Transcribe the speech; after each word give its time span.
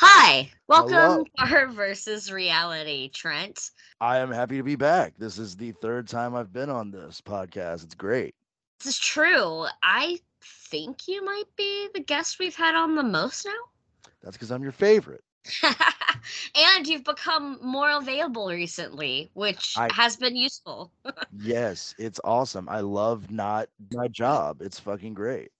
Hi, 0.00 0.48
welcome 0.68 0.92
Hello. 0.94 1.24
to 1.24 1.44
Horror 1.46 1.66
versus 1.72 2.30
Reality, 2.30 3.08
Trent. 3.08 3.70
I 4.00 4.18
am 4.18 4.30
happy 4.30 4.56
to 4.56 4.62
be 4.62 4.76
back. 4.76 5.14
This 5.18 5.38
is 5.38 5.56
the 5.56 5.72
third 5.72 6.06
time 6.06 6.36
I've 6.36 6.52
been 6.52 6.70
on 6.70 6.92
this 6.92 7.20
podcast. 7.20 7.82
It's 7.82 7.96
great. 7.96 8.36
This 8.78 8.94
is 8.94 8.98
true. 9.00 9.66
I 9.82 10.20
think 10.40 11.08
you 11.08 11.24
might 11.24 11.48
be 11.56 11.88
the 11.94 12.00
guest 12.00 12.38
we've 12.38 12.54
had 12.54 12.76
on 12.76 12.94
the 12.94 13.02
most 13.02 13.44
now. 13.44 14.10
That's 14.22 14.36
because 14.36 14.52
I'm 14.52 14.62
your 14.62 14.70
favorite. 14.70 15.24
and 15.64 16.86
you've 16.86 17.02
become 17.02 17.58
more 17.60 17.90
available 17.90 18.46
recently, 18.46 19.30
which 19.34 19.74
I- 19.76 19.92
has 19.92 20.16
been 20.16 20.36
useful. 20.36 20.92
Yes, 21.40 21.94
it's 21.98 22.20
awesome. 22.24 22.68
I 22.68 22.80
love 22.80 23.30
not 23.30 23.68
my 23.92 24.08
job. 24.08 24.60
It's 24.60 24.78
fucking 24.80 25.14
great. 25.14 25.50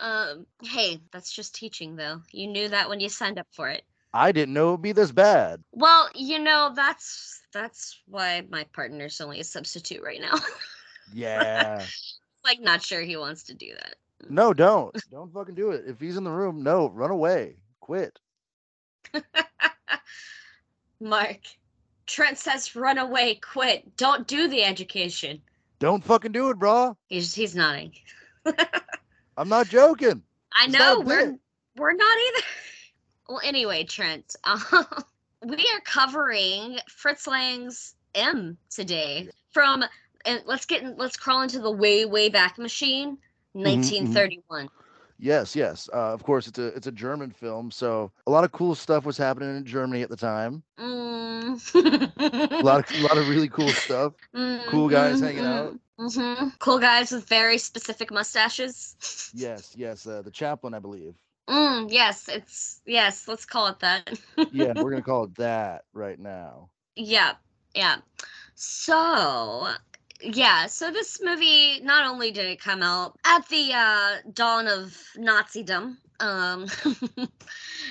Um, 0.00 0.46
hey, 0.62 1.00
that's 1.12 1.32
just 1.32 1.54
teaching, 1.54 1.96
though. 1.96 2.22
You 2.32 2.46
knew 2.46 2.68
that 2.68 2.88
when 2.88 3.00
you 3.00 3.08
signed 3.08 3.38
up 3.38 3.46
for 3.52 3.68
it. 3.68 3.82
I 4.12 4.32
didn't 4.32 4.54
know 4.54 4.68
it'd 4.68 4.82
be 4.82 4.92
this 4.92 5.12
bad. 5.12 5.62
Well, 5.72 6.08
you 6.14 6.38
know, 6.38 6.72
that's 6.74 7.42
that's 7.52 8.00
why 8.06 8.44
my 8.48 8.64
partner's 8.72 9.20
only 9.20 9.40
a 9.40 9.44
substitute 9.44 10.02
right 10.02 10.20
now. 10.20 10.34
Yeah. 11.12 11.84
like, 12.44 12.60
not 12.60 12.82
sure 12.82 13.00
he 13.00 13.16
wants 13.16 13.44
to 13.44 13.54
do 13.54 13.72
that. 13.74 13.96
no, 14.28 14.52
don't. 14.52 14.94
Don't 15.10 15.32
fucking 15.32 15.54
do 15.54 15.70
it. 15.70 15.84
If 15.86 16.00
he's 16.00 16.16
in 16.16 16.24
the 16.24 16.30
room, 16.30 16.62
no, 16.62 16.88
run 16.90 17.10
away. 17.10 17.56
Quit. 17.80 18.18
Mark, 21.00 21.38
Trent 22.06 22.38
says 22.38 22.74
run 22.74 22.98
away, 22.98 23.36
quit. 23.36 23.96
Don't 23.96 24.26
do 24.26 24.48
the 24.48 24.64
education. 24.64 25.40
Don't 25.78 26.02
fucking 26.02 26.32
do 26.32 26.50
it, 26.50 26.58
bro. 26.58 26.96
He's 27.08 27.34
he's 27.34 27.54
nodding. 27.54 27.92
I'm 29.38 29.48
not 29.48 29.68
joking. 29.68 30.22
I 30.52 30.64
It's 30.64 30.72
know 30.72 31.00
we're 31.00 31.38
we're 31.76 31.92
not 31.92 32.18
either. 32.28 32.46
Well, 33.30 33.42
anyway, 33.44 33.84
Trent, 33.84 34.36
um, 34.44 34.62
we 35.42 35.70
are 35.74 35.80
covering 35.84 36.78
Fritz 36.88 37.26
Lang's 37.26 37.94
M 38.14 38.56
today 38.70 39.28
from 39.52 39.84
and 40.24 40.42
let's 40.46 40.64
get 40.64 40.82
in, 40.82 40.96
let's 40.96 41.18
crawl 41.18 41.42
into 41.42 41.58
the 41.58 41.70
way 41.70 42.06
way 42.06 42.30
back 42.30 42.56
machine, 42.58 43.18
mhm. 43.54 43.64
1931. 43.64 44.70
Yes, 45.18 45.54
yes. 45.54 45.90
Uh, 45.92 46.14
of 46.14 46.22
course, 46.22 46.46
it's 46.46 46.58
a 46.58 46.68
it's 46.68 46.86
a 46.86 46.92
German 46.92 47.30
film, 47.30 47.70
so 47.70 48.10
a 48.26 48.30
lot 48.30 48.44
of 48.44 48.52
cool 48.52 48.74
stuff 48.74 49.04
was 49.04 49.18
happening 49.18 49.54
in 49.54 49.64
Germany 49.66 50.00
at 50.00 50.08
the 50.08 50.16
time. 50.16 50.62
Mm. 50.78 51.74
A 51.74 52.62
lot 52.62 52.90
of 52.90 52.98
a 52.98 53.02
lot 53.08 53.18
of 53.18 53.28
really 53.28 53.48
cool 53.48 53.68
stuff. 53.68 54.14
Cool 54.68 54.88
guys 54.88 55.20
hanging 55.20 55.44
out. 55.44 55.78
Hmm 55.98 56.48
Cool 56.58 56.78
guys 56.78 57.10
with 57.12 57.28
very 57.28 57.58
specific 57.58 58.10
mustaches. 58.10 58.96
Yes, 59.32 59.74
yes. 59.76 60.06
Uh, 60.06 60.22
the 60.22 60.30
Chaplin, 60.30 60.74
I 60.74 60.78
believe. 60.80 61.16
Mm, 61.48 61.88
yes, 61.90 62.28
it's 62.28 62.80
yes. 62.86 63.28
Let's 63.28 63.44
call 63.46 63.66
it 63.68 63.80
that. 63.80 64.10
Yeah, 64.50 64.72
we're 64.74 64.90
gonna 64.90 65.02
call 65.02 65.24
it 65.24 65.36
that 65.36 65.84
right 65.92 66.18
now. 66.18 66.70
yeah, 66.96 67.32
yeah. 67.74 67.96
So, 68.54 69.68
yeah. 70.20 70.66
So 70.66 70.90
this 70.90 71.20
movie 71.22 71.80
not 71.80 72.08
only 72.10 72.30
did 72.30 72.46
it 72.46 72.60
come 72.60 72.82
out 72.82 73.16
at 73.24 73.48
the 73.48 73.72
uh, 73.74 74.16
dawn 74.32 74.66
of 74.68 74.96
Nazism, 75.16 75.96
um, 76.20 76.66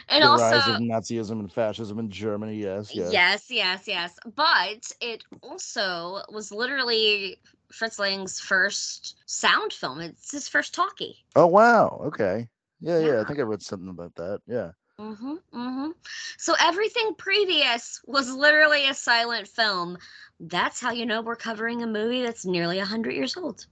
and 0.10 0.24
the 0.24 0.30
also 0.30 0.56
rise 0.56 0.68
of 0.68 0.78
Nazism 0.78 1.40
and 1.40 1.52
fascism 1.52 2.00
in 2.00 2.10
Germany. 2.10 2.56
Yes, 2.56 2.96
yes. 2.96 3.22
yes, 3.22 3.50
yes, 3.50 3.88
yes. 3.88 4.20
But 4.36 4.92
it 5.02 5.24
also 5.42 6.22
was 6.32 6.52
literally 6.52 7.40
Fritz 7.72 8.00
Lang's 8.00 8.40
first 8.40 9.16
sound 9.26 9.74
film. 9.74 10.00
It's 10.00 10.32
his 10.32 10.48
first 10.48 10.74
talkie. 10.74 11.18
Oh 11.36 11.48
wow. 11.48 12.02
Okay. 12.06 12.48
Yeah, 12.82 13.00
yeah. 13.00 13.08
Yeah. 13.08 13.22
I 13.22 13.24
think 13.26 13.40
I 13.40 13.44
read 13.44 13.62
something 13.62 13.90
about 13.90 14.16
that. 14.16 14.42
Yeah. 14.48 14.72
Mm-hmm. 15.00 15.36
Mm-hmm. 15.54 15.90
So 16.38 16.56
everything 16.60 17.14
previous 17.18 18.02
was 18.08 18.32
literally 18.32 18.88
a 18.88 18.94
silent 18.94 19.48
film. 19.48 19.98
That's 20.40 20.80
how 20.80 20.92
you 20.92 21.06
know 21.06 21.22
we're 21.22 21.36
covering 21.36 21.84
a 21.84 21.88
movie 21.88 22.24
that's 22.24 22.46
nearly 22.46 22.80
hundred 22.80 23.14
years 23.14 23.38
old. 23.38 23.66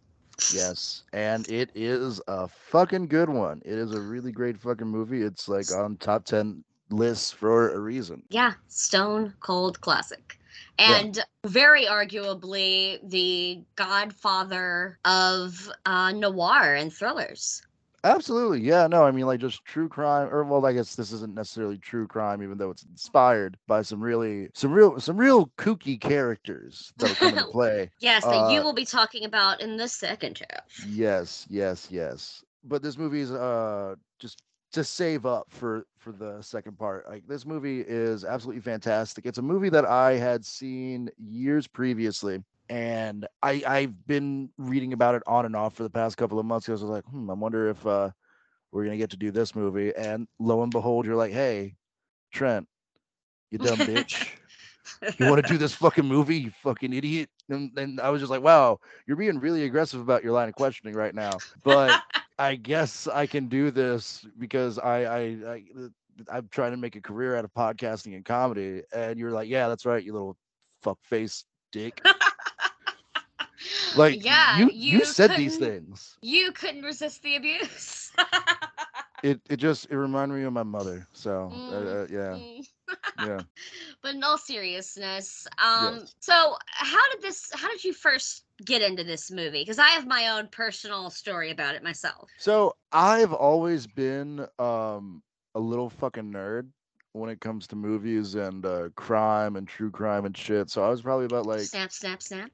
Yes. 0.54 1.04
And 1.14 1.48
it 1.50 1.72
is 1.74 2.22
a 2.28 2.48
fucking 2.48 3.08
good 3.08 3.30
one. 3.30 3.62
It 3.66 3.78
is 3.78 3.94
a 3.94 4.02
really 4.02 4.32
great 4.32 4.60
fucking 4.60 4.88
movie. 4.88 5.24
It's 5.24 5.48
like 5.48 5.72
on 5.72 5.98
top 5.98 6.26
ten 6.26 6.64
lists 6.90 7.32
for 7.32 7.74
a 7.74 7.80
reason. 7.80 8.22
Yeah, 8.30 8.54
stone 8.68 9.34
cold 9.40 9.82
classic. 9.82 10.40
Yeah. 10.80 10.98
And 11.00 11.24
very 11.46 11.86
arguably 11.86 13.00
the 13.08 13.64
godfather 13.76 15.00
of 15.06 15.72
uh, 15.86 16.12
noir 16.12 16.76
and 16.76 16.92
thrillers. 16.94 17.62
Absolutely. 18.04 18.62
Yeah, 18.62 18.88
no, 18.88 19.04
I 19.04 19.12
mean 19.12 19.26
like 19.26 19.40
just 19.40 19.66
true 19.66 19.90
crime 19.90 20.30
or 20.32 20.44
well, 20.44 20.66
I 20.66 20.74
guess 20.74 20.96
this 20.96 21.12
isn't 21.12 21.34
necessarily 21.34 21.78
true 21.78 22.08
crime, 22.08 22.44
even 22.44 22.58
though 22.58 22.70
it's 22.70 22.84
inspired 22.84 23.58
by 23.68 23.82
some 23.82 24.02
really 24.02 24.50
some 24.54 24.72
real 24.72 25.00
some 25.00 25.18
real 25.18 25.48
kooky 25.58 26.00
characters 26.00 26.94
that 26.98 27.18
come 27.18 27.34
into 27.34 27.46
play. 27.52 27.90
Yes, 28.00 28.28
that 28.28 28.42
you 28.42 28.62
Uh, 28.62 28.64
will 28.64 28.74
be 28.74 28.86
talking 28.86 29.26
about 29.26 29.62
in 29.62 29.78
the 29.78 29.88
second 29.88 30.40
half. 30.50 30.88
Yes, 30.88 31.48
yes, 31.50 31.90
yes. 31.92 32.44
But 32.64 32.82
this 32.84 32.98
movie 32.98 33.22
is 33.22 33.32
uh 33.32 33.96
just 34.20 34.42
to 34.76 34.86
save 34.86 35.26
up 35.26 35.48
for 35.52 35.88
for 35.98 36.14
the 36.14 36.42
second 36.42 36.78
part. 36.80 37.08
Like 37.10 37.28
this 37.28 37.46
movie 37.46 37.82
is 37.82 38.26
absolutely 38.26 38.62
fantastic. 38.62 39.26
It's 39.26 39.40
a 39.40 39.44
movie 39.44 39.70
that 39.70 39.86
I 39.86 40.14
had 40.14 40.46
seen 40.46 41.10
years 41.18 41.68
previously 41.68 42.44
and 42.70 43.28
I 43.44 43.64
I've 43.68 44.08
been 44.08 44.52
reading 44.58 44.94
about 44.94 45.16
it 45.16 45.24
on 45.28 45.46
and 45.46 45.56
off 45.56 45.76
for 45.76 45.84
the 45.84 45.90
past 45.90 46.18
couple 46.18 46.40
of 46.40 46.46
months 46.46 46.68
because 46.68 46.84
I 46.84 46.88
was 46.88 46.92
like, 46.92 47.06
"Hmm, 47.06 47.32
I 47.32 47.36
wonder 47.36 47.70
if 47.70 47.86
uh 47.88 48.12
we're 48.72 48.84
going 48.86 48.98
to 48.98 49.04
get 49.04 49.12
to 49.12 49.18
do 49.18 49.32
this 49.32 49.56
movie." 49.56 49.96
And 49.96 50.28
lo 50.40 50.64
and 50.64 50.74
behold, 50.74 51.06
you're 51.06 51.16
like, 51.16 51.34
"Hey, 51.34 51.78
Trent, 52.32 52.68
you 53.52 53.60
dumb 53.60 53.86
bitch." 53.88 54.38
You 55.18 55.28
want 55.28 55.46
to 55.46 55.52
do 55.52 55.58
this 55.58 55.74
fucking 55.74 56.06
movie, 56.06 56.38
you 56.38 56.52
fucking 56.64 56.94
idiot. 56.94 57.30
And, 57.50 57.78
and 57.78 58.00
I 58.00 58.10
was 58.10 58.22
just 58.22 58.32
like, 58.32 58.42
wow, 58.42 58.80
you're 59.08 59.18
being 59.18 59.40
really 59.40 59.64
aggressive 59.64 60.02
about 60.02 60.24
your 60.24 60.34
line 60.34 60.50
of 60.50 60.56
questioning 60.56 60.96
right 60.96 61.14
now. 61.14 61.38
But 61.64 62.02
I 62.40 62.56
guess 62.56 63.08
I 63.08 63.26
can 63.26 63.48
do 63.48 63.72
this 63.72 64.26
because 64.40 64.80
I, 64.80 65.04
I, 65.04 65.20
I, 65.20 65.64
I'm 66.30 66.48
trying 66.50 66.72
to 66.72 66.78
make 66.78 66.96
a 66.96 67.02
career 67.02 67.36
out 67.36 67.46
of 67.46 67.54
podcasting 67.54 68.16
and 68.16 68.26
comedy. 68.26 68.84
And 68.94 69.20
you're 69.20 69.32
like, 69.32 69.50
yeah, 69.50 69.68
that's 69.68 69.86
right, 69.86 70.04
you 70.04 70.14
little 70.14 70.38
fuck 70.82 71.00
face 71.04 71.46
dick. 71.72 72.02
Like, 73.96 74.24
yeah, 74.24 74.58
you, 74.58 74.70
you, 74.74 75.06
said 75.06 75.32
these 75.38 75.58
things. 75.58 76.18
You 76.22 76.52
couldn't 76.52 76.84
resist 76.84 77.24
the 77.24 77.38
abuse. 77.38 78.12
It, 79.26 79.42
it 79.50 79.58
just, 79.58 79.90
it 79.90 79.98
reminded 79.98 80.36
me 80.36 80.44
of 80.44 80.54
my 80.54 80.64
mother. 80.64 81.08
So, 81.14 81.62
uh, 81.72 81.74
uh, 81.76 82.08
yeah, 82.10 82.38
Mm. 82.38 82.66
yeah. 83.20 83.42
but 84.02 84.16
in 84.16 84.24
all 84.24 84.38
seriousness, 84.38 85.48
um, 85.58 86.02
Yes. 86.02 86.16
so 86.20 86.56
how 86.68 87.12
did 87.12 87.22
this? 87.22 87.50
How 87.54 87.70
did 87.70 87.84
you 87.84 87.94
first 87.94 88.46
get 88.66 88.82
into 88.82 89.04
this 89.04 89.32
movie? 89.32 89.62
Because 89.62 89.80
I 89.80 89.88
have 89.90 90.08
my 90.08 90.30
own 90.30 90.48
personal 90.52 91.10
story 91.10 91.52
about 91.52 91.76
it 91.76 91.84
myself. 91.84 92.30
So 92.38 92.76
I've 92.92 93.34
always 93.34 93.88
been 93.88 94.48
um 94.60 95.24
a 95.56 95.60
little 95.60 95.90
fucking 95.90 96.32
nerd 96.32 96.70
when 97.14 97.30
it 97.30 97.40
comes 97.42 97.68
to 97.68 97.76
movies 97.76 98.36
and 98.36 98.66
uh 98.66 98.90
crime 98.96 99.56
and 99.56 99.68
true 99.68 99.92
crime 99.92 100.26
and 100.26 100.38
shit. 100.38 100.70
So 100.70 100.84
I 100.84 100.90
was 100.90 101.02
probably 101.02 101.26
about 101.26 101.46
like 101.46 101.72
snap, 101.72 101.92
snap, 101.92 102.22
snap. 102.22 102.52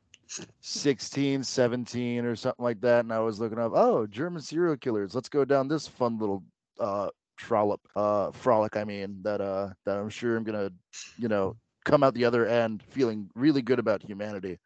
16, 0.62 1.44
17 1.44 2.26
or 2.26 2.36
something 2.36 2.64
like 2.64 2.82
that 2.82 3.02
and 3.06 3.14
I 3.14 3.20
was 3.20 3.40
looking 3.40 3.60
up, 3.60 3.72
"Oh, 3.76 4.08
German 4.08 4.42
serial 4.42 4.78
killers. 4.78 5.16
Let's 5.16 5.30
go 5.30 5.46
down 5.46 5.68
this 5.68 5.88
fun 5.88 6.18
little 6.20 6.44
uh 6.82 7.10
trollop 7.38 7.82
uh 7.96 8.32
frolic 8.32 8.78
I 8.78 8.86
mean 8.86 9.22
that 9.24 9.42
uh 9.42 9.70
that 9.86 9.98
I'm 9.98 10.10
sure 10.10 10.38
I'm 10.38 10.46
to, 10.46 10.74
you 11.18 11.30
know, 11.30 11.58
come 11.86 12.04
out 12.04 12.16
the 12.16 12.26
other 12.26 12.46
end 12.48 12.84
feeling 12.84 13.30
really 13.36 13.62
good 13.62 13.80
about 13.80 14.04
humanity." 14.04 14.60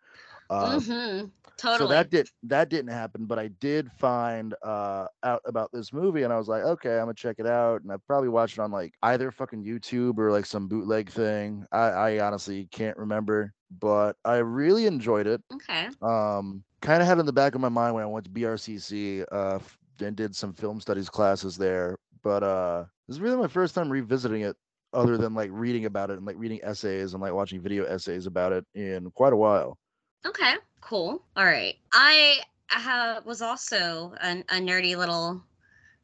Uh, 0.50 0.80
hmm 0.80 1.26
totally. 1.58 1.68
So 1.70 1.88
that 1.88 2.10
did 2.10 2.28
that 2.44 2.70
didn't 2.70 2.92
happen, 2.92 3.26
but 3.26 3.40
I 3.40 3.48
did 3.50 3.92
find 3.92 4.54
uh 4.64 5.08
out 5.24 5.42
about 5.46 5.72
this 5.74 5.94
movie 5.94 6.24
and 6.24 6.34
I 6.34 6.38
was 6.38 6.48
like, 6.48 6.64
okay, 6.64 6.94
I'm 6.96 7.04
gonna 7.06 7.14
check 7.16 7.38
it 7.40 7.48
out. 7.48 7.82
And 7.82 7.92
I 7.92 7.98
probably 8.08 8.30
watched 8.30 8.58
it 8.58 8.62
on 8.62 8.72
like 8.72 8.94
either 9.04 9.32
fucking 9.32 9.64
YouTube 9.64 10.18
or 10.20 10.32
like 10.32 10.46
some 10.46 10.68
bootleg 10.68 11.10
thing. 11.10 11.66
I, 11.72 11.88
I 11.90 12.20
honestly 12.26 12.68
can't 12.72 12.98
remember, 12.98 13.54
but 13.80 14.18
I 14.26 14.38
really 14.38 14.86
enjoyed 14.86 15.28
it. 15.28 15.42
okay. 15.54 15.90
Um 16.02 16.64
kind 16.82 17.02
of 17.02 17.08
had 17.08 17.20
in 17.20 17.26
the 17.26 17.34
back 17.34 17.56
of 17.56 17.62
my 17.62 17.70
mind 17.70 17.96
when 17.96 18.04
I 18.04 18.08
went 18.08 18.26
to 18.26 18.32
BRCC 18.32 19.24
uh 19.32 19.60
and 20.02 20.16
did 20.16 20.36
some 20.36 20.54
film 20.54 20.80
studies 20.82 21.10
classes 21.10 21.58
there. 21.58 21.98
But 22.24 22.44
uh 22.44 22.86
this 23.08 23.16
is 23.18 23.22
really 23.22 23.38
my 23.38 23.48
first 23.48 23.76
time 23.76 23.90
revisiting 23.92 24.42
it 24.42 24.56
other 24.94 25.18
than 25.18 25.34
like 25.34 25.50
reading 25.54 25.86
about 25.86 26.10
it 26.10 26.18
and 26.18 26.26
like 26.26 26.38
reading 26.40 26.60
essays 26.64 27.14
and 27.14 27.22
like 27.22 27.34
watching 27.34 27.62
video 27.62 27.84
essays 27.86 28.26
about 28.26 28.54
it 28.54 28.66
in 28.74 29.12
quite 29.12 29.34
a 29.34 29.38
while. 29.38 29.78
Okay, 30.26 30.56
cool. 30.82 31.22
All 31.36 31.46
right. 31.46 31.76
I 31.92 32.38
uh, 32.76 33.22
was 33.26 33.42
also 33.42 34.14
an, 34.22 34.44
a 34.50 34.56
nerdy 34.56 34.96
little 34.98 35.44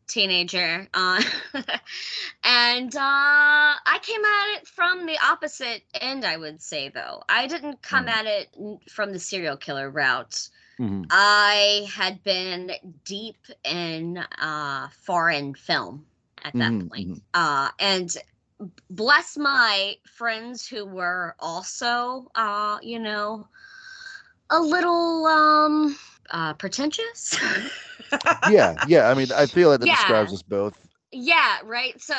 teenager. 0.07 0.87
Uh, 0.93 1.23
and 2.43 2.95
uh, 2.95 2.99
I 2.99 3.99
came 4.01 4.23
at 4.23 4.57
it 4.59 4.67
from 4.67 5.05
the 5.05 5.17
opposite 5.23 5.83
end, 5.93 6.25
I 6.25 6.37
would 6.37 6.61
say, 6.61 6.89
though. 6.89 7.23
I 7.29 7.47
didn't 7.47 7.81
come 7.81 8.05
Mm. 8.05 8.09
at 8.09 8.25
it 8.25 8.49
from 8.89 9.11
the 9.13 9.19
serial 9.19 9.57
killer 9.57 9.89
route. 9.89 10.49
Mhm. 10.81 11.11
I 11.11 11.87
had 11.93 12.23
been 12.23 12.71
deep 13.05 13.37
in 13.63 14.17
uh, 14.17 14.89
foreign 14.89 15.53
film 15.55 16.07
at 16.43 16.57
that 16.57 16.75
Mhm, 16.75 16.89
point. 16.89 17.09
mhm. 17.09 17.23
Uh, 17.33 17.69
and 17.79 18.15
bless 18.89 19.37
my 19.37 19.95
friends 20.05 20.67
who 20.67 20.85
were 20.85 21.35
also, 21.39 22.27
uh, 22.35 22.79
you 22.81 22.99
know, 22.99 23.47
a 24.49 24.61
little 24.61 25.25
um, 25.27 25.97
uh, 26.31 26.53
pretentious. 26.55 27.37
yeah, 28.43 28.77
yeah. 28.81 29.09
I 29.09 29.15
mean, 29.15 29.31
I 29.31 29.47
feel 29.47 29.69
like 29.69 29.79
that 29.81 29.89
describes 29.89 30.33
us 30.33 30.43
both. 30.43 30.75
Yeah, 31.11 31.57
right. 31.65 31.99
So, 32.01 32.15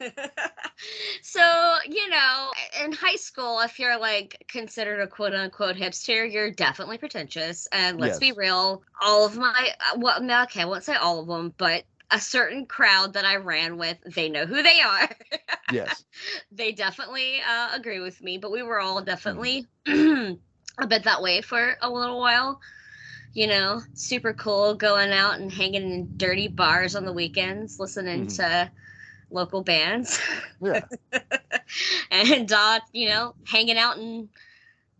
so 1.22 1.76
you 1.88 2.08
know, 2.08 2.50
in 2.84 2.92
high 2.92 3.16
school, 3.16 3.60
if 3.60 3.78
you're 3.78 3.98
like 3.98 4.44
considered 4.48 5.00
a 5.00 5.06
quote 5.08 5.34
unquote 5.34 5.76
hipster, 5.76 6.30
you're 6.30 6.50
definitely 6.52 6.98
pretentious. 6.98 7.66
And 7.72 7.98
let's 7.98 8.18
be 8.18 8.32
real, 8.32 8.82
all 9.00 9.26
of 9.26 9.36
my 9.36 9.70
uh, 9.80 9.98
well, 9.98 10.22
no, 10.22 10.42
okay, 10.44 10.62
I 10.62 10.64
won't 10.64 10.84
say 10.84 10.94
all 10.94 11.20
of 11.20 11.26
them, 11.26 11.54
but 11.58 11.84
a 12.12 12.20
certain 12.20 12.66
crowd 12.66 13.14
that 13.14 13.24
I 13.24 13.36
ran 13.36 13.78
with, 13.78 13.98
they 14.04 14.28
know 14.28 14.46
who 14.46 14.62
they 14.62 14.80
are. 14.80 15.08
Yes. 15.72 16.04
they 16.52 16.72
definitely 16.72 17.40
uh, 17.48 17.70
agree 17.74 18.00
with 18.00 18.20
me, 18.22 18.38
but 18.38 18.50
we 18.50 18.62
were 18.62 18.80
all 18.80 19.02
definitely 19.02 19.66
Mm. 19.86 20.38
a 20.78 20.86
bit 20.86 21.04
that 21.04 21.22
way 21.22 21.40
for 21.40 21.76
a 21.80 21.90
little 21.90 22.18
while. 22.20 22.60
You 23.32 23.46
know, 23.46 23.82
super 23.94 24.32
cool 24.34 24.74
going 24.74 25.12
out 25.12 25.38
and 25.38 25.52
hanging 25.52 25.90
in 25.90 26.10
dirty 26.16 26.48
bars 26.48 26.94
on 26.96 27.04
the 27.04 27.12
weekends, 27.12 27.78
listening 27.78 28.26
Mhm. 28.26 28.36
to 28.36 28.70
local 29.30 29.62
bands, 29.62 30.20
Yeah. 30.60 30.84
and 32.10 32.50
uh, 32.52 32.80
you 32.92 33.08
know, 33.08 33.34
hanging 33.46 33.78
out 33.78 33.98
in 33.98 34.28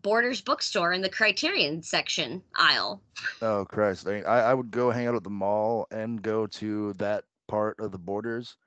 Borders 0.01 0.41
bookstore 0.41 0.93
in 0.93 1.01
the 1.01 1.09
Criterion 1.09 1.83
section 1.83 2.43
aisle. 2.55 3.01
Oh 3.41 3.65
Christ! 3.65 4.07
I, 4.07 4.13
mean, 4.13 4.25
I 4.25 4.39
I 4.39 4.53
would 4.53 4.71
go 4.71 4.91
hang 4.91 5.07
out 5.07 5.15
at 5.15 5.23
the 5.23 5.29
mall 5.29 5.87
and 5.91 6.21
go 6.21 6.47
to 6.47 6.93
that 6.93 7.25
part 7.47 7.79
of 7.79 7.91
the 7.91 7.97
borders, 7.99 8.57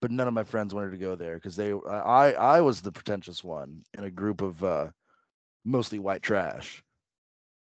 but 0.00 0.10
none 0.10 0.28
of 0.28 0.34
my 0.34 0.44
friends 0.44 0.74
wanted 0.74 0.90
to 0.92 0.98
go 0.98 1.14
there 1.16 1.36
because 1.36 1.56
they 1.56 1.72
I 1.72 2.32
I 2.32 2.60
was 2.60 2.82
the 2.82 2.92
pretentious 2.92 3.42
one 3.44 3.84
in 3.96 4.04
a 4.04 4.10
group 4.10 4.40
of 4.42 4.62
uh 4.64 4.90
mostly 5.64 5.98
white 5.98 6.22
trash, 6.22 6.82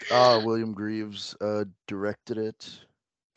uh, 0.09 0.39
William 0.41 0.73
Greaves 0.73 1.35
uh, 1.41 1.65
directed 1.87 2.37
it. 2.37 2.85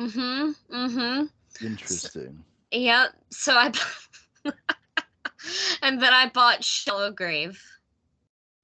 mhm. 0.01 0.55
Mhm. 0.71 1.31
Interesting. 1.61 2.45
Yep. 2.71 3.11
So 3.31 3.55
I 3.55 3.73
And 5.83 6.01
then 6.01 6.13
I 6.13 6.29
bought 6.29 6.65
Shallow 6.65 7.11
Grave, 7.11 7.63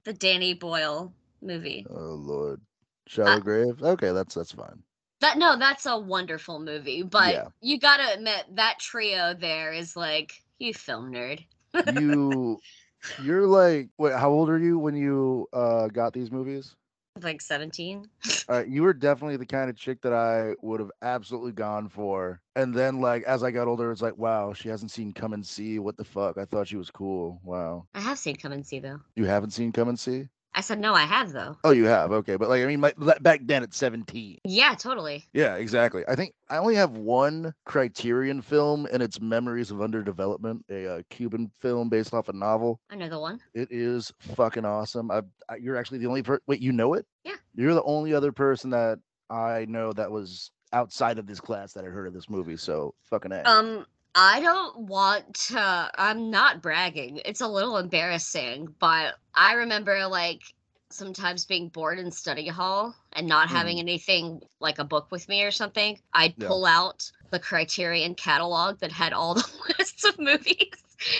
the 0.03 0.13
Danny 0.13 0.53
Boyle 0.53 1.13
movie. 1.41 1.87
Oh 1.89 2.13
Lord, 2.15 2.61
Shallow 3.07 3.37
Uh, 3.37 3.39
Grave. 3.39 3.81
Okay, 3.81 4.11
that's 4.11 4.35
that's 4.35 4.51
fine. 4.51 4.83
That 5.21 5.37
no, 5.37 5.57
that's 5.57 5.85
a 5.85 5.97
wonderful 5.97 6.59
movie, 6.59 7.01
but 7.03 7.35
Yeah. 7.35 7.47
you 7.61 7.79
gotta 7.79 8.13
admit 8.13 8.45
that 8.55 8.79
trio 8.79 9.33
there 9.33 9.71
is 9.73 9.95
like 9.95 10.43
you 10.59 10.73
film 10.73 11.11
nerd. 11.11 11.45
You, 11.83 12.61
you're 13.17 13.47
like, 13.47 13.89
wait, 13.97 14.13
how 14.13 14.29
old 14.31 14.49
are 14.49 14.59
you 14.59 14.77
when 14.79 14.95
you 14.95 15.47
uh 15.53 15.87
got 15.87 16.13
these 16.13 16.31
movies? 16.31 16.75
Like 17.23 17.41
17. 17.41 18.09
Uh, 18.49 18.63
you 18.67 18.83
were 18.83 18.93
definitely 18.93 19.37
the 19.37 19.45
kind 19.45 19.69
of 19.69 19.75
chick 19.75 20.01
that 20.01 20.13
I 20.13 20.53
would 20.61 20.79
have 20.79 20.91
absolutely 21.01 21.53
gone 21.53 21.89
for. 21.89 22.41
And 22.55 22.73
then, 22.73 22.99
like, 22.99 23.23
as 23.23 23.43
I 23.43 23.51
got 23.51 23.67
older, 23.67 23.91
it's 23.91 24.01
like, 24.01 24.17
wow, 24.17 24.53
she 24.53 24.69
hasn't 24.69 24.91
seen 24.91 25.13
Come 25.13 25.33
and 25.33 25.45
See. 25.45 25.79
What 25.79 25.97
the 25.97 26.03
fuck? 26.03 26.37
I 26.37 26.45
thought 26.45 26.67
she 26.67 26.77
was 26.77 26.91
cool. 26.91 27.39
Wow. 27.43 27.87
I 27.93 28.01
have 28.01 28.19
seen 28.19 28.35
Come 28.35 28.51
and 28.51 28.65
See 28.65 28.79
though. 28.79 28.99
You 29.15 29.25
haven't 29.25 29.51
seen 29.51 29.71
Come 29.71 29.89
and 29.89 29.99
See? 29.99 30.27
I 30.55 30.61
said 30.61 30.79
no, 30.79 30.93
I 30.93 31.03
have 31.03 31.33
though. 31.33 31.57
Oh, 31.65 31.71
you 31.71 31.85
have. 31.85 32.13
Okay, 32.13 32.37
but 32.37 32.47
like, 32.47 32.63
I 32.63 32.65
mean, 32.65 32.79
like 32.79 32.95
back 33.21 33.41
then 33.43 33.61
at 33.61 33.73
17. 33.73 34.39
Yeah, 34.45 34.73
totally. 34.73 35.25
Yeah, 35.33 35.55
exactly. 35.55 36.03
I 36.07 36.15
think 36.15 36.33
I 36.49 36.57
only 36.57 36.75
have 36.75 36.91
one 36.91 37.53
Criterion 37.65 38.41
film, 38.41 38.87
and 38.91 39.03
it's 39.03 39.19
Memories 39.19 39.69
of 39.69 39.77
Underdevelopment, 39.77 40.61
a 40.69 40.95
uh, 40.95 41.01
Cuban 41.09 41.51
film 41.59 41.89
based 41.89 42.13
off 42.13 42.29
a 42.29 42.33
novel. 42.33 42.79
I 42.89 42.95
know 42.95 43.09
the 43.09 43.19
one. 43.19 43.41
It 43.53 43.67
is 43.69 44.13
fucking 44.19 44.63
awesome. 44.63 45.11
I, 45.11 45.21
I 45.49 45.57
you're 45.57 45.75
actually 45.75 45.97
the 45.97 46.07
only 46.07 46.23
per. 46.23 46.39
Wait, 46.47 46.61
you 46.61 46.71
know 46.71 46.93
it? 46.93 47.05
Yeah. 47.25 47.35
You're 47.53 47.73
the 47.73 47.83
only 47.83 48.13
other 48.13 48.31
person 48.31 48.69
that 48.69 48.99
I 49.29 49.65
know 49.67 49.91
that 49.91 50.09
was 50.09 50.51
outside 50.71 51.19
of 51.19 51.27
this 51.27 51.41
class 51.41 51.73
that 51.73 51.83
had 51.83 51.93
heard 51.93 52.07
of 52.07 52.13
this 52.13 52.29
movie. 52.29 52.57
So 52.57 52.93
fucking 53.03 53.33
a. 53.33 53.43
Um, 53.43 53.85
I 54.15 54.39
don't 54.39 54.77
want 54.87 55.33
to. 55.49 55.91
I'm 55.95 56.29
not 56.31 56.61
bragging. 56.61 57.21
It's 57.25 57.41
a 57.41 57.47
little 57.47 57.77
embarrassing, 57.77 58.73
but 58.79 59.15
I 59.33 59.53
remember 59.53 60.07
like 60.07 60.41
sometimes 60.89 61.45
being 61.45 61.67
bored 61.67 61.99
in 61.99 62.09
study 62.11 62.47
hall 62.47 62.95
and 63.13 63.27
not 63.27 63.49
having 63.49 63.77
mm. 63.77 63.81
anything 63.81 64.41
like 64.61 64.79
a 64.79 64.85
book 64.85 65.07
with 65.11 65.27
me 65.27 65.43
or 65.43 65.51
something. 65.51 65.99
I'd 66.13 66.35
Yeah. 66.37 66.47
pull 66.47 66.65
out 66.65 67.11
the 67.31 67.39
Criterion 67.39 68.15
catalog 68.15 68.79
that 68.79 68.91
had 68.91 69.11
all 69.11 69.33
the 69.35 69.47
lists 69.77 70.05
of 70.05 70.17
movies 70.17 70.71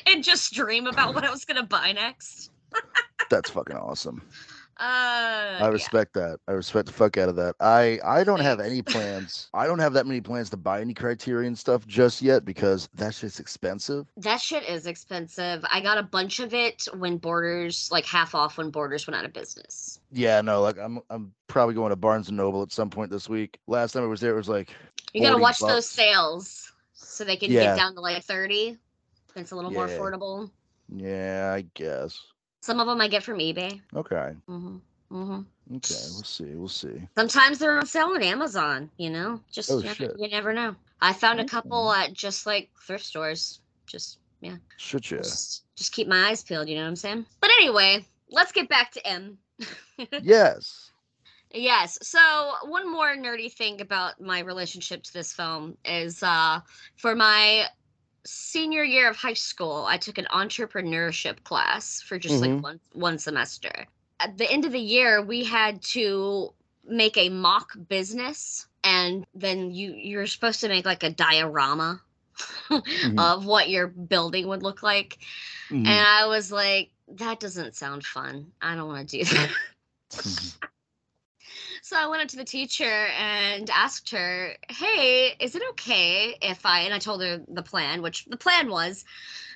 and 0.07 0.23
just 0.23 0.53
dream 0.53 0.87
about 0.87 1.13
what 1.13 1.25
I 1.25 1.29
was 1.29 1.43
gonna 1.43 1.63
buy 1.63 1.91
next. 1.91 2.51
That's 3.29 3.49
fucking 3.49 3.75
awesome. 3.75 4.21
Uh, 4.77 5.57
I 5.61 5.67
respect 5.71 6.13
that. 6.15 6.39
I 6.49 6.51
respect 6.51 6.87
the 6.87 6.91
fuck 6.93 7.17
out 7.17 7.29
of 7.29 7.35
that. 7.37 7.55
I 7.61 7.97
I 8.03 8.25
don't 8.25 8.41
have 8.41 8.59
any 8.59 8.81
plans. 8.93 9.47
I 9.53 9.67
don't 9.67 9.79
have 9.79 9.93
that 9.93 10.05
many 10.05 10.19
plans 10.19 10.49
to 10.49 10.57
buy 10.57 10.81
any 10.81 10.93
Criterion 10.93 11.55
stuff 11.55 11.87
just 11.87 12.21
yet 12.21 12.43
because 12.43 12.89
that's 12.93 13.21
just 13.21 13.39
expensive. 13.39 14.05
That 14.17 14.41
shit 14.41 14.67
is 14.67 14.85
expensive. 14.85 15.63
I 15.71 15.79
got 15.79 15.97
a 15.97 16.03
bunch 16.03 16.41
of 16.41 16.53
it 16.53 16.87
when 16.97 17.17
Borders, 17.17 17.89
like 17.89 18.05
half 18.05 18.35
off 18.35 18.57
when 18.57 18.69
Borders 18.69 19.07
went 19.07 19.17
out 19.17 19.23
of 19.23 19.31
business. 19.31 20.01
Yeah, 20.11 20.41
no, 20.41 20.61
like 20.61 20.77
I'm 20.77 20.99
I'm 21.09 21.33
probably 21.47 21.75
going 21.75 21.91
to 21.91 21.95
Barnes 21.95 22.27
and 22.27 22.35
Noble 22.35 22.61
at 22.61 22.73
some 22.73 22.89
point 22.89 23.11
this 23.11 23.29
week. 23.29 23.57
Last 23.67 23.93
time 23.93 24.03
I 24.03 24.07
was 24.07 24.19
there, 24.19 24.33
it 24.33 24.37
was 24.37 24.49
like 24.49 24.71
You 25.13 25.21
gotta 25.21 25.33
40 25.35 25.41
watch 25.41 25.59
those 25.59 25.89
sales 25.89 26.73
so 26.93 27.23
they 27.23 27.37
can 27.37 27.49
Yeah. 27.49 27.67
get 27.67 27.77
down 27.77 27.93
to 27.95 28.01
like 28.01 28.23
30. 28.23 28.77
It's 29.37 29.51
a 29.51 29.55
little 29.55 29.71
more 29.71 29.87
affordable. 29.87 30.49
Yeah, 30.89 31.53
I 31.55 31.65
guess. 31.73 32.19
Some 32.65 32.79
of 32.79 32.87
them 32.87 32.99
I 32.99 33.07
get 33.07 33.21
from 33.21 33.37
eBay. 33.37 33.79
Okay. 33.95 34.33
hmm 34.47 34.77
hmm 35.11 35.41
Okay, 35.75 36.03
we'll 36.13 36.23
see. 36.23 36.55
We'll 36.55 36.67
see. 36.67 36.99
Sometimes 37.15 37.59
they're 37.59 37.77
on 37.77 37.85
sale 37.85 38.07
on 38.07 38.23
Amazon, 38.23 38.89
you 38.97 39.11
know? 39.11 39.39
Just 39.51 39.69
Oh, 39.69 39.77
you, 39.77 39.83
never, 39.83 40.15
you 40.17 40.29
never 40.29 40.51
know. 40.51 40.75
I 40.99 41.13
found 41.13 41.39
a 41.39 41.45
couple 41.45 41.91
at 41.93 42.13
just 42.13 42.47
like 42.47 42.71
thrift 42.87 43.05
stores. 43.05 43.59
Just 43.85 44.17
yeah. 44.41 44.55
Should 44.77 45.11
you? 45.11 45.17
Just, 45.19 45.65
just 45.75 45.91
keep 45.91 46.07
my 46.07 46.29
eyes 46.29 46.41
peeled, 46.41 46.67
you 46.67 46.73
know 46.73 46.81
what 46.81 46.87
I'm 46.87 46.95
saying? 46.95 47.27
But 47.39 47.51
anyway, 47.59 48.03
let's 48.31 48.51
get 48.51 48.67
back 48.67 48.91
to 48.93 49.07
M. 49.07 49.37
yes. 50.23 50.89
yes. 51.53 51.99
So 52.01 52.53
one 52.63 52.91
more 52.91 53.15
nerdy 53.15 53.53
thing 53.53 53.79
about 53.79 54.19
my 54.19 54.39
relationship 54.39 55.03
to 55.03 55.13
this 55.13 55.33
film 55.33 55.77
is 55.85 56.23
uh 56.23 56.61
for 56.97 57.15
my 57.15 57.67
senior 58.25 58.83
year 58.83 59.09
of 59.09 59.15
high 59.15 59.33
school, 59.33 59.85
I 59.87 59.97
took 59.97 60.17
an 60.17 60.27
entrepreneurship 60.31 61.43
class 61.43 62.01
for 62.01 62.17
just 62.17 62.41
Mhm. 62.41 62.41
like 62.41 62.63
one 62.63 62.79
one 62.93 63.17
semester. 63.17 63.87
At 64.19 64.37
the 64.37 64.49
end 64.51 64.65
of 64.65 64.71
the 64.71 64.79
year, 64.79 65.21
we 65.21 65.43
had 65.43 65.81
to 65.93 66.53
make 66.83 67.17
a 67.17 67.29
mock 67.29 67.71
business 67.87 68.67
and 68.83 69.25
then 69.33 69.71
you 69.71 69.93
you're 69.93 70.27
supposed 70.27 70.61
to 70.61 70.69
make 70.69 70.85
like 70.85 71.03
a 71.03 71.09
diorama 71.09 72.01
Mhm. 72.69 73.19
of 73.19 73.45
what 73.45 73.69
your 73.69 73.87
building 73.87 74.47
would 74.47 74.63
look 74.63 74.83
like. 74.83 75.17
Mhm. 75.69 75.87
And 75.87 76.07
I 76.07 76.27
was 76.27 76.51
like, 76.51 76.91
that 77.07 77.39
doesn't 77.39 77.75
sound 77.75 78.05
fun. 78.05 78.51
I 78.61 78.75
don't 78.75 78.87
want 78.87 79.09
to 79.09 79.17
do 79.19 79.25
that. 79.25 79.49
So 81.85 81.95
I 81.95 82.07
went 82.07 82.23
up 82.23 82.29
to 82.29 82.37
the 82.37 82.43
teacher 82.43 83.09
and 83.15 83.69
asked 83.69 84.09
her, 84.09 84.55
"Hey, 84.69 85.35
is 85.39 85.53
it 85.53 85.61
okay 85.69 86.35
if 86.41 86.65
I?" 86.65 86.79
And 86.79 86.95
I 86.95 86.97
told 86.97 87.21
her 87.21 87.43
the 87.47 87.61
plan, 87.61 88.01
which 88.01 88.25
the 88.25 88.37
plan 88.37 88.71
was, 88.71 89.05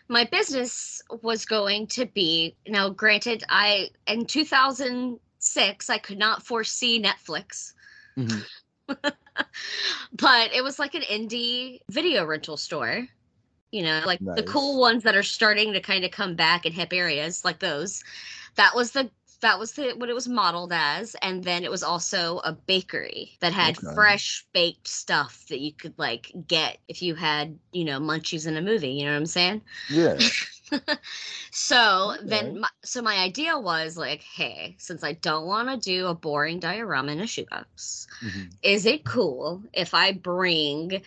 my 0.07 0.25
business 0.25 1.01
was 1.24 1.45
going 1.45 1.88
to 1.88 2.05
be. 2.05 2.55
Now, 2.67 2.89
granted, 2.89 3.43
I 3.50 3.89
in 4.05 4.27
2006 4.27 5.89
I 5.89 5.98
could 5.98 6.19
not 6.19 6.45
foresee 6.45 7.01
Netflix, 7.01 7.74
Mhm. 8.15 8.45
but 10.13 10.53
it 10.53 10.63
was 10.63 10.77
like 10.77 10.93
an 10.93 11.01
indie 11.01 11.79
video 11.89 12.25
rental 12.25 12.57
store. 12.57 13.07
You 13.71 13.81
know, 13.81 14.03
like 14.05 14.19
the 14.19 14.43
cool 14.43 14.79
ones 14.79 15.01
that 15.01 15.15
are 15.15 15.24
starting 15.24 15.74
to 15.74 15.79
kind 15.79 16.05
of 16.05 16.12
come 16.12 16.36
back 16.36 16.67
in 16.67 16.74
hip 16.74 16.93
areas, 16.93 17.43
like 17.43 17.57
those. 17.57 18.03
That 18.55 18.75
was 18.75 18.91
the 18.91 19.09
that 19.41 19.60
was 19.60 19.74
the 19.74 19.91
what 19.98 20.10
it 20.10 20.13
was 20.15 20.27
modeled 20.27 20.72
as, 20.74 21.15
and 21.22 21.43
then 21.43 21.63
it 21.63 21.72
was 21.72 21.84
also 21.84 22.39
a 22.39 22.53
bakery 22.53 23.38
that 23.41 23.53
had 23.53 23.77
Okay. 23.77 23.88
fresh 23.93 24.46
baked 24.53 24.88
stuff 24.88 25.46
that 25.50 25.60
you 25.60 25.74
could 25.74 25.98
like 25.98 26.31
get 26.48 26.79
if 26.88 27.01
you 27.01 27.15
had 27.15 27.58
you 27.72 27.86
know 27.86 28.00
munchies 28.00 28.48
in 28.48 28.58
a 28.58 28.62
movie. 28.62 28.91
You 28.91 29.05
know 29.05 29.12
what 29.12 29.17
I'm 29.17 29.25
saying? 29.25 29.62
Yeah. 29.88 30.29
so 31.51 32.13
Okay. 32.25 32.25
then, 32.25 32.60
my, 32.62 32.67
so 32.84 33.01
my 33.01 33.15
idea 33.17 33.58
was 33.58 33.98
like, 33.98 34.22
hey, 34.22 34.75
since 34.79 35.03
I 35.03 35.13
don't 35.13 35.46
want 35.48 35.69
to 35.69 35.77
do 35.77 36.08
a 36.08 36.15
boring 36.15 36.60
diorama 36.60 37.12
in 37.12 37.22
a 37.22 37.27
shoebox, 37.27 38.08
Mhm. 38.22 38.60
is 38.63 38.86
it 38.86 39.05
cool 39.05 39.63
if 39.74 39.93
I 39.93 40.12
bring 40.13 41.01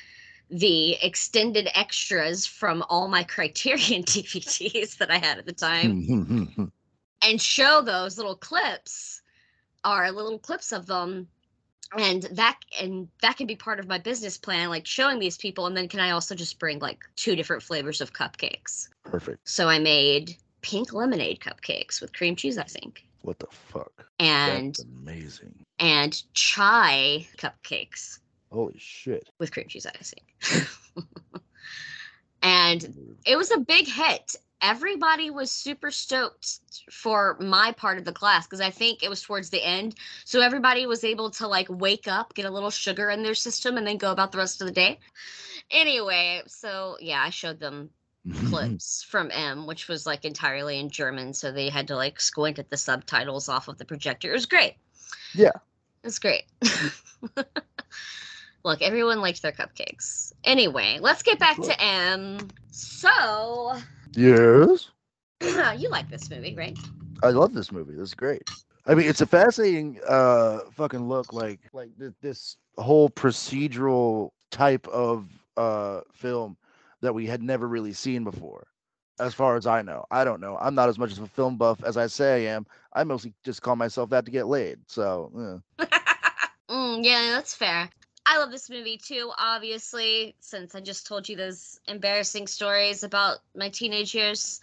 the 0.50 0.96
extended 1.02 1.68
extras 1.74 2.46
from 2.46 2.84
all 2.88 3.08
my 3.08 3.24
Criterion 3.24 4.02
DVDs 4.04 4.98
that 4.98 5.10
I 5.10 5.18
had 5.18 5.38
at 5.38 5.46
the 5.46 5.52
time. 5.52 5.98
and 7.22 7.40
show 7.40 7.82
those 7.82 8.16
little 8.16 8.36
clips 8.36 9.22
or 9.84 10.10
little 10.10 10.38
clips 10.38 10.72
of 10.72 10.86
them? 10.86 11.28
And 11.98 12.22
that 12.32 12.58
and 12.80 13.08
that 13.20 13.36
can 13.36 13.46
be 13.46 13.54
part 13.56 13.78
of 13.78 13.86
my 13.86 13.98
business 13.98 14.38
plan, 14.38 14.70
like 14.70 14.86
showing 14.86 15.18
these 15.18 15.36
people, 15.36 15.66
and 15.66 15.76
then 15.76 15.88
can 15.88 16.00
I 16.00 16.10
also 16.12 16.34
just 16.34 16.58
bring 16.58 16.78
like 16.78 17.00
two 17.16 17.36
different 17.36 17.62
flavors 17.62 18.00
of 18.00 18.14
cupcakes? 18.14 18.88
Perfect. 19.04 19.46
So 19.46 19.68
I 19.68 19.78
made 19.78 20.34
pink 20.62 20.94
lemonade 20.94 21.40
cupcakes 21.40 22.00
with 22.00 22.14
cream 22.14 22.34
cheese 22.36 22.56
icing 22.56 22.94
What 23.22 23.38
the 23.40 23.48
fuck? 23.50 24.06
and 24.20 24.68
That's 24.74 24.84
amazing. 24.84 25.66
and 25.80 26.22
chai 26.32 27.26
cupcakes 27.36 28.20
Holy 28.50 28.78
shit. 28.78 29.28
with 29.38 29.52
cream 29.52 29.66
cheese 29.68 29.86
icing. 29.86 30.22
and 32.42 32.96
it 33.26 33.36
was 33.36 33.50
a 33.50 33.58
big 33.58 33.86
hit. 33.86 34.36
Everybody 34.62 35.30
was 35.30 35.50
super 35.50 35.90
stoked 35.90 36.60
for 36.90 37.36
my 37.40 37.72
part 37.72 37.98
of 37.98 38.04
the 38.04 38.12
class 38.12 38.46
because 38.46 38.60
I 38.60 38.70
think 38.70 39.02
it 39.02 39.10
was 39.10 39.20
towards 39.20 39.50
the 39.50 39.62
end. 39.62 39.96
So 40.24 40.40
everybody 40.40 40.86
was 40.86 41.02
able 41.02 41.30
to 41.32 41.48
like 41.48 41.66
wake 41.68 42.06
up, 42.06 42.32
get 42.34 42.46
a 42.46 42.50
little 42.50 42.70
sugar 42.70 43.10
in 43.10 43.24
their 43.24 43.34
system, 43.34 43.76
and 43.76 43.86
then 43.86 43.96
go 43.96 44.12
about 44.12 44.30
the 44.30 44.38
rest 44.38 44.60
of 44.60 44.68
the 44.68 44.72
day. 44.72 45.00
Anyway, 45.70 46.42
so 46.46 46.96
yeah, 47.00 47.22
I 47.22 47.30
showed 47.30 47.58
them 47.58 47.90
clips 48.46 49.02
from 49.02 49.30
M, 49.32 49.66
which 49.66 49.88
was 49.88 50.06
like 50.06 50.24
entirely 50.24 50.78
in 50.78 50.90
German, 50.90 51.34
so 51.34 51.50
they 51.50 51.68
had 51.68 51.88
to 51.88 51.96
like 51.96 52.20
squint 52.20 52.58
at 52.58 52.70
the 52.70 52.76
subtitles 52.76 53.48
off 53.48 53.66
of 53.68 53.78
the 53.78 53.84
projector. 53.84 54.30
It 54.30 54.34
was 54.34 54.46
great. 54.46 54.76
Yeah. 55.34 55.50
It 56.02 56.06
was 56.06 56.18
great. 56.18 56.44
Look, 58.64 58.80
everyone 58.80 59.20
liked 59.20 59.42
their 59.42 59.52
cupcakes. 59.52 60.32
Anyway, 60.44 60.98
let's 61.00 61.22
get 61.22 61.40
back 61.40 61.60
to 61.62 61.82
M. 61.82 62.48
So, 62.70 63.76
yes. 64.14 64.90
you 65.42 65.88
like 65.90 66.08
this 66.10 66.30
movie, 66.30 66.54
right? 66.56 66.78
I 67.22 67.30
love 67.30 67.52
this 67.54 67.72
movie. 67.72 67.94
This 67.94 68.08
is 68.08 68.14
great. 68.14 68.42
I 68.86 68.94
mean, 68.94 69.08
it's 69.08 69.20
a 69.20 69.26
fascinating 69.26 70.00
uh 70.08 70.60
fucking 70.72 71.08
look 71.08 71.32
like 71.32 71.60
like 71.72 71.96
th- 71.98 72.12
this 72.20 72.56
whole 72.76 73.08
procedural 73.10 74.30
type 74.50 74.86
of 74.88 75.28
uh 75.56 76.00
film 76.12 76.56
that 77.00 77.14
we 77.14 77.26
had 77.26 77.42
never 77.42 77.68
really 77.68 77.92
seen 77.92 78.24
before. 78.24 78.66
As 79.18 79.34
far 79.34 79.56
as 79.56 79.66
I 79.66 79.82
know. 79.82 80.04
I 80.10 80.24
don't 80.24 80.40
know. 80.40 80.56
I'm 80.60 80.74
not 80.74 80.88
as 80.88 80.98
much 80.98 81.12
of 81.12 81.20
a 81.20 81.26
film 81.26 81.56
buff 81.56 81.82
as 81.84 81.96
I 81.96 82.06
say 82.06 82.48
I 82.48 82.54
am. 82.54 82.66
I 82.92 83.04
mostly 83.04 83.34
just 83.44 83.62
call 83.62 83.76
myself 83.76 84.10
that 84.10 84.24
to 84.26 84.30
get 84.30 84.46
laid. 84.46 84.78
So, 84.88 85.30
eh. 85.78 85.78
mm, 86.70 87.04
yeah, 87.04 87.30
that's 87.34 87.54
fair. 87.54 87.90
I 88.24 88.38
love 88.38 88.50
this 88.50 88.70
movie 88.70 88.98
too, 88.98 89.30
obviously, 89.36 90.36
since 90.40 90.74
I 90.74 90.80
just 90.80 91.06
told 91.06 91.28
you 91.28 91.36
those 91.36 91.80
embarrassing 91.88 92.46
stories 92.46 93.02
about 93.02 93.38
my 93.56 93.68
teenage 93.68 94.14
years. 94.14 94.60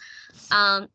Um, 0.50 0.88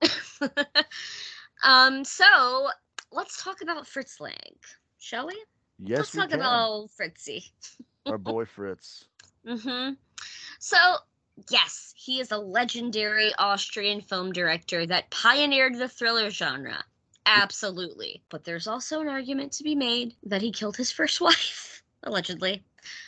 um, 1.63 2.03
so 2.03 2.69
let's 3.11 3.43
talk 3.43 3.61
about 3.61 3.87
Fritz 3.87 4.19
Lang, 4.19 4.55
shall 4.99 5.27
we? 5.27 5.45
yes, 5.79 5.99
let's 5.99 6.13
we 6.13 6.19
talk 6.21 6.29
can. 6.29 6.39
about 6.39 6.67
old 6.67 6.91
Fritzy. 6.91 7.51
our 8.05 8.17
boy 8.17 8.45
Fritz. 8.45 9.05
Mm-hmm. 9.47 9.93
So, 10.59 10.77
yes, 11.49 11.93
he 11.95 12.19
is 12.19 12.31
a 12.31 12.37
legendary 12.37 13.31
Austrian 13.37 14.01
film 14.01 14.31
director 14.31 14.85
that 14.85 15.09
pioneered 15.11 15.77
the 15.77 15.87
thriller 15.87 16.29
genre. 16.29 16.83
Absolutely. 17.25 18.21
But 18.29 18.43
there's 18.43 18.67
also 18.67 19.01
an 19.01 19.07
argument 19.07 19.51
to 19.53 19.63
be 19.63 19.75
made 19.75 20.15
that 20.23 20.41
he 20.41 20.51
killed 20.51 20.77
his 20.77 20.91
first 20.91 21.21
wife, 21.21 21.74
allegedly. 22.05 22.63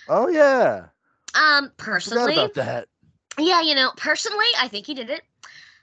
Oh 0.08 0.28
yeah. 0.28 0.88
Um, 1.36 1.72
personally, 1.78 2.34
about 2.34 2.54
that. 2.56 2.88
yeah, 3.38 3.62
you 3.62 3.76
know, 3.76 3.92
personally, 3.96 4.48
I 4.60 4.68
think 4.68 4.86
he 4.86 4.94
did 4.94 5.10
it. 5.10 5.22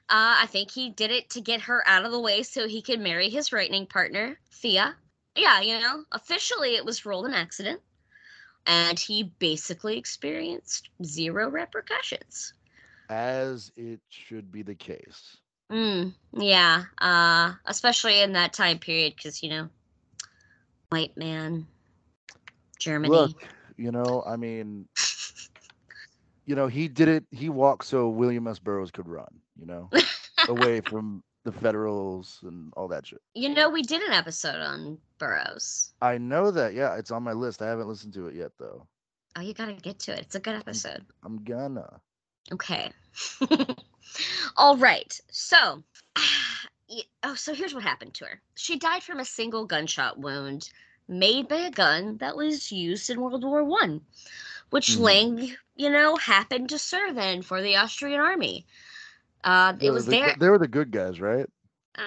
Uh, 0.09 0.43
I 0.43 0.47
think 0.47 0.71
he 0.71 0.91
did 0.91 1.11
it 1.11 1.31
to 1.31 1.41
get 1.41 1.63
her 1.63 1.83
out 1.87 2.05
of 2.05 2.13
the 2.13 2.21
way 2.21 2.43
so 2.43 2.69
he 2.69 2.83
could 2.83 3.01
marry 3.01 3.31
his 3.31 3.53
writing 3.53 3.87
partner, 3.87 4.39
Thea. 4.53 4.95
Yeah, 5.35 5.61
you 5.61 5.81
know, 5.81 6.05
officially 6.13 6.77
it 6.77 6.85
was 6.85 7.07
ruled 7.07 7.27
an 7.27 7.35
accident, 7.35 7.81
and 8.67 8.99
he 8.99 9.33
basically 9.39 9.97
experienced 9.97 10.91
zero 11.03 11.49
repercussions. 11.49 12.53
As 13.09 13.73
it 13.77 14.01
should 14.09 14.53
be 14.53 14.63
the 14.63 14.75
case. 14.75 15.37
Mm, 15.73 16.15
yeah, 16.33 16.85
uh, 16.99 17.53
especially 17.65 18.21
in 18.21 18.33
that 18.35 18.53
time 18.53 18.79
period, 18.79 19.15
because 19.17 19.43
you 19.43 19.49
know, 19.49 19.69
white 20.91 21.17
man, 21.17 21.67
Germany. 22.85 23.11
Look, 23.11 23.43
you 23.77 23.91
know, 23.91 24.23
I 24.27 24.37
mean, 24.37 24.87
you 26.45 26.55
know, 26.55 26.67
he 26.67 26.89
did 26.89 27.09
it. 27.09 27.25
He 27.31 27.49
walked 27.49 27.87
so 27.87 28.09
William 28.09 28.47
S. 28.47 28.59
Burroughs 28.59 28.91
could 28.91 29.09
run. 29.09 29.41
You 29.59 29.67
know, 29.67 29.91
away 30.49 30.81
from 30.81 31.23
the 31.45 31.53
Federals 31.53 32.41
and 32.43 32.73
all 32.77 32.89
that 32.89 33.07
shit. 33.07 33.21
you 33.35 33.49
know, 33.49 33.69
we 33.71 33.83
did 33.83 34.03
an 34.03 34.13
episode 34.13 34.61
on 34.61 34.99
Burroughs. 35.19 35.93
I 36.03 36.19
know 36.19 36.51
that. 36.51 36.75
Yeah, 36.75 36.97
it's 36.97 37.11
on 37.11 37.23
my 37.23 37.33
list. 37.33 37.63
I 37.63 37.69
haven't 37.69 37.89
listened 37.89 38.15
to 38.15 38.29
it 38.29 38.35
yet, 38.35 38.53
though. 38.59 38.87
Oh, 39.37 39.41
you 39.41 39.55
gotta 39.55 39.73
get 39.73 39.99
to 40.01 40.13
it. 40.13 40.21
It's 40.21 40.35
a 40.35 40.41
good 40.41 40.55
episode. 40.55 41.05
I'm 41.25 41.43
gonna. 41.43 42.01
Okay. 42.53 42.93
All 44.57 44.77
right. 44.77 45.19
So, 45.31 45.83
oh, 47.23 47.35
so 47.35 47.55
here's 47.55 47.75
what 47.75 47.83
happened 47.83 48.15
to 48.15 48.27
her. 48.27 48.41
She 48.57 48.79
died 48.79 49.03
from 49.03 49.21
a 49.21 49.25
single 49.25 49.65
gunshot 49.67 50.19
wound 50.19 50.69
made 51.09 51.49
by 51.49 51.57
a 51.57 51.71
gun 51.71 52.19
that 52.19 52.37
was 52.37 52.73
used 52.73 53.11
in 53.11 53.21
World 53.21 53.45
War 53.45 53.65
One, 53.65 54.03
which 54.71 54.97
Mhm. 54.97 54.99
Lang, 54.99 55.57
you 55.75 55.91
know, 55.91 56.17
happened 56.17 56.69
to 56.71 56.79
serve 56.79 57.17
in 57.19 57.43
for 57.43 57.61
the 57.63 57.77
Austrian 57.77 58.21
army. 58.21 58.67
Uh, 59.45 59.75
it 59.81 59.91
was 59.91 60.07
the, 60.07 60.19
there. 60.19 60.35
They 60.37 60.49
were 60.49 60.59
the 60.59 60.69
good 60.69 60.91
guys, 60.91 61.21
right? 61.21 61.47
Uh, 61.97 62.03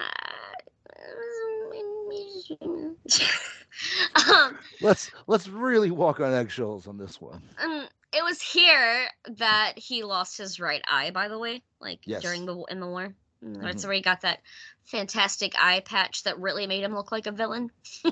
um, 4.15 4.57
Let's 4.79 5.11
let's 5.27 5.47
really 5.47 5.91
walk 5.91 6.19
on 6.19 6.33
eggshells 6.33 6.87
on 6.87 6.97
this 6.97 7.21
one. 7.21 7.41
um, 7.63 7.87
it 8.13 8.23
was 8.23 8.41
here 8.41 9.07
that 9.37 9.73
he 9.77 10.03
lost 10.03 10.37
his 10.37 10.59
right 10.59 10.81
eye. 10.87 11.11
By 11.11 11.27
the 11.27 11.39
way, 11.39 11.63
like 11.79 12.01
Yes. 12.05 12.19
during 12.19 12.45
the 12.45 12.57
in 12.69 12.79
the 12.79 12.87
war, 12.87 13.15
Mm, 13.43 13.61
that's 13.61 13.83
where 13.85 13.93
he 13.93 14.01
got 14.01 14.21
that 14.21 14.39
fantastic 14.83 15.53
eye 15.57 15.81
patch 15.81 16.23
that 16.23 16.39
really 16.39 16.67
made 16.67 16.83
him 16.83 16.93
look 16.95 17.11
like 17.11 17.27
a 17.27 17.31
villain. 17.31 17.71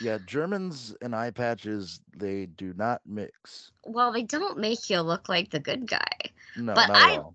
Yeah, 0.00 0.18
Germans 0.26 0.94
and 1.02 1.14
eye 1.14 1.30
patches 1.30 2.00
they 2.16 2.46
do 2.46 2.72
not 2.76 3.00
mix. 3.06 3.72
well, 3.84 4.12
they 4.12 4.22
don't 4.22 4.58
make 4.58 4.90
you 4.90 5.00
look 5.00 5.28
like 5.28 5.50
the 5.50 5.60
good 5.60 5.86
guy. 5.86 6.08
No, 6.56 6.74
But 6.74 6.88
not 6.88 6.96
I- 6.96 7.12
at 7.14 7.18
all. 7.18 7.34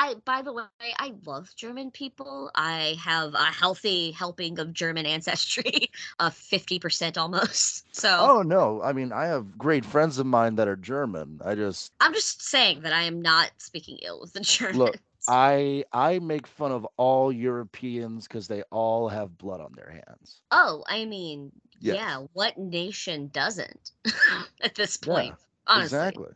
I, 0.00 0.14
by 0.24 0.42
the 0.42 0.52
way, 0.52 0.62
I 0.96 1.12
love 1.26 1.50
German 1.56 1.90
people. 1.90 2.52
I 2.54 2.96
have 3.02 3.34
a 3.34 3.46
healthy 3.46 4.12
helping 4.12 4.60
of 4.60 4.72
German 4.72 5.06
ancestry, 5.06 5.90
of 6.20 6.34
fifty 6.34 6.78
percent 6.78 7.18
almost. 7.18 7.84
So 7.96 8.08
Oh 8.20 8.42
no, 8.42 8.80
I 8.80 8.92
mean 8.92 9.10
I 9.12 9.26
have 9.26 9.58
great 9.58 9.84
friends 9.84 10.18
of 10.18 10.26
mine 10.26 10.54
that 10.54 10.68
are 10.68 10.76
German. 10.76 11.40
I 11.44 11.56
just 11.56 11.90
I'm 11.98 12.14
just 12.14 12.42
saying 12.42 12.82
that 12.82 12.92
I 12.92 13.02
am 13.02 13.20
not 13.20 13.50
speaking 13.58 13.98
ill 14.02 14.22
of 14.22 14.32
the 14.32 14.40
Germans. 14.42 15.00
I 15.28 15.84
I 15.92 16.18
make 16.20 16.46
fun 16.48 16.72
of 16.72 16.86
all 16.96 17.32
Europeans 17.32 18.28
because 18.28 18.48
they 18.48 18.62
all 18.72 19.08
have 19.08 19.38
blood 19.38 19.60
on 19.60 19.74
their 19.76 19.90
hands. 19.90 20.42
oh, 20.50 20.84
I 20.88 21.04
mean, 21.06 21.52
Yes. 21.80 21.96
yeah, 21.96 22.26
what 22.34 22.58
nation 22.58 23.28
doesn't 23.32 23.92
at 24.62 24.74
this 24.76 24.96
Yeah, 25.02 25.12
point? 25.14 25.36
honestly, 25.66 26.20
Exactly. 26.20 26.30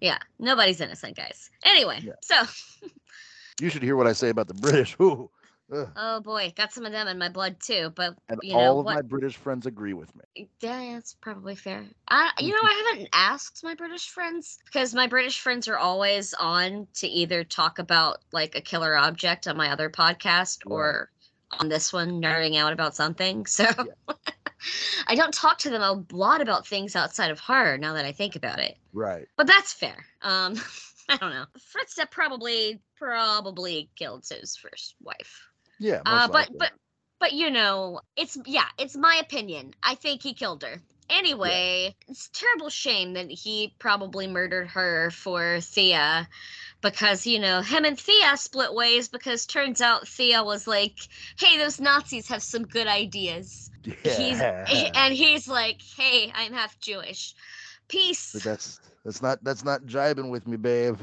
yeah, 0.00 0.18
nobody's 0.38 0.80
innocent, 0.80 1.16
guys. 1.16 1.50
Anyway, 1.64 2.00
Yeah. 2.00 2.14
so 2.22 2.36
You 3.60 3.70
should 3.70 3.82
hear 3.82 3.96
what 3.96 4.06
I 4.06 4.12
say 4.12 4.30
about 4.30 4.48
the 4.48 4.54
British. 4.54 4.96
Ooh. 5.02 5.30
Ugh. 5.72 5.88
oh 5.96 6.20
boy, 6.20 6.52
got 6.56 6.72
some 6.72 6.84
of 6.86 6.92
them 6.92 7.06
in 7.08 7.18
my 7.18 7.28
blood 7.28 7.56
too. 7.60 7.92
But 7.94 8.16
And 8.28 8.38
you 8.42 8.52
know 8.54 8.58
all 8.58 8.80
of 8.80 8.86
what? 8.86 8.94
my 8.96 9.02
British 9.02 9.36
friends 9.36 9.66
agree 9.66 9.92
with 9.94 10.14
me. 10.16 10.48
Yeah, 10.60 10.94
that's 10.94 11.14
probably 11.14 11.54
fair. 11.54 11.84
I, 12.08 12.30
you 12.38 12.50
know. 12.52 12.58
I 12.62 12.90
haven't 12.92 13.08
asked 13.12 13.62
my 13.62 13.74
British 13.74 14.08
friends 14.08 14.58
because 14.64 14.94
my 14.94 15.06
British 15.06 15.40
friends 15.40 15.68
are 15.68 15.78
always 15.78 16.34
on 16.34 16.86
to 16.94 17.06
either 17.08 17.44
talk 17.44 17.78
about 17.78 18.18
like 18.32 18.56
a 18.56 18.60
killer 18.60 18.96
object 18.96 19.46
on 19.48 19.56
my 19.56 19.70
other 19.70 19.90
podcast 19.90 20.58
Right. 20.66 20.72
or 20.74 21.10
on 21.58 21.68
this 21.68 21.92
one, 21.92 22.22
nerding 22.22 22.56
out 22.56 22.72
about 22.72 22.94
something. 22.94 23.44
So 23.48 23.64
I 25.06 25.14
don't 25.14 25.32
talk 25.32 25.58
to 25.60 25.70
them 25.70 25.82
a 25.82 26.04
lot 26.14 26.42
about 26.42 26.66
things 26.66 26.94
outside 26.94 27.30
of 27.30 27.40
horror 27.40 27.78
now 27.78 27.94
that 27.94 28.04
I 28.04 28.12
think 28.12 28.36
about 28.36 28.58
it. 28.58 28.76
Right. 28.92 29.26
But 29.36 29.46
that's 29.46 29.72
fair. 29.72 30.04
Um, 30.22 30.54
I 31.08 31.16
don't 31.16 31.30
know. 31.30 31.46
Fritz 31.58 31.98
probably 32.10 32.80
probably 32.96 33.90
killed 33.96 34.26
his 34.28 34.56
first 34.56 34.94
wife. 35.02 35.49
Yeah. 35.80 36.02
Uh, 36.06 36.28
but 36.28 36.34
likely. 36.34 36.56
but 36.58 36.72
but 37.18 37.32
you 37.32 37.50
know, 37.50 38.00
it's 38.16 38.38
yeah, 38.46 38.66
it's 38.78 38.96
my 38.96 39.20
opinion. 39.20 39.74
I 39.82 39.96
think 39.96 40.22
he 40.22 40.34
killed 40.34 40.62
her. 40.62 40.80
Anyway, 41.08 41.96
it's 42.06 42.28
a 42.28 42.32
terrible 42.32 42.68
shame 42.68 43.14
that 43.14 43.30
he 43.30 43.74
probably 43.80 44.28
murdered 44.28 44.68
her 44.68 45.10
for 45.10 45.60
Thea 45.60 46.28
because 46.82 47.26
you 47.26 47.40
know 47.40 47.62
him 47.62 47.84
and 47.84 47.98
Thea 47.98 48.36
split 48.36 48.72
ways 48.72 49.08
because 49.08 49.44
turns 49.44 49.80
out 49.80 50.06
Thea 50.06 50.44
was 50.44 50.68
like, 50.68 50.98
"Hey, 51.38 51.58
those 51.58 51.80
Nazis 51.80 52.28
have 52.28 52.42
some 52.42 52.64
good 52.64 52.86
ideas." 52.86 53.70
He's 53.84 54.38
yeah. 54.38 54.90
and 54.94 55.14
he's 55.14 55.48
like, 55.48 55.80
"Hey, 55.82 56.30
I'm 56.34 56.52
half 56.52 56.78
Jewish." 56.78 57.34
Peace. 57.88 58.32
But 58.34 58.42
that's 58.42 58.80
that's 59.04 59.20
not 59.20 59.42
that's 59.42 59.64
not 59.64 59.86
jibing 59.86 60.30
with 60.30 60.46
me, 60.46 60.56
babe. 60.56 60.98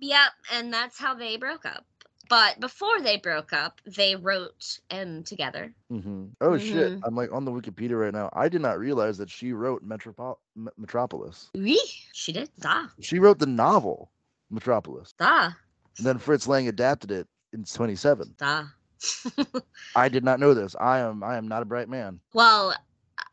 Yep, 0.00 0.30
and 0.52 0.72
that's 0.72 0.98
how 0.98 1.14
they 1.14 1.36
broke 1.36 1.64
up. 1.64 1.86
But 2.28 2.60
before 2.60 3.00
they 3.00 3.16
broke 3.16 3.52
up, 3.52 3.80
they 3.86 4.14
wrote 4.14 4.78
M 4.90 5.22
together. 5.24 5.72
hmm 5.90 6.26
Oh 6.40 6.58
shit! 6.58 6.92
Mhm. 6.92 7.00
I'm 7.04 7.14
like 7.16 7.32
on 7.32 7.44
the 7.44 7.50
Wikipedia 7.50 7.98
right 7.98 8.12
now. 8.12 8.28
I 8.32 8.48
did 8.48 8.60
not 8.60 8.78
realize 8.78 9.16
that 9.18 9.30
she 9.30 9.52
wrote 9.52 9.86
Metropol- 9.86 10.36
M- 10.56 10.68
Metropolis. 10.76 11.50
Oui, 11.54 11.80
she 12.12 12.32
did. 12.32 12.50
Da, 12.60 12.86
She 13.00 13.18
wrote 13.18 13.38
the 13.38 13.46
novel 13.46 14.10
Metropolis, 14.50 15.14
da, 15.18 15.52
and 15.96 16.06
then 16.06 16.18
Fritz 16.18 16.46
Lang 16.46 16.68
adapted 16.68 17.10
it 17.10 17.26
in 17.52 17.64
27. 17.64 18.34
da. 18.36 18.64
I 19.96 20.08
did 20.08 20.24
not 20.24 20.40
know 20.40 20.54
this. 20.54 20.74
I 20.78 20.98
am 20.98 21.22
I 21.22 21.36
am 21.36 21.48
not 21.48 21.62
a 21.62 21.66
bright 21.66 21.88
man. 21.88 22.20
well, 22.34 22.74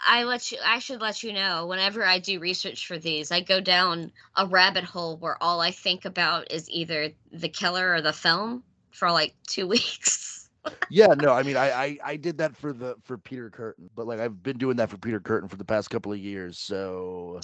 I 0.07 0.23
let 0.23 0.51
you. 0.51 0.57
I 0.63 0.79
should 0.79 1.01
let 1.01 1.23
you 1.23 1.33
know. 1.33 1.67
Whenever 1.67 2.03
I 2.05 2.19
do 2.19 2.39
research 2.39 2.87
for 2.87 2.97
these, 2.97 3.31
I 3.31 3.41
go 3.41 3.59
down 3.59 4.11
a 4.35 4.45
rabbit 4.45 4.83
hole 4.83 5.17
where 5.17 5.41
all 5.41 5.61
I 5.61 5.71
think 5.71 6.05
about 6.05 6.51
is 6.51 6.69
either 6.69 7.09
the 7.31 7.49
killer 7.49 7.93
or 7.93 8.01
the 8.01 8.13
film 8.13 8.63
for 8.95 9.11
like 9.11 9.35
two 9.47 9.67
weeks. 9.75 10.49
Yeah, 10.89 11.13
no, 11.15 11.31
I 11.31 11.43
mean 11.43 11.57
I, 11.57 11.71
I 11.71 11.97
I 12.03 12.15
did 12.15 12.39
that 12.39 12.55
for 12.55 12.73
the 12.73 12.95
for 13.03 13.17
Peter 13.17 13.49
Kurten, 13.51 13.89
but 13.95 14.07
like 14.07 14.19
I've 14.19 14.41
been 14.41 14.57
doing 14.57 14.77
that 14.77 14.89
for 14.89 14.97
Peter 14.97 15.19
Kurten 15.19 15.49
for 15.49 15.57
the 15.57 15.65
past 15.65 15.89
couple 15.89 16.11
of 16.11 16.17
years. 16.17 16.57
So 16.57 17.39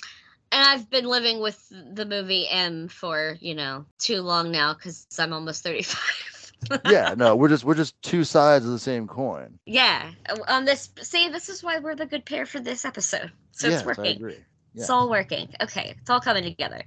And 0.51 0.63
I've 0.65 0.89
been 0.89 1.05
living 1.05 1.39
with 1.39 1.61
the 1.69 2.05
movie 2.05 2.47
M 2.49 2.87
for 2.87 3.37
you 3.39 3.53
know 3.53 3.85
too 3.99 4.21
long 4.21 4.51
now 4.51 4.73
because 4.73 5.05
I'm 5.19 5.33
almost 5.33 5.63
thirty-five. 5.63 6.31
yeah, 6.85 7.13
no, 7.17 7.35
we're 7.35 7.49
just 7.49 7.63
we're 7.63 7.75
just 7.75 7.99
two 8.01 8.23
sides 8.23 8.65
of 8.65 8.71
the 8.71 8.79
same 8.79 9.07
coin. 9.07 9.59
Yeah. 9.65 10.11
On 10.47 10.65
this, 10.65 10.89
see, 11.01 11.29
this 11.29 11.49
is 11.49 11.63
why 11.63 11.79
we're 11.79 11.95
the 11.95 12.05
good 12.05 12.25
pair 12.25 12.45
for 12.45 12.59
this 12.59 12.85
episode. 12.85 13.31
So 13.51 13.67
yes, 13.67 13.81
it's 13.81 13.83
I 13.83 13.85
working. 13.85 14.35
It's 14.73 14.89
all 14.89 15.09
working. 15.09 15.53
Okay, 15.61 15.95
it's 15.99 16.09
all 16.09 16.21
coming 16.21 16.43
together. 16.43 16.81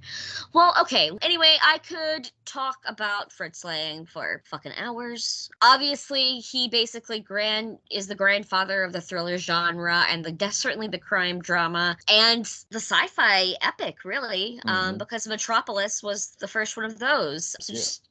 Well, 0.53 0.73
okay. 0.81 1.11
Anyway, 1.21 1.55
I 1.61 1.77
could 1.79 2.31
talk 2.45 2.77
about 2.85 3.31
Fritz 3.31 3.63
Lang 3.63 4.05
for 4.07 4.41
fucking 4.45 4.71
hours. 4.75 5.49
Obviously, 5.61 6.39
he 6.39 6.67
basically 6.67 7.19
grand 7.19 7.77
is 7.91 8.07
the 8.07 8.15
grandfather 8.15 8.83
of 8.83 8.91
the 8.91 9.01
thriller 9.01 9.37
genre 9.37 10.03
and 10.09 10.25
the 10.25 10.51
certainly 10.51 10.87
the 10.87 10.97
crime 10.97 11.39
drama 11.39 11.95
and 12.09 12.45
the 12.71 12.79
sci-fi 12.79 13.53
epic, 13.61 14.03
really. 14.03 14.59
Um, 14.65 14.95
Mhm. 14.95 14.97
because 14.97 15.27
Metropolis 15.27 16.01
was 16.01 16.29
the 16.39 16.47
first 16.47 16.75
one 16.77 16.85
of 16.85 16.97
those. 16.97 17.55
So 17.59 17.71
Yeah. 17.73 17.79
just 17.79 18.07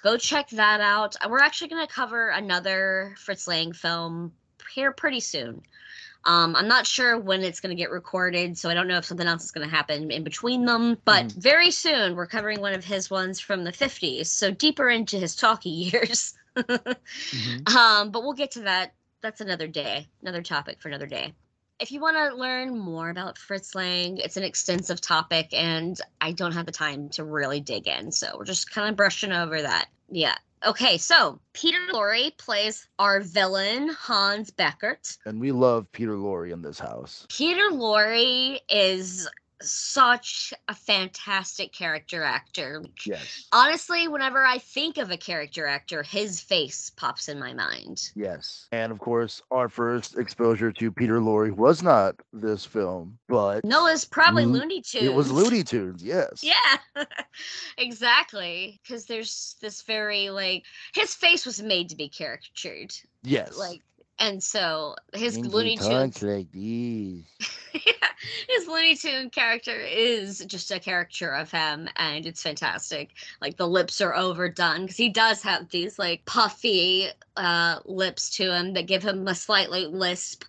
go 0.00 0.16
check 0.16 0.48
that 0.50 0.80
out. 0.80 1.16
We're 1.28 1.40
actually 1.40 1.68
going 1.68 1.86
to 1.86 1.92
cover 1.92 2.28
another 2.28 3.16
Fritz 3.18 3.48
Lang 3.48 3.72
film 3.72 4.32
here 4.72 4.92
pretty 4.92 5.20
soon. 5.20 5.62
Um, 6.24 6.56
I'm 6.56 6.68
not 6.68 6.86
sure 6.86 7.18
when 7.18 7.42
it's 7.42 7.60
going 7.60 7.74
to 7.74 7.80
get 7.80 7.90
recorded, 7.90 8.58
so 8.58 8.68
I 8.68 8.74
don't 8.74 8.88
know 8.88 8.98
if 8.98 9.04
something 9.04 9.26
else 9.26 9.44
is 9.44 9.50
going 9.50 9.68
to 9.68 9.74
happen 9.74 10.10
in 10.10 10.24
between 10.24 10.64
them. 10.66 10.98
But 11.04 11.26
Mhm. 11.26 11.32
very 11.42 11.70
soon, 11.70 12.16
we're 12.16 12.26
covering 12.26 12.60
one 12.60 12.74
of 12.74 12.84
his 12.84 13.10
ones 13.10 13.40
from 13.40 13.64
the 13.64 13.72
50s, 13.72 14.30
so 14.30 14.50
deeper 14.50 14.88
into 14.88 15.18
his 15.18 15.34
talky 15.36 15.70
years. 15.92 16.34
Mhm. 16.56 17.68
um, 17.74 18.10
but 18.10 18.22
we'll 18.22 18.32
get 18.32 18.50
to 18.52 18.60
that. 18.62 18.94
That's 19.20 19.40
another 19.40 19.68
day, 19.68 20.08
another 20.22 20.42
topic 20.42 20.80
for 20.80 20.88
another 20.88 21.06
day. 21.06 21.34
If 21.80 21.92
you 21.92 22.00
want 22.00 22.16
to 22.16 22.34
learn 22.36 22.76
more 22.76 23.08
about 23.08 23.38
Fritz 23.38 23.74
Lang, 23.74 24.18
it's 24.18 24.36
an 24.36 24.42
extensive 24.42 25.00
topic, 25.00 25.48
and 25.52 26.00
I 26.20 26.32
don't 26.32 26.52
have 26.52 26.66
the 26.66 26.72
time 26.72 27.08
to 27.10 27.24
really 27.24 27.60
dig 27.60 27.86
in, 27.86 28.10
so 28.10 28.36
we're 28.36 28.44
just 28.44 28.70
kind 28.70 28.88
of 28.88 28.96
brushing 28.96 29.32
over 29.32 29.62
that. 29.62 29.86
Yeah. 30.10 30.34
Okay, 30.66 30.98
so 30.98 31.38
Peter 31.52 31.78
Lorre 31.92 32.36
plays 32.36 32.88
our 32.98 33.20
villain, 33.20 33.90
Hans 33.90 34.50
Beckert. 34.50 35.16
And 35.24 35.40
we 35.40 35.52
love 35.52 35.90
Peter 35.92 36.16
Lorre 36.16 36.52
in 36.52 36.62
this 36.62 36.78
house. 36.78 37.26
Peter 37.28 37.70
Lorre 37.70 38.58
is 38.68 39.28
such 39.60 40.52
a 40.68 40.74
fantastic 40.74 41.72
character 41.72 42.22
actor. 42.22 42.84
Yes. 43.04 43.46
Honestly, 43.52 44.06
whenever 44.08 44.44
I 44.44 44.58
think 44.58 44.98
of 44.98 45.10
a 45.10 45.16
character 45.16 45.66
actor, 45.66 46.02
his 46.02 46.40
face 46.40 46.90
pops 46.96 47.28
in 47.28 47.38
my 47.38 47.52
mind. 47.52 48.10
Yes. 48.14 48.68
And 48.72 48.92
of 48.92 48.98
course, 48.98 49.42
our 49.50 49.68
first 49.68 50.16
exposure 50.18 50.70
to 50.72 50.92
Peter 50.92 51.20
Lorre 51.20 51.50
was 51.50 51.82
not 51.82 52.14
this 52.32 52.64
film, 52.64 53.18
but 53.28 53.64
No, 53.64 53.86
it's 53.86 54.04
probably 54.04 54.46
Lo- 54.46 54.60
Looney 54.60 54.80
Tunes. 54.82 55.04
it 55.04 55.14
was 55.14 55.30
Looney 55.32 55.64
Tunes. 55.64 56.02
Yes. 56.02 56.42
Yeah, 56.42 57.04
exactly. 57.78 58.80
Because 58.82 59.06
there's 59.06 59.56
this 59.60 59.82
very 59.82 60.30
like 60.30 60.64
his 60.94 61.14
face 61.14 61.44
was 61.46 61.60
made 61.62 61.88
to 61.90 61.96
be 61.96 62.08
caricatured, 62.08 62.92
Yes. 63.22 63.56
like, 63.58 63.82
and 64.18 64.42
so 64.42 64.96
his 65.14 65.36
he 65.36 65.42
Looney 65.42 65.76
Tunes, 65.76 66.22
like 66.22 66.50
these. 66.52 67.24
yeah, 67.74 68.08
his 68.48 68.66
Looney 68.66 68.96
Tune 68.96 69.30
character 69.30 69.78
is 69.78 70.44
just 70.46 70.70
a 70.70 70.80
caricature 70.80 71.32
of 71.32 71.50
him, 71.50 71.88
and 71.96 72.26
it's 72.26 72.42
fantastic. 72.42 73.10
Like 73.40 73.56
the 73.56 73.68
lips 73.68 74.00
are 74.00 74.14
overdone 74.14 74.82
because 74.82 74.96
he 74.96 75.08
does 75.08 75.42
have 75.42 75.68
these 75.70 75.98
like 75.98 76.24
puffy 76.24 77.08
uh, 77.36 77.80
lips 77.84 78.30
to 78.36 78.52
him 78.52 78.72
that 78.74 78.86
give 78.86 79.02
him 79.02 79.26
a 79.28 79.34
slightly 79.34 79.86
lisp, 79.86 80.44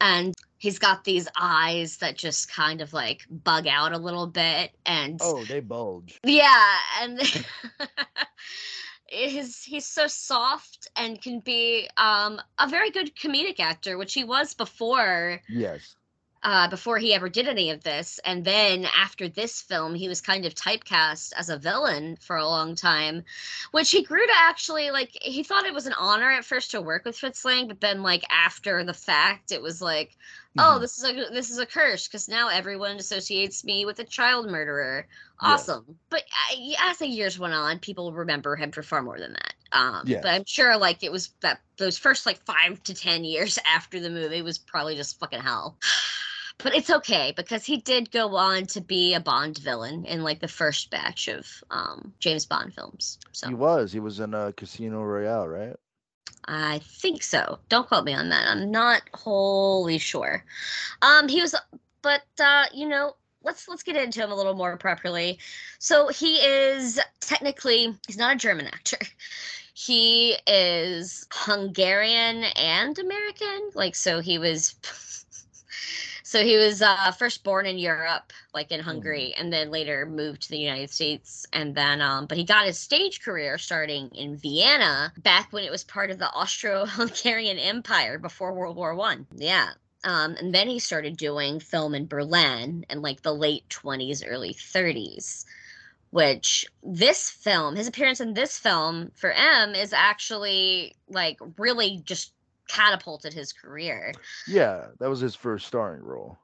and 0.00 0.34
he's 0.58 0.78
got 0.78 1.04
these 1.04 1.26
eyes 1.40 1.96
that 1.98 2.16
just 2.18 2.52
kind 2.52 2.80
of 2.82 2.92
like 2.92 3.26
bug 3.30 3.66
out 3.66 3.92
a 3.92 3.98
little 3.98 4.26
bit, 4.26 4.72
and 4.84 5.18
Oh, 5.22 5.44
they 5.44 5.60
bulge. 5.60 6.18
yeah, 6.22 6.76
and 7.00 7.18
He's 9.10 9.62
he's 9.64 9.86
so 9.86 10.06
soft 10.06 10.88
and 10.96 11.20
can 11.20 11.40
be 11.40 11.88
um 11.98 12.40
a 12.58 12.68
very 12.68 12.90
good 12.90 13.14
comedic 13.16 13.60
actor, 13.60 13.98
which 13.98 14.14
he 14.14 14.24
was 14.24 14.54
before 14.54 15.42
Yes. 15.48 15.96
uh, 16.42 16.68
before 16.68 16.98
he 16.98 17.12
ever 17.12 17.28
did 17.28 17.46
any 17.48 17.70
of 17.70 17.82
this. 17.82 18.18
And 18.24 18.44
then 18.44 18.86
after 18.96 19.28
this 19.28 19.60
film, 19.60 19.94
he 19.94 20.08
was 20.08 20.22
kind 20.22 20.46
of 20.46 20.54
typecast 20.54 21.32
as 21.36 21.50
a 21.50 21.58
villain 21.58 22.16
for 22.16 22.36
a 22.36 22.46
long 22.46 22.74
time, 22.74 23.24
which 23.72 23.90
he 23.90 24.02
grew 24.02 24.26
to 24.26 24.32
actually 24.36 24.90
like. 24.90 25.10
He 25.20 25.42
thought 25.42 25.66
it 25.66 25.74
was 25.74 25.86
an 25.86 25.92
honor 25.98 26.30
at 26.30 26.44
first 26.46 26.70
to 26.70 26.80
work 26.80 27.04
with 27.04 27.18
Fritz 27.18 27.44
Lang, 27.44 27.68
but 27.68 27.80
then 27.80 28.02
like 28.02 28.24
after 28.30 28.82
the 28.84 28.94
fact, 28.94 29.52
it 29.52 29.60
was 29.60 29.82
like, 29.82 30.16
oh, 30.58 30.76
Mhm. 30.76 30.80
this 30.80 30.98
is 30.98 31.04
a 31.04 31.12
this 31.32 31.50
is 31.50 31.58
a 31.58 31.66
curse 31.66 32.06
because 32.08 32.28
now 32.28 32.48
everyone 32.48 32.96
associates 32.96 33.64
me 33.64 33.84
with 33.86 33.98
a 34.00 34.04
child 34.04 34.50
murderer. 34.50 35.06
Yeah. 35.42 35.48
Awesome, 35.54 35.98
but 36.10 36.22
I, 36.50 36.74
as 36.90 36.98
the 36.98 37.06
years 37.06 37.38
went 37.38 37.54
on, 37.54 37.78
people 37.78 38.12
remember 38.12 38.56
him 38.56 38.72
for 38.72 38.82
far 38.82 39.02
more 39.02 39.18
than 39.18 39.32
that. 39.32 39.54
Um, 39.72 40.02
Yes. 40.06 40.22
but 40.22 40.32
I'm 40.32 40.44
sure 40.44 40.76
like 40.76 41.02
it 41.02 41.12
was 41.12 41.30
that 41.40 41.60
those 41.78 41.96
first 41.96 42.26
like 42.26 42.44
five 42.44 42.82
to 42.84 42.94
ten 42.94 43.24
years 43.24 43.58
after 43.66 44.00
the 44.00 44.10
movie 44.10 44.42
was 44.42 44.58
probably 44.58 44.96
just 44.96 45.18
fucking 45.18 45.40
hell. 45.40 45.78
But 46.62 46.74
it's 46.74 46.90
okay 46.90 47.32
because 47.34 47.64
he 47.64 47.78
did 47.78 48.10
go 48.10 48.36
on 48.36 48.66
to 48.66 48.82
be 48.82 49.14
a 49.14 49.20
Bond 49.20 49.56
villain 49.56 50.04
in 50.04 50.22
like 50.22 50.40
the 50.40 50.48
first 50.48 50.90
batch 50.90 51.26
of 51.28 51.46
um, 51.70 52.12
James 52.18 52.44
Bond 52.44 52.74
films. 52.74 53.18
So 53.32 53.48
He 53.48 53.54
was. 53.54 53.92
He 53.92 53.98
was 54.00 54.20
in 54.20 54.34
uh, 54.34 54.52
Casino 54.54 55.02
Royale, 55.02 55.48
right? 55.48 55.76
I 56.52 56.80
think 56.80 57.22
so. 57.22 57.60
Don't 57.68 57.86
quote 57.86 58.04
me 58.04 58.12
on 58.12 58.28
that. 58.30 58.48
I'm 58.48 58.72
not 58.72 59.02
wholly 59.14 59.98
sure. 59.98 60.44
Um, 61.00 61.28
he 61.28 61.40
was, 61.40 61.54
but 62.02 62.22
uh, 62.40 62.64
you 62.74 62.88
know, 62.88 63.14
let's 63.44 63.68
let's 63.68 63.84
get 63.84 63.94
into 63.94 64.20
him 64.20 64.32
a 64.32 64.34
little 64.34 64.54
more 64.54 64.76
properly. 64.76 65.38
So 65.78 66.08
he 66.08 66.36
is 66.38 66.98
technically 67.20 67.94
he's 68.08 68.18
not 68.18 68.34
a 68.34 68.38
German 68.38 68.66
actor. 68.66 68.98
He 69.72 70.36
is 70.46 71.26
Hungarian 71.32 72.44
and 72.54 72.98
American. 72.98 73.70
Like 73.74 73.94
so, 73.94 74.20
he 74.20 74.38
was. 74.38 74.74
So 76.30 76.44
he 76.44 76.56
was 76.56 76.80
uh, 76.80 77.10
first 77.10 77.42
born 77.42 77.66
in 77.66 77.76
Europe, 77.76 78.32
like 78.54 78.70
in 78.70 78.78
Hungary, 78.78 79.34
and 79.36 79.52
then 79.52 79.72
later 79.72 80.06
moved 80.06 80.42
to 80.42 80.50
the 80.50 80.58
United 80.58 80.88
States. 80.88 81.44
And 81.52 81.74
then, 81.74 82.00
um, 82.00 82.26
but 82.26 82.38
he 82.38 82.44
got 82.44 82.66
his 82.66 82.78
stage 82.78 83.20
career 83.20 83.58
starting 83.58 84.10
in 84.10 84.36
Vienna 84.36 85.12
back 85.18 85.52
when 85.52 85.64
it 85.64 85.72
was 85.72 85.82
part 85.82 86.08
of 86.08 86.20
the 86.20 86.30
Austro-Hungarian 86.30 87.58
Empire 87.58 88.16
before 88.16 88.54
World 88.54 88.76
War 88.76 88.94
One. 88.94 89.26
Yeah. 89.34 89.70
Um, 90.04 90.36
and 90.38 90.54
then 90.54 90.68
he 90.68 90.78
started 90.78 91.16
doing 91.16 91.58
film 91.58 91.96
in 91.96 92.06
Berlin 92.06 92.86
in 92.88 93.02
like 93.02 93.22
the 93.22 93.34
late 93.34 93.68
20s, 93.68 94.22
early 94.24 94.54
30s. 94.54 95.44
Which 96.10 96.64
this 96.84 97.28
film, 97.28 97.74
his 97.74 97.88
appearance 97.88 98.20
in 98.20 98.34
this 98.34 98.56
film 98.56 99.10
for 99.16 99.32
M 99.32 99.74
is 99.74 99.92
actually 99.92 100.94
like 101.08 101.40
really 101.58 102.02
just 102.04 102.34
catapulted 102.70 103.34
his 103.34 103.52
career. 103.52 104.12
Yeah, 104.46 104.86
that 104.98 105.08
was 105.10 105.20
his 105.20 105.34
first 105.34 105.66
starring 105.66 106.02
role. 106.02 106.38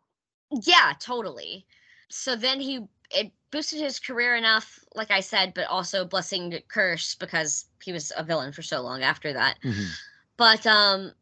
Yeah, 0.62 0.92
totally. 0.98 1.66
So 2.08 2.36
then 2.36 2.60
he 2.60 2.86
it 3.10 3.32
boosted 3.50 3.80
his 3.80 4.00
career 4.00 4.34
enough, 4.36 4.80
like 4.94 5.10
I 5.10 5.20
said, 5.20 5.54
but 5.54 5.66
also 5.68 6.04
blessing 6.04 6.58
curse 6.68 7.14
because 7.14 7.66
he 7.82 7.92
was 7.92 8.12
a 8.16 8.24
villain 8.24 8.52
for 8.52 8.62
so 8.62 8.80
long 8.82 9.02
after 9.02 9.32
that. 9.32 9.58
Mhm. 9.64 9.96
But 10.36 10.66
um 10.66 11.12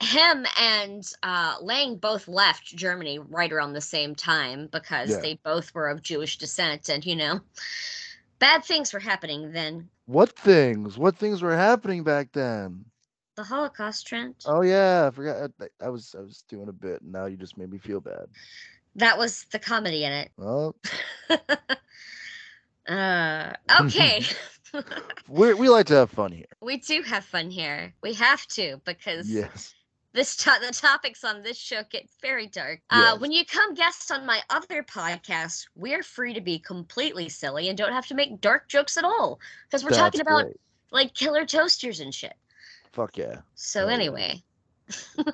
him 0.00 0.46
and 0.58 1.04
uh 1.22 1.56
Lang 1.60 1.96
both 1.96 2.28
left 2.28 2.76
Germany 2.76 3.18
right 3.18 3.52
around 3.52 3.72
the 3.72 3.80
same 3.80 4.14
time 4.14 4.68
because 4.72 5.12
Yeah. 5.12 5.20
they 5.20 5.34
both 5.44 5.74
were 5.74 5.88
of 5.88 6.02
Jewish 6.02 6.38
descent 6.38 6.88
and 6.88 7.04
you 7.06 7.16
know 7.16 7.40
bad 8.38 8.64
things 8.64 8.92
were 8.92 9.00
happening 9.00 9.52
then. 9.52 9.90
What 10.06 10.30
things? 10.38 10.98
What 10.98 11.16
things 11.16 11.42
were 11.42 11.56
happening 11.56 12.04
back 12.04 12.32
then? 12.32 12.91
The 13.34 13.44
Holocaust 13.44 14.06
Trent. 14.06 14.44
Oh 14.46 14.60
yeah, 14.62 15.06
I 15.06 15.10
forgot. 15.10 15.50
I, 15.60 15.86
I 15.86 15.88
was 15.88 16.14
I 16.18 16.20
was 16.22 16.44
doing 16.48 16.68
a 16.68 16.72
bit, 16.72 17.00
and 17.02 17.12
now 17.12 17.26
you 17.26 17.36
just 17.36 17.56
made 17.56 17.70
me 17.70 17.78
feel 17.78 18.00
bad. 18.00 18.26
That 18.96 19.16
was 19.16 19.44
the 19.52 19.58
comedy 19.58 20.04
in 20.04 20.12
it. 20.12 20.30
Well, 20.36 20.76
uh 22.88 23.52
okay. 23.80 24.24
we 25.28 25.54
we 25.54 25.68
like 25.68 25.86
to 25.86 25.94
have 25.94 26.10
fun 26.10 26.32
here. 26.32 26.46
We 26.60 26.78
do 26.78 27.02
have 27.02 27.24
fun 27.24 27.50
here. 27.50 27.94
We 28.02 28.12
have 28.14 28.46
to 28.48 28.80
because 28.84 29.30
Yes. 29.30 29.74
this 30.12 30.36
to- 30.38 30.58
the 30.66 30.72
topics 30.72 31.24
on 31.24 31.42
this 31.42 31.56
show 31.56 31.82
get 31.90 32.08
very 32.20 32.48
dark. 32.48 32.80
Uh, 32.90 33.12
Yes. 33.12 33.20
when 33.20 33.32
you 33.32 33.46
come 33.46 33.74
guest 33.74 34.10
on 34.10 34.26
my 34.26 34.42
other 34.50 34.82
podcast, 34.82 35.68
we're 35.74 36.02
free 36.02 36.34
to 36.34 36.40
be 36.40 36.58
completely 36.58 37.28
silly 37.30 37.68
and 37.68 37.78
don't 37.78 37.92
have 37.92 38.06
to 38.08 38.14
make 38.14 38.40
dark 38.40 38.68
jokes 38.68 38.96
at 38.96 39.04
all 39.04 39.40
because 39.66 39.84
we're 39.84 39.90
talking 39.90 40.20
about 40.20 40.44
great. 40.44 40.60
like 40.90 41.14
killer 41.14 41.46
toasters 41.46 42.00
and 42.00 42.14
shit. 42.14 42.34
Fuck 42.92 43.16
yeah. 43.18 43.40
So 43.54 43.88
yeah. 43.88 43.94
anyway. 43.94 44.42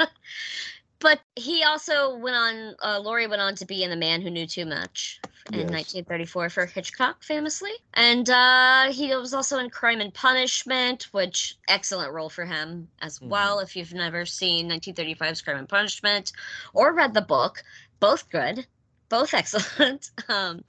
but 1.00 1.20
he 1.36 1.62
also 1.62 2.16
went 2.16 2.36
on 2.36 2.74
uh, 2.82 3.00
Lorre 3.00 3.28
went 3.28 3.42
on 3.42 3.54
to 3.56 3.66
be 3.66 3.82
in 3.82 3.90
The 3.90 3.96
Man 3.96 4.20
Who 4.20 4.30
Knew 4.30 4.46
Too 4.46 4.66
Much 4.66 5.22
in 5.52 5.60
Yes. 5.60 5.70
1934 5.72 6.50
for 6.50 6.66
Hitchcock 6.66 7.22
famously. 7.22 7.70
And 7.94 8.28
uh, 8.28 8.92
he 8.92 9.14
was 9.16 9.32
also 9.32 9.58
in 9.58 9.70
Crime 9.70 10.00
and 10.00 10.12
Punishment, 10.12 11.08
which 11.12 11.56
excellent 11.68 12.12
role 12.12 12.28
for 12.28 12.44
him 12.44 12.88
as 13.00 13.18
Mhm. 13.18 13.28
well 13.28 13.60
if 13.60 13.74
you've 13.74 13.94
never 13.94 14.26
seen 14.26 14.68
1935's 14.68 15.40
Crime 15.40 15.56
and 15.58 15.68
Punishment 15.68 16.32
or 16.74 16.92
read 16.92 17.14
the 17.14 17.22
book, 17.22 17.64
both 18.00 18.28
good. 18.30 18.66
Both 19.08 19.32
excellent. 19.40 20.10
Um, 20.28 20.64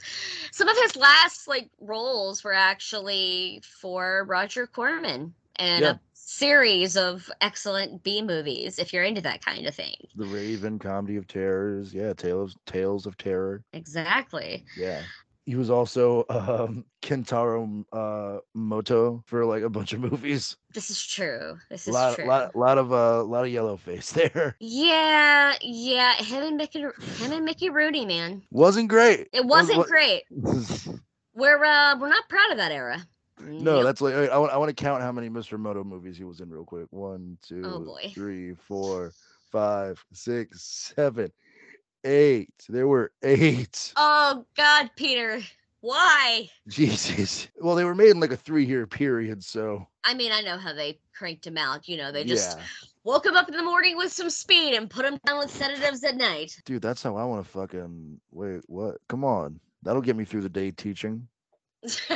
some 0.52 0.70
of 0.70 0.78
his 0.78 0.96
last 0.96 1.48
like 1.48 1.70
roles 1.82 2.42
were 2.44 2.54
actually 2.54 3.62
for 3.66 4.24
Roger 4.30 4.66
Corman 4.66 5.34
and 5.58 5.82
Yeah. 5.84 5.90
a 5.92 6.00
series 6.30 6.96
of 6.96 7.30
excellent 7.42 8.04
B 8.04 8.22
movies 8.22 8.78
if 8.80 8.94
you're 8.94 9.04
into 9.04 9.22
that 9.22 9.44
kind 9.44 9.66
of 9.66 9.74
thing. 9.76 9.96
The 10.16 10.26
Raven, 10.26 10.78
Comedy 10.80 11.18
of 11.18 11.28
Terrors. 11.28 11.94
Yeah, 11.94 12.14
Tales 12.14 12.56
Tales 12.66 13.06
of 13.06 13.18
Terror. 13.18 13.64
Exactly. 13.74 14.66
Yeah. 14.78 15.02
He 15.46 15.56
was 15.56 15.72
also 15.72 16.26
um, 16.30 16.86
Kentaro 17.02 17.84
uh, 17.92 18.40
Moto 18.54 19.24
for 19.26 19.46
like 19.46 19.64
a 19.64 19.70
bunch 19.70 19.94
of 19.94 20.00
movies. 20.00 20.56
This 20.76 20.92
is 20.92 21.04
true. 21.04 21.58
This 21.72 21.88
is 21.88 21.94
lot, 21.96 22.14
true. 22.16 22.28
lot, 22.28 22.56
lot 22.56 22.78
of 22.78 22.94
uh, 22.94 23.24
lot 23.24 23.46
of 23.46 23.52
yellow 23.52 23.76
face 23.76 24.12
there. 24.14 24.56
Yeah, 24.60 25.56
yeah. 25.62 26.14
Him 26.18 26.44
and 26.44 26.58
Mickey, 26.58 26.82
him 26.82 27.32
and 27.32 27.46
Mickey 27.46 27.72
Rooney, 27.72 28.06
man. 28.06 28.44
Wasn't 28.52 28.90
great. 28.90 29.30
It 29.34 29.42
Was- 29.44 29.68
wasn't 29.70 29.78
wa- 29.80 29.84
great. 29.86 30.24
We're 31.34 31.64
uh, 31.64 31.98
we're 31.98 32.10
not 32.10 32.28
proud 32.30 32.52
of 32.52 32.58
that 32.58 32.72
era. 32.72 33.02
No, 33.40 33.76
Nope. 33.76 33.84
that's 33.86 34.02
like 34.02 34.14
I, 34.14 34.38
want. 34.38 34.52
I 34.52 34.58
want 34.58 34.70
to 34.70 34.76
count 34.84 35.02
how 35.02 35.12
many 35.12 35.30
Mr. 35.30 35.58
Moto 35.58 35.84
movies 35.84 36.18
he 36.18 36.24
was 36.24 36.42
in 36.42 36.50
real 36.50 36.66
quick. 36.66 36.88
One, 36.92 37.38
oh, 37.42 37.48
two, 37.48 37.62
Oh, 37.66 37.98
three, 38.14 38.54
four, 38.54 39.14
five, 39.52 40.04
six, 40.14 40.94
seven, 40.96 41.32
eight. 42.04 42.54
There 42.68 42.88
were 42.88 43.12
eight. 43.24 43.94
Oh 43.96 44.46
God, 44.58 44.90
Peter, 44.96 45.42
why? 45.82 46.50
Jesus. 46.68 47.48
Well, 47.62 47.76
they 47.76 47.86
were 47.86 47.96
made 47.96 48.10
in 48.10 48.20
like 48.20 48.32
a 48.32 48.38
three-year 48.38 48.88
period, 48.88 49.44
so 49.44 49.88
I 50.04 50.14
mean, 50.14 50.32
I 50.32 50.42
know 50.42 50.58
how 50.58 50.74
they 50.74 51.00
cranked 51.16 51.48
him 51.48 51.58
out. 51.58 51.88
You 51.88 51.98
know, 51.98 52.12
they 52.12 52.24
just 52.24 52.58
yeah, 52.58 52.64
woke 53.04 53.26
him 53.26 53.36
up 53.38 53.48
in 53.50 53.56
the 53.56 53.64
morning 53.64 53.96
with 53.98 54.12
some 54.12 54.30
speed 54.30 54.76
and 54.76 54.90
put 54.90 55.06
him 55.06 55.18
down 55.26 55.40
with 55.40 55.52
sedatives 55.52 56.04
at 56.04 56.18
night. 56.18 56.60
dude, 56.66 56.82
that's 56.82 57.04
how 57.04 57.16
I 57.16 57.24
want 57.24 57.46
to 57.46 57.50
fucking 57.52 58.20
wait. 58.32 58.62
What? 58.68 58.98
Come 59.08 59.24
on, 59.24 59.60
that'll 59.84 60.02
get 60.02 60.16
me 60.18 60.26
through 60.26 60.42
the 60.42 60.50
day 60.50 60.72
teaching. 60.72 61.28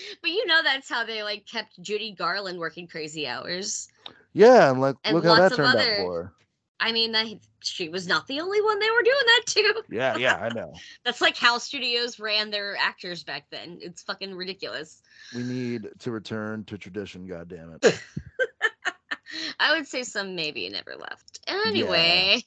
but 0.22 0.30
you 0.30 0.46
know 0.46 0.62
that's 0.62 0.88
how 0.88 1.04
they 1.04 1.22
like 1.22 1.46
kept 1.46 1.80
Judy 1.82 2.12
Garland 2.12 2.58
working 2.58 2.86
crazy 2.86 3.26
hours. 3.26 3.88
Yeah, 4.32 4.70
and 4.70 4.80
like 4.80 4.96
And 5.04 5.14
look 5.14 5.24
how 5.24 5.36
that 5.36 5.54
turned 5.54 5.68
other- 5.68 5.94
out 5.94 5.98
for 5.98 6.22
her. 6.22 6.32
I 6.80 6.92
mean, 6.92 7.10
that 7.10 7.26
she 7.60 7.88
was 7.88 8.06
not 8.06 8.28
the 8.28 8.40
only 8.40 8.62
one 8.62 8.78
they 8.78 8.88
were 8.90 9.02
doing 9.02 9.16
that 9.26 9.42
to. 9.46 9.82
Yeah, 9.90 10.16
yeah, 10.16 10.36
I 10.36 10.48
know. 10.54 10.72
That's 11.04 11.20
like 11.20 11.36
how 11.36 11.58
studios 11.58 12.20
ran 12.20 12.50
their 12.50 12.76
actors 12.76 13.24
back 13.24 13.46
then. 13.50 13.78
It's 13.80 14.02
fucking 14.02 14.32
ridiculous. 14.32 15.02
We 15.34 15.42
need 15.42 15.88
to 15.98 16.10
return 16.12 16.62
to 16.66 16.78
tradition. 16.78 17.26
God 17.26 17.48
damn 17.48 17.74
it. 17.82 18.00
I 19.58 19.76
would 19.76 19.88
say 19.88 20.04
some 20.04 20.36
maybe 20.36 20.68
never 20.68 20.94
left. 20.94 21.40
Anyway, 21.48 22.44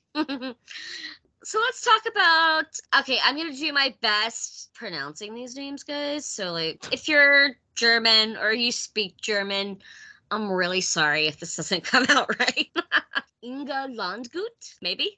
so 1.43 1.59
let's 1.59 1.83
talk 1.83 2.01
about. 2.09 2.65
Okay, 3.01 3.19
I'm 3.23 3.35
gonna 3.37 3.53
do 3.53 3.73
my 3.73 3.93
best 4.01 4.69
pronouncing 4.73 5.33
these 5.33 5.55
names, 5.55 5.83
guys. 5.83 6.25
So, 6.25 6.51
like, 6.51 6.85
if 6.91 7.07
you're 7.07 7.51
German 7.75 8.37
or 8.37 8.51
you 8.53 8.71
speak 8.71 9.17
German, 9.21 9.79
I'm 10.29 10.51
really 10.51 10.81
sorry 10.81 11.27
if 11.27 11.39
this 11.39 11.55
doesn't 11.55 11.83
come 11.91 12.05
out 12.09 12.29
right. 12.39 12.69
Inga 13.43 13.89
Landgut, 13.97 14.75
maybe. 14.81 15.17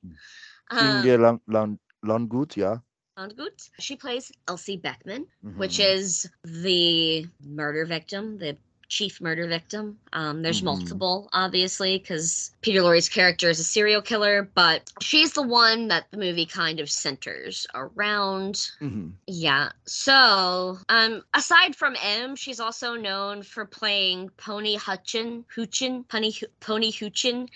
Um, 0.71 1.05
Inge 1.05 1.19
Lang, 1.19 1.41
Lang, 1.47 1.79
Langgut, 2.05 2.55
yeah. 2.55 2.77
Landgut. 3.17 3.69
She 3.79 3.95
plays 3.95 4.31
Elsie 4.47 4.77
Beckman. 4.77 5.27
which 5.57 5.77
Mhm. 5.77 5.93
is 5.95 6.29
the 6.43 7.27
murder 7.45 7.85
victim, 7.85 8.37
the 8.37 8.57
chief 8.93 9.19
murder 9.19 9.47
victim. 9.47 9.97
Um, 10.13 10.43
there's 10.43 10.61
Mhm. 10.61 10.65
multiple, 10.65 11.29
obviously, 11.33 11.97
because 11.97 12.51
Peter 12.61 12.81
Lorre's 12.83 13.09
character 13.09 13.49
is 13.49 13.59
a 13.59 13.63
serial 13.63 14.01
killer, 14.01 14.43
but 14.53 14.91
she's 15.01 15.33
the 15.33 15.41
one 15.41 15.87
that 15.87 16.05
the 16.11 16.17
movie 16.17 16.45
kind 16.45 16.79
of 16.79 16.89
centers 16.89 17.65
around. 17.73 18.69
hmm 18.79 19.09
Yeah. 19.25 19.71
So, 19.85 20.79
um, 20.89 21.23
aside 21.33 21.75
from 21.75 21.95
M, 22.01 22.35
she's 22.35 22.59
also 22.59 22.95
known 22.95 23.41
for 23.41 23.65
playing 23.65 24.29
Pony 24.37 24.77
Hutchin, 24.77 25.45
Hoochin, 25.55 26.07
Pony, 26.07 26.31
Pony 26.59 26.91
Hoochin, 26.91 27.47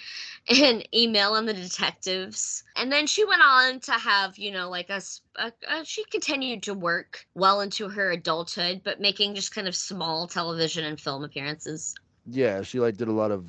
in 0.47 0.84
Emil 0.93 1.36
and 1.36 1.47
the 1.47 1.54
Detectives. 1.54 2.63
And 2.76 2.91
then 2.91 3.06
she 3.06 3.26
went 3.26 3.41
on 3.43 3.80
to 3.82 3.91
have, 3.91 4.38
you 4.38 4.52
know, 4.52 4.69
like 4.69 4.89
a, 4.89 5.02
a- 5.38 5.54
a- 5.67 5.86
she 5.86 6.04
continued 6.06 6.63
to 6.63 6.73
work 6.73 7.26
well 7.36 7.62
into 7.62 7.89
her 7.89 8.12
adulthood, 8.12 8.82
but 8.84 9.00
making 9.00 9.36
just 9.36 9.54
kind 9.54 9.67
of 9.67 9.76
small 9.76 10.28
television 10.28 10.84
and 10.86 11.00
film 11.00 11.23
appearances. 11.23 11.95
Yeah, 12.26 12.62
she 12.62 12.80
like 12.80 12.97
did 12.97 13.08
a 13.08 13.13
lot 13.13 13.32
of 13.32 13.47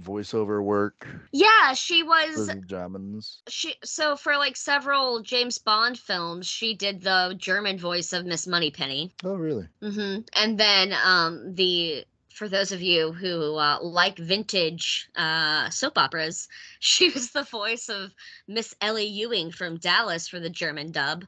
voiceover 0.00 0.62
work 0.62 1.06
Yeah, 1.32 1.74
she 1.74 2.02
was 2.02 2.48
Germans. 2.66 3.42
she 3.48 3.74
so 3.84 4.16
for 4.16 4.36
like 4.36 4.56
several 4.56 5.20
James 5.20 5.58
Bond 5.58 5.98
films, 5.98 6.46
she 6.46 6.74
did 6.74 7.02
the 7.02 7.34
German 7.36 7.78
voice 7.78 8.12
of 8.12 8.24
Miss 8.24 8.46
Moneypenny. 8.46 9.12
Oh, 9.24 9.34
really? 9.34 9.68
hmm 9.82 10.18
And 10.34 10.58
then 10.58 10.94
um, 11.04 11.54
the 11.54 12.04
for 12.32 12.48
those 12.48 12.72
of 12.72 12.80
you 12.80 13.12
who 13.12 13.56
uh, 13.56 13.78
like 13.82 14.18
vintage 14.18 15.08
uh, 15.16 15.68
soap 15.70 15.98
operas, 15.98 16.48
she 16.80 17.10
was 17.10 17.30
the 17.30 17.42
voice 17.42 17.88
of 17.88 18.14
Miss 18.48 18.74
Ellie 18.80 19.04
Ewing 19.06 19.50
from 19.50 19.76
Dallas 19.76 20.28
for 20.28 20.40
the 20.40 20.50
German 20.50 20.90
dub. 20.92 21.24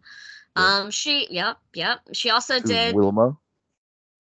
Yep. 0.56 0.64
Um, 0.64 0.90
she, 0.90 1.26
yep, 1.30 1.58
yep. 1.74 2.00
She 2.12 2.30
also 2.30 2.60
did, 2.60 2.94
Wilma. 2.94 3.36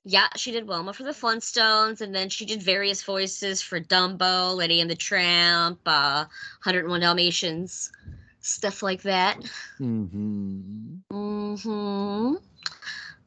yeah, 0.04 0.28
she 0.36 0.50
did 0.50 0.66
Wilma 0.66 0.94
for 0.94 1.02
the 1.02 1.10
Flintstones, 1.10 2.00
and 2.00 2.14
then 2.14 2.30
she 2.30 2.46
did 2.46 2.62
various 2.62 3.02
voices 3.02 3.60
for 3.60 3.80
Dumbo, 3.80 4.56
Lady 4.56 4.80
and 4.80 4.90
the 4.90 4.96
Tramp, 4.96 5.78
uh, 5.84 6.24
101 6.64 7.00
Dalmatians, 7.00 7.92
stuff 8.40 8.82
like 8.82 9.02
that. 9.02 9.40
Mm-hmm. 9.78 10.96
hmm 11.10 12.34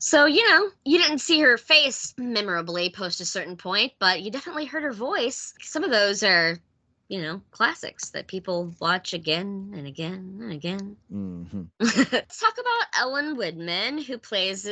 So, 0.05 0.27
you 0.27 0.47
know, 0.47 0.69
you 0.83 0.99
didn't 0.99 1.17
see 1.17 1.39
her 1.39 1.57
face 1.57 2.13
memorably 2.15 2.91
post 2.91 3.21
a 3.21 3.25
certain 3.25 3.57
point, 3.57 3.93
but 3.97 4.21
you 4.21 4.29
definitely 4.29 4.65
heard 4.65 4.83
her 4.83 4.93
voice. 4.93 5.55
Some 5.61 5.83
of 5.83 5.89
those 5.89 6.21
are, 6.21 6.59
you 7.07 7.23
know, 7.23 7.41
classics 7.49 8.11
that 8.11 8.27
people 8.27 8.71
watch 8.79 9.13
again 9.15 9.73
and 9.75 9.87
again 9.87 10.37
and 10.43 10.51
again. 10.51 10.95
hmm 11.09 11.63
Let's 11.79 12.39
talk 12.39 12.53
about 12.53 13.01
Ellen 13.01 13.35
Widman, 13.35 14.03
who 14.05 14.19
plays 14.19 14.69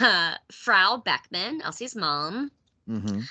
uh, 0.00 0.34
Frau 0.52 1.02
Beckman, 1.04 1.62
Elsie's 1.62 1.96
mom. 1.96 2.52
hmm 2.86 3.22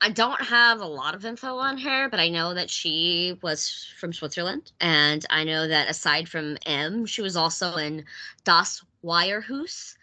I 0.00 0.10
don't 0.10 0.40
have 0.40 0.80
a 0.80 0.86
lot 0.86 1.14
of 1.14 1.26
info 1.26 1.56
on 1.58 1.76
her, 1.76 2.08
but 2.08 2.18
I 2.18 2.30
know 2.30 2.54
that 2.54 2.70
she 2.70 3.36
was 3.42 3.92
from 3.98 4.14
Switzerland. 4.14 4.72
And 4.80 5.26
I 5.28 5.44
know 5.44 5.68
that 5.68 5.90
aside 5.90 6.30
from 6.30 6.56
M, 6.64 7.04
she 7.04 7.20
was 7.20 7.36
also 7.36 7.76
in 7.76 8.06
Das 8.44 8.82
Weierhaus 9.04 9.97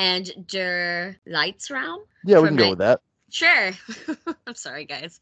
and 0.00 0.32
Der 0.46 1.14
Leitzraum. 1.28 1.98
Yeah, 2.24 2.40
we 2.40 2.48
can 2.48 2.56
go 2.56 2.64
it. 2.64 2.70
with 2.70 2.78
that. 2.78 3.00
Sure. 3.30 3.70
I'm 4.46 4.54
sorry, 4.54 4.86
guys. 4.86 5.20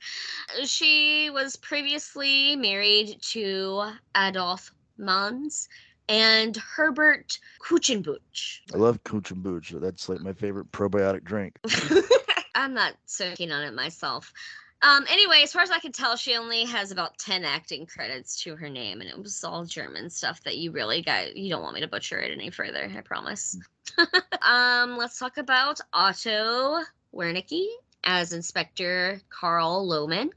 She 0.65 1.31
was 1.31 1.57
previously 1.57 2.55
married 2.57 3.19
to 3.33 3.91
Adolf 4.17 4.73
Mans 4.97 5.69
and 6.09 6.57
Herbert 6.57 7.39
Kuchenbuch. 7.61 8.61
I 8.73 8.79
love 8.79 9.03
kombucha. 9.03 9.81
That's 9.81 10.09
like 10.09 10.21
my 10.21 10.33
favorite 10.33 10.71
probiotic 10.71 11.25
drink. 11.25 11.59
I'm 12.55 12.73
not 12.73 12.95
so 13.05 13.35
keen 13.35 13.51
on 13.51 13.65
it 13.65 13.75
myself. 13.75 14.33
Um, 14.81 15.05
anyway, 15.11 15.41
as 15.43 15.53
far 15.53 15.63
as 15.63 15.71
I 15.71 15.81
could 15.81 15.95
tell, 15.95 16.17
she 16.17 16.37
only 16.37 16.65
has 16.65 16.93
about 16.93 17.19
10 17.19 17.45
acting 17.45 17.85
credits 17.85 18.41
to 18.43 18.55
her 18.55 18.69
name, 18.69 19.01
and 19.01 19.11
it 19.11 19.19
was 19.19 19.43
all 19.43 19.65
German 19.65 20.09
stuff 20.09 20.43
that 20.45 20.59
you 20.59 20.71
really 20.71 21.03
got. 21.03 21.37
You 21.37 21.51
don't 21.51 21.63
want 21.63 21.75
me 21.75 21.81
to 21.81 21.89
butcher 21.89 22.21
it 22.21 22.33
any 22.33 22.51
further, 22.51 22.91
I 22.97 23.01
promise. 23.01 23.59
um, 24.43 24.97
let's 24.97 25.19
talk 25.19 25.37
about 25.37 25.81
Otto 25.93 26.83
Wernicke 27.13 27.67
as 28.05 28.33
Inspector 28.33 29.21
Carl 29.31 29.89
Lohman. 29.89 30.31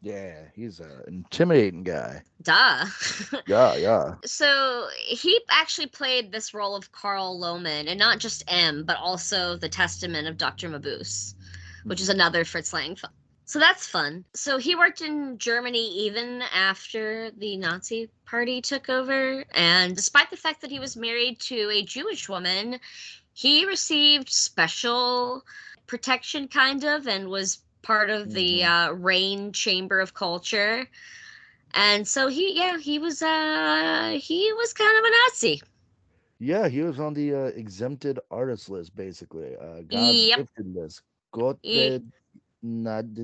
Yeah, 0.00 0.34
he's 0.54 0.80
an 0.80 1.02
intimidating 1.06 1.84
guy. 1.84 2.22
Duh. 2.42 2.86
Yeah, 3.46 3.76
yeah. 3.76 4.14
so 4.24 4.88
he 5.06 5.38
actually 5.50 5.86
played 5.86 6.32
this 6.32 6.54
role 6.54 6.74
of 6.74 6.90
Carl 6.92 7.38
Lohman, 7.38 7.88
and 7.88 7.98
not 7.98 8.18
just 8.18 8.42
M, 8.48 8.84
but 8.84 8.96
also 8.96 9.56
the 9.56 9.68
Testament 9.68 10.26
of 10.26 10.38
Dr. 10.38 10.70
Mabuse, 10.70 11.34
which 11.84 12.00
is 12.00 12.08
another 12.08 12.44
Fritz 12.44 12.72
Lang 12.72 12.96
film. 12.96 13.12
So 13.52 13.58
that's 13.58 13.86
fun. 13.86 14.24
So 14.32 14.56
he 14.56 14.74
worked 14.74 15.02
in 15.02 15.36
Germany 15.36 15.86
even 16.06 16.40
after 16.54 17.30
the 17.32 17.58
Nazi 17.58 18.08
party 18.24 18.62
took 18.62 18.88
over, 18.88 19.44
and 19.54 19.94
despite 19.94 20.30
the 20.30 20.38
fact 20.38 20.62
that 20.62 20.70
he 20.70 20.80
was 20.80 20.96
married 20.96 21.38
to 21.40 21.68
a 21.70 21.82
Jewish 21.82 22.30
woman, 22.30 22.80
he 23.34 23.66
received 23.66 24.30
special 24.30 25.42
protection, 25.86 26.48
kind 26.48 26.82
of, 26.82 27.06
and 27.06 27.28
was 27.28 27.58
part 27.82 28.08
of 28.08 28.32
the 28.32 28.64
uh, 28.64 28.92
Rain 28.92 29.52
Chamber 29.52 30.00
of 30.00 30.14
Culture. 30.14 30.88
And 31.74 32.08
so 32.08 32.28
he, 32.28 32.56
yeah, 32.56 32.78
he 32.78 32.98
was, 32.98 33.20
uh, 33.20 34.18
he 34.18 34.50
was 34.54 34.72
kind 34.72 34.98
of 34.98 35.04
a 35.04 35.10
Nazi. 35.28 35.62
Yeah, 36.38 36.68
he 36.68 36.80
was 36.80 36.98
on 36.98 37.12
the 37.12 37.34
uh, 37.34 37.44
exempted 37.48 38.18
artist 38.30 38.70
list, 38.70 38.96
basically. 38.96 39.54
Uh, 39.56 39.82
God's 39.82 40.26
Yep. 40.26 40.38
gifted 40.38 40.74
list. 42.62 42.84
Gotted 42.84 43.16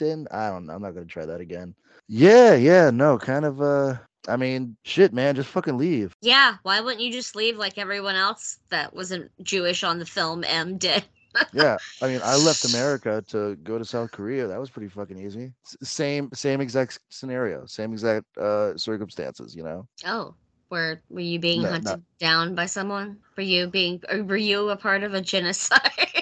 Nadinten. 0.00 0.26
I 0.30 0.50
don't 0.50 0.66
know. 0.66 0.74
I'm 0.74 0.82
not 0.82 0.94
gonna 0.94 1.06
try 1.06 1.26
that 1.26 1.40
again. 1.40 1.74
Yeah, 2.08 2.54
yeah, 2.54 2.90
no, 2.90 3.18
kind 3.18 3.44
of. 3.44 3.60
Uh, 3.60 3.96
I 4.26 4.36
mean, 4.36 4.76
shit, 4.84 5.12
man, 5.12 5.34
just 5.34 5.50
fucking 5.50 5.76
leave. 5.76 6.12
Yeah, 6.22 6.56
why 6.62 6.80
wouldn't 6.80 7.02
you 7.02 7.12
just 7.12 7.36
leave 7.36 7.56
like 7.56 7.78
everyone 7.78 8.14
else 8.16 8.58
that 8.70 8.94
wasn't 8.94 9.30
Jewish 9.42 9.84
on 9.84 9.98
the 9.98 10.06
film 10.06 10.44
M 10.44 10.78
did? 10.78 11.04
Yeah, 11.52 11.78
I 12.00 12.06
mean, 12.06 12.20
I 12.22 12.36
left 12.36 12.64
America 12.64 13.24
to 13.28 13.56
go 13.56 13.76
to 13.76 13.84
South 13.84 14.12
Korea. 14.12 14.46
That 14.46 14.60
was 14.60 14.70
pretty 14.70 14.88
fucking 14.88 15.18
easy. 15.18 15.52
S- 15.66 15.76
same, 15.88 16.30
same 16.32 16.60
exact 16.60 17.00
scenario, 17.10 17.66
same 17.66 17.92
exact 17.92 18.24
uh 18.38 18.76
circumstances. 18.76 19.52
You 19.52 19.64
know. 19.64 19.88
Oh, 20.06 20.36
were 20.70 21.02
were 21.10 21.18
you 21.18 21.40
being 21.40 21.62
No, 21.62 21.70
hunted 21.70 21.84
not- 21.84 22.00
down 22.20 22.54
by 22.54 22.66
someone? 22.66 23.18
Were 23.36 23.42
you 23.42 23.66
being? 23.66 24.00
Were 24.28 24.36
you 24.36 24.68
a 24.70 24.76
part 24.76 25.02
of 25.02 25.14
a 25.14 25.20
genocide? 25.20 25.80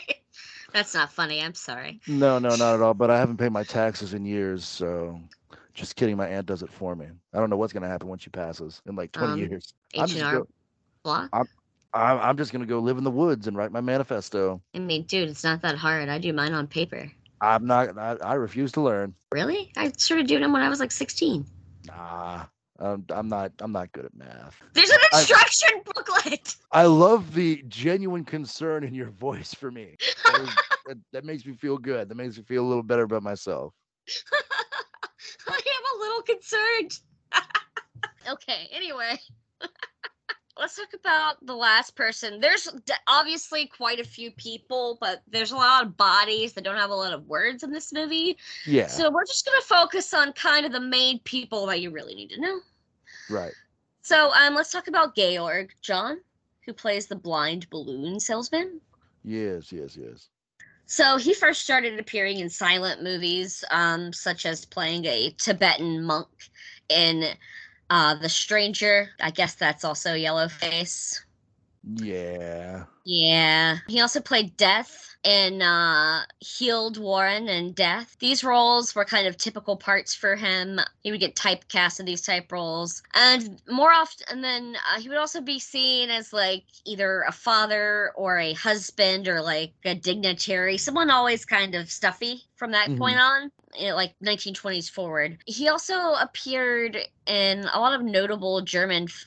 That's 0.73 0.95
not 0.95 1.13
funny. 1.13 1.41
I'm 1.41 1.55
sorry. 1.55 2.01
No, 2.07 2.39
no, 2.39 2.57
not 2.57 2.75
at 2.75 2.83
all. 2.83 2.95
But 2.95 3.11
I 3.11 3.19
haven't 3.19 3.37
paid 3.37 3.53
my 3.53 3.65
taxes 3.65 4.15
in 4.15 4.25
years, 4.25 4.65
so 4.65 5.21
just 5.75 5.97
kidding. 5.97 6.17
My 6.17 6.29
aunt 6.29 6.47
does 6.47 6.63
it 6.63 6.71
for 6.71 6.95
me. 6.95 7.07
I 7.33 7.39
don't 7.39 7.51
know 7.51 7.57
what's 7.57 7.73
gonna 7.73 7.89
happen 7.89 8.09
when 8.09 8.19
she 8.19 8.31
passes 8.31 8.83
in 8.87 8.97
like 8.97 9.13
20 9.13 9.35
Um, 9.35 9.41
years. 9.41 9.75
H 9.95 10.01
I'm 10.01 10.09
and 10.09 10.19
just, 10.19 10.35
R 10.35 10.47
block. 11.03 11.31
I'm, 11.95 12.19
I'm 12.21 12.37
just 12.37 12.53
gonna 12.53 12.67
go 12.67 12.79
live 12.79 12.99
in 12.99 13.05
the 13.05 13.11
woods 13.11 13.47
and 13.47 13.57
write 13.57 13.73
my 13.73 13.81
manifesto. 13.81 14.63
I 14.75 14.79
mean, 14.79 15.03
dude, 15.03 15.29
it's 15.29 15.45
not 15.45 15.63
that 15.63 15.77
hard. 15.77 16.09
I 16.09 16.19
do 16.19 16.33
mine 16.33 16.53
on 16.55 16.67
paper. 16.67 17.11
I'm 17.41 17.67
not. 17.67 17.99
I, 17.99 18.17
I 18.23 18.35
refuse 18.35 18.73
to 18.73 18.81
learn. 18.81 19.15
Really? 19.33 19.73
I 19.77 19.91
started 19.97 20.27
doing 20.27 20.43
them 20.43 20.53
when 20.53 20.63
I 20.63 20.69
was 20.69 20.81
like 20.81 20.93
16. 20.93 21.45
Nah, 21.87 22.47
I'm, 22.83 23.05
I'm 23.11 23.29
not. 23.29 23.53
I'm 23.61 23.73
not 23.73 23.92
good 23.92 24.05
at 24.05 24.14
math. 24.14 24.61
There's 24.73 24.90
an 24.90 24.99
I- 25.12 25.18
instruction 25.18 25.71
booklet. 25.85 26.57
I 26.73 26.85
love 26.87 27.33
the 27.35 27.62
genuine 27.68 28.25
concern 28.25 28.83
in 28.83 28.95
your 28.95 29.11
voice 29.11 29.55
for 29.55 29.71
me. 29.71 29.97
That, 30.25 30.99
that 31.12 31.25
makes 31.25 31.47
me 31.47 31.55
feel 31.55 31.79
good. 31.79 32.09
That 32.09 32.16
makes 32.16 32.37
me 32.37 32.45
feel 32.45 32.64
a 32.64 32.68
little 32.68 32.83
better 32.83 33.03
about 33.03 33.23
myself. 33.23 33.73
I 35.49 35.55
am 35.55 35.99
a 35.99 36.01
little 36.01 36.23
concerned. 36.23 36.99
okay, 38.33 38.68
anyway. 38.73 39.16
Let's 40.59 40.77
talk 40.77 40.92
about 40.95 41.45
the 41.47 41.55
last 41.55 41.97
person. 41.97 42.38
There's 42.38 42.68
obviously 43.09 43.66
quite 43.66 44.01
a 44.01 44.05
few 44.05 44.31
people, 44.33 44.99
but 45.01 45.23
there's 45.27 45.51
a 45.51 45.57
lot 45.57 45.85
of 45.85 45.97
bodies 45.97 46.53
that 46.53 46.62
don't 46.62 46.77
have 46.77 46.90
a 46.90 46.95
lot 46.95 47.14
of 47.14 47.27
words 47.27 47.62
in 47.62 47.73
this 47.73 47.92
movie. 47.92 48.37
Yeah. 48.66 48.87
So 48.87 49.11
we're 49.11 49.25
just 49.25 49.47
going 49.47 49.59
to 49.61 49.66
focus 49.66 50.12
on 50.12 50.33
kind 50.35 50.66
of 50.66 50.73
the 50.73 50.81
main 50.81 51.21
people 51.21 51.66
that 51.66 51.81
you 51.81 51.90
really 51.90 52.14
need 52.14 52.31
to 52.31 52.40
know. 52.40 52.61
Right. 53.33 53.53
So 54.03 54.33
um, 54.33 54.55
let's 54.55 54.73
talk 54.73 54.88
about 54.88 55.16
Georg 55.16 55.75
John, 55.81 56.18
who 56.66 56.73
plays 56.73 57.07
the 57.07 57.16
blind 57.16 57.68
balloon 57.71 58.21
salesman. 58.21 58.81
Yes. 59.25 59.73
Yes. 59.73 59.97
Yes. 59.97 60.29
So 60.87 61.16
he 61.16 61.33
first 61.33 61.62
started 61.62 61.99
appearing 61.99 62.40
in 62.40 62.51
silent 62.51 63.03
movies, 63.03 63.64
um, 63.71 64.12
such 64.12 64.45
as 64.45 64.64
playing 64.64 65.07
a 65.07 65.31
Tibetan 65.38 66.03
monk 66.03 66.29
in 66.88 67.25
uh, 67.88 68.14
The 68.16 68.29
Stranger. 68.29 69.09
I 69.21 69.31
guess 69.31 69.55
that's 69.55 69.85
also 69.85 70.11
Yellowface. 70.11 71.21
Yeah. 71.85 72.87
Yeah. 73.05 73.79
He 73.88 74.01
also 74.01 74.21
played 74.21 74.57
Death 74.57 75.16
in 75.25 75.61
uh, 75.61 76.25
Hilde 76.40 76.99
Warren 76.99 77.49
and 77.49 77.75
Death. 77.75 78.16
These 78.21 78.45
roles 78.45 78.95
were 78.95 79.05
kind 79.05 79.27
of 79.27 79.37
typical 79.37 79.77
parts 79.77 80.14
for 80.14 80.37
him. 80.37 80.79
He 81.03 81.11
would 81.11 81.18
get 81.21 81.35
typecast 81.35 81.99
in 81.99 82.07
these 82.07 82.23
type 82.23 82.53
roles. 82.53 83.03
And 83.14 83.61
more 83.68 83.92
often, 83.92 84.27
and 84.31 84.45
then 84.45 84.77
uh, 84.95 85.01
he 85.01 85.09
would 85.09 85.18
also 85.18 85.40
be 85.40 85.59
seen 85.59 86.11
as 86.11 86.33
like 86.33 86.64
either 86.87 87.23
a 87.27 87.33
father 87.33 88.12
or 88.16 88.38
a 88.38 88.53
husband 88.55 89.27
or 89.27 89.42
like 89.42 89.75
a 89.85 89.97
dignitary, 89.97 90.79
someone 90.79 91.11
always 91.11 91.45
kind 91.45 91.75
of 91.75 91.90
stuffy 91.90 92.42
from 92.55 92.71
that 92.73 92.90
Mhm. 92.90 92.97
point 92.97 93.18
on. 93.18 93.51
you 93.75 93.88
know, 93.88 93.95
like 93.97 94.14
1920s 94.21 94.88
forward. 94.90 95.38
He 95.47 95.68
also 95.68 96.12
appeared 96.21 96.99
in 97.27 97.61
a 97.73 97.81
lot 97.81 97.95
of 97.95 98.03
notable 98.05 98.61
German 98.61 99.05
f- 99.05 99.27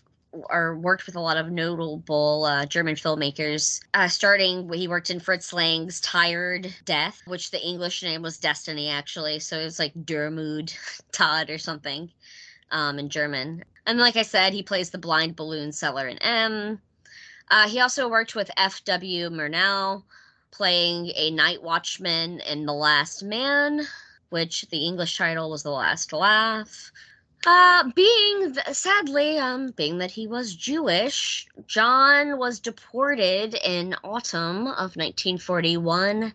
or 0.50 0.78
worked 0.78 1.06
with 1.06 1.16
a 1.16 1.20
lot 1.20 1.38
of 1.38 1.52
notable 1.52 2.46
uh, 2.46 2.66
German 2.66 2.96
filmmakers. 2.96 3.82
Uh, 3.94 4.08
starting, 4.08 4.72
he 4.74 4.88
worked 4.88 5.10
in 5.10 5.20
Fritz 5.20 5.54
Lang's 5.54 6.02
Tired 6.02 6.74
Death, 6.86 7.22
which 7.26 7.52
the 7.52 7.66
English 7.66 8.04
name 8.04 8.22
was 8.22 8.38
Destiny, 8.38 8.90
actually. 8.90 9.40
So 9.40 9.60
it 9.60 9.66
was 9.66 9.80
like 9.80 9.94
Dermud 9.94 10.76
Todd 11.12 11.50
or 11.50 11.58
something 11.58 12.12
um, 12.72 13.00
in 13.00 13.10
German. 13.10 13.64
And 13.86 14.00
like 14.00 14.16
I 14.16 14.24
said, 14.24 14.54
he 14.54 14.64
plays 14.64 14.90
the 14.90 14.98
blind 14.98 15.36
balloon 15.36 15.72
seller 15.72 16.08
in 16.08 16.18
M. 16.20 16.80
Uh, 17.50 17.68
he 17.68 17.80
also 17.80 18.10
worked 18.10 18.36
with 18.36 18.50
F.W. 18.58 19.30
Murnau, 19.30 20.04
playing 20.52 21.12
a 21.16 21.32
night 21.32 21.62
watchman 21.62 22.40
in 22.42 22.66
The 22.66 22.74
Last 22.74 23.24
Man, 23.24 23.86
which 24.30 24.64
the 24.72 24.86
English 24.86 25.18
title 25.18 25.52
was 25.52 25.64
The 25.64 25.70
Last 25.70 26.12
Laugh. 26.12 26.92
Uh, 27.46 27.92
being 27.94 28.54
th- 28.54 28.76
sadly, 28.76 29.38
um, 29.38 29.70
being 29.72 30.00
that 30.00 30.10
he 30.10 30.26
was 30.26 30.56
Jewish, 30.56 31.46
John 31.68 32.40
was 32.40 32.60
deported 32.60 33.54
in 33.64 33.96
autumn 34.04 34.68
of 34.68 34.96
1941 34.96 36.34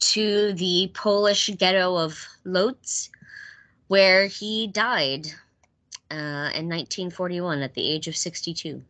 to 0.00 0.52
the 0.52 0.90
Polish 0.92 1.48
ghetto 1.56 1.96
of 1.96 2.26
Lodz, 2.44 3.10
where 3.88 4.26
he 4.26 4.66
died 4.66 5.28
uh, 6.10 6.50
in 6.52 6.68
1941 6.68 7.62
at 7.62 7.72
the 7.72 7.88
age 7.88 8.06
of 8.06 8.16
62. 8.16 8.82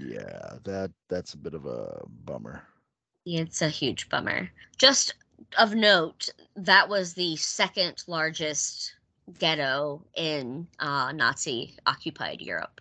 Yeah, 0.00 0.54
that 0.64 0.90
that's 1.08 1.34
a 1.34 1.38
bit 1.38 1.54
of 1.54 1.66
a 1.66 2.02
bummer. 2.24 2.62
It's 3.24 3.62
a 3.62 3.68
huge 3.68 4.08
bummer. 4.08 4.50
Just 4.76 5.14
of 5.56 5.74
note, 5.74 6.28
that 6.56 6.88
was 6.88 7.14
the 7.14 7.36
second 7.36 8.02
largest 8.06 8.94
ghetto 9.38 10.04
in 10.16 10.66
uh, 10.78 11.12
Nazi 11.12 11.74
occupied 11.86 12.40
Europe, 12.40 12.80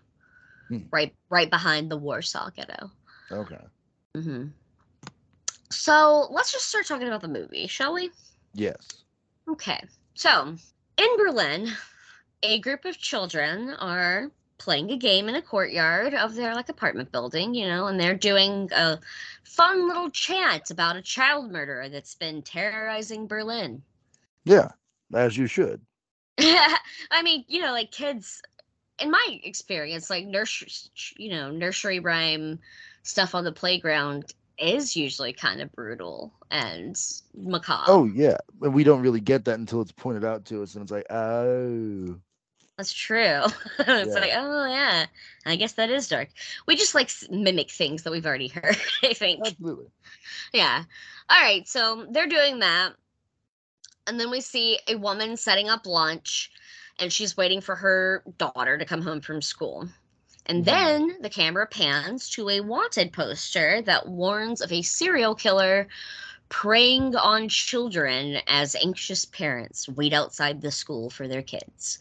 Hmm. 0.70 0.80
right 0.92 1.14
right 1.30 1.50
behind 1.50 1.90
the 1.92 1.98
Warsaw 1.98 2.50
Ghetto. 2.52 2.92
Okay. 3.32 3.62
hmm 4.16 4.48
So 5.72 6.28
let's 6.32 6.52
just 6.52 6.68
start 6.68 6.86
talking 6.86 7.08
about 7.08 7.22
the 7.22 7.28
movie, 7.28 7.68
shall 7.68 7.94
we? 7.94 8.12
Yes. 8.54 9.04
Okay. 9.50 9.82
So 10.16 10.56
in 10.98 11.18
Berlin, 11.18 11.70
a 12.44 12.60
group 12.60 12.86
of 12.86 12.98
children 12.98 13.72
are 13.80 14.32
playing 14.58 14.92
a 14.92 14.98
game 14.98 15.28
in 15.28 15.36
a 15.36 15.42
courtyard 15.42 16.14
of 16.14 16.36
their 16.36 16.54
like 16.54 16.70
apartment 16.70 17.12
building, 17.12 17.54
you 17.54 17.68
know, 17.68 17.88
and 17.88 18.00
they're 18.00 18.16
doing 18.16 18.70
a 18.74 19.00
fun 19.44 19.88
little 19.88 20.10
chant 20.10 20.70
about 20.72 20.96
a 20.96 21.02
child 21.02 21.52
murderer 21.52 21.90
that's 21.90 22.16
been 22.16 22.42
terrorizing 22.42 23.28
Berlin. 23.28 23.82
Yeah, 24.46 24.70
as 25.14 25.38
you 25.38 25.48
should. 25.48 25.82
I 26.40 27.22
mean, 27.24 27.46
you 27.48 27.62
know, 27.62 27.72
like 27.72 27.92
kids 27.92 28.42
in 29.00 29.12
my 29.12 29.40
experience, 29.44 30.10
like 30.10 30.26
nursery, 30.26 30.70
you 31.18 31.30
know, 31.32 31.52
nursery 31.52 32.00
rhyme 32.00 32.60
stuff 33.04 33.36
on 33.36 33.44
the 33.44 33.52
playground 33.52 34.34
is 34.58 34.96
usually 34.96 35.34
kind 35.34 35.62
of 35.62 35.72
brutal 35.74 36.34
and 36.52 36.96
macabre. 37.36 37.84
Oh 37.88 38.06
yeah, 38.06 38.38
and 38.62 38.74
we 38.74 38.84
don't 38.84 39.02
really 39.02 39.20
get 39.22 39.46
that 39.46 39.60
until 39.60 39.82
it's 39.82 39.92
pointed 39.92 40.24
out 40.26 40.46
to 40.46 40.64
us, 40.64 40.76
and 40.76 40.84
it's 40.84 40.92
like, 40.92 41.06
oh, 41.12 42.20
That's 42.78 42.94
true. 42.94 43.42
it's 43.80 44.16
like, 44.16 44.32
oh 44.34 44.66
yeah, 44.66 45.06
I 45.46 45.56
guess 45.56 45.74
that 45.74 45.90
is 45.92 46.08
dark. 46.08 46.30
We 46.68 46.76
just 46.76 46.96
like 46.96 47.12
mimic 47.30 47.70
things 47.72 48.04
that 48.04 48.12
we've 48.12 48.26
already 48.26 48.48
heard. 48.50 48.78
I 49.04 49.14
think. 49.14 49.48
absolutely. 49.48 49.88
Yeah. 50.54 50.84
All 51.30 51.42
right. 51.42 51.68
So 51.68 52.08
they're 52.12 52.28
doing 52.28 52.60
that, 52.60 52.94
and 54.08 54.20
then 54.20 54.30
we 54.32 54.42
see 54.42 54.80
a 54.88 54.96
woman 54.96 55.38
setting 55.38 55.70
up 55.70 55.86
lunch, 55.86 56.52
and 57.00 57.12
she's 57.12 57.38
waiting 57.38 57.62
for 57.62 57.76
her 57.76 58.24
daughter 58.38 58.78
to 58.78 58.86
come 58.86 59.02
home 59.02 59.22
from 59.22 59.42
school. 59.42 59.90
And 60.46 60.66
Mhm. 60.66 60.66
then 60.66 61.22
the 61.22 61.30
camera 61.30 61.68
pans 61.68 62.30
to 62.32 62.50
a 62.50 62.62
wanted 62.62 63.14
poster 63.14 63.82
that 63.84 64.08
warns 64.08 64.62
of 64.62 64.72
a 64.72 64.82
serial 64.82 65.36
killer 65.36 65.88
preying 66.50 67.16
on 67.16 67.50
children 67.50 68.38
as 68.48 68.76
anxious 68.76 69.26
parents 69.26 69.88
wait 69.90 70.14
outside 70.14 70.62
the 70.62 70.72
school 70.72 71.10
for 71.10 71.28
their 71.28 71.44
kids. 71.44 72.00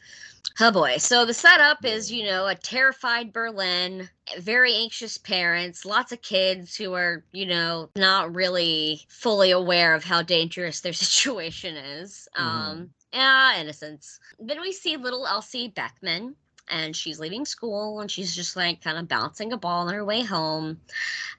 Oh 0.60 0.70
boy. 0.70 0.96
So 0.98 1.24
the 1.24 1.34
setup 1.34 1.84
is, 1.84 2.12
you 2.12 2.24
know, 2.24 2.46
a 2.46 2.54
terrified 2.54 3.32
Berlin, 3.32 4.08
very 4.38 4.74
anxious 4.74 5.18
parents, 5.18 5.84
lots 5.84 6.12
of 6.12 6.22
kids 6.22 6.76
who 6.76 6.92
are, 6.94 7.24
you 7.32 7.46
know, 7.46 7.88
not 7.96 8.34
really 8.34 9.02
fully 9.08 9.50
aware 9.50 9.94
of 9.94 10.04
how 10.04 10.22
dangerous 10.22 10.80
their 10.80 10.92
situation 10.92 11.76
is. 11.76 12.28
Um, 12.36 12.90
yeah, 13.12 13.60
innocence. 13.60 14.20
Then 14.38 14.60
we 14.60 14.72
see 14.72 14.96
little 14.96 15.26
Elsie 15.26 15.72
Beckmann, 15.74 16.34
and 16.68 16.94
she's 16.96 17.20
leaving 17.20 17.44
school 17.44 18.00
and 18.00 18.10
she's 18.10 18.34
just 18.34 18.56
like 18.56 18.82
kind 18.82 18.96
of 18.96 19.08
bouncing 19.08 19.52
a 19.52 19.56
ball 19.56 19.86
on 19.88 19.94
her 19.94 20.04
way 20.04 20.22
home. 20.22 20.80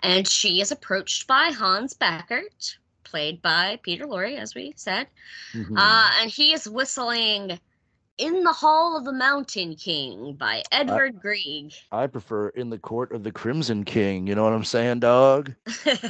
And 0.02 0.28
she 0.28 0.62
is 0.62 0.72
approached 0.72 1.28
by 1.28 1.52
Hans 1.52 1.94
Beckert, 1.94 2.76
played 3.04 3.42
by 3.42 3.80
Peter 3.84 4.06
Lorre, 4.06 4.38
as 4.38 4.54
we 4.54 4.74
said. 4.76 5.08
Mhm. 5.54 5.78
Uh, 5.78 6.12
and 6.22 6.30
he 6.30 6.54
is 6.54 6.68
whistling 6.68 7.60
In 8.18 8.44
the 8.44 8.54
Hall 8.54 8.96
of 8.96 9.06
the 9.06 9.14
Mountain 9.14 9.76
King 9.76 10.34
by 10.34 10.64
Edvard 10.72 11.20
Grieg. 11.20 11.74
I 11.92 12.08
prefer 12.08 12.50
in 12.50 12.70
the 12.70 12.78
court 12.78 13.12
of 13.12 13.24
the 13.24 13.32
Crimson 13.32 13.84
King. 13.84 14.28
You 14.28 14.36
know 14.36 14.44
what 14.44 14.54
I'm 14.54 14.64
saying, 14.64 15.00
dog? 15.00 15.54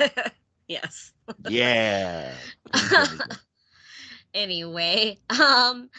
yes. 0.68 1.14
Yeah. 1.48 2.34
anyway, 4.34 5.18
um 5.30 5.90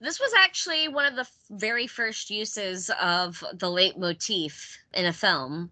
this 0.00 0.18
was 0.18 0.32
actually 0.38 0.88
one 0.88 1.06
of 1.06 1.16
the 1.16 1.28
very 1.50 1.86
first 1.86 2.30
uses 2.30 2.90
of 3.00 3.44
the 3.54 3.70
leitmotif 3.70 4.78
in 4.94 5.06
a 5.06 5.12
film. 5.12 5.70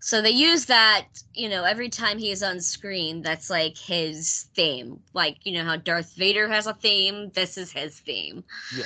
So 0.00 0.22
they 0.22 0.30
use 0.30 0.64
that, 0.66 1.06
you 1.34 1.48
know, 1.48 1.64
every 1.64 1.90
time 1.90 2.18
he's 2.18 2.42
on 2.42 2.60
screen, 2.60 3.20
that's 3.22 3.50
like 3.50 3.76
his 3.76 4.48
theme. 4.54 5.00
Like, 5.12 5.38
you 5.44 5.52
know 5.52 5.64
how 5.64 5.76
Darth 5.76 6.14
Vader 6.14 6.48
has 6.48 6.66
a 6.66 6.74
theme, 6.74 7.30
this 7.34 7.58
is 7.58 7.70
his 7.70 8.00
theme. 8.00 8.42
Yeah. 8.76 8.84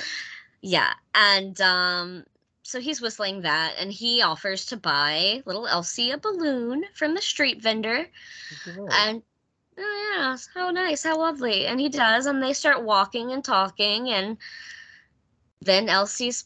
Yeah. 0.61 0.93
And 1.13 1.59
um 1.61 2.25
so 2.63 2.81
he's 2.81 2.99
whistling 2.99 3.41
that 3.41 3.75
and 3.79 3.91
he 3.91 4.23
offers 4.23 4.65
to 4.65 4.77
buy 4.77 5.43
little 5.45 5.67
Elsie 5.67 6.11
a 6.11 6.17
balloon 6.17 6.83
from 6.95 7.13
the 7.13 7.21
street 7.21 7.61
vendor. 7.61 8.07
And 8.65 9.21
oh 9.77 10.13
yeah, 10.17 10.37
how 10.53 10.71
nice, 10.71 11.03
how 11.03 11.17
lovely. 11.17 11.67
And 11.67 11.79
he 11.79 11.89
does, 11.89 12.25
and 12.25 12.41
they 12.41 12.53
start 12.53 12.83
walking 12.83 13.31
and 13.31 13.43
talking, 13.43 14.09
and 14.09 14.37
then 15.61 15.89
Elsie's 15.89 16.45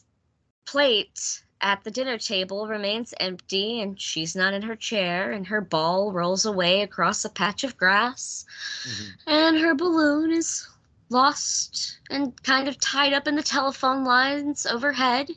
plate 0.66 1.42
at 1.62 1.84
the 1.84 1.90
dinner 1.90 2.18
table 2.18 2.66
remains 2.66 3.12
empty, 3.20 3.80
and 3.80 4.00
she's 4.00 4.34
not 4.34 4.54
in 4.54 4.62
her 4.62 4.76
chair, 4.76 5.30
and 5.32 5.46
her 5.46 5.60
ball 5.60 6.12
rolls 6.12 6.46
away 6.46 6.82
across 6.82 7.24
a 7.24 7.30
patch 7.30 7.64
of 7.64 7.76
grass, 7.76 8.44
Mhm. 8.84 9.06
and 9.26 9.58
her 9.58 9.74
balloon 9.74 10.30
is 10.32 10.66
lost 11.10 11.98
and 12.08 12.40
kind 12.44 12.68
of 12.68 12.78
tied 12.78 13.12
up 13.12 13.26
in 13.26 13.36
the 13.36 13.42
telephone 13.42 14.04
lines 14.04 14.64
overhead. 14.66 15.30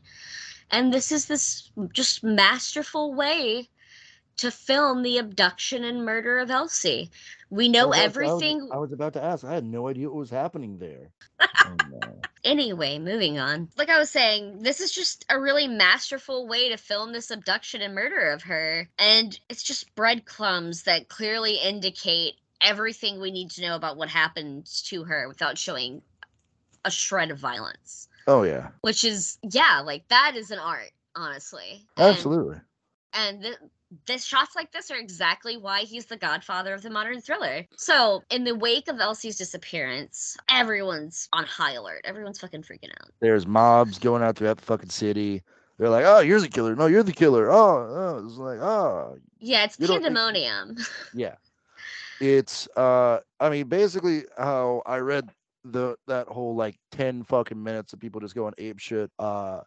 And 0.72 0.94
this 0.94 1.12
is 1.12 1.26
this 1.26 1.70
just 1.92 2.24
masterful 2.24 3.14
way 3.14 3.70
to 4.38 4.50
film 4.50 5.04
the 5.04 5.18
abduction 5.20 5.84
and 5.84 6.06
murder 6.06 6.40
of 6.40 6.50
Elsie. 6.50 7.12
We 7.50 7.70
know 7.70 7.86
I 7.86 7.86
was- 7.86 7.98
I 7.98 8.02
was- 8.02 8.06
everything. 8.06 8.70
I 8.72 8.78
was, 8.78 8.92
about 8.92 9.14
to 9.14 9.24
ask. 9.24 9.44
I 9.44 9.54
had 9.54 9.66
no 9.66 9.88
idea 9.88 10.10
what 10.10 10.18
was 10.18 10.30
happening 10.32 10.80
there. 10.80 11.12
Oh, 11.66 11.76
no. 11.90 12.00
Anyway, 12.44 13.00
moving 13.00 13.40
on. 13.40 13.70
Like 13.78 13.90
I 13.90 13.98
was 13.98 14.10
saying, 14.10 14.60
this 14.64 14.82
is 14.82 14.92
just 14.92 15.26
a 15.30 15.40
really 15.40 15.68
masterful 15.68 16.48
way 16.48 16.70
to 16.70 16.78
film 16.78 17.14
this 17.14 17.32
abduction 17.32 17.82
and 17.82 17.96
murder 17.96 18.32
of 18.32 18.44
her. 18.44 18.90
And 19.00 19.38
it's 19.50 19.64
just 19.64 19.94
breadcrumbs 19.96 20.84
that 20.84 21.08
clearly 21.08 21.56
indicate 21.56 22.34
everything 22.62 23.20
we 23.22 23.32
need 23.32 23.52
to 23.52 23.62
know 23.62 23.76
about 23.76 23.98
what 23.98 24.10
happened 24.10 24.66
to 24.86 25.04
her 25.06 25.28
without 25.28 25.58
showing 25.58 26.02
a 26.86 26.92
shred 26.92 27.32
of 27.32 27.40
violence. 27.40 28.08
Oh 28.28 28.44
yeah, 28.44 28.70
Which 28.82 29.04
is, 29.04 29.38
yeah, 29.42 29.82
like 29.86 30.08
that 30.10 30.36
is 30.36 30.52
an 30.52 30.60
art, 30.60 30.92
honestly. 31.16 31.86
And- 31.98 32.16
absolutely. 32.16 32.58
and 33.14 33.42
th- 33.42 33.58
this 34.06 34.24
shots 34.26 34.56
like 34.56 34.72
this 34.72 34.90
are 34.92 34.98
exactly 34.98 35.58
why 35.58 35.82
he's 35.82 36.06
the 36.06 36.18
godfather 36.18 36.74
of 36.74 36.82
the 36.82 36.90
modern 36.90 37.22
thriller. 37.22 37.66
So, 37.78 38.24
in 38.30 38.44
the 38.44 38.56
wake 38.56 38.88
of 38.88 39.00
Elsie's 39.00 39.38
disappearance, 39.38 40.38
everyone's 40.50 41.30
on 41.34 41.46
high 41.46 41.74
alert. 41.74 42.02
Everyone's 42.04 42.40
fucking 42.40 42.64
freaking 42.64 42.92
out. 43.02 43.10
There's 43.20 43.46
mobs 43.46 44.00
going 44.00 44.24
out 44.24 44.38
throughout 44.38 44.58
the 44.58 44.66
fucking 44.66 44.90
city. 44.90 45.44
They're 45.78 45.90
like, 45.90 46.06
oh, 46.06 46.20
you're 46.20 46.40
the 46.40 46.48
killer. 46.48 46.76
No, 46.76 46.86
you're 46.86 47.04
the 47.04 47.12
killer. 47.14 47.52
Oh, 47.52 47.58
oh. 48.20 48.26
it's 48.26 48.38
like, 48.38 48.60
oh, 48.60 49.18
Yeah, 49.40 49.64
it's 49.66 49.78
don't 49.78 49.88
think- 49.88 50.04
pandemonium. 50.04 50.78
yeah. 51.14 51.36
It's 52.20 52.68
uh, 52.78 53.20
I 53.40 53.50
mean, 53.50 53.68
basically 53.68 54.24
how 54.38 54.82
I 54.86 54.98
read 54.98 55.30
the 55.66 55.96
that 56.08 56.28
whole 56.28 56.56
like 56.56 56.78
ten 56.92 57.24
fucking 57.24 57.62
minutes 57.62 57.92
of 57.94 58.00
people 58.00 58.22
just 58.22 58.36
going 58.36 58.54
ape 58.58 58.80
shit. 58.80 59.12
Uh, 59.20 59.62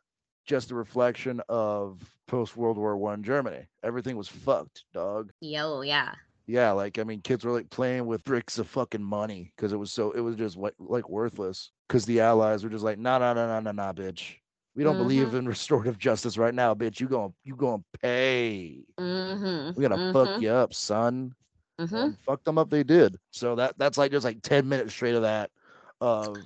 just 0.46 0.70
a 0.70 0.74
reflection 0.74 1.40
of 1.48 2.00
post 2.26 2.56
World 2.56 2.78
War 2.78 2.96
One 2.96 3.22
Germany. 3.22 3.66
Everything 3.82 4.16
was 4.16 4.28
fucked, 4.28 4.84
dog. 4.92 5.32
Yo, 5.40 5.82
yeah. 5.82 6.14
Yeah, 6.46 6.70
like 6.72 6.98
I 6.98 7.04
mean, 7.04 7.20
kids 7.22 7.44
were 7.44 7.50
like 7.50 7.68
playing 7.70 8.06
with 8.06 8.24
bricks 8.24 8.58
of 8.58 8.68
fucking 8.68 9.02
money 9.02 9.52
because 9.56 9.72
it 9.72 9.76
was 9.76 9.92
so 9.92 10.12
it 10.12 10.20
was 10.20 10.36
just 10.36 10.56
like 10.78 11.08
worthless. 11.08 11.72
Because 11.88 12.04
the 12.04 12.20
Allies 12.20 12.62
were 12.62 12.70
just 12.70 12.84
like, 12.84 12.98
nah, 12.98 13.18
nah, 13.18 13.34
nah, 13.34 13.46
nah, 13.46 13.60
nah, 13.60 13.72
nah, 13.72 13.92
bitch. 13.92 14.36
We 14.76 14.84
don't 14.84 14.98
believe 14.98 15.34
in 15.34 15.46
restorative 15.48 15.98
justice 15.98 16.36
right 16.36 16.54
now, 16.54 16.74
bitch. 16.74 17.00
You 17.00 17.08
gonna 17.08 17.32
you 17.44 17.56
gonna 17.56 17.82
pay? 18.00 18.84
Mm-hmm. 18.98 19.80
We're 19.80 19.88
gonna 19.88 20.12
fuck 20.12 20.40
you 20.40 20.50
up, 20.50 20.72
son. 20.72 21.34
Mm-hmm. 21.80 22.12
Fuck 22.24 22.44
them 22.44 22.58
up, 22.58 22.70
they 22.70 22.84
did. 22.84 23.16
So 23.32 23.56
that 23.56 23.76
that's 23.78 23.98
like 23.98 24.12
just 24.12 24.24
like 24.24 24.40
ten 24.42 24.68
minutes 24.68 24.92
straight 24.92 25.14
of 25.16 25.22
that, 25.22 25.50
of 26.00 26.36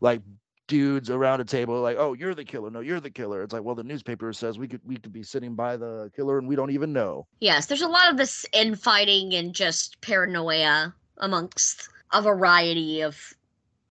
like 0.00 0.20
dudes 0.68 1.10
around 1.10 1.40
a 1.40 1.44
table, 1.44 1.80
like, 1.80 1.96
oh, 1.98 2.12
you're 2.12 2.34
the 2.34 2.44
killer. 2.44 2.70
No, 2.70 2.80
you're 2.80 3.00
the 3.00 3.10
killer. 3.10 3.42
It's 3.42 3.52
like, 3.52 3.64
well, 3.64 3.74
the 3.74 3.82
newspaper 3.82 4.32
says 4.32 4.58
we 4.58 4.68
could 4.68 4.80
we 4.84 4.96
could 4.96 5.12
be 5.12 5.24
sitting 5.24 5.54
by 5.54 5.76
the 5.76 6.12
killer 6.14 6.38
and 6.38 6.46
we 6.46 6.54
don't 6.54 6.70
even 6.70 6.92
know. 6.92 7.26
Yes, 7.40 7.66
there's 7.66 7.82
a 7.82 7.88
lot 7.88 8.10
of 8.10 8.16
this 8.16 8.46
infighting 8.52 9.34
and 9.34 9.52
just 9.52 10.00
paranoia 10.00 10.94
amongst 11.16 11.88
a 12.12 12.22
variety 12.22 13.00
of 13.00 13.34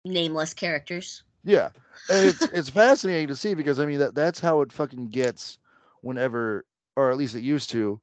nameless 0.05 0.53
characters. 0.53 1.23
Yeah, 1.43 1.69
it's 2.09 2.41
it's 2.53 2.69
fascinating 2.69 3.28
to 3.28 3.36
see 3.36 3.53
because 3.53 3.80
I 3.80 3.86
mean 3.86 3.99
that 3.99 4.15
that's 4.15 4.39
how 4.39 4.61
it 4.61 4.71
fucking 4.71 5.09
gets 5.09 5.57
whenever, 6.01 6.65
or 6.95 7.11
at 7.11 7.17
least 7.17 7.36
it 7.36 7.41
used 7.41 7.69
to, 7.71 7.99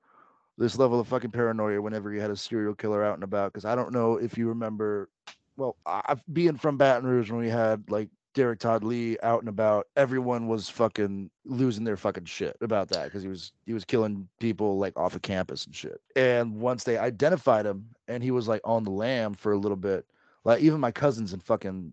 this 0.59 0.77
level 0.77 1.01
of 1.01 1.09
fucking 1.09 1.31
paranoia 1.31 1.81
whenever 1.81 2.13
you 2.13 2.21
had 2.21 2.31
a 2.31 2.37
serial 2.37 2.75
killer 2.75 3.05
out 3.05 3.15
and 3.15 3.25
about. 3.25 3.53
Because 3.53 3.65
I 3.65 3.75
don't 3.75 3.93
know 3.93 4.17
if 4.17 4.37
you 4.37 4.49
remember, 4.49 5.09
well, 5.57 5.77
I, 5.87 6.17
being 6.33 6.57
from 6.57 6.77
Baton 6.77 7.09
Rouge 7.09 7.31
when 7.31 7.41
we 7.41 7.49
had 7.49 7.85
like 7.89 8.09
Derek 8.35 8.59
Todd 8.59 8.83
Lee 8.85 9.17
out 9.23 9.41
and 9.41 9.49
about, 9.49 9.87
everyone 9.97 10.49
was 10.49 10.69
fucking 10.69 11.31
losing 11.45 11.85
their 11.85 11.97
fucking 11.97 12.25
shit 12.25 12.57
about 12.61 12.89
that 12.89 13.05
because 13.05 13.23
he 13.23 13.29
was 13.29 13.53
he 13.65 13.73
was 13.73 13.85
killing 13.85 14.29
people 14.41 14.79
like 14.79 14.93
off 14.97 15.15
of 15.15 15.23
campus 15.23 15.65
and 15.65 15.75
shit. 15.75 16.01
And 16.17 16.61
once 16.61 16.85
they 16.85 16.99
identified 16.99 17.65
him 17.65 17.87
and 18.09 18.23
he 18.23 18.33
was 18.33 18.49
like 18.49 18.61
on 18.65 18.85
the 18.85 18.91
lam 18.91 19.35
for 19.35 19.53
a 19.53 19.59
little 19.59 19.77
bit, 19.77 20.05
like 20.45 20.61
even 20.61 20.81
my 20.81 20.91
cousins 20.91 21.33
in 21.33 21.41
fucking 21.41 21.93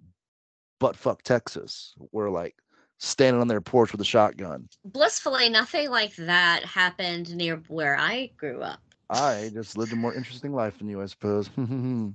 butt 0.79 0.95
fuck 0.95 1.21
Texas 1.21 1.93
were 2.11 2.29
like 2.29 2.55
standing 2.97 3.39
on 3.39 3.47
their 3.47 3.61
porch 3.61 3.91
with 3.91 4.01
a 4.01 4.05
shotgun. 4.05 4.67
Blissfully, 4.85 5.47
nothing 5.49 5.89
like 5.91 6.15
that 6.15 6.65
happened 6.65 7.35
near 7.35 7.57
where 7.67 7.97
I 7.97 8.31
grew 8.37 8.61
up. 8.61 8.79
I 9.09 9.51
just 9.53 9.77
lived 9.77 9.93
a 9.93 9.95
more 9.95 10.13
interesting 10.13 10.53
life 10.53 10.77
than 10.79 10.89
you, 10.89 11.01
I 11.01 11.05
suppose. 11.05 11.49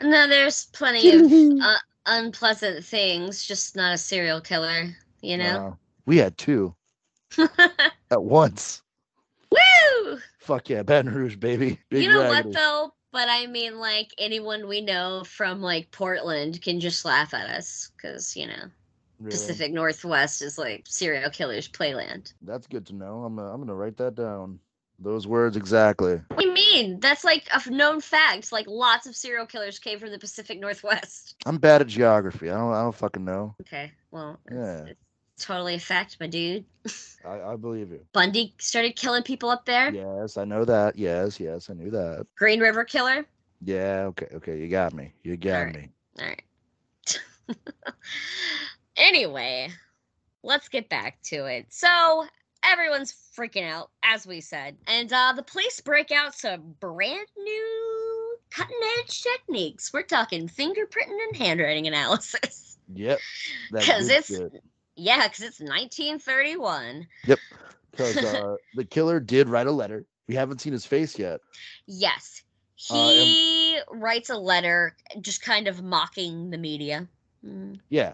No, 0.00 0.26
there's 0.26 0.66
plenty 0.72 1.12
of 1.12 1.60
uh, 1.62 1.78
unpleasant 2.06 2.84
things, 2.84 3.44
just 3.44 3.76
not 3.76 3.94
a 3.94 3.98
serial 3.98 4.40
killer, 4.40 4.96
you 5.20 5.36
know? 5.36 5.58
Wow. 5.58 5.78
we 6.06 6.18
had 6.18 6.36
two 6.38 6.74
at 8.10 8.22
once. 8.22 8.82
Woo! 9.50 10.18
Fuck 10.38 10.68
yeah, 10.70 10.82
Baton 10.82 11.12
Rouge, 11.12 11.36
baby. 11.36 11.78
Big 11.90 12.04
you 12.04 12.08
know 12.08 12.22
raggedy. 12.22 12.48
what 12.48 12.54
though? 12.54 12.94
But 13.12 13.28
I 13.28 13.46
mean, 13.46 13.78
like 13.78 14.12
anyone 14.18 14.66
we 14.66 14.80
know 14.80 15.22
from 15.24 15.60
like 15.60 15.90
Portland 15.90 16.62
can 16.62 16.80
just 16.80 17.04
laugh 17.04 17.34
at 17.34 17.48
us 17.50 17.90
because 17.96 18.34
you 18.36 18.46
know 18.46 18.70
Really? 19.22 19.36
Pacific 19.36 19.72
Northwest 19.72 20.42
is 20.42 20.58
like 20.58 20.84
serial 20.88 21.30
killers' 21.30 21.68
playland. 21.68 22.32
That's 22.42 22.66
good 22.66 22.84
to 22.86 22.94
know. 22.94 23.22
I'm 23.24 23.36
gonna, 23.36 23.52
I'm 23.52 23.60
gonna 23.60 23.74
write 23.74 23.96
that 23.98 24.16
down. 24.16 24.58
Those 25.02 25.26
words 25.26 25.56
exactly. 25.56 26.20
What 26.28 26.38
do 26.40 26.46
you 26.46 26.52
mean? 26.54 27.00
That's 27.00 27.24
like 27.24 27.48
a 27.52 27.70
known 27.70 28.00
fact. 28.00 28.52
Like 28.52 28.66
lots 28.68 29.06
of 29.06 29.16
serial 29.16 29.46
killers 29.46 29.78
came 29.78 29.98
from 29.98 30.10
the 30.10 30.18
Pacific 30.18 30.60
Northwest. 30.60 31.34
I'm 31.46 31.58
bad 31.58 31.80
at 31.80 31.88
geography. 31.88 32.50
I 32.50 32.56
don't 32.56 32.72
I 32.72 32.82
don't 32.82 32.94
fucking 32.94 33.24
know. 33.24 33.54
Okay, 33.62 33.90
well, 34.10 34.38
it's, 34.46 34.54
Yeah. 34.54 34.84
it's 34.86 35.44
totally 35.44 35.74
a 35.74 35.78
fact, 35.80 36.16
my 36.20 36.26
dude. 36.28 36.64
I, 37.24 37.40
I 37.40 37.56
believe 37.56 37.90
you. 37.90 38.00
Bundy 38.12 38.54
started 38.58 38.94
killing 38.96 39.22
people 39.22 39.50
up 39.50 39.64
there. 39.66 39.92
Yes, 39.92 40.36
I 40.36 40.44
know 40.44 40.64
that. 40.64 40.96
Yes, 40.96 41.40
yes, 41.40 41.68
I 41.68 41.74
knew 41.74 41.90
that. 41.90 42.26
Green 42.36 42.60
River 42.60 42.84
Killer. 42.84 43.26
Yeah, 43.64 44.04
okay, 44.08 44.26
okay. 44.34 44.58
You 44.58 44.68
got 44.68 44.92
me. 44.92 45.12
You 45.22 45.36
got 45.36 45.58
Alright. 45.58 45.74
me. 45.76 45.88
All 46.20 46.26
right. 46.26 46.42
anyway, 48.96 49.68
let's 50.42 50.68
get 50.68 50.88
back 50.88 51.20
to 51.24 51.46
it. 51.46 51.66
So 51.70 52.26
everyone's 52.64 53.14
freaking 53.36 53.68
out, 53.68 53.90
as 54.02 54.26
we 54.26 54.40
said, 54.40 54.76
and 54.86 55.12
uh, 55.12 55.32
the 55.34 55.42
police 55.42 55.80
break 55.80 56.10
out 56.10 56.34
some 56.34 56.74
brand 56.80 57.26
new 57.36 58.36
cutting 58.50 58.76
edge 58.98 59.22
techniques. 59.22 59.92
We're 59.92 60.02
talking 60.02 60.48
fingerprinting 60.48 61.18
and 61.28 61.36
handwriting 61.36 61.86
analysis. 61.86 62.76
Yep. 62.94 63.18
Because 63.72 64.08
it's- 64.08 64.26
shit. 64.26 64.62
Yeah, 64.94 65.26
because 65.26 65.40
it's 65.40 65.60
1931. 65.60 67.06
Yep. 67.26 67.38
because 67.90 68.16
uh, 68.24 68.56
the 68.74 68.84
killer 68.84 69.20
did 69.20 69.48
write 69.48 69.66
a 69.66 69.72
letter. 69.72 70.04
We 70.28 70.34
haven't 70.34 70.60
seen 70.60 70.74
his 70.74 70.84
face 70.84 71.18
yet. 71.18 71.40
Yes, 71.86 72.42
Uh, 72.90 73.08
and- 73.08 73.18
he 73.20 73.78
writes 73.90 74.28
a 74.28 74.36
letter, 74.36 74.94
just 75.22 75.40
kind 75.42 75.66
of 75.66 75.82
mocking 75.82 76.50
the 76.50 76.58
media. 76.58 77.08
Mm. 77.44 77.80
Yeah, 77.88 78.12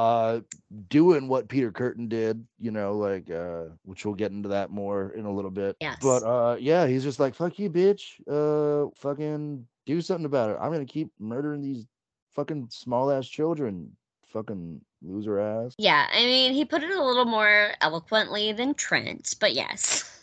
uh, 0.00 0.40
doing 0.88 1.28
what 1.28 1.48
Peter 1.48 1.70
Kurten 1.70 2.08
did. 2.08 2.44
You 2.58 2.70
know, 2.70 2.94
like 2.94 3.30
uh, 3.30 3.64
which 3.84 4.04
we'll 4.04 4.14
get 4.14 4.32
into 4.32 4.48
that 4.48 4.70
more 4.70 5.10
in 5.10 5.26
a 5.26 5.32
little 5.32 5.50
bit. 5.50 5.76
Yes. 5.80 5.98
But 6.00 6.22
uh, 6.22 6.56
yeah, 6.58 6.86
he's 6.86 7.02
just 7.02 7.20
like 7.20 7.34
fuck 7.34 7.58
you, 7.58 7.68
bitch. 7.70 8.18
Uh, 8.26 8.90
fucking 8.96 9.66
do 9.84 10.00
something 10.00 10.24
about 10.24 10.50
it. 10.50 10.58
I'm 10.60 10.72
gonna 10.72 10.86
keep 10.86 11.10
murdering 11.18 11.60
these 11.60 11.86
fucking 12.34 12.68
small 12.70 13.10
ass 13.10 13.28
children. 13.28 13.94
Fucking 14.32 14.80
loser 15.02 15.40
ass. 15.40 15.74
Yeah, 15.76 16.06
I 16.12 16.24
mean, 16.24 16.52
he 16.52 16.64
put 16.64 16.82
it 16.84 16.90
a 16.90 17.02
little 17.02 17.24
more 17.24 17.72
eloquently 17.80 18.52
than 18.52 18.74
Trent, 18.74 19.34
but 19.40 19.54
yes. 19.54 20.20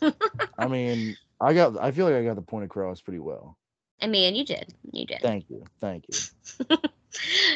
I 0.58 0.68
mean, 0.68 1.18
I 1.42 1.54
got. 1.54 1.78
I 1.78 1.92
feel 1.92 2.06
like 2.06 2.16
I 2.16 2.24
got 2.24 2.36
the 2.36 2.42
point 2.42 2.66
across 2.66 3.02
pretty 3.02 3.20
well. 3.20 3.58
I 4.02 4.08
mean, 4.08 4.34
you 4.36 4.46
did. 4.46 4.74
You 4.92 5.06
did. 5.06 5.22
Thank 5.22 5.50
you. 5.50 5.66
Thank 5.82 6.06
you. 6.10 6.78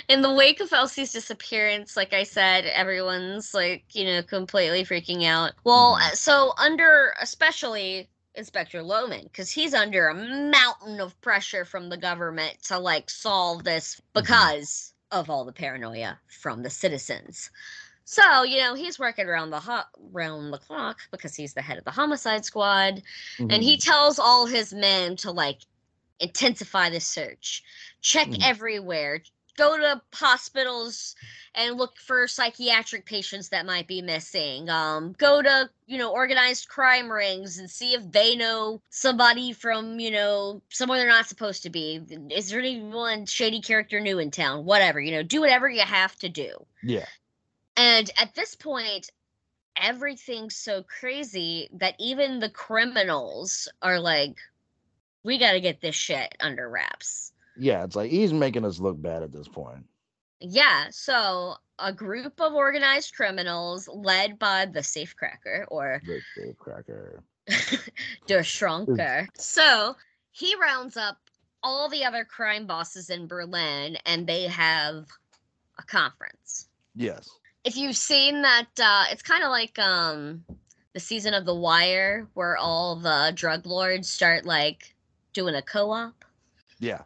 In 0.07 0.21
the 0.21 0.33
wake 0.33 0.59
of 0.59 0.71
Elsie's 0.73 1.11
disappearance, 1.11 1.95
like 1.95 2.13
I 2.13 2.23
said, 2.23 2.65
everyone's 2.65 3.53
like, 3.53 3.83
you 3.93 4.05
know, 4.05 4.23
completely 4.23 4.83
freaking 4.83 5.25
out. 5.25 5.53
Well, 5.63 5.95
Mhm. 5.95 6.11
uh, 6.11 6.15
so 6.15 6.53
under 6.57 7.13
especially 7.19 8.09
Inspector 8.33 8.81
Lohmann, 8.81 9.23
because 9.23 9.51
he's 9.51 9.73
under 9.73 10.07
a 10.07 10.15
mountain 10.15 11.01
of 11.01 11.19
pressure 11.21 11.65
from 11.65 11.89
the 11.89 11.97
government 11.97 12.63
to 12.63 12.79
like 12.79 13.09
solve 13.09 13.63
this 13.63 14.01
because 14.13 14.93
of 15.11 15.29
all 15.29 15.43
the 15.43 15.51
paranoia 15.51 16.19
from 16.29 16.63
the 16.63 16.69
citizens. 16.69 17.49
So, 18.05 18.43
you 18.43 18.57
know, 18.59 18.73
he's 18.73 18.97
working 18.99 19.27
around 19.27 19.49
the 19.51 19.59
ho- 19.59 19.83
round 20.11 20.53
the 20.53 20.57
clock 20.57 20.99
because 21.11 21.35
he's 21.35 21.53
the 21.53 21.61
head 21.61 21.77
of 21.77 21.83
the 21.83 21.91
homicide 21.91 22.45
squad. 22.45 23.03
and 23.37 23.63
he 23.63 23.75
Mhm. 23.75 23.83
tells 23.83 24.17
all 24.17 24.45
his 24.45 24.73
men 24.73 25.17
to 25.17 25.31
like 25.31 25.61
intensify 26.19 26.89
the 26.89 26.99
search 26.99 27.63
check 28.01 28.27
Mhm. 28.27 28.43
everywhere 28.43 29.21
go 29.57 29.77
to 29.77 30.01
hospitals 30.13 31.15
and 31.55 31.77
look 31.77 31.97
for 31.97 32.27
psychiatric 32.27 33.05
patients 33.05 33.49
that 33.49 33.65
might 33.65 33.87
be 33.87 34.01
missing 34.01 34.69
um 34.69 35.13
go 35.17 35.41
to 35.41 35.69
you 35.87 35.97
know 35.97 36.11
organized 36.11 36.67
crime 36.67 37.11
rings 37.11 37.57
and 37.57 37.69
see 37.69 37.93
if 37.93 38.11
they 38.11 38.35
know 38.35 38.81
somebody 38.89 39.51
from 39.53 39.99
you 39.99 40.11
know 40.11 40.61
somewhere 40.69 40.97
they're 40.99 41.07
not 41.07 41.27
supposed 41.27 41.63
to 41.63 41.69
be 41.69 42.01
is 42.29 42.49
there 42.49 42.59
anyone 42.59 43.25
shady 43.25 43.61
character 43.61 43.99
new 43.99 44.19
in 44.19 44.31
town 44.31 44.65
whatever 44.65 44.99
you 44.99 45.11
know 45.11 45.23
do 45.23 45.41
whatever 45.41 45.69
you 45.69 45.81
have 45.81 46.15
to 46.17 46.29
do 46.29 46.51
yeah. 46.83 47.05
and 47.77 48.09
at 48.17 48.35
this 48.35 48.55
point, 48.55 49.11
everything's 49.75 50.55
so 50.55 50.83
crazy 50.83 51.69
that 51.73 51.95
even 51.99 52.39
the 52.39 52.49
criminals 52.49 53.67
are 53.81 53.99
like, 53.99 54.37
we 55.23 55.37
got 55.37 55.53
to 55.53 55.61
get 55.61 55.81
this 55.81 55.95
shit 55.95 56.35
under 56.39 56.69
wraps. 56.69 57.31
Yeah. 57.61 57.83
It's 57.83 57.95
like 57.95 58.09
he's 58.11 58.33
making 58.33 58.65
us 58.65 58.79
look 58.79 58.99
bad 59.01 59.21
at 59.23 59.31
this 59.31 59.47
point. 59.47 59.85
Yeah, 60.39 60.87
so 60.89 61.53
a 61.77 61.93
group 61.93 62.41
of 62.41 62.53
organized 62.53 63.13
criminals 63.15 63.87
led 63.87 64.39
by 64.39 64.65
the 64.65 64.79
safecracker 64.79 65.65
or 65.67 66.01
The 66.05 66.19
safe 66.35 66.57
cracker. 66.57 67.21
Der 68.27 68.41
Schranker. 68.43 69.27
So 69.37 69.95
he 70.31 70.55
rounds 70.59 70.97
up 70.97 71.17
all 71.61 71.87
the 71.89 72.03
other 72.03 72.25
crime 72.25 72.65
bosses 72.65 73.11
in 73.11 73.27
Berlin 73.27 73.97
and 74.07 74.25
they 74.25 74.47
have 74.47 75.05
a 75.77 75.83
conference. 75.83 76.67
Yes. 76.95 77.29
if 77.63 77.77
you've 77.77 77.95
seen 77.95 78.41
that 78.41 78.67
uh 78.81 79.05
it's 79.11 79.21
kind 79.21 79.43
of 79.43 79.49
like 79.49 79.77
um 79.79 80.43
the 80.93 80.99
season 80.99 81.33
of 81.35 81.45
the 81.45 81.55
wire 81.55 82.27
where 82.33 82.57
all 82.57 82.95
the 82.95 83.31
drug 83.35 83.65
lords 83.67 84.09
start 84.09 84.45
like 84.45 84.95
doing 85.33 85.53
a 85.55 85.61
co-op 85.61 86.25
Yeah. 86.79 87.01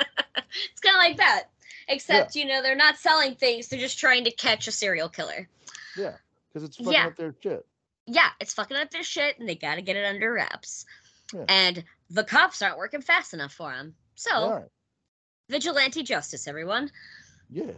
it's 0.36 0.80
kind 0.80 0.96
of 0.96 1.00
like 1.02 1.16
that 1.16 1.44
except 1.88 2.34
you 2.36 2.44
know 2.46 2.62
they're 2.62 2.76
not 2.76 2.96
selling 2.96 3.34
things 3.34 3.68
they're 3.68 3.78
just 3.80 3.98
trying 3.98 4.24
to 4.24 4.30
catch 4.32 4.66
a 4.68 4.72
serial 4.72 5.08
killer 5.08 5.48
Yeah. 5.96 6.14
Because 6.52 6.68
it's 6.68 6.76
fucking 6.76 6.92
Yeah. 6.92 7.06
up 7.06 7.16
their 7.16 7.34
shit. 7.42 7.64
yeah, 8.06 8.30
it's 8.40 8.54
fucking 8.54 8.76
up 8.76 8.90
their 8.90 9.02
shit 9.04 9.38
and 9.38 9.48
they 9.48 9.54
got 9.54 9.76
to 9.76 9.82
get 9.82 9.96
it 9.96 10.04
under 10.04 10.32
wraps. 10.32 10.84
Yeah. 11.32 11.44
And 11.48 11.84
the 12.10 12.24
cops 12.24 12.60
aren't 12.60 12.76
working 12.78 13.02
fast 13.02 13.34
enough 13.34 13.52
for 13.52 13.70
them. 13.72 13.94
So, 14.16 14.50
right. 14.50 14.64
vigilante 15.48 16.02
justice, 16.02 16.48
everyone. 16.48 16.90
Yeah. 17.50 17.70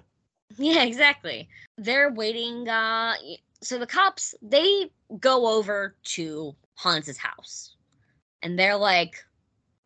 Yeah, 0.57 0.85
exactly. 0.85 1.49
They're 1.77 2.11
waiting. 2.13 2.67
Uh, 2.69 3.15
so 3.63 3.79
the 3.79 3.87
cops 3.87 4.35
they 4.41 4.91
go 5.21 5.47
over 5.59 5.95
to 6.05 6.55
Hans's 6.77 7.19
house, 7.19 7.77
and 8.43 8.59
they're 8.59 8.77
like 8.77 9.23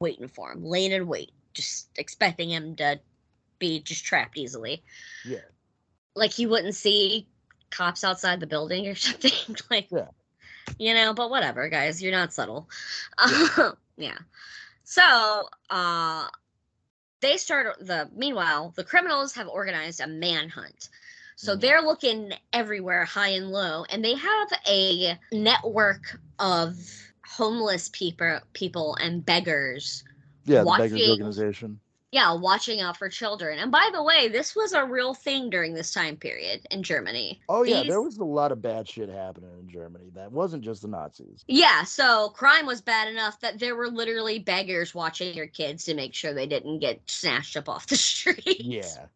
waiting 0.01 0.29
for 0.29 0.53
him, 0.53 0.65
laying 0.65 0.93
in 0.93 1.07
wait, 1.09 1.33
just 1.57 1.89
expecting 1.99 2.51
him 2.51 2.77
to 2.77 3.01
be 3.59 3.81
just 3.81 4.05
trapped 4.05 4.39
easily. 4.39 4.83
Yeah. 5.25 5.41
Like 6.15 6.33
he 6.33 6.47
wouldn't 6.47 6.75
see 6.77 7.27
cops 7.71 8.05
outside 8.05 8.41
the 8.41 8.47
building 8.47 8.87
or 8.87 8.95
something. 9.07 9.57
like, 9.71 9.89
Yeah. 9.91 10.09
you 10.79 10.95
know. 10.95 11.15
But 11.15 11.31
whatever, 11.31 11.69
guys, 11.69 12.03
you're 12.03 12.13
not 12.13 12.33
subtle. 12.33 12.69
Yeah. 13.29 13.71
yeah. 13.97 14.19
So, 14.85 15.49
uh, 15.71 16.29
they 17.21 17.37
start 17.39 17.79
the 17.81 18.09
meanwhile 18.15 18.73
the 18.77 18.85
criminals 18.85 19.35
have 19.35 19.49
organized 19.49 20.01
a 20.01 20.07
manhunt 20.07 20.91
so 21.35 21.57
Mhm. 21.57 21.61
they're 21.61 21.83
looking 21.83 22.33
everywhere 22.53 23.05
high 23.07 23.31
and 23.31 23.51
low 23.51 23.85
and 23.91 24.05
they 24.05 24.15
have 24.15 24.49
a 24.69 25.19
network 25.33 26.21
of 26.39 26.77
homeless 27.27 27.89
people 27.89 28.39
people 28.53 28.97
and 29.01 29.25
beggars 29.25 30.05
Yeah. 30.47 30.63
watching, 30.63 30.91
The 30.91 30.95
Beggars 31.01 31.11
Organization. 31.11 31.81
yeah 32.13 32.33
watching 32.33 32.81
out 32.81 32.97
for 32.97 33.09
children 33.09 33.59
and 33.59 33.71
by 33.73 33.91
the 33.93 34.03
way 34.03 34.29
this 34.29 34.55
was 34.55 34.73
a 34.73 34.85
real 34.85 35.13
thing 35.13 35.51
during 35.51 35.75
this 35.75 35.93
time 35.93 36.17
period 36.17 36.65
in 36.71 36.83
germany 36.83 37.41
Oh 37.49 37.63
yeah, 37.65 37.83
there 37.83 38.01
was 38.01 38.17
a 38.19 38.25
lot 38.25 38.53
of 38.53 38.63
bad 38.63 38.89
shit 38.89 39.09
happening 39.09 39.51
in 39.61 39.69
Germany. 39.69 40.11
That 40.15 40.31
wasn't 40.33 40.63
just 40.65 40.83
the 40.83 40.89
Nazis. 40.89 41.45
yeah 41.49 41.83
so 41.85 42.29
crime 42.31 42.65
was 42.67 42.81
bad 42.81 43.09
enough 43.09 43.41
that 43.41 43.59
there 43.59 43.75
were 43.77 43.89
literally 43.89 44.39
beggars 44.39 44.95
watching 44.95 45.35
your 45.35 45.49
kids 45.49 45.85
to 45.85 45.95
make 45.95 46.15
sure 46.15 46.33
they 46.33 46.47
didn't 46.47 46.79
get 46.79 47.01
snatched 47.07 47.57
up 47.57 47.69
off 47.69 47.87
the 47.89 47.97
street 48.13 48.61
Yeah. 48.61 49.07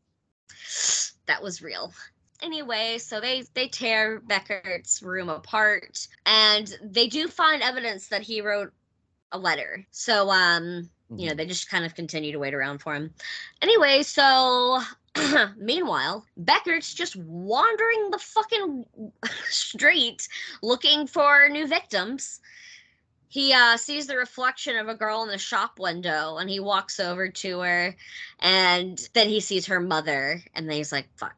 that 1.27 1.43
was 1.43 1.63
real. 1.63 1.93
Anyway, 2.43 2.97
so 2.99 3.21
they 3.21 3.45
they 3.55 3.69
tear 3.69 4.21
Beckert's 4.21 5.03
room 5.03 5.29
apart 5.29 6.09
and 6.25 6.75
they 6.83 7.07
do 7.07 7.29
find 7.29 7.63
evidence 7.63 8.09
that 8.09 8.23
he 8.23 8.41
wrote 8.41 8.73
a 9.31 9.39
letter. 9.39 9.87
So 9.91 10.31
um, 10.31 10.89
you 11.17 11.27
know, 11.27 11.33
Mhm. 11.33 11.37
they 11.37 11.47
just 11.47 11.69
kind 11.69 11.85
of 11.85 11.95
continue 11.95 12.33
to 12.33 12.39
wait 12.39 12.55
around 12.55 12.79
for 12.79 12.95
him. 12.95 13.13
Anyway, 13.63 14.03
so 14.03 14.81
meanwhile, 15.57 16.25
Beckert's 16.39 16.95
just 16.95 17.17
wandering 17.17 18.11
the 18.11 18.19
fucking 18.19 18.85
street 19.49 20.29
looking 20.63 21.07
for 21.07 21.49
new 21.49 21.67
victims. 21.67 22.41
He 23.29 23.53
uh, 23.53 23.77
sees 23.77 24.07
the 24.09 24.17
reflection 24.17 24.77
of 24.77 24.89
a 24.89 24.95
girl 24.95 25.23
in 25.23 25.29
the 25.29 25.39
shop 25.39 25.79
window 25.79 26.39
and 26.39 26.51
he 26.51 26.59
walks 26.59 26.99
over 26.99 27.29
to 27.29 27.61
her 27.61 27.97
and 28.41 29.09
then 29.13 29.29
he 29.29 29.39
sees 29.41 29.67
her 29.67 29.79
mother 29.81 30.43
and 30.55 30.69
then 30.69 30.77
he's 30.77 30.91
like, 30.93 31.09
fuck. 31.17 31.37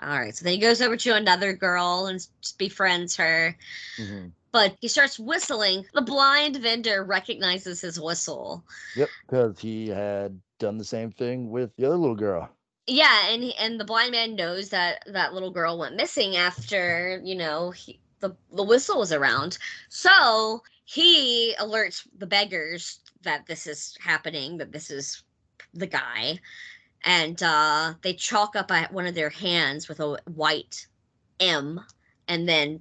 All 0.00 0.08
right. 0.20 0.34
So 0.36 0.44
then 0.44 0.54
he 0.54 0.60
goes 0.60 0.80
over 0.80 0.96
to 0.96 1.14
another 1.16 1.52
girl 1.52 2.06
and 2.06 2.24
befriends 2.58 3.16
her. 3.16 3.56
Mhm. 3.98 4.32
But 4.52 4.76
he 4.80 4.88
starts 4.88 5.18
whistling. 5.18 5.86
The 5.94 6.02
blind 6.02 6.56
vendor 6.56 7.04
recognizes 7.04 7.80
his 7.80 7.98
whistle. 7.98 8.64
Yep, 8.96 9.08
because 9.26 9.58
he 9.58 9.88
had 9.88 10.40
done 10.58 10.78
the 10.78 10.84
same 10.84 11.10
thing 11.10 11.50
with 11.50 11.74
the 11.76 11.86
other 11.86 11.96
little 11.96 12.16
girl. 12.16 12.50
Yeah, 12.86 13.28
and 13.28 13.44
and 13.58 13.80
the 13.80 13.84
blind 13.84 14.12
man 14.12 14.36
knows 14.36 14.68
that 14.70 15.04
that 15.06 15.32
little 15.32 15.50
girl 15.50 15.78
went 15.78 15.96
missing 15.96 16.36
after 16.36 17.20
you 17.24 17.34
know 17.34 17.70
he, 17.70 18.00
the 18.20 18.36
the 18.52 18.64
whistle 18.64 18.98
was 18.98 19.12
around. 19.12 19.58
So 19.88 20.62
he 20.84 21.54
alerts 21.60 22.06
the 22.18 22.26
beggars 22.26 23.00
that 23.22 23.46
this 23.46 23.66
is 23.66 23.96
happening, 24.00 24.58
that 24.58 24.72
this 24.72 24.90
is 24.90 25.22
the 25.72 25.86
guy, 25.86 26.40
and 27.04 27.42
uh, 27.42 27.94
they 28.02 28.14
chalk 28.14 28.56
up 28.56 28.70
at 28.70 28.92
one 28.92 29.06
of 29.06 29.14
their 29.14 29.30
hands 29.30 29.88
with 29.88 30.00
a 30.00 30.18
white 30.26 30.86
M, 31.40 31.80
and 32.28 32.48
then 32.48 32.80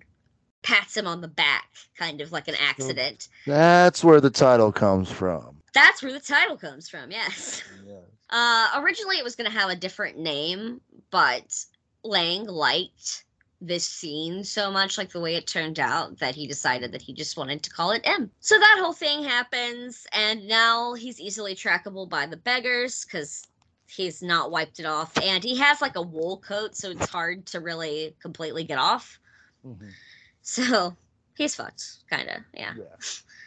pats 0.64 0.96
him 0.96 1.08
on 1.08 1.22
the 1.22 1.28
back, 1.28 1.70
kind 1.98 2.22
of 2.22 2.32
like 2.32 2.48
an 2.48 2.56
accident. 2.56 3.28
That's 3.46 4.04
where 4.04 4.22
the 4.22 4.30
title 4.30 4.72
comes 4.72 5.10
from. 5.10 5.58
That's 5.74 6.04
where 6.04 6.14
the 6.14 6.20
title 6.20 6.58
comes 6.58 6.90
from. 6.90 7.12
Yes. 7.12 7.64
Yeah. 7.86 7.96
Uh, 8.30 8.82
originally, 8.82 9.18
it 9.18 9.24
was 9.24 9.36
going 9.36 9.50
to 9.50 9.58
have 9.58 9.70
a 9.70 9.76
different 9.76 10.18
name, 10.18 10.82
but 11.10 11.66
Lang 12.04 12.46
liked 12.46 13.26
this 13.60 13.86
scene 13.86 14.44
so 14.44 14.72
much, 14.72 14.98
like 14.98 15.12
the 15.12 15.20
way 15.20 15.36
it 15.36 15.46
turned 15.48 15.80
out, 15.80 16.18
that 16.20 16.34
he 16.34 16.48
decided 16.48 16.92
that 16.92 17.02
he 17.02 17.14
just 17.14 17.38
wanted 17.38 17.62
to 17.64 17.70
call 17.70 17.92
it 17.92 18.02
M. 18.06 18.32
So 18.40 18.58
that 18.58 18.80
whole 18.80 18.94
thing 18.94 19.24
happens, 19.24 20.08
and 20.14 20.48
now 20.48 20.94
he's 20.94 21.20
easily 21.20 21.54
trackable 21.56 22.10
by 22.10 22.26
the 22.26 22.38
beggars 22.38 23.06
because 23.06 23.48
he's 23.88 24.24
not 24.24 24.50
wiped 24.52 24.80
it 24.80 24.86
off, 24.86 25.16
and 25.18 25.44
he 25.44 25.58
has 25.58 25.82
like 25.82 25.96
a 25.96 26.02
wool 26.02 26.38
coat, 26.38 26.76
so 26.76 26.90
it's 26.90 27.10
hard 27.10 27.46
to 27.48 27.60
really 27.60 28.16
completely 28.22 28.64
get 28.64 28.80
off. 28.80 29.20
Mhm. 29.66 29.92
So 30.42 30.96
he's 31.38 31.56
fucked, 31.56 31.84
kind 32.10 32.30
of, 32.30 32.38
yeah 32.54 32.74
Yeah. 32.78 32.96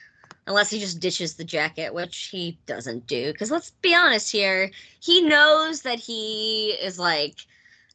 unless 0.47 0.71
he 0.71 0.79
just 0.79 1.01
ditches 1.01 1.35
the 1.35 1.45
jacket, 1.45 1.95
which 1.95 2.29
he 2.31 2.59
doesn't 2.67 3.07
do. 3.07 3.33
Because 3.33 3.51
let's 3.51 3.71
be 3.83 3.95
honest 3.95 4.31
here, 4.31 4.71
he 5.01 5.23
knows 5.23 5.83
that 5.83 5.99
he 5.99 6.71
is 6.71 6.99
like 6.99 7.37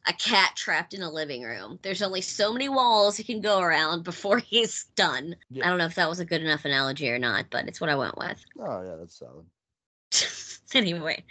a 0.08 0.12
cat 0.14 0.52
trapped 0.56 0.94
in 0.94 1.02
a 1.02 1.10
living 1.10 1.42
room. 1.42 1.78
There's 1.82 2.02
only 2.02 2.22
so 2.22 2.52
many 2.52 2.68
walls 2.68 3.16
he 3.16 3.24
can 3.24 3.40
go 3.40 3.60
around 3.60 4.02
before 4.02 4.38
he's 4.46 4.84
done. 4.96 5.36
Yeah. 5.50 5.66
I 5.66 5.68
don't 5.68 5.78
know 5.78 5.86
if 5.86 5.94
that 5.94 6.08
was 6.08 6.20
a 6.20 6.24
good 6.24 6.42
enough 6.42 6.64
analogy 6.64 7.10
or 7.10 7.18
not, 7.18 7.46
but 7.50 7.68
it's 7.68 7.80
what 7.80 7.90
I 7.90 7.94
went 7.94 8.18
with. 8.18 8.44
Oh 8.58 8.82
yeah, 8.82 8.96
that's 8.96 9.18
solid. 9.18 9.46
anyway, 10.74 11.22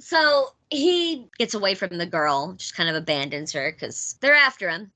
so 0.00 0.48
he 0.70 1.28
gets 1.38 1.54
away 1.54 1.74
from 1.74 1.98
the 1.98 2.06
girl, 2.06 2.54
just 2.54 2.74
kind 2.76 2.88
of 2.88 2.96
abandons 2.96 3.52
her 3.52 3.72
because 3.72 4.16
they're 4.20 4.34
after 4.34 4.68
him. 4.68 4.90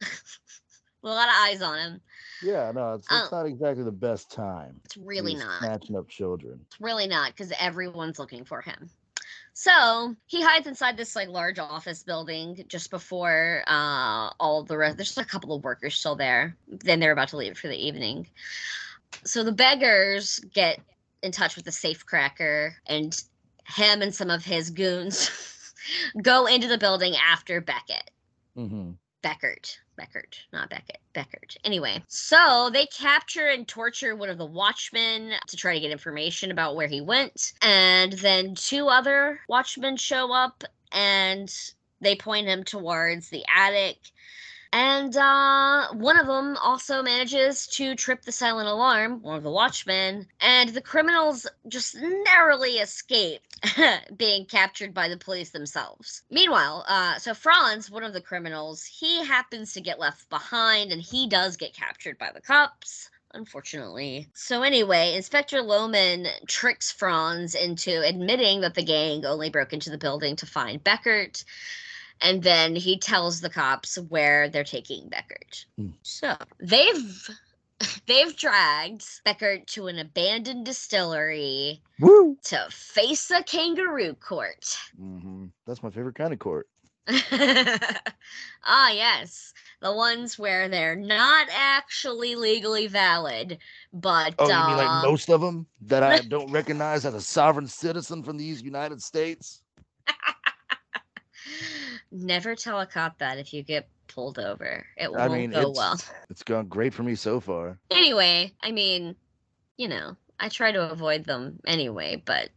A 1.03 1.09
lot 1.09 1.29
of 1.29 1.35
eyes 1.39 1.63
on 1.63 1.79
him. 1.79 2.01
Yeah, 2.43 2.73
no, 2.73 2.95
it's, 2.95 3.07
it's 3.11 3.29
Oh. 3.33 3.37
not 3.37 3.47
exactly 3.47 3.85
the 3.85 3.93
best 3.93 4.31
time. 4.31 4.81
It's 4.85 4.97
really 4.97 5.35
not. 5.35 5.59
snatching 5.61 5.97
up 5.97 6.09
children. 6.09 6.61
It's 6.67 6.81
really 6.81 7.07
not 7.07 7.31
because 7.33 7.53
everyone's 7.59 8.19
looking 8.19 8.45
for 8.45 8.61
him. 8.61 8.91
So 9.55 10.15
he 10.27 10.43
hides 10.43 10.67
inside 10.67 10.97
this 10.97 11.15
like 11.15 11.29
large 11.29 11.59
office 11.59 12.03
building 12.03 12.65
just 12.69 12.91
before 12.91 13.63
uh, 13.67 14.31
all 14.41 14.65
the 14.65 14.77
rest. 14.79 14.97
There's 14.97 15.15
just 15.15 15.19
a 15.19 15.31
couple 15.31 15.55
of 15.55 15.63
workers 15.63 15.95
still 15.95 16.17
there. 16.17 16.57
Then 16.69 17.01
they're 17.01 17.13
about 17.13 17.29
to 17.29 17.37
leave 17.37 17.59
for 17.59 17.69
the 17.69 17.77
evening. 17.77 18.29
So 19.25 19.45
the 19.45 19.53
beggars 19.53 20.39
get 20.55 20.81
in 21.23 21.33
touch 21.33 21.55
with 21.55 21.67
the 21.67 21.71
safecracker, 21.71 22.73
and 22.87 23.15
him 23.69 24.03
and 24.03 24.13
some 24.15 24.31
of 24.31 24.45
his 24.45 24.71
goons 24.71 25.31
go 26.23 26.47
into 26.47 26.67
the 26.67 26.79
building 26.79 27.15
after 27.17 27.61
Beckett. 27.61 28.11
hmm 28.57 28.93
Beckert. 29.23 29.79
Beckert, 29.99 30.39
not 30.53 30.71
Beckett. 30.71 30.99
Beckert. 31.15 31.57
Anyway, 31.65 32.03
so 32.09 32.71
they 32.73 32.87
capture 32.87 33.49
and 33.49 33.69
torture 33.69 34.17
one 34.17 34.31
of 34.31 34.39
the 34.39 34.47
watchmen 34.47 35.33
to 35.47 35.57
try 35.57 35.75
to 35.75 35.81
get 35.81 35.91
information 35.91 36.51
about 36.51 36.77
where 36.77 36.89
he 36.89 37.01
went. 37.01 37.53
And 37.63 38.13
then 38.15 38.55
two 38.55 38.89
other 38.89 39.41
watchmen 39.49 39.97
show 39.97 40.33
up 40.33 40.65
and 40.91 41.55
they 42.01 42.17
point 42.17 42.49
him 42.49 42.65
towards 42.65 43.29
the 43.29 43.45
attic. 43.55 43.99
And 44.73 45.15
uh, 45.15 45.89
one 45.93 46.19
of 46.19 46.27
them 46.27 46.57
also 46.57 47.03
manages 47.03 47.67
to 47.69 47.95
trip 47.95 48.23
the 48.23 48.33
silent 48.33 48.69
alarm, 48.69 49.21
one 49.21 49.37
of 49.37 49.43
the 49.43 49.51
watchmen, 49.51 50.27
and 50.41 50.71
the 50.71 50.81
criminals 50.81 51.47
just 51.69 51.95
narrowly 52.01 52.79
escape 52.79 53.43
being 54.17 54.47
captured 54.47 54.95
by 54.95 55.09
the 55.09 55.19
police 55.19 55.51
themselves. 55.51 56.23
Meanwhile, 56.31 56.87
uh, 56.89 57.19
so 57.19 57.35
Franz, 57.35 57.91
one 57.91 58.03
of 58.03 58.15
the 58.15 58.23
criminals, 58.23 58.85
he 58.85 59.23
happens 59.27 59.75
to 59.75 59.83
get 59.83 60.01
left 60.01 60.31
behind 60.31 60.91
and 60.91 61.03
he 61.03 61.29
does 61.29 61.59
get 61.59 61.75
captured 61.75 62.17
by 62.17 62.31
the 62.33 62.41
cops. 62.41 63.11
Unfortunately. 63.35 64.29
So, 64.35 64.63
anyway, 64.63 65.15
Inspector 65.15 65.57
Lohmann 65.57 66.29
tricks 66.47 66.93
Franz 66.93 67.55
into 67.55 68.03
admitting 68.07 68.61
that 68.61 68.75
the 68.75 68.83
gang 68.83 69.25
only 69.25 69.49
broke 69.49 69.73
into 69.73 69.89
the 69.89 69.97
building 69.97 70.37
to 70.37 70.47
find 70.47 70.85
Beckert 70.85 71.43
and 72.23 72.43
then 72.43 72.77
he 72.77 72.99
tells 72.99 73.41
the 73.41 73.51
cops 73.51 73.97
where 73.97 74.49
they're 74.49 74.65
taking 74.65 75.09
Beckert. 75.11 75.65
Hmm. 75.77 75.91
So 76.03 76.37
they've 76.61 77.31
they've 78.07 78.37
dragged 78.37 79.05
Beckert 79.27 79.67
to 79.69 79.87
an 79.89 79.99
abandoned 79.99 80.65
distillery 80.67 81.83
Woo! 82.01 82.37
to 82.45 82.67
face 82.71 83.31
a 83.31 83.43
kangaroo 83.43 84.15
court. 84.15 84.77
hmm 84.97 85.47
That's 85.67 85.83
my 85.83 85.91
favorite 85.91 86.15
kind 86.15 86.33
of 86.33 86.39
court. 86.39 86.69
ah, 88.65 88.91
yes, 88.93 89.53
the 89.81 89.93
ones 89.93 90.39
where 90.39 90.69
they're 90.69 90.95
not 90.95 91.49
actually 91.53 92.37
legally 92.37 92.87
valid, 92.87 93.59
but 93.93 94.35
Oh, 94.39 94.51
you 94.51 94.63
mean 94.63 94.77
uh, 94.77 94.77
like 94.77 94.93
most 94.93 95.29
of 95.31 95.41
them 95.41 95.67
that 95.83 96.03
I 96.03 96.19
don't 96.29 96.51
recognize 96.51 97.05
as 97.05 97.15
a 97.15 97.21
sovereign 97.21 97.67
citizen 97.67 98.23
from 98.23 98.37
these 98.37 98.63
United 98.63 99.03
States? 99.03 99.62
Never 102.11 102.55
tell 102.55 102.81
a 102.81 102.87
cop 102.87 103.19
that 103.19 103.39
if 103.39 103.53
you 103.53 103.63
get 103.63 103.89
pulled 104.09 104.39
over. 104.39 104.87
It 104.97 105.13
I 105.15 105.29
won't 105.29 105.29
mean, 105.29 105.53
go 105.53 105.71
it's 105.71 105.71
well. 105.71 106.01
it's 106.31 106.43
gone 106.43 106.69
great 106.69 106.95
for 106.95 107.03
me 107.03 107.15
so 107.15 107.41
far. 107.41 107.79
Anyway, 107.91 108.53
I 108.63 108.73
mean, 108.73 109.17
you 109.77 109.89
know, 109.89 110.17
I 110.39 110.49
try 110.49 110.73
to 110.73 110.91
avoid 110.91 111.25
them 111.25 111.61
anyway, 111.67 112.23
but 112.25 112.51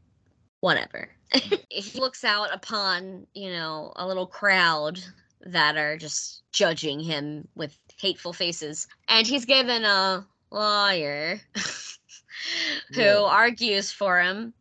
whatever. 0.59 1.09
he 1.69 1.99
looks 1.99 2.23
out 2.23 2.53
upon, 2.53 3.27
you 3.33 3.49
know, 3.51 3.93
a 3.95 4.07
little 4.07 4.27
crowd 4.27 4.99
that 5.41 5.77
are 5.77 5.97
just 5.97 6.43
judging 6.51 6.99
him 6.99 7.47
with 7.55 7.77
hateful 7.99 8.33
faces. 8.33 8.87
And 9.07 9.27
he's 9.27 9.45
given 9.45 9.83
a 9.85 10.25
lawyer 10.51 11.41
who 12.93 13.01
Yeah. 13.01 13.21
argues 13.23 13.91
for 13.91 14.21
him. 14.21 14.53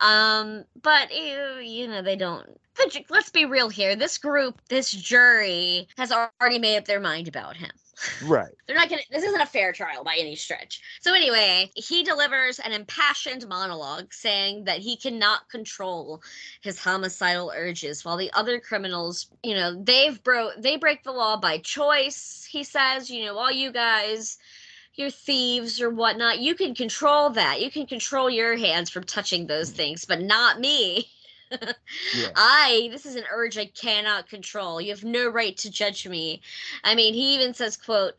Um, 0.00 0.64
but 0.80 1.14
you, 1.14 1.58
you 1.62 1.88
know, 1.88 2.02
they 2.02 2.16
don't. 2.16 2.48
Let's 3.10 3.30
be 3.30 3.44
real 3.44 3.68
here. 3.68 3.96
This 3.96 4.18
group, 4.18 4.60
this 4.68 4.90
jury, 4.90 5.88
has 5.96 6.12
already 6.12 6.58
made 6.58 6.78
up 6.78 6.84
their 6.86 7.00
mind 7.00 7.28
about 7.28 7.56
him. 7.56 7.70
Right. 8.24 8.52
They're 8.66 8.76
not 8.76 8.88
gonna. 8.88 9.02
This 9.10 9.24
isn't 9.24 9.40
a 9.40 9.46
fair 9.46 9.72
trial 9.72 10.04
by 10.04 10.16
any 10.18 10.34
stretch. 10.34 10.80
So 11.00 11.14
anyway, 11.14 11.70
he 11.74 12.02
delivers 12.02 12.58
an 12.58 12.72
impassioned 12.72 13.46
monologue 13.46 14.12
saying 14.12 14.64
that 14.64 14.78
he 14.78 14.96
cannot 14.96 15.48
control 15.50 16.22
his 16.62 16.78
homicidal 16.78 17.52
urges, 17.54 18.04
while 18.04 18.16
the 18.16 18.32
other 18.32 18.58
criminals, 18.58 19.28
you 19.42 19.54
know, 19.54 19.82
they've 19.82 20.22
bro 20.22 20.50
they 20.56 20.76
break 20.76 21.02
the 21.02 21.12
law 21.12 21.36
by 21.36 21.58
choice. 21.58 22.46
He 22.50 22.64
says, 22.64 23.10
you 23.10 23.24
know, 23.24 23.36
all 23.36 23.52
you 23.52 23.70
guys. 23.72 24.38
You're 24.94 25.10
thieves 25.10 25.80
or 25.80 25.88
whatnot. 25.88 26.40
You 26.40 26.54
can 26.54 26.74
control 26.74 27.30
that. 27.30 27.60
You 27.60 27.70
can 27.70 27.86
control 27.86 28.28
your 28.28 28.56
hands 28.56 28.90
from 28.90 29.04
touching 29.04 29.46
those 29.46 29.70
things, 29.70 30.04
but 30.04 30.20
not 30.20 30.58
me. 30.58 31.08
Yeah. 32.12 32.32
I 32.36 32.88
this 32.92 33.06
is 33.06 33.16
an 33.16 33.24
urge 33.30 33.58
I 33.58 33.66
cannot 33.66 34.28
control. 34.28 34.80
You 34.80 34.90
have 34.90 35.04
no 35.04 35.28
right 35.28 35.56
to 35.58 35.70
judge 35.70 36.06
me. 36.06 36.42
I 36.84 36.94
mean, 36.94 37.14
he 37.14 37.34
even 37.34 37.54
says, 37.54 37.76
quote, 37.76 38.14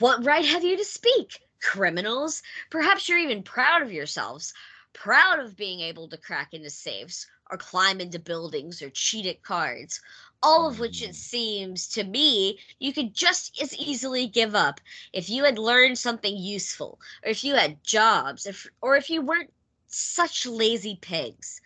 What 0.00 0.24
right 0.24 0.44
have 0.44 0.64
you 0.64 0.76
to 0.76 0.84
speak? 0.84 1.40
Criminals? 1.62 2.42
Perhaps 2.70 3.08
you're 3.08 3.18
even 3.18 3.42
proud 3.44 3.82
of 3.82 3.92
yourselves, 3.92 4.52
proud 4.92 5.38
of 5.38 5.56
being 5.56 5.80
able 5.80 6.08
to 6.08 6.16
crack 6.16 6.52
into 6.54 6.70
safes 6.70 7.26
or 7.50 7.56
climb 7.56 8.00
into 8.00 8.18
buildings 8.18 8.82
or 8.82 8.90
cheat 8.90 9.26
at 9.26 9.42
cards. 9.42 10.00
All 10.42 10.66
of 10.68 10.78
which 10.80 11.02
it 11.02 11.10
Mm. 11.10 11.14
seems 11.14 11.86
to 11.88 12.02
me 12.04 12.58
you 12.80 12.92
could 12.92 13.14
just 13.14 13.60
as 13.62 13.74
easily 13.76 14.26
give 14.26 14.54
up 14.54 14.80
if 15.12 15.28
you 15.30 15.44
had 15.44 15.58
learned 15.58 15.98
something 15.98 16.36
useful, 16.36 17.00
or 17.22 17.30
if 17.30 17.44
you 17.44 17.54
had 17.54 17.84
jobs, 17.84 18.46
if 18.46 18.66
or 18.80 18.96
if 18.96 19.08
you 19.10 19.20
weren't 19.22 19.52
such 19.86 20.46
lazy 20.46 20.96
pigs. 20.96 21.60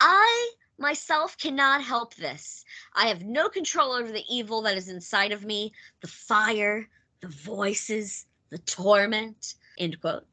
I 0.00 0.52
myself 0.78 1.36
cannot 1.38 1.82
help 1.82 2.14
this. 2.14 2.64
I 2.94 3.06
have 3.08 3.22
no 3.22 3.48
control 3.48 3.92
over 3.92 4.10
the 4.10 4.24
evil 4.30 4.62
that 4.62 4.76
is 4.76 4.88
inside 4.88 5.32
of 5.32 5.44
me, 5.44 5.72
the 6.00 6.08
fire, 6.08 6.88
the 7.20 7.28
voices, 7.28 8.26
the 8.50 8.58
torment. 8.58 9.54
End 9.78 10.00
quote. 10.00 10.26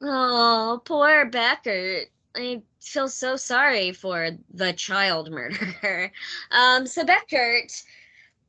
Oh, 0.00 0.82
poor 0.84 1.30
Beckert. 1.30 2.06
I 2.36 2.62
feel 2.80 3.08
so 3.08 3.36
sorry 3.36 3.92
for 3.92 4.30
the 4.52 4.72
child 4.72 5.30
murderer. 5.30 6.12
Um, 6.50 6.86
so 6.86 7.04
Beckert 7.04 7.82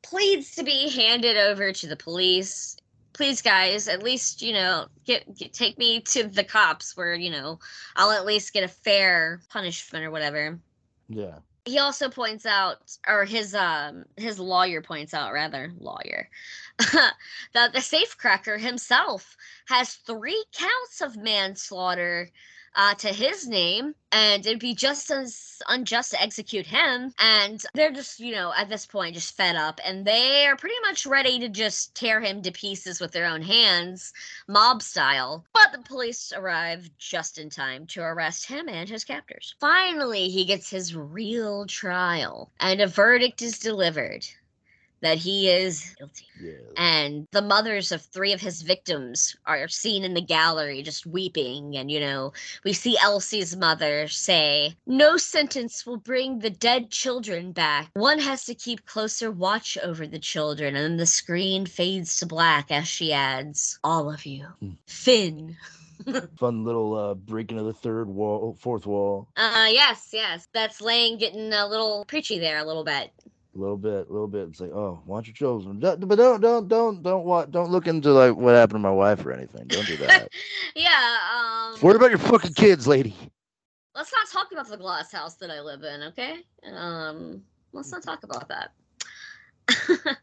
pleads 0.01 0.55
to 0.55 0.63
be 0.63 0.89
handed 0.89 1.38
over 1.38 1.72
to 1.72 1.88
the 1.88 1.95
police. 1.95 2.78
Please, 3.20 3.41
guys, 3.41 3.89
at 3.89 4.01
least 4.01 4.41
you 4.41 4.53
know, 4.53 4.88
get, 5.03 5.36
get 5.36 5.51
take 5.51 5.78
me 5.78 5.99
to 5.99 6.24
the 6.24 6.41
cops 6.41 6.95
where 6.95 7.15
you 7.15 7.30
know 7.30 7.59
I'll 7.97 8.11
at 8.11 8.26
least 8.26 8.53
get 8.53 8.63
a 8.63 8.70
fair 8.70 9.41
punishment 9.49 10.05
or 10.05 10.09
whatever. 10.09 10.57
Yeah. 11.09 11.39
He 11.65 11.80
also 11.80 12.07
points 12.09 12.45
out, 12.45 12.78
or 13.05 13.26
his 13.26 13.53
um 13.53 14.05
his 14.15 14.39
lawyer 14.39 14.82
points 14.82 15.13
out, 15.13 15.34
rather 15.34 15.74
lawyer, 15.78 16.30
that 17.53 17.74
the 17.74 17.80
safecracker 17.80 18.57
himself 18.57 19.36
has 19.67 19.95
three 19.95 20.41
counts 20.53 21.01
of 21.01 21.17
manslaughter 21.17 22.30
uh, 22.76 22.93
to 22.95 23.09
his 23.09 23.47
name, 23.47 23.95
and 24.11 24.45
it'd 24.45 24.59
be 24.59 24.76
just 24.76 25.11
as 25.11 25.61
unjust 25.67 26.11
to 26.11 26.22
execute 26.22 26.65
him. 26.65 27.13
And 27.20 27.61
they're 27.74 27.91
just, 27.91 28.20
you 28.20 28.34
know, 28.34 28.53
at 28.55 28.70
this 28.70 28.86
point, 28.86 29.15
just 29.15 29.36
fed 29.36 29.55
up, 29.55 29.80
and 29.86 30.05
they 30.05 30.45
are 30.47 30.55
pretty 30.55 30.76
much 30.88 31.05
ready 31.05 31.39
to 31.39 31.49
just 31.49 31.95
tear 31.95 32.22
him 32.22 32.41
to 32.41 32.51
pieces 32.51 32.99
with 32.99 33.11
their 33.11 33.26
own 33.26 33.41
hands, 33.41 34.13
mob 34.47 34.82
style. 34.82 35.45
But 35.53 35.72
the 35.72 35.80
police 35.80 36.34
arrive 36.36 36.89
just 36.97 37.38
in 37.38 37.49
time 37.49 37.86
to 37.88 38.01
arrest 38.01 38.45
him 38.45 38.70
and 38.70 38.89
his 38.89 39.03
captors. 39.03 39.55
Finally, 39.59 40.30
he 40.30 40.45
gets 40.45 40.70
his 40.70 40.95
real 40.95 41.65
trial, 41.65 42.51
and 42.59 42.82
a 42.82 42.88
verdict 42.88 43.41
is 43.41 43.59
delivered 43.59 44.26
that 45.02 45.18
he 45.18 45.50
is 45.50 45.95
guilty. 45.97 46.26
Yeah. 46.41 46.54
And 46.78 47.28
the 47.32 47.41
mothers 47.41 47.91
of 47.91 48.02
three 48.02 48.34
of 48.34 48.41
his 48.41 48.62
victims 48.62 49.36
are 49.45 49.68
seen 49.68 50.04
in 50.04 50.14
the 50.14 50.22
gallery 50.22 50.82
just 50.84 51.06
weeping. 51.06 51.76
And, 51.78 51.91
you 51.91 52.00
know, 52.00 52.34
we 52.64 52.74
see 52.74 52.97
Elsie's 53.02 53.56
mother 53.56 54.08
say, 54.08 54.76
No 54.86 55.18
sentence 55.18 55.86
will 55.86 55.97
bring 55.97 56.39
the 56.39 56.50
dead 56.50 56.91
children 56.91 57.52
back. 57.52 57.89
One 57.93 58.20
has 58.20 58.45
to 58.45 58.56
keep 58.56 58.86
closer 58.86 59.32
watch 59.32 59.78
over 59.84 60.08
the 60.08 60.20
children. 60.20 60.76
And 60.76 60.84
then 60.86 60.97
the 60.97 61.06
screen 61.06 61.66
fades 61.66 62.18
to 62.18 62.26
black 62.26 62.72
as 62.72 62.88
she 62.88 63.14
adds, 63.14 63.80
All 63.84 64.12
of 64.12 64.26
you. 64.26 64.45
Hmm. 64.60 64.72
Finn. 64.88 65.58
Fun 66.38 66.64
little 66.64 66.95
uh 66.95 67.14
breaking 67.14 67.60
of 67.60 67.66
the 67.66 67.74
third 67.74 68.08
wall, 68.08 68.56
fourth 68.58 68.86
wall. 68.86 69.28
Uh, 69.36 69.68
yes, 69.70 70.10
yes. 70.14 70.47
That's 70.54 70.80
Lang 70.80 71.18
getting 71.18 71.52
a 71.52 71.68
little 71.68 72.06
preachy 72.06 72.39
there 72.39 72.58
a 72.58 72.64
little 72.64 72.86
bit. 72.86 73.12
A 73.56 73.58
little 73.58 73.78
bit, 73.78 74.08
a 74.08 74.12
little 74.12 74.28
bit. 74.28 74.47
It's 74.50 74.60
like, 74.60 74.72
oh, 74.72 75.02
watch 75.08 75.26
your 75.26 75.34
children, 75.34 75.80
but 75.80 76.00
don't, 76.00 76.39
don't, 76.39 76.68
don't, 76.68 77.02
don't, 77.02 77.26
what, 77.26 77.52
don't 77.52 77.72
look 77.72 77.88
into 77.88 78.12
like 78.12 78.36
what 78.36 78.54
happened 78.54 78.76
to 78.76 78.80
my 78.80 78.91
wife 78.91 79.26
or 79.26 79.32
anything. 79.32 79.66
Don't 79.68 79.88
do 79.88 79.97
that. 79.97 80.30
yeah, 80.76 81.18
um. 81.36 81.76
Worry 81.82 81.95
about 81.95 82.12
your 82.12 82.20
fucking 82.20 82.54
kids, 82.54 82.88
lady. 82.88 83.16
let's 83.95 84.12
not 84.14 84.30
talk 84.30 84.52
about 84.52 84.70
the 84.70 84.78
glass 84.78 85.12
house 85.12 85.36
that 85.36 85.50
I 85.50 85.62
live 85.62 85.84
in, 85.84 86.04
okay? 86.04 86.38
Um, 86.72 87.41
let's 87.74 87.91
not 87.91 88.04
talk 88.04 88.24
about 88.24 88.47
that. 88.50 88.72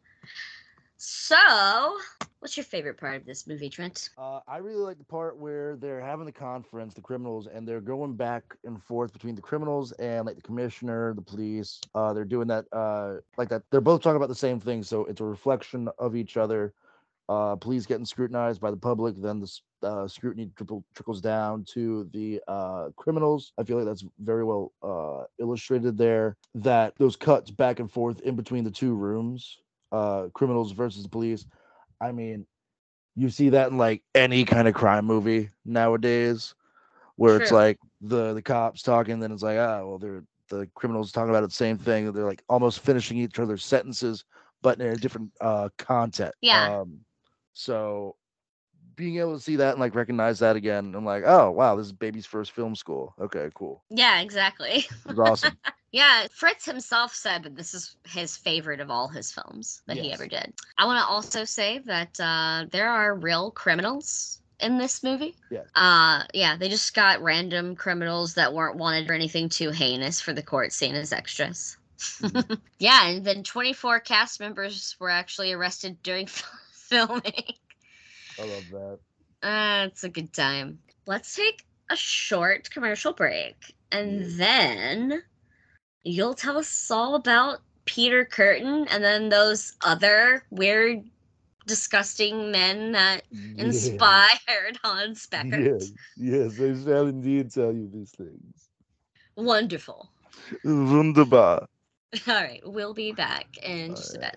so, 0.96 1.98
what's 2.46 2.56
your 2.56 2.62
favorite 2.62 2.96
part 2.96 3.16
of 3.16 3.26
this 3.26 3.48
movie, 3.48 3.68
Trent? 3.68 4.08
Uh, 4.16 4.38
I 4.46 4.58
really 4.58 4.78
like 4.78 4.98
the 4.98 5.04
part 5.04 5.36
where 5.36 5.74
they're 5.74 6.00
having 6.00 6.26
the 6.26 6.30
conference, 6.30 6.94
the 6.94 7.00
criminals, 7.00 7.48
and 7.48 7.66
they're 7.66 7.80
going 7.80 8.14
back 8.14 8.56
and 8.62 8.80
forth 8.80 9.12
between 9.12 9.34
the 9.34 9.42
criminals 9.42 9.90
and 9.90 10.24
like 10.24 10.36
the 10.36 10.42
commissioner, 10.42 11.12
the 11.12 11.22
police. 11.22 11.80
Uh, 11.92 12.12
they're 12.12 12.24
doing 12.24 12.46
that, 12.46 12.66
uh, 12.70 13.14
like 13.36 13.48
that. 13.48 13.62
They're 13.72 13.80
both 13.80 14.00
talking 14.00 14.14
about 14.14 14.28
the 14.28 14.34
same 14.36 14.60
thing, 14.60 14.84
so 14.84 15.06
it's 15.06 15.20
a 15.20 15.24
reflection 15.24 15.88
of 15.98 16.14
each 16.14 16.36
other. 16.36 16.72
Uh, 17.28 17.56
police 17.56 17.84
getting 17.84 18.06
scrutinized 18.06 18.60
by 18.60 18.70
the 18.70 18.76
public, 18.76 19.16
then 19.16 19.40
the 19.40 19.52
uh, 19.82 20.06
scrutiny 20.06 20.48
trickle, 20.54 20.84
trickles 20.94 21.20
down 21.20 21.64
to 21.64 22.08
the 22.12 22.40
uh, 22.46 22.90
criminals. 22.94 23.54
I 23.58 23.64
feel 23.64 23.76
like 23.76 23.86
that's 23.86 24.04
very 24.20 24.44
well 24.44 24.72
uh, 24.84 25.24
illustrated 25.40 25.98
there. 25.98 26.36
That 26.54 26.94
those 26.96 27.16
cuts 27.16 27.50
back 27.50 27.80
and 27.80 27.90
forth 27.90 28.20
in 28.20 28.36
between 28.36 28.62
the 28.62 28.70
two 28.70 28.94
rooms, 28.94 29.58
uh, 29.90 30.28
criminals 30.32 30.70
versus 30.70 31.02
the 31.02 31.08
police. 31.08 31.44
I 32.00 32.12
mean, 32.12 32.46
you 33.14 33.28
see 33.30 33.50
that 33.50 33.70
in 33.70 33.78
like 33.78 34.02
any 34.14 34.44
kind 34.44 34.68
of 34.68 34.74
crime 34.74 35.04
movie 35.04 35.50
nowadays 35.64 36.54
where 37.16 37.36
it's 37.36 37.50
like 37.50 37.78
the 38.00 38.34
the 38.34 38.42
cops 38.42 38.82
talking 38.82 39.18
then 39.20 39.32
it's 39.32 39.42
like 39.42 39.58
ah 39.58 39.84
well 39.84 39.98
they're 39.98 40.22
the 40.48 40.68
criminals 40.74 41.12
talking 41.12 41.30
about 41.30 41.42
the 41.42 41.50
same 41.50 41.76
thing 41.78 42.12
they're 42.12 42.24
like 42.24 42.42
almost 42.48 42.80
finishing 42.80 43.18
each 43.18 43.38
other's 43.38 43.64
sentences 43.64 44.24
but 44.62 44.80
in 44.80 44.86
a 44.88 44.96
different 44.96 45.30
uh 45.40 45.68
content 45.78 46.34
Yeah. 46.40 46.72
um 46.80 47.00
so 47.52 48.16
being 48.96 49.16
able 49.18 49.34
to 49.34 49.40
see 49.42 49.56
that 49.56 49.72
and 49.72 49.80
like 49.80 49.94
recognize 49.94 50.38
that 50.40 50.56
again 50.56 50.94
i'm 50.94 51.04
like 51.04 51.22
oh 51.26 51.50
wow 51.50 51.74
this 51.76 51.86
is 51.86 51.92
baby's 51.92 52.26
first 52.26 52.52
film 52.52 52.74
school 52.74 53.14
okay 53.20 53.50
cool 53.54 53.84
Yeah, 53.90 54.20
exactly. 54.20 54.86
it's 55.08 55.18
awesome 55.18 55.58
yeah, 55.96 56.26
Fritz 56.30 56.66
himself 56.66 57.14
said 57.14 57.42
that 57.44 57.56
this 57.56 57.72
is 57.72 57.96
his 58.06 58.36
favorite 58.36 58.80
of 58.80 58.90
all 58.90 59.08
his 59.08 59.32
films 59.32 59.80
that 59.86 59.96
he 59.96 60.12
ever 60.12 60.26
did. 60.26 60.52
I 60.76 60.84
want 60.84 61.00
to 61.02 61.10
also 61.10 61.44
say 61.44 61.78
that 61.86 62.20
uh, 62.20 62.66
there 62.70 62.90
are 62.90 63.14
real 63.14 63.50
criminals 63.50 64.42
in 64.60 64.76
this 64.76 65.02
movie. 65.02 65.34
Yeah. 65.50 65.62
Uh, 65.74 66.24
yeah, 66.34 66.58
they 66.58 66.68
just 66.68 66.92
got 66.92 67.22
random 67.22 67.74
criminals 67.76 68.34
that 68.34 68.52
weren't 68.52 68.76
wanted 68.76 69.08
or 69.08 69.14
anything 69.14 69.48
too 69.48 69.70
heinous 69.70 70.20
for 70.20 70.34
the 70.34 70.42
court 70.42 70.70
scene 70.74 70.94
as 70.94 71.14
extras. 71.14 71.78
Mhm. 72.20 72.60
yeah, 72.78 73.08
and 73.08 73.24
then 73.24 73.42
24 73.42 74.00
cast 74.00 74.38
members 74.38 74.96
were 75.00 75.08
actually 75.08 75.54
arrested 75.54 76.02
during 76.02 76.26
filming. 76.72 77.54
i 78.38 78.42
love 78.42 78.68
that 78.70 78.98
Uh, 79.42 79.86
it's 79.86 80.04
a 80.04 80.10
good 80.10 80.34
time. 80.34 80.78
Let's 81.06 81.34
take 81.34 81.64
a 81.90 81.96
short 81.96 82.68
commercial 82.68 83.14
break, 83.14 83.56
and 83.90 84.38
then 84.38 85.22
you'll 86.06 86.34
tell 86.34 86.56
us 86.58 86.90
all 86.90 87.14
about 87.14 87.60
Peter 87.84 88.24
Kurten 88.24 88.86
and 88.90 89.04
then 89.04 89.28
those 89.28 89.74
other 89.84 90.44
weird, 90.50 91.04
disgusting 91.66 92.52
men 92.52 92.92
that 92.92 93.22
Yeah. 93.30 93.58
inspired 93.58 94.78
Hans 94.82 95.26
Beckert. 95.26 95.64
yes 95.64 95.92
yes 96.16 96.60
i 96.60 96.72
shall 96.84 97.06
indeed 97.08 97.50
tell 97.50 97.72
you 97.74 97.88
these 97.92 98.10
things 98.12 98.70
Wonderful. 99.36 100.10
wunderbar 100.64 101.66
All 102.28 102.34
right, 102.34 102.62
we'll 102.64 102.94
be 102.94 103.12
back 103.12 103.58
in 103.62 103.94
just 103.96 104.14
a 104.16 104.20
bit. 104.20 104.36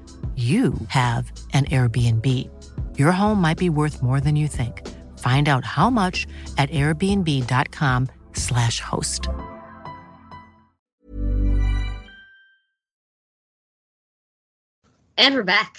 you 0.41 0.73
have 0.87 1.29
an 1.53 1.65
Airbnb. 1.65 2.25
Your 2.97 3.11
home 3.11 3.41
might 3.41 3.57
be 3.57 3.69
worth 3.69 4.01
more 4.01 4.21
than 4.21 4.37
you 4.37 4.47
think. 4.47 4.87
Find 5.17 5.49
out 5.49 5.65
how 5.65 5.89
much 5.89 6.25
at 6.57 6.69
airbnb.com/slash 6.69 8.79
host. 8.79 9.27
And 15.17 15.35
we're 15.35 15.43
back. 15.43 15.75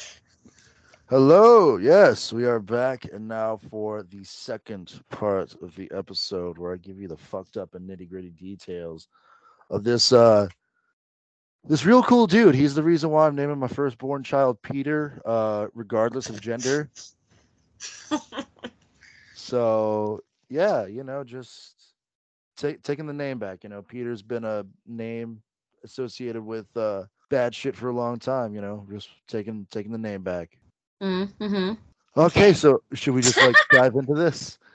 Hello, 1.09 1.79
yes, 1.79 2.31
we 2.33 2.45
are 2.45 2.61
back, 2.61 3.07
and 3.13 3.27
now 3.27 3.59
for 3.71 4.05
the 4.05 4.23
second 4.23 5.03
part 5.11 5.57
of 5.61 5.75
the 5.77 5.91
episode 5.93 6.59
where 6.59 6.73
I 6.73 6.77
give 6.77 7.01
you 7.01 7.09
the 7.09 7.17
fucked 7.17 7.57
up 7.57 7.75
and 7.75 7.91
nitty 7.91 8.09
gritty 8.09 8.31
details 8.31 9.09
of 9.71 9.83
this 9.85 10.13
uh 10.13 10.49
this 11.69 11.85
real 11.85 12.03
cool 12.03 12.27
dude. 12.27 12.55
He's 12.55 12.75
the 12.75 12.83
reason 12.83 13.11
why 13.11 13.27
I'm 13.27 13.37
naming 13.37 13.59
my 13.59 13.69
firstborn 13.69 14.23
child 14.23 14.61
Peter, 14.63 15.21
uh, 15.25 15.69
regardless 15.75 16.29
of 16.29 16.41
gender. 16.41 16.91
so 19.35 20.21
yeah, 20.49 20.87
you 20.87 21.05
know, 21.05 21.25
just 21.25 21.95
take 22.57 22.83
taking 22.83 23.07
the 23.07 23.13
name 23.13 23.39
back. 23.39 23.65
You 23.65 23.71
know, 23.71 23.83
Peter's 23.83 24.23
been 24.23 24.45
a 24.45 24.65
name 24.87 25.43
associated 25.85 26.45
with 26.45 26.67
uh 26.77 27.05
bad 27.31 27.55
shit 27.55 27.77
for 27.77 27.89
a 27.89 27.95
long 27.95 28.19
time. 28.19 28.55
You 28.55 28.61
know, 28.61 28.87
just 28.91 29.09
taking 29.29 29.67
taking 29.71 29.93
the 29.93 29.99
name 29.99 30.23
back. 30.23 30.59
Mm-hmm. 31.03 31.73
Okay, 32.17 32.53
so 32.53 32.83
should 32.93 33.15
we 33.15 33.23
just 33.23 33.41
like 33.41 33.57
dive 33.71 33.95
into 33.95 34.15
this? 34.15 34.59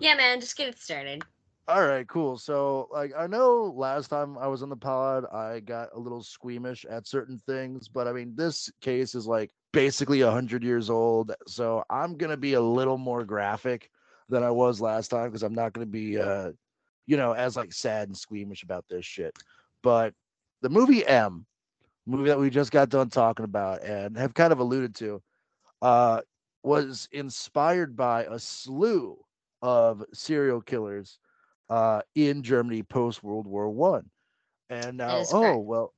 Yeah, 0.00 0.14
man, 0.14 0.40
just 0.40 0.56
get 0.56 0.68
it 0.68 0.78
started. 0.78 1.24
All 1.68 1.86
right, 1.86 2.06
cool. 2.08 2.36
So, 2.38 2.88
like, 2.90 3.12
I 3.16 3.28
know 3.28 3.72
last 3.76 4.08
time 4.08 4.36
I 4.36 4.48
was 4.48 4.64
on 4.64 4.68
the 4.68 4.76
pod, 4.76 5.24
I 5.32 5.60
got 5.60 5.90
a 5.94 5.98
little 5.98 6.22
squeamish 6.22 6.84
at 6.84 7.06
certain 7.06 7.40
things, 7.46 7.88
but 7.88 8.08
I 8.08 8.12
mean, 8.12 8.34
this 8.34 8.68
case 8.80 9.14
is 9.14 9.28
like 9.28 9.50
basically 9.72 10.22
a 10.22 10.30
hundred 10.30 10.64
years 10.64 10.90
old, 10.90 11.32
so 11.46 11.84
I'm 11.88 12.16
gonna 12.16 12.36
be 12.36 12.54
a 12.54 12.60
little 12.60 12.98
more 12.98 13.24
graphic 13.24 13.90
than 14.28 14.42
I 14.42 14.50
was 14.50 14.80
last 14.80 15.08
time 15.08 15.28
because 15.28 15.44
I'm 15.44 15.54
not 15.54 15.72
gonna 15.72 15.86
be, 15.86 16.18
uh, 16.18 16.50
you 17.06 17.16
know, 17.16 17.32
as 17.32 17.56
like 17.56 17.72
sad 17.72 18.08
and 18.08 18.16
squeamish 18.16 18.64
about 18.64 18.84
this 18.90 19.06
shit. 19.06 19.36
But 19.84 20.14
the 20.62 20.68
movie 20.68 21.06
M, 21.06 21.46
movie 22.06 22.28
that 22.28 22.40
we 22.40 22.50
just 22.50 22.72
got 22.72 22.88
done 22.88 23.08
talking 23.08 23.44
about 23.44 23.82
and 23.84 24.16
have 24.16 24.34
kind 24.34 24.52
of 24.52 24.58
alluded 24.58 24.96
to, 24.96 25.22
uh, 25.80 26.22
was 26.64 27.08
inspired 27.12 27.96
by 27.96 28.24
a 28.24 28.38
slew 28.40 29.16
of 29.62 30.04
serial 30.12 30.60
killers 30.60 31.20
uh, 31.72 32.02
in 32.14 32.42
Germany 32.42 32.82
post 32.82 33.24
World 33.24 33.46
War 33.46 33.70
One. 33.70 34.04
And 34.68 34.98
now, 34.98 35.24
oh 35.32 35.40
correct. 35.40 35.58
well, 35.64 35.94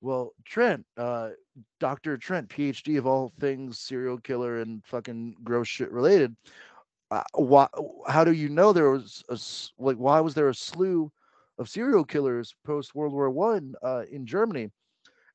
well, 0.00 0.32
Trent, 0.44 0.86
uh, 0.96 1.30
Doctor 1.80 2.16
Trent, 2.16 2.48
PhD 2.48 2.96
of 2.96 3.08
all 3.08 3.32
things 3.40 3.80
serial 3.80 4.18
killer 4.18 4.60
and 4.60 4.84
fucking 4.86 5.34
gross 5.42 5.66
shit 5.66 5.90
related. 5.90 6.36
Uh, 7.10 7.24
why? 7.34 7.66
How 8.06 8.22
do 8.22 8.32
you 8.32 8.48
know 8.48 8.72
there 8.72 8.90
was 8.90 9.24
a 9.28 9.82
like? 9.82 9.96
Why 9.96 10.20
was 10.20 10.34
there 10.34 10.48
a 10.48 10.54
slew 10.54 11.10
of 11.58 11.68
serial 11.68 12.04
killers 12.04 12.54
post 12.64 12.94
World 12.94 13.12
War 13.12 13.28
One 13.28 13.74
uh, 13.82 14.04
in 14.08 14.26
Germany? 14.26 14.70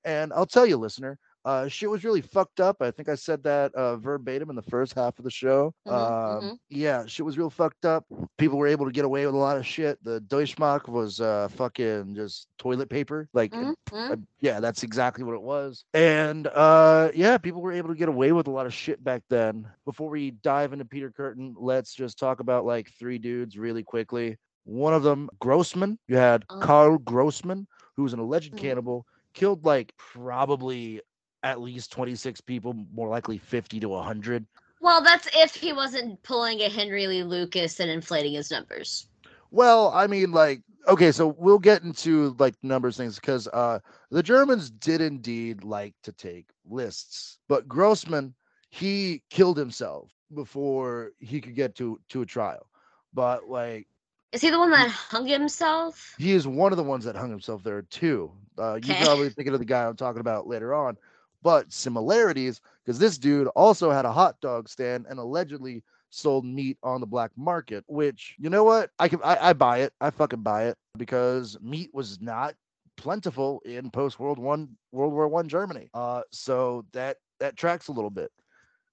And 0.06 0.32
I'll 0.32 0.46
tell 0.46 0.66
you, 0.66 0.78
listener, 0.78 1.20
uh, 1.46 1.68
shit 1.68 1.89
was 1.89 2.04
really 2.04 2.22
fucked 2.22 2.60
up. 2.60 2.78
I 2.82 2.92
think 2.92 3.10
I 3.10 3.16
said 3.16 3.44
that 3.44 3.74
uh, 3.76 3.98
verbatim 3.98 4.50
in 4.50 4.56
the 4.56 4.62
first 4.62 4.94
half 4.94 5.18
of 5.18 5.24
the 5.26 5.32
show. 5.32 5.74
Mhm, 5.88 5.92
um, 5.92 6.44
mhm. 6.44 6.58
Yeah, 6.70 7.06
shit 7.06 7.26
was 7.26 7.38
real 7.38 7.50
fucked 7.50 7.86
up. 7.86 8.06
People 8.38 8.58
were 8.58 8.68
able 8.68 8.86
to 8.86 8.92
get 8.92 9.06
away 9.06 9.26
with 9.26 9.36
a 9.36 9.38
lot 9.38 9.58
of 9.58 9.66
shit. 9.66 9.98
The 10.04 10.22
Deutschmark 10.22 10.88
was 10.88 11.20
uh, 11.20 11.48
fucking 11.50 12.16
just 12.16 12.48
toilet 12.58 12.89
paper. 12.89 13.28
Like, 13.34 13.52
Mhm, 13.52 13.74
mhm. 13.89 14.12
uh, 14.12 14.16
yeah, 14.39 14.60
that's 14.60 14.84
exactly 14.84 15.24
what 15.24 15.34
it 15.36 15.42
was. 15.42 15.84
And 15.94 16.48
uh, 16.48 17.10
yeah, 17.16 17.38
people 17.38 17.62
were 17.62 17.72
able 17.74 17.89
to 17.89 17.96
get 17.96 18.10
away 18.10 18.32
with 18.32 18.48
a 18.48 18.52
lot 18.52 18.66
of 18.66 18.74
shit 18.74 19.04
back 19.04 19.24
then. 19.30 19.68
Before 19.86 20.10
we 20.10 20.32
dive 20.32 20.74
into 20.74 20.86
Peter 20.86 21.12
Kurten, 21.12 21.54
let's 21.58 21.94
just 21.94 22.18
talk 22.20 22.39
about 22.39 22.66
like 22.66 22.89
three 23.00 23.18
dudes 23.18 23.58
really 23.58 23.84
quickly. 23.84 24.38
One 24.64 24.94
of 24.94 25.02
them, 25.02 25.28
Grossman. 25.39 25.98
You 26.08 26.18
had 26.18 26.46
Oh. 26.50 26.60
Carl 26.60 26.98
Grossman, 27.00 27.68
who 27.96 28.04
was 28.04 28.14
an 28.14 28.20
alleged 28.20 28.54
Mhm. 28.54 28.58
cannibal, 28.58 29.06
killed 29.34 29.66
like 29.66 29.92
probably 29.98 31.02
at 31.44 31.62
least 31.62 31.92
26 31.92 32.42
people, 32.42 32.74
more 32.94 33.10
likely 33.10 33.38
50 33.38 33.80
to 33.80 33.89
100. 33.89 34.46
Well, 34.82 35.02
that's 35.02 35.30
if 35.34 35.56
he 35.56 35.72
wasn't 35.72 36.24
pulling 36.24 36.60
a 36.62 36.70
Henry 36.70 37.08
Lee 37.08 37.24
Lucas 37.24 37.80
and 37.80 37.89
inflating 37.89 38.34
his 38.34 38.52
numbers. 38.52 39.08
Well, 39.52 39.89
I 39.94 40.08
mean, 40.08 40.32
like, 40.32 40.62
okay, 40.88 41.12
so 41.12 41.28
we'll 41.38 41.60
get 41.60 41.84
into 41.84 42.36
like 42.39 42.56
numbers 42.64 42.98
things 42.98 43.16
because 43.20 43.48
uh 43.48 43.80
the 44.10 44.24
Germans 44.24 44.70
did 44.72 45.02
indeed 45.02 45.64
like 45.64 45.96
to 46.04 46.12
take 46.12 46.48
lists, 46.66 47.39
but 47.48 47.68
Grossman 47.68 48.36
he 48.70 49.24
killed 49.30 49.58
himself 49.58 50.12
before 50.34 51.12
he 51.20 51.42
could 51.42 51.56
get 51.56 51.76
to 51.76 52.00
to 52.10 52.22
a 52.22 52.26
trial. 52.26 52.68
But 53.14 53.48
like 53.48 53.88
Is 54.34 54.42
he 54.42 54.50
the 54.50 54.60
one 54.60 54.72
that 54.72 54.89
hung 54.89 55.28
himself? 55.28 56.18
he 56.18 56.32
is 56.32 56.48
one 56.48 56.72
of 56.72 56.78
the 56.78 56.84
ones 56.84 57.06
that 57.06 57.16
hung 57.16 57.30
himself 57.30 57.64
there 57.64 57.82
too. 57.82 58.32
Uh, 58.58 58.76
you 58.76 58.96
Okay. 58.96 58.96
probably 58.96 59.30
thinking 59.30 59.54
of 59.54 59.60
the 59.60 59.66
guy 59.66 59.86
I'm 59.86 59.96
talking 59.96 60.20
about 60.22 60.48
later 60.48 60.74
on, 60.74 60.98
but 61.42 61.72
similarities 61.72 62.62
because 62.84 63.00
this 63.00 63.18
dude 63.18 63.48
also 63.50 63.92
had 63.92 64.06
a 64.06 64.12
hot 64.12 64.39
dog 64.42 64.70
stand 64.70 65.06
and 65.10 65.20
allegedly 65.20 65.84
sold 66.10 66.46
meat 66.46 66.78
on 66.84 67.02
the 67.02 67.08
black 67.08 67.32
market. 67.38 67.84
Which 67.88 68.36
you 68.38 68.50
know 68.50 68.64
what, 68.64 68.92
I 69.00 69.08
can 69.08 69.20
I, 69.24 69.50
I 69.50 69.54
buy 69.54 69.80
it. 69.80 69.94
I 70.02 70.10
fucking 70.10 70.42
buy 70.42 70.68
it 70.68 70.78
because 70.98 71.58
meat 71.62 71.89
was 71.94 72.22
not 72.22 72.56
plentiful 72.98 73.62
in 73.66 73.89
post 73.89 74.20
World 74.20 74.39
One 74.39 74.70
World 74.92 75.14
War 75.14 75.28
One 75.28 75.48
Germany. 75.48 75.89
Uh, 75.94 76.22
so 76.32 76.86
that 76.94 77.18
that 77.39 77.58
tracks 77.58 77.88
a 77.88 77.92
little 77.92 78.10
bit. 78.10 78.32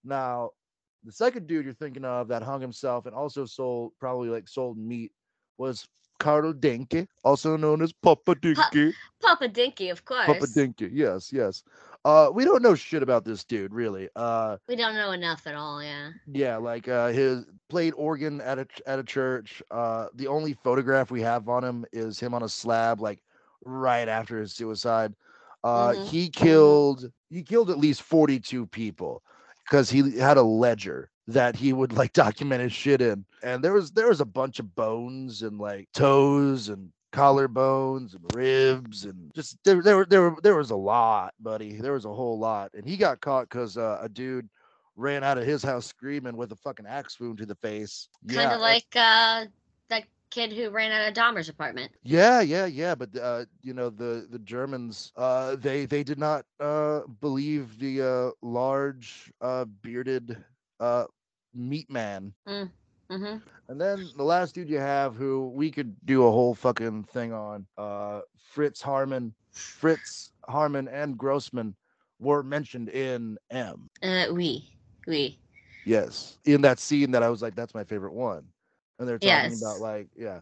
Now, 0.04 0.50
the 1.04 1.12
second 1.12 1.46
dude 1.46 1.64
you're 1.64 1.74
thinking 1.74 2.04
of 2.04 2.28
that 2.28 2.42
hung 2.42 2.60
himself 2.60 3.06
and 3.06 3.14
also 3.14 3.44
sold 3.44 3.92
probably 4.00 4.30
like 4.30 4.48
sold 4.48 4.78
meat 4.78 5.12
was 5.58 5.86
Carl 6.18 6.52
Denke, 6.52 7.06
also 7.24 7.56
known 7.56 7.82
as 7.82 7.92
Papa 7.92 8.34
Dinky. 8.34 8.92
Papa 9.22 9.48
Dinky, 9.48 9.88
of 9.90 10.04
course. 10.04 10.26
Papa 10.26 10.46
Dinky, 10.54 10.90
yes, 10.92 11.32
yes. 11.32 11.62
Uh, 12.08 12.30
we 12.30 12.42
don't 12.42 12.62
know 12.62 12.74
shit 12.74 13.02
about 13.02 13.22
this 13.22 13.44
dude, 13.44 13.74
really. 13.74 14.08
Uh, 14.16 14.56
We 14.66 14.76
don't 14.76 14.94
know 14.94 15.10
enough 15.12 15.46
at 15.46 15.54
all, 15.54 15.82
yeah. 15.82 16.08
yeah, 16.26 16.56
like 16.56 16.88
uh, 16.88 17.08
his 17.08 17.44
played 17.68 17.92
organ 17.98 18.40
at 18.40 18.58
a 18.58 18.66
at 18.86 18.98
a 18.98 19.04
church. 19.04 19.62
Uh, 19.70 20.06
the 20.14 20.26
only 20.26 20.54
photograph 20.54 21.10
we 21.10 21.20
have 21.20 21.50
on 21.50 21.62
him 21.62 21.84
is 21.92 22.18
him 22.18 22.32
on 22.32 22.42
a 22.42 22.48
slab, 22.48 23.02
like 23.02 23.22
right 23.62 24.08
after 24.08 24.40
his 24.40 24.54
suicide. 24.54 25.14
Uh, 25.62 25.90
Mhm, 25.90 26.08
he 26.08 26.30
killed 26.30 27.12
he 27.28 27.42
killed 27.42 27.68
at 27.68 27.76
least 27.76 28.00
forty 28.00 28.40
two 28.40 28.64
people 28.64 29.22
because 29.68 29.90
he 29.90 30.18
had 30.18 30.38
a 30.38 30.42
ledger 30.42 31.10
that 31.26 31.56
he 31.56 31.74
would 31.74 31.92
like 31.92 32.12
document 32.24 32.62
his 32.62 32.72
shit 32.72 33.02
in, 33.02 33.26
and 33.42 33.62
there 33.62 33.74
was 33.74 33.90
there 33.90 34.08
was 34.08 34.22
a 34.22 34.24
bunch 34.24 34.60
of 34.60 34.74
bones 34.74 35.42
and 35.42 35.58
like 35.58 35.86
toes 35.92 36.70
and 36.70 36.90
collarbones 37.12 38.14
and 38.14 38.24
ribs 38.24 39.04
and 39.04 39.30
just 39.34 39.58
there 39.64 39.82
there 39.82 39.96
were 39.96 40.06
there 40.06 40.22
were 40.22 40.36
there 40.42 40.56
was 40.56 40.70
a 40.70 40.76
lot, 40.76 41.34
buddy. 41.40 41.80
There 41.80 41.92
was 41.92 42.04
a 42.04 42.14
whole 42.14 42.38
lot, 42.38 42.70
and 42.74 42.86
he 42.86 42.96
got 42.96 43.20
caught 43.20 43.48
because 43.48 43.76
uh, 43.76 43.98
a 44.00 44.08
dude 44.08 44.48
ran 44.96 45.22
out 45.24 45.38
of 45.38 45.44
his 45.44 45.62
house 45.62 45.86
screaming 45.86 46.36
with 46.36 46.52
a 46.52 46.56
fucking 46.56 46.86
axe 46.86 47.18
wound 47.20 47.38
to 47.38 47.46
the 47.46 47.54
face. 47.56 48.08
Kind 48.28 48.52
Yeah, 48.52 48.52
of 48.52 48.60
like 48.60 48.94
uh 48.94 49.46
that 49.88 50.04
kid 50.30 50.52
who 50.52 50.70
ran 50.70 50.92
out 50.92 51.08
of 51.08 51.14
Dahmer's 51.14 51.48
apartment. 51.48 51.92
Yeah, 52.02 52.40
yeah, 52.40 52.66
yeah. 52.66 52.94
But 52.94 53.16
uh, 53.16 53.44
you 53.62 53.74
know, 53.74 53.90
the 53.90 54.26
the 54.30 54.38
Germans, 54.38 55.12
uh, 55.16 55.56
they 55.56 55.86
they 55.86 56.02
did 56.04 56.18
not 56.18 56.44
uh 56.60 57.02
believe 57.20 57.78
the 57.78 58.02
uh 58.02 58.30
large 58.42 59.32
uh 59.40 59.64
bearded 59.64 60.44
uh 60.80 61.06
meat 61.54 61.90
man. 61.90 62.34
Mm-hmm. 63.10 63.36
And 63.68 63.80
then 63.80 64.10
the 64.16 64.22
last 64.24 64.54
dude 64.54 64.68
you 64.68 64.78
have, 64.78 65.14
who 65.14 65.48
we 65.48 65.70
could 65.70 65.94
do 66.04 66.26
a 66.26 66.30
whole 66.30 66.54
fucking 66.54 67.04
thing 67.04 67.32
on, 67.32 67.66
uh, 67.76 68.20
Fritz 68.36 68.82
Haarmann, 68.82 69.32
Fritz 69.52 70.32
Haarmann 70.48 70.88
and 70.92 71.16
Grossman 71.16 71.74
were 72.18 72.42
mentioned 72.42 72.88
in 72.88 73.38
M. 73.50 73.88
Uh, 74.02 74.26
we, 74.32 74.64
we. 75.06 75.38
Yes, 75.84 76.38
in 76.44 76.60
that 76.62 76.78
scene 76.78 77.10
that 77.12 77.22
I 77.22 77.30
was 77.30 77.42
like, 77.42 77.54
that's 77.54 77.74
my 77.74 77.84
favorite 77.84 78.12
one, 78.12 78.44
and 78.98 79.08
they're 79.08 79.18
talking 79.18 79.52
Yes. 79.52 79.60
about 79.60 79.80
like, 79.80 80.08
yeah. 80.16 80.40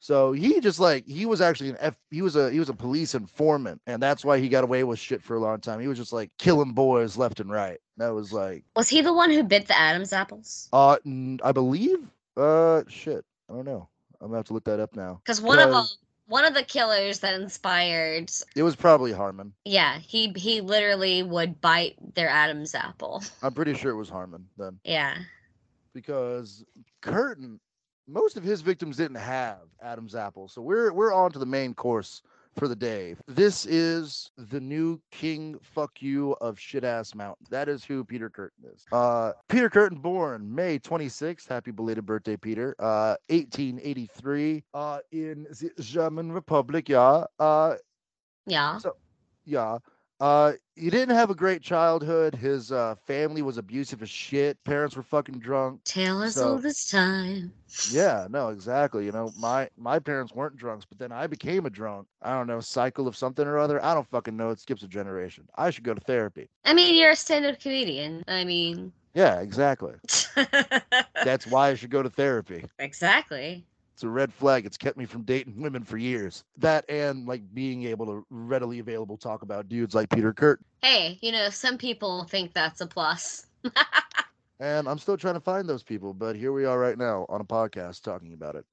So 0.00 0.32
he 0.32 0.60
just 0.60 0.78
like 0.80 1.06
he 1.06 1.26
was 1.26 1.40
actually 1.40 1.70
an 1.70 1.76
F. 1.80 1.96
He 2.10 2.22
was 2.22 2.36
a 2.36 2.50
he 2.50 2.58
was 2.58 2.68
a 2.68 2.74
police 2.74 3.14
informant, 3.14 3.80
and 3.86 4.00
that's 4.02 4.24
why 4.24 4.38
he 4.38 4.48
got 4.48 4.64
away 4.64 4.84
with 4.84 4.98
shit 4.98 5.22
for 5.22 5.36
a 5.36 5.40
long 5.40 5.60
time. 5.60 5.80
He 5.80 5.88
was 5.88 5.98
just 5.98 6.12
like 6.12 6.30
killing 6.38 6.72
boys 6.72 7.16
left 7.16 7.40
and 7.40 7.50
right. 7.50 7.78
That 7.98 8.14
was 8.14 8.32
like, 8.32 8.64
Was 8.76 8.88
he 8.88 9.02
the 9.02 9.12
one 9.12 9.30
who 9.30 9.42
bit 9.42 9.66
the 9.66 9.78
Adam's 9.78 10.12
apples? 10.12 10.68
uh, 10.72 10.96
i 11.44 11.52
believe, 11.52 11.98
uh, 12.36 12.82
shit, 12.88 13.24
I 13.50 13.54
don't 13.54 13.64
know. 13.66 13.88
I'm 14.20 14.28
gonna 14.28 14.38
have 14.38 14.46
to 14.46 14.52
look 14.54 14.64
that 14.64 14.80
up 14.80 14.96
now. 14.96 15.20
Because 15.24 15.40
one 15.40 15.58
of 15.58 15.70
them, 15.70 15.84
one 16.26 16.44
of 16.44 16.54
the 16.54 16.62
killers 16.62 17.20
that 17.20 17.34
inspired, 17.40 18.30
It 18.56 18.62
was 18.62 18.76
probably 18.76 19.12
Haarmann. 19.12 19.52
yeah, 19.64 19.98
he 19.98 20.32
he 20.36 20.60
literally 20.60 21.22
would 21.22 21.60
bite 21.60 21.96
their 22.14 22.28
Adam's 22.28 22.74
apple. 22.74 23.22
I'm 23.42 23.52
pretty 23.52 23.74
sure 23.74 23.90
it 23.90 23.96
was 23.96 24.10
Haarmann 24.10 24.44
then, 24.56 24.78
Yeah. 24.84 25.16
because 25.92 26.64
Kurten, 27.02 27.58
most 28.06 28.36
of 28.36 28.42
his 28.44 28.60
victims 28.60 28.96
didn't 28.96 29.16
have 29.18 29.58
Adam's 29.82 30.14
apple. 30.14 30.48
So 30.48 30.62
we're 30.62 30.92
we're 30.92 31.12
on 31.12 31.32
to 31.32 31.38
the 31.38 31.46
main 31.46 31.74
course 31.74 32.22
for 32.58 32.68
the 32.68 32.76
day. 32.76 33.16
This 33.26 33.66
is 33.66 34.30
the 34.36 34.60
new 34.60 35.00
king 35.10 35.58
fuck 35.62 36.02
you 36.02 36.32
of 36.40 36.58
shit 36.58 36.84
ass 36.84 37.14
mountain. 37.14 37.46
That 37.50 37.68
is 37.68 37.84
who 37.84 38.04
Peter 38.04 38.30
Kurten 38.30 38.72
is. 38.74 38.84
Uh 38.92 39.32
Peter 39.48 39.70
Kurten 39.70 40.00
born 40.02 40.54
May 40.54 40.78
26th. 40.78 41.48
Happy 41.48 41.70
belated 41.70 42.06
birthday, 42.06 42.36
Peter. 42.36 42.74
Uh 42.78 43.16
1883 43.28 44.64
uh 44.74 44.98
in 45.12 45.44
the 45.50 45.70
German 45.82 46.32
Republic, 46.32 46.88
yeah. 46.88 47.24
Uh 47.38 47.74
Yeah. 48.46 48.78
So, 48.78 48.96
yeah. 49.44 49.78
Uh, 50.20 50.52
he 50.74 50.90
didn't 50.90 51.14
have 51.14 51.30
a 51.30 51.34
great 51.34 51.62
childhood. 51.62 52.34
His 52.34 52.72
uh, 52.72 52.96
family 53.06 53.40
was 53.42 53.56
abusive 53.56 54.02
as 54.02 54.10
shit. 54.10 54.62
Parents 54.64 54.96
were 54.96 55.02
fucking 55.04 55.38
drunk. 55.38 55.80
Tell 55.84 56.22
us 56.22 56.34
So- 56.34 56.50
old 56.50 56.66
as 56.66 56.88
time. 56.88 57.52
Yeah, 57.90 58.26
no, 58.30 58.48
exactly. 58.48 59.04
You 59.04 59.12
know, 59.12 59.30
my 59.38 59.68
my 59.76 59.98
parents 59.98 60.32
weren't 60.34 60.56
drunks, 60.56 60.84
but 60.88 60.98
then 60.98 61.12
I 61.12 61.26
became 61.26 61.66
a 61.66 61.70
drunk. 61.70 62.06
I 62.22 62.32
don't 62.32 62.46
know, 62.46 62.60
cycle 62.60 63.06
of 63.06 63.16
something 63.16 63.46
or 63.46 63.58
other. 63.58 63.84
I 63.84 63.94
don't 63.94 64.08
fucking 64.08 64.36
know. 64.36 64.50
It 64.50 64.58
skips 64.58 64.82
a 64.82 64.88
generation. 64.88 65.46
I 65.56 65.70
should 65.70 65.84
go 65.84 65.94
to 65.94 66.00
therapy. 66.00 66.48
I 66.64 66.72
mean, 66.74 66.96
you're 66.96 67.10
a 67.10 67.16
stand-up 67.16 67.60
comedian. 67.60 68.24
I 68.26 68.44
mean, 68.44 68.90
Yeah, 69.14 69.40
exactly. 69.40 69.94
That's 71.24 71.46
why 71.46 71.68
I 71.68 71.74
should 71.74 71.90
go 71.90 72.02
to 72.02 72.10
therapy. 72.10 72.64
exactly. 72.78 73.64
It's 73.98 74.04
a 74.04 74.08
red 74.08 74.32
flag. 74.32 74.64
It's 74.64 74.76
kept 74.76 74.96
me 74.96 75.06
from 75.06 75.22
dating 75.22 75.60
women 75.60 75.82
for 75.82 75.96
years. 75.96 76.44
That 76.56 76.88
and 76.88 77.26
like 77.26 77.42
being 77.52 77.82
able 77.82 78.06
to 78.06 78.24
readily 78.30 78.78
available 78.78 79.16
talk 79.16 79.42
about 79.42 79.68
dudes 79.68 79.92
like 79.92 80.08
Peter 80.08 80.32
Kurt. 80.32 80.60
Hey, 80.82 81.18
you 81.20 81.32
know, 81.32 81.50
some 81.50 81.76
people 81.76 82.22
think 82.22 82.52
that's 82.54 82.80
a 82.80 82.86
plus. 82.86 83.46
And 84.60 84.88
I'm 84.88 84.98
still 84.98 85.16
trying 85.16 85.34
to 85.34 85.40
find 85.40 85.68
those 85.68 85.82
people, 85.82 86.14
but 86.14 86.36
here 86.36 86.52
we 86.52 86.64
are 86.64 86.78
right 86.78 86.96
now 86.96 87.26
on 87.28 87.40
a 87.40 87.44
podcast 87.44 88.02
talking 88.02 88.34
about 88.34 88.54
it. 88.54 88.64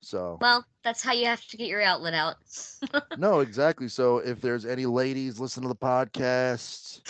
So 0.00 0.38
Well, 0.40 0.64
that's 0.82 1.02
how 1.02 1.12
you 1.12 1.26
have 1.26 1.44
to 1.48 1.58
get 1.58 1.68
your 1.68 1.82
outlet 1.82 2.14
out. 2.14 2.36
no, 3.18 3.40
exactly. 3.40 3.88
So 3.88 4.18
if 4.18 4.40
there's 4.40 4.64
any 4.64 4.86
ladies 4.86 5.38
listening 5.38 5.68
to 5.68 5.74
the 5.74 5.86
podcast, 5.86 7.02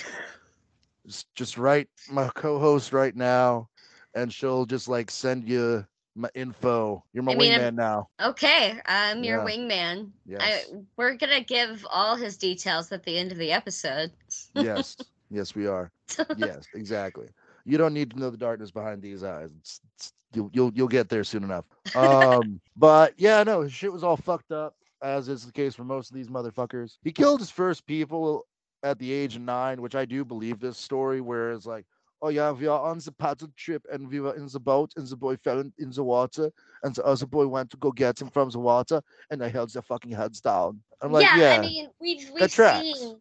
just 1.06 1.32
just 1.36 1.56
write 1.56 1.88
my 2.10 2.28
co-host 2.34 2.92
right 2.92 3.14
now, 3.14 3.68
and 4.16 4.32
she'll 4.32 4.66
just 4.66 4.88
like 4.88 5.08
send 5.08 5.48
you 5.48 5.86
my 6.20 6.30
info. 6.34 7.04
You're 7.12 7.22
my 7.22 7.32
I 7.32 7.36
mean, 7.36 7.52
wingman 7.52 7.64
I'm- 7.64 7.76
now. 7.76 8.08
Okay, 8.20 8.80
I'm 8.86 9.24
your 9.24 9.38
Yeah. 9.38 9.44
wingman. 9.56 10.10
Yes, 10.26 10.40
I, 10.42 10.76
we're 10.96 11.14
gonna 11.16 11.42
give 11.42 11.86
all 11.90 12.16
his 12.16 12.36
details 12.36 12.92
at 12.92 13.02
the 13.04 13.16
end 13.18 13.32
of 13.32 13.38
the 13.38 13.52
episode. 13.52 14.12
yes, 14.54 14.96
yes, 15.30 15.54
we 15.54 15.66
are. 15.66 15.90
Yes, 16.36 16.66
exactly. 16.74 17.28
You 17.64 17.78
don't 17.78 17.94
need 17.94 18.10
to 18.12 18.18
know 18.18 18.30
the 18.30 18.36
darkness 18.36 18.70
behind 18.70 19.02
these 19.02 19.22
eyes. 19.22 19.50
It's, 19.60 19.80
it's, 19.94 20.12
you'll 20.34 20.50
you'll 20.52 20.72
you'll 20.74 20.88
get 20.88 21.08
there 21.08 21.24
soon 21.24 21.44
enough. 21.44 21.64
Um, 21.96 22.60
but 22.76 23.14
yeah, 23.16 23.42
no, 23.42 23.62
his 23.62 23.72
shit 23.72 23.92
was 23.92 24.02
all 24.04 24.16
fucked 24.16 24.52
up, 24.52 24.74
as 25.02 25.28
is 25.28 25.44
the 25.44 25.52
case 25.52 25.74
for 25.74 25.84
most 25.84 26.10
of 26.10 26.16
these 26.16 26.28
motherfuckers. 26.28 26.98
He 27.02 27.12
killed 27.12 27.40
his 27.40 27.50
first 27.50 27.86
people 27.86 28.46
at 28.82 28.98
the 28.98 29.12
age 29.12 29.36
of 29.36 29.42
nine, 29.42 29.82
which 29.82 29.94
I 29.94 30.04
do 30.04 30.24
believe 30.24 30.58
this 30.58 30.78
story, 30.78 31.20
Whereas 31.20 31.66
like, 31.66 31.84
oh 32.22 32.28
yeah, 32.28 32.50
we 32.52 32.66
are 32.66 32.80
on 32.80 32.98
the 32.98 33.12
paddle 33.12 33.48
trip 33.56 33.84
and 33.92 34.08
we 34.08 34.20
were 34.20 34.34
in 34.34 34.46
the 34.46 34.60
boat 34.60 34.92
and 34.96 35.06
the 35.06 35.16
boy 35.16 35.36
fell 35.36 35.60
in, 35.60 35.72
in 35.78 35.90
the 35.90 36.02
water 36.02 36.50
and 36.82 36.94
the 36.94 37.04
other 37.04 37.26
boy 37.26 37.46
went 37.46 37.70
to 37.70 37.76
go 37.76 37.90
get 37.92 38.20
him 38.20 38.28
from 38.28 38.50
the 38.50 38.58
water 38.58 39.00
and 39.30 39.40
they 39.40 39.48
held 39.50 39.72
their 39.72 39.82
fucking 39.82 40.12
heads 40.12 40.40
down. 40.40 40.80
I'm 41.00 41.12
like, 41.12 41.24
yeah, 41.24 41.36
yeah, 41.36 41.56
I 41.56 41.60
mean, 41.60 41.90
we've 42.00 42.30
we've 42.34 42.50
seen 42.50 43.16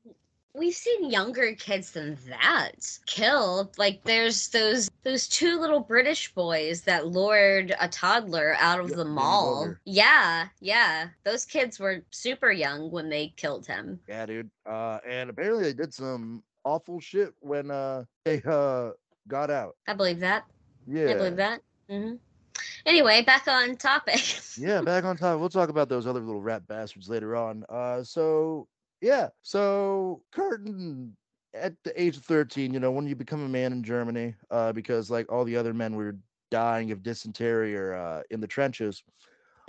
we've 0.54 0.74
seen 0.76 1.10
younger 1.10 1.54
kids 1.56 1.92
than 1.92 2.18
that 2.28 3.00
killed. 3.06 3.78
Like 3.78 4.04
there's 4.04 4.50
those 4.50 4.90
those 5.04 5.28
two 5.28 5.60
little 5.60 5.80
British 5.80 6.34
boys 6.34 6.82
that 6.82 7.08
lured 7.08 7.74
a 7.80 7.88
toddler 7.88 8.56
out 8.60 8.80
of 8.80 8.90
Yeah, 8.90 8.98
the 8.98 9.06
mall. 9.06 9.76
Yeah, 9.86 10.48
yeah. 10.60 11.10
Those 11.24 11.46
kids 11.46 11.80
were 11.80 12.04
super 12.12 12.52
young 12.52 12.92
when 12.92 13.10
they 13.10 13.34
killed 13.38 13.66
him. 13.66 14.00
Yeah, 14.08 14.26
dude. 14.26 14.50
Uh, 14.66 15.00
and 15.08 15.30
apparently 15.30 15.64
they 15.64 15.74
did 15.74 15.94
some 15.94 16.44
awful 16.70 17.00
shit 17.00 17.34
when 17.40 17.72
uh 17.72 18.04
they 18.26 18.42
uh 18.46 18.92
got 19.28 19.50
out. 19.50 19.76
I 19.88 19.94
believe 19.94 20.20
that. 20.20 20.44
Yeah. 20.88 21.10
I 21.10 21.14
believe 21.16 21.36
that. 21.38 21.62
Mm-hmm. 21.90 22.16
Anyway, 22.86 23.24
back 23.24 23.48
on 23.48 23.76
topic. 23.78 24.22
yeah, 24.58 24.82
back 24.82 25.04
on 25.04 25.18
top. 25.18 25.40
We'll 25.40 25.50
talk 25.50 25.70
about 25.70 25.90
those 25.90 26.06
other 26.08 26.20
little 26.20 26.42
rat 26.42 26.68
bastards 26.68 27.10
later 27.10 27.36
on. 27.36 27.64
Uh, 27.70 28.04
so 28.04 28.68
yeah, 29.02 29.30
so 29.42 30.22
Kurten 30.36 31.12
at 31.54 31.74
the 31.84 32.00
age 32.02 32.18
of 32.18 32.24
thirteen, 32.24 32.74
you 32.74 32.80
know, 32.80 32.92
when 32.92 33.08
you 33.08 33.16
become 33.16 33.44
a 33.44 33.50
man 33.50 33.72
in 33.72 33.84
Germany, 33.84 34.36
uh, 34.52 34.72
because 34.74 35.10
like 35.10 35.32
all 35.32 35.44
the 35.46 35.56
other 35.58 35.74
men 35.74 35.96
were 35.96 36.16
dying 36.52 36.92
of 36.92 37.02
dysentery 37.04 37.76
or 37.76 37.94
uh 37.94 38.22
in 38.30 38.40
the 38.42 38.48
trenches. 38.48 39.04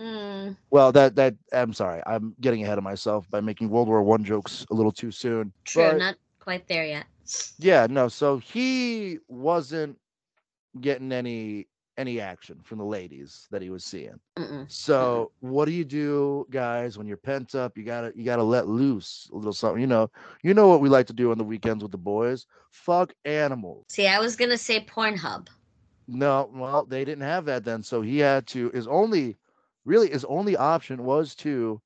Mm, 0.00 0.56
Well, 0.70 0.92
that 0.92 1.14
that 1.16 1.34
I'm 1.52 1.72
sorry, 1.74 2.02
I'm 2.06 2.34
getting 2.40 2.62
ahead 2.64 2.78
of 2.78 2.84
myself 2.84 3.28
by 3.30 3.40
making 3.40 3.68
World 3.68 3.86
War 3.88 4.02
One 4.02 4.24
jokes 4.24 4.66
a 4.70 4.74
little 4.74 4.92
too 4.92 5.10
soon. 5.10 5.52
true, 5.64 5.90
But- 5.90 5.98
not 5.98 6.14
quite 6.50 6.66
there 6.66 6.84
yet. 6.84 7.06
Yeah, 7.60 7.86
no. 7.88 8.08
So 8.08 8.38
he 8.38 9.18
wasn't 9.28 9.96
getting 10.80 11.12
any 11.12 11.68
any 11.96 12.18
action 12.20 12.58
from 12.64 12.78
the 12.78 12.84
ladies 12.84 13.46
that 13.52 13.62
he 13.62 13.70
was 13.70 13.84
seeing. 13.84 14.18
Mm-mm. 14.36 14.64
So 14.68 15.30
what 15.38 15.66
do 15.66 15.72
you 15.72 15.84
do, 15.84 16.46
guys, 16.50 16.98
when 16.98 17.06
you're 17.06 17.16
pent 17.16 17.54
up? 17.54 17.78
You 17.78 17.84
gotta 17.84 18.12
you 18.16 18.24
gotta 18.24 18.42
let 18.42 18.66
loose 18.66 19.30
a 19.32 19.36
little 19.36 19.52
something. 19.52 19.80
You 19.80 19.86
know, 19.86 20.10
you 20.42 20.52
know 20.52 20.66
what 20.66 20.80
we 20.80 20.88
like 20.88 21.06
to 21.06 21.12
do 21.12 21.30
on 21.30 21.38
the 21.38 21.44
weekends 21.44 21.84
with 21.84 21.92
the 21.92 21.98
boys. 21.98 22.46
Fuck 22.72 23.12
animals. 23.24 23.84
See, 23.88 24.08
I 24.08 24.18
was 24.18 24.34
gonna 24.34 24.58
say 24.58 24.84
Pornhub. 24.84 25.46
No, 26.08 26.50
well, 26.52 26.84
they 26.84 27.04
didn't 27.04 27.22
have 27.22 27.44
that 27.44 27.62
then. 27.62 27.84
So 27.84 28.02
he 28.02 28.18
had 28.18 28.48
to 28.48 28.70
his 28.70 28.88
only 28.88 29.36
really 29.84 30.10
his 30.10 30.24
only 30.24 30.56
option 30.56 31.04
was 31.04 31.36
to 31.36 31.80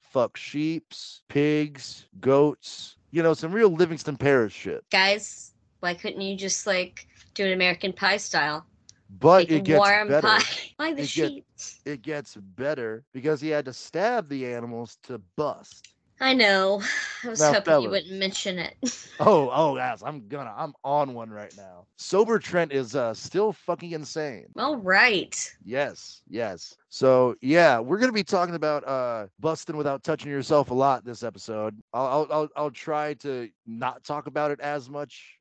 fuck 0.00 0.38
sheeps, 0.38 1.20
pigs, 1.28 2.06
goats, 2.20 2.95
you 3.10 3.22
know, 3.22 3.34
some 3.34 3.52
real 3.52 3.70
Livingston 3.70 4.16
Parish 4.16 4.52
shit. 4.54 4.84
Guys, 4.90 5.52
why 5.80 5.94
couldn't 5.94 6.20
you 6.20 6.36
just 6.36 6.66
like 6.66 7.06
do 7.34 7.46
an 7.46 7.52
American 7.52 7.92
Pie 7.92 8.18
style? 8.18 8.66
But 9.08 9.50
it 9.50 9.64
gets 9.64 9.90
warm 9.90 10.06
better. 10.06 10.28
pie. 10.28 10.42
Why 10.76 10.94
the 10.94 11.02
It 11.02 11.04
sheets? 11.04 11.80
it 11.84 12.02
gets 12.02 12.36
better 12.36 13.04
because 13.12 13.40
he 13.40 13.48
had 13.48 13.66
to 13.66 13.72
stab 13.72 14.28
the 14.28 14.46
animals 14.46 14.98
to 15.04 15.18
bust. 15.36 15.95
I 16.20 16.34
know. 16.34 16.82
I 17.24 17.28
was 17.28 17.40
Now, 17.40 17.52
hoping 17.52 17.80
you 17.80 17.90
wouldn't 17.90 18.12
mention 18.18 18.58
it. 18.58 18.76
Oh, 19.18 19.50
oh, 19.52 19.74
guys, 19.76 20.02
I'm 20.02 20.28
gonna, 20.28 20.52
I'm 20.56 20.74
on 20.84 21.14
one 21.14 21.30
right 21.30 21.54
now. 21.56 21.86
Sober 21.96 22.38
Trent 22.38 22.72
is 22.72 22.94
uh 22.94 23.14
still 23.14 23.52
fucking 23.52 23.92
insane. 23.92 24.46
All 24.56 24.76
right. 24.76 25.34
Yes, 25.64 26.22
yes. 26.28 26.76
So 26.88 27.34
yeah, 27.40 27.78
we're 27.78 27.98
gonna 27.98 28.12
be 28.12 28.24
talking 28.24 28.54
about 28.54 28.86
uh 28.86 29.26
busting 29.40 29.76
without 29.76 30.02
touching 30.02 30.30
yourself 30.30 30.70
a 30.70 30.74
lot 30.74 31.04
this 31.04 31.22
episode. 31.22 31.76
I'll, 31.92 32.06
I'll, 32.06 32.26
I'll, 32.30 32.48
I'll 32.56 32.70
try 32.70 33.14
to 33.14 33.48
not 33.66 34.04
talk 34.04 34.26
about 34.26 34.50
it 34.50 34.60
as 34.60 34.88
much 34.90 35.38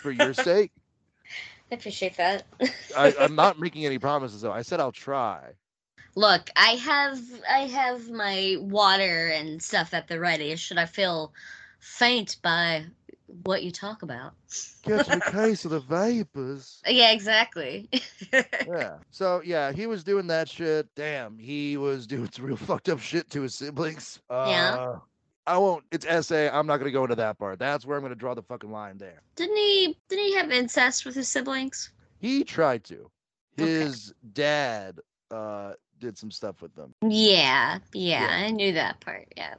for 0.00 0.10
your 0.10 0.32
sake. 0.34 0.72
I 1.70 1.74
appreciate 1.76 2.16
that. 2.16 2.44
I, 2.96 3.14
I'm 3.18 3.34
not 3.34 3.58
making 3.60 3.86
any 3.86 3.98
promises 3.98 4.40
though. 4.42 4.52
I 4.52 4.62
said 4.62 4.80
I'll 4.80 4.92
try. 4.92 5.52
Look, 6.14 6.50
I 6.56 6.70
have 6.72 7.20
I 7.50 7.60
have 7.60 8.10
my 8.10 8.56
water 8.58 9.28
and 9.28 9.62
stuff 9.62 9.94
at 9.94 10.08
the 10.08 10.18
ready. 10.18 10.54
Should 10.56 10.78
I 10.78 10.86
feel 10.86 11.32
faint 11.78 12.36
by 12.42 12.84
what 13.44 13.62
you 13.62 13.70
talk 13.70 14.02
about. 14.02 14.32
Catching 14.82 15.14
a 15.26 15.30
case 15.30 15.64
of 15.64 15.70
the 15.70 15.80
vapors. 15.80 16.82
Yeah, 16.86 17.12
exactly. 17.12 17.88
Yeah. 18.32 18.98
So 19.10 19.42
yeah, 19.44 19.72
he 19.72 19.86
was 19.86 20.04
doing 20.04 20.28
that 20.28 20.48
shit. 20.48 20.86
Damn, 20.94 21.36
he 21.38 21.76
was 21.76 22.06
doing 22.06 22.30
some 22.30 22.44
real 22.44 22.56
fucked 22.68 22.88
up 22.88 23.00
shit 23.00 23.28
to 23.30 23.42
his 23.42 23.54
siblings. 23.54 24.20
Yeah. 24.30 24.76
Uh, 24.78 24.98
I 25.46 25.58
won't. 25.58 25.84
It's 25.90 26.06
essay. 26.06 26.48
I'm 26.48 26.66
not 26.66 26.76
gonna 26.76 26.92
go 26.92 27.02
into 27.02 27.16
that 27.16 27.38
part. 27.38 27.58
That's 27.58 27.84
where 27.84 27.96
I'm 27.96 28.04
gonna 28.04 28.14
draw 28.14 28.34
the 28.34 28.42
fucking 28.42 28.70
line 28.70 28.98
there. 28.98 29.22
didn't 29.34 29.56
he? 29.56 29.96
Didn't 30.08 30.26
he 30.26 30.34
have 30.36 30.52
incest 30.52 31.04
with 31.04 31.16
his 31.16 31.26
siblings? 31.26 31.90
He 32.20 32.44
tried 32.44 32.84
to. 32.84 33.10
Okay. 33.58 33.68
His 33.68 34.12
dad 34.32 35.00
uh 35.30 35.72
did 35.98 36.16
some 36.16 36.30
stuff 36.30 36.62
with 36.62 36.74
them. 36.74 36.94
Yeah, 37.06 37.78
yeah, 37.92 38.22
Yeah. 38.22 38.46
I 38.46 38.50
knew 38.50 38.72
that 38.72 39.00
part. 39.00 39.28
Yeah. 39.36 39.54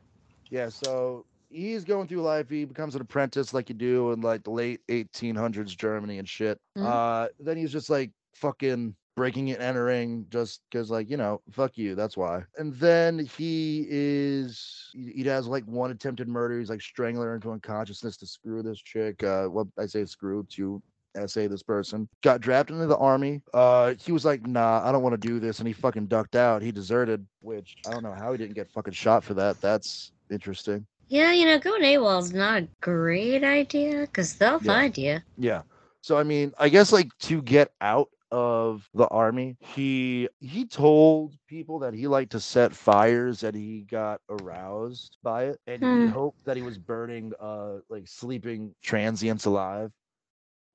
Yeah. 0.50 0.70
So 0.70 1.26
he's 1.50 1.84
going 1.84 2.08
through 2.08 2.22
life. 2.22 2.50
He 2.50 2.66
becomes 2.66 2.96
an 2.96 3.02
apprentice 3.02 3.54
like 3.54 3.70
you 3.70 3.76
do 3.76 4.12
in 4.12 4.22
like 4.22 4.44
the 4.44 4.52
late 4.52 4.82
1800s 4.90 5.78
Germany 5.78 6.18
and 6.18 6.28
shit. 6.28 6.60
Mhm. 6.78 6.86
Uh, 6.86 7.30
then 7.40 7.58
he's 7.58 7.72
just 7.72 7.90
like 7.90 8.12
fucking 8.34 8.96
breaking 9.16 9.52
and 9.52 9.62
entering 9.62 10.26
just 10.30 10.62
because 10.72 10.90
like 10.90 11.10
you 11.10 11.18
know 11.18 11.42
fuck 11.52 11.78
you 11.78 11.96
that's 11.96 12.16
why 12.16 12.42
and 12.58 12.74
then 12.76 13.20
he 13.38 13.86
is 13.90 14.90
he, 14.94 15.22
has 15.24 15.48
like 15.48 15.66
one 15.66 15.92
attempted 15.92 16.30
murder 16.30 16.58
he's 16.58 16.70
like 16.70 16.82
strangling 16.82 17.28
her 17.28 17.36
into 17.36 17.52
unconsciousness 17.52 18.16
to 18.16 18.26
screw 18.26 18.64
this 18.64 18.80
chick 18.80 19.22
uh 19.24 19.48
well 19.52 19.70
i 19.78 19.86
say 19.86 20.06
screw 20.06 20.46
to 20.50 20.82
essay 21.16 21.47
this 21.47 21.64
person 21.64 22.07
got 22.24 22.41
drafted 22.41 22.76
into 22.76 22.88
the 22.88 22.97
army 22.97 23.41
uh 23.53 23.93
he 23.99 24.12
was 24.12 24.26
like 24.26 24.45
nah 24.45 24.82
i 24.84 24.91
don't 24.91 25.03
want 25.03 25.14
to 25.14 25.18
do 25.18 25.39
this 25.39 25.59
and 25.59 25.68
he 25.68 25.74
fucking 25.74 26.07
ducked 26.07 26.36
out 26.36 26.62
he 26.62 26.72
deserted 26.72 27.26
which 27.41 27.78
i 27.86 27.91
don't 27.91 28.03
know 28.03 28.14
how 28.14 28.32
he 28.32 28.38
didn't 28.38 28.55
get 28.55 28.70
fucking 28.70 28.93
shot 28.93 29.24
for 29.24 29.34
that 29.34 29.59
that's 29.62 30.12
interesting 30.32 30.86
Yeah, 31.09 31.32
you 31.32 31.45
know, 31.45 31.59
going 31.59 31.84
AWOL 31.84 32.20
is 32.20 32.34
not 32.34 32.64
a 32.64 32.68
great 32.82 33.43
idea 33.43 34.01
because 34.01 34.36
they'll 34.36 34.59
Yeah. 34.59 34.82
find 34.82 34.97
you. 34.97 35.22
Yeah. 35.38 35.64
So 36.01 36.18
I 36.18 36.24
mean, 36.24 36.53
I 36.57 36.70
guess 36.70 36.91
like 36.91 37.09
to 37.22 37.41
get 37.41 37.72
out 37.82 38.09
of 38.32 38.89
the 38.93 39.07
army, 39.07 39.57
he 39.59 40.30
he 40.39 40.66
told 40.66 41.36
people 41.47 41.80
that 41.80 41.93
he 41.93 42.07
liked 42.07 42.32
to 42.32 42.39
set 42.39 42.74
fires 42.74 43.43
and 43.43 43.55
he 43.55 43.82
got 43.89 44.22
aroused 44.30 45.18
by 45.24 45.45
it 45.45 45.59
and 45.68 45.82
Hmm. 45.82 46.01
he 46.01 46.05
hoped 46.05 46.39
that 46.45 46.57
he 46.57 46.64
was 46.64 46.78
burning 46.78 47.34
uh 47.39 47.78
like 47.89 48.07
sleeping 48.07 48.74
transients 48.84 49.45
alive 49.45 49.91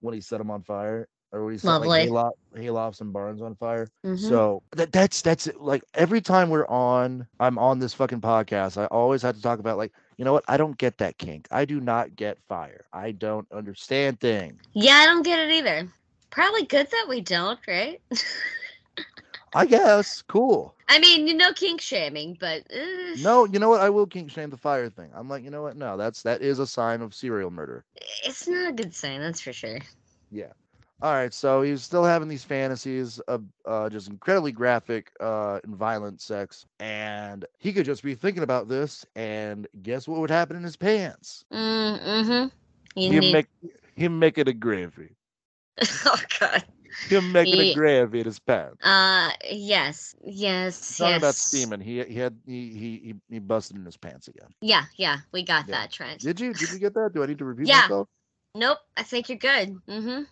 when 0.00 0.14
he 0.14 0.20
set 0.20 0.38
them 0.38 0.50
on 0.50 0.62
fire 0.62 1.08
or 1.32 1.44
when 1.44 1.54
he 1.54 1.58
set 1.58 1.68
Lovely. 1.68 2.08
like 2.08 2.32
hayloft, 2.54 3.00
and 3.00 3.12
barns 3.12 3.42
on 3.42 3.54
fire. 3.56 3.88
Mhm. 4.04 4.18
So 4.18 4.62
that 4.72 4.92
that's 4.92 5.22
that's 5.22 5.46
it. 5.46 5.60
like 5.60 5.82
every 5.94 6.20
time 6.20 6.50
we're 6.50 6.66
on, 6.68 7.26
I'm 7.40 7.58
on 7.58 7.78
this 7.78 7.94
fucking 7.94 8.20
podcast. 8.20 8.80
I 8.80 8.86
always 8.86 9.22
have 9.22 9.36
to 9.36 9.42
talk 9.42 9.58
about 9.58 9.76
like, 9.76 9.92
you 10.16 10.24
know 10.24 10.32
what? 10.32 10.44
I 10.48 10.56
don't 10.56 10.78
get 10.78 10.98
that 10.98 11.18
kink. 11.18 11.46
I 11.50 11.64
do 11.64 11.80
not 11.80 12.16
get 12.16 12.38
fire. 12.48 12.86
I 12.92 13.12
don't 13.12 13.46
understand 13.52 14.20
things. 14.20 14.62
Yeah, 14.72 14.94
I 14.94 15.06
don't 15.06 15.22
get 15.22 15.38
it 15.38 15.50
either. 15.52 15.88
Probably 16.30 16.64
good 16.64 16.90
that 16.90 17.06
we 17.08 17.20
don't, 17.20 17.58
right? 17.66 18.00
I 19.56 19.64
guess 19.64 20.22
cool. 20.22 20.74
I 20.88 20.98
mean, 20.98 21.26
you 21.26 21.34
know, 21.34 21.52
kink 21.52 21.80
shaming, 21.80 22.36
but 22.38 22.62
uh, 22.70 23.16
No, 23.16 23.46
you 23.46 23.58
know 23.58 23.70
what? 23.70 23.80
I 23.80 23.88
will 23.88 24.06
kink 24.06 24.30
shame 24.30 24.50
the 24.50 24.56
fire 24.56 24.90
thing. 24.90 25.10
I'm 25.14 25.28
like, 25.28 25.42
you 25.44 25.50
know 25.50 25.62
what? 25.62 25.76
No, 25.76 25.96
that's 25.96 26.22
that 26.22 26.42
is 26.42 26.58
a 26.58 26.66
sign 26.66 27.00
of 27.00 27.14
serial 27.14 27.50
murder. 27.50 27.84
it's 28.24 28.46
not 28.46 28.68
a 28.68 28.72
good 28.72 28.94
sign, 28.94 29.20
that's 29.20 29.40
for 29.40 29.52
sure. 29.52 29.78
Yeah. 30.30 30.52
All 31.02 31.12
right. 31.12 31.32
So 31.32 31.62
he's 31.62 31.82
still 31.82 32.04
having 32.04 32.28
these 32.28 32.44
fantasies 32.44 33.18
of 33.20 33.44
uh, 33.64 33.88
just 33.88 34.08
incredibly 34.08 34.52
graphic 34.52 35.10
uh, 35.20 35.60
and 35.64 35.74
violent 35.74 36.20
sex, 36.20 36.66
and 36.78 37.44
he 37.58 37.72
could 37.72 37.86
just 37.86 38.02
be 38.02 38.14
thinking 38.14 38.42
about 38.42 38.68
this, 38.68 39.06
and 39.16 39.66
guess 39.82 40.06
what 40.06 40.20
would 40.20 40.30
happen 40.30 40.56
in 40.56 40.62
his 40.62 40.76
pants? 40.76 41.44
Mm, 41.52 42.02
mm-hmm. 42.02 42.48
You 43.00 43.10
him 43.10 43.20
need. 43.20 43.32
make 43.32 43.46
him 43.96 44.18
making 44.18 44.48
a 44.48 44.52
gravy. 44.52 45.16
oh 46.06 46.20
God. 46.40 46.64
Him 47.08 47.32
making 47.32 47.60
Ye- 47.60 47.70
a 47.72 47.74
grave 47.74 48.14
in 48.14 48.24
his 48.24 48.38
pants. 48.38 48.84
Uh, 48.84 49.30
yes, 49.50 50.14
yes, 50.24 50.96
Talking 50.98 51.14
yes. 51.14 51.16
about 51.16 51.34
steaming. 51.36 51.80
He 51.80 52.02
he 52.04 52.18
had 52.18 52.36
he 52.46 52.70
he 52.72 52.98
he, 52.98 53.14
he 53.28 53.38
busted 53.38 53.76
in 53.76 53.84
his 53.84 53.96
pants 53.96 54.28
again. 54.28 54.48
Yeah, 54.60 54.84
yeah, 54.96 55.18
we 55.32 55.42
got 55.42 55.66
Yeah. 55.66 55.72
that, 55.72 55.92
Trent. 55.92 56.20
Did 56.22 56.40
you 56.40 56.52
did 56.54 56.70
you 56.72 56.78
get 56.78 56.94
that? 56.94 57.12
Do 57.14 57.22
I 57.22 57.26
need 57.26 57.38
to 57.38 57.44
review 57.44 57.66
Yeah. 57.66 57.82
myself? 57.82 58.08
Nope, 58.54 58.78
I 58.96 59.02
think 59.02 59.28
you're 59.28 59.38
good. 59.38 59.76
Mm-hmm. 59.88 60.22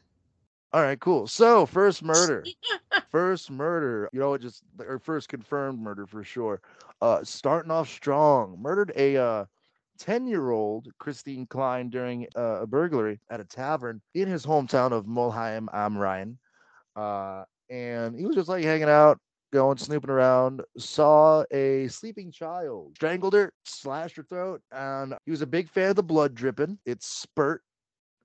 All 0.73 0.83
right, 0.83 0.99
cool. 0.99 1.27
So 1.27 1.67
first 1.67 2.03
murder. 2.03 2.45
first 3.11 3.51
murder. 3.51 4.09
You 4.13 4.21
know, 4.21 4.35
it 4.35 4.41
just 4.43 4.63
or 4.79 4.99
first 4.99 5.29
confirmed 5.29 5.79
murder 5.81 6.07
for 6.07 6.23
sure. 6.25 6.61
Uh 7.01 7.23
starting 7.25 7.71
off 7.71 7.89
strong. 7.89 8.59
Murdered 8.61 8.93
a 8.97 9.17
uh 9.17 9.45
10 9.99 10.27
year 10.27 10.51
old 10.51 10.89
Christine 10.99 11.47
Klein 11.47 11.89
during 11.91 12.27
uh, 12.37 12.63
a 12.63 12.67
burglary 12.67 13.21
at 13.31 13.41
a 13.41 13.45
tavern 13.45 14.01
in 14.15 14.29
his 14.29 14.47
hometown 14.47 14.93
of 14.93 15.07
Mulheim 15.07 15.69
am 15.73 15.97
Rhein. 15.97 16.39
Uh, 16.97 17.45
and 17.71 18.17
he 18.17 18.25
was 18.27 18.35
just 18.37 18.49
like 18.49 18.65
hanging 18.65 18.89
out, 18.89 19.19
going 19.53 19.77
snooping 19.77 20.11
around, 20.11 20.63
saw 20.79 21.45
a 21.53 21.89
sleeping 21.89 22.31
child, 22.31 22.93
strangled 22.97 23.35
her, 23.35 23.53
slashed 23.65 24.17
her 24.17 24.23
throat, 24.23 24.63
and 24.73 25.15
he 25.25 25.31
was 25.31 25.43
a 25.43 25.47
big 25.47 25.69
fan 25.69 25.91
of 25.91 25.97
the 25.97 26.03
blood 26.03 26.35
dripping. 26.35 26.79
It 26.85 27.03
spurt 27.03 27.63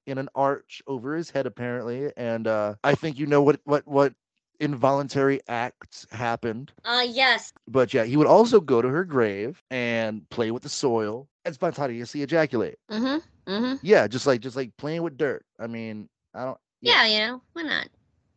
in 0.05 0.17
an 0.17 0.29
arch 0.35 0.81
over 0.87 1.15
his 1.15 1.29
head, 1.31 1.45
apparently. 1.45 2.11
And 2.17 2.47
uh, 2.47 2.75
I 2.83 2.95
think 2.95 3.17
you 3.17 3.25
know 3.25 3.41
what 3.41 3.59
what 3.63 3.87
what 3.87 4.13
involuntary 4.59 5.39
acts 5.47 6.07
happened. 6.11 6.71
Uh, 6.83 7.05
yes. 7.07 7.53
But 7.67 7.93
yeah, 7.93 8.03
he 8.03 8.17
would 8.17 8.27
also 8.27 8.59
go 8.59 8.81
to 8.81 8.89
her 8.89 9.03
grave 9.03 9.61
and 9.69 10.27
play 10.29 10.51
with 10.51 10.63
the 10.63 10.69
soil 10.69 11.27
and 11.45 11.53
spontaneously 11.53 12.21
ejaculate. 12.23 12.77
Mm-hmm. 12.89 13.51
Mm-hmm. 13.51 13.75
Yeah, 13.81 14.07
just 14.07 14.27
like 14.27 14.41
just 14.41 14.55
like 14.55 14.71
playing 14.77 15.03
with 15.03 15.17
dirt. 15.17 15.45
I 15.59 15.67
mean, 15.67 16.09
I 16.33 16.45
don't. 16.45 16.57
Yeah, 16.81 17.05
you 17.05 17.19
know, 17.19 17.41
why 17.53 17.63
not? 17.63 17.87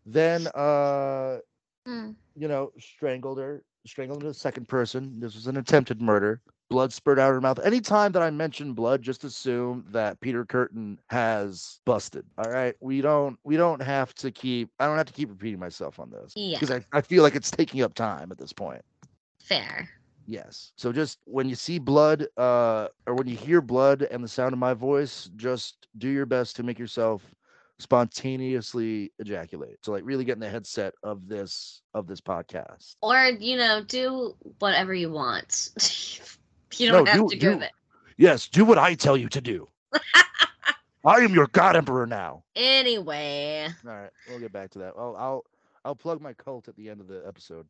Then 0.04 0.46
uh, 0.48 1.38
Mm. 1.86 2.14
you 2.34 2.48
know, 2.48 2.72
strangled 2.78 3.38
her, 3.38 3.62
strangled 3.86 4.24
a 4.24 4.34
second 4.34 4.68
person. 4.68 5.20
This 5.20 5.34
was 5.34 5.46
an 5.46 5.56
attempted 5.56 6.00
murder. 6.00 6.40
Blood 6.70 6.92
spurted 6.92 7.20
out 7.22 7.28
of 7.30 7.34
her 7.34 7.40
mouth. 7.40 7.58
Anytime 7.64 8.12
that 8.12 8.22
I 8.22 8.30
mention 8.30 8.72
blood, 8.72 9.02
just 9.02 9.24
assume 9.24 9.84
that 9.90 10.20
Peter 10.20 10.44
Kurten 10.44 10.98
has 11.10 11.80
busted. 11.84 12.24
All 12.38 12.50
right. 12.50 12.74
We 12.80 13.00
don't 13.00 13.38
we 13.44 13.56
don't 13.56 13.82
have 13.82 14.14
to 14.16 14.30
keep 14.30 14.70
I 14.78 14.86
don't 14.86 14.96
have 14.96 15.06
to 15.06 15.12
keep 15.12 15.28
repeating 15.28 15.60
myself 15.60 15.98
on 16.00 16.10
this. 16.10 16.36
Yeah. 16.36 16.58
Because 16.58 16.70
I, 16.70 16.84
I 16.92 17.00
feel 17.02 17.22
like 17.22 17.34
it's 17.34 17.50
taking 17.50 17.82
up 17.82 17.94
time 17.94 18.30
at 18.32 18.38
this 18.38 18.52
point. 18.52 18.82
Fair. 19.38 19.88
Yes. 20.26 20.72
So 20.76 20.92
just 20.92 21.18
when 21.24 21.48
you 21.48 21.54
see 21.54 21.78
blood, 21.78 22.26
uh, 22.36 22.88
or 23.06 23.14
when 23.14 23.26
you 23.26 23.36
hear 23.36 23.60
blood 23.60 24.02
and 24.02 24.22
the 24.22 24.28
sound 24.28 24.52
of 24.52 24.58
my 24.58 24.74
voice, 24.74 25.30
just 25.36 25.88
do 25.96 26.08
your 26.08 26.26
best 26.26 26.56
to 26.56 26.62
make 26.62 26.78
yourself 26.78 27.34
spontaneously 27.82 29.12
ejaculate. 29.18 29.78
So 29.82 29.92
like 29.92 30.04
really 30.04 30.24
get 30.24 30.34
in 30.34 30.40
the 30.40 30.48
headset 30.48 30.94
of 31.02 31.28
this 31.28 31.82
of 31.94 32.06
this 32.06 32.20
podcast. 32.20 32.96
Or, 33.02 33.26
you 33.38 33.56
know, 33.56 33.82
do 33.82 34.34
whatever 34.58 34.94
you 34.94 35.10
want. 35.10 35.70
you 36.76 36.90
don't 36.90 37.06
have 37.06 37.16
do- 37.16 37.28
to 37.28 37.36
do 37.38 37.54
do- 37.54 37.60
it. 37.60 37.72
Yes, 38.16 38.48
do 38.48 38.64
what 38.64 38.78
I 38.78 38.94
tell 38.94 39.16
you 39.16 39.28
to 39.30 39.40
do. 39.40 39.68
I 41.04 41.16
am 41.16 41.34
your 41.34 41.48
god 41.48 41.76
emperor 41.76 42.06
now. 42.06 42.44
Anyway. 42.54 43.66
All 43.84 43.92
right, 43.92 44.10
we'll 44.28 44.38
get 44.38 44.52
back 44.52 44.70
to 44.70 44.78
that. 44.80 44.94
I'll 44.96 45.16
I'll 45.18 45.44
I'll 45.84 45.96
plug 45.96 46.20
my 46.20 46.32
cult 46.32 46.68
at 46.68 46.76
the 46.76 46.88
end 46.88 47.00
of 47.00 47.08
the 47.08 47.22
episode. 47.26 47.66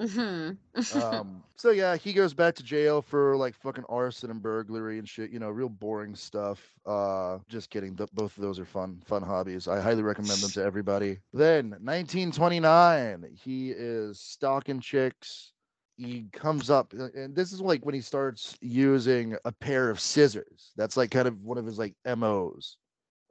Mm-hmm. 0.00 0.98
um 1.00 1.42
so 1.56 1.70
yeah 1.70 1.96
he 1.96 2.12
goes 2.12 2.34
back 2.34 2.56
to 2.56 2.64
jail 2.64 3.00
for 3.00 3.36
like 3.36 3.54
fucking 3.54 3.84
arson 3.88 4.30
and 4.30 4.42
burglary 4.42 4.98
and 4.98 5.08
shit 5.08 5.30
you 5.30 5.38
know 5.38 5.50
real 5.50 5.68
boring 5.68 6.16
stuff. 6.16 6.60
Uh 6.84 7.38
just 7.48 7.70
kidding 7.70 7.96
th- 7.96 8.10
both 8.12 8.36
of 8.36 8.42
those 8.42 8.58
are 8.58 8.64
fun 8.64 9.00
fun 9.04 9.22
hobbies. 9.22 9.68
I 9.68 9.80
highly 9.80 10.02
recommend 10.02 10.40
them 10.40 10.50
to 10.50 10.62
everybody. 10.64 11.20
Then 11.32 11.70
1929 11.80 13.36
he 13.40 13.70
is 13.70 14.18
stalking 14.20 14.80
chicks. 14.80 15.52
He 15.96 16.26
comes 16.32 16.70
up 16.70 16.92
uh, 16.98 17.08
and 17.14 17.36
this 17.36 17.52
is 17.52 17.60
like 17.60 17.86
when 17.86 17.94
he 17.94 18.00
starts 18.00 18.56
using 18.60 19.36
a 19.44 19.52
pair 19.52 19.90
of 19.90 20.00
scissors. 20.00 20.72
That's 20.76 20.96
like 20.96 21.12
kind 21.12 21.28
of 21.28 21.40
one 21.42 21.56
of 21.58 21.66
his 21.66 21.78
like 21.78 21.94
mos 22.16 22.76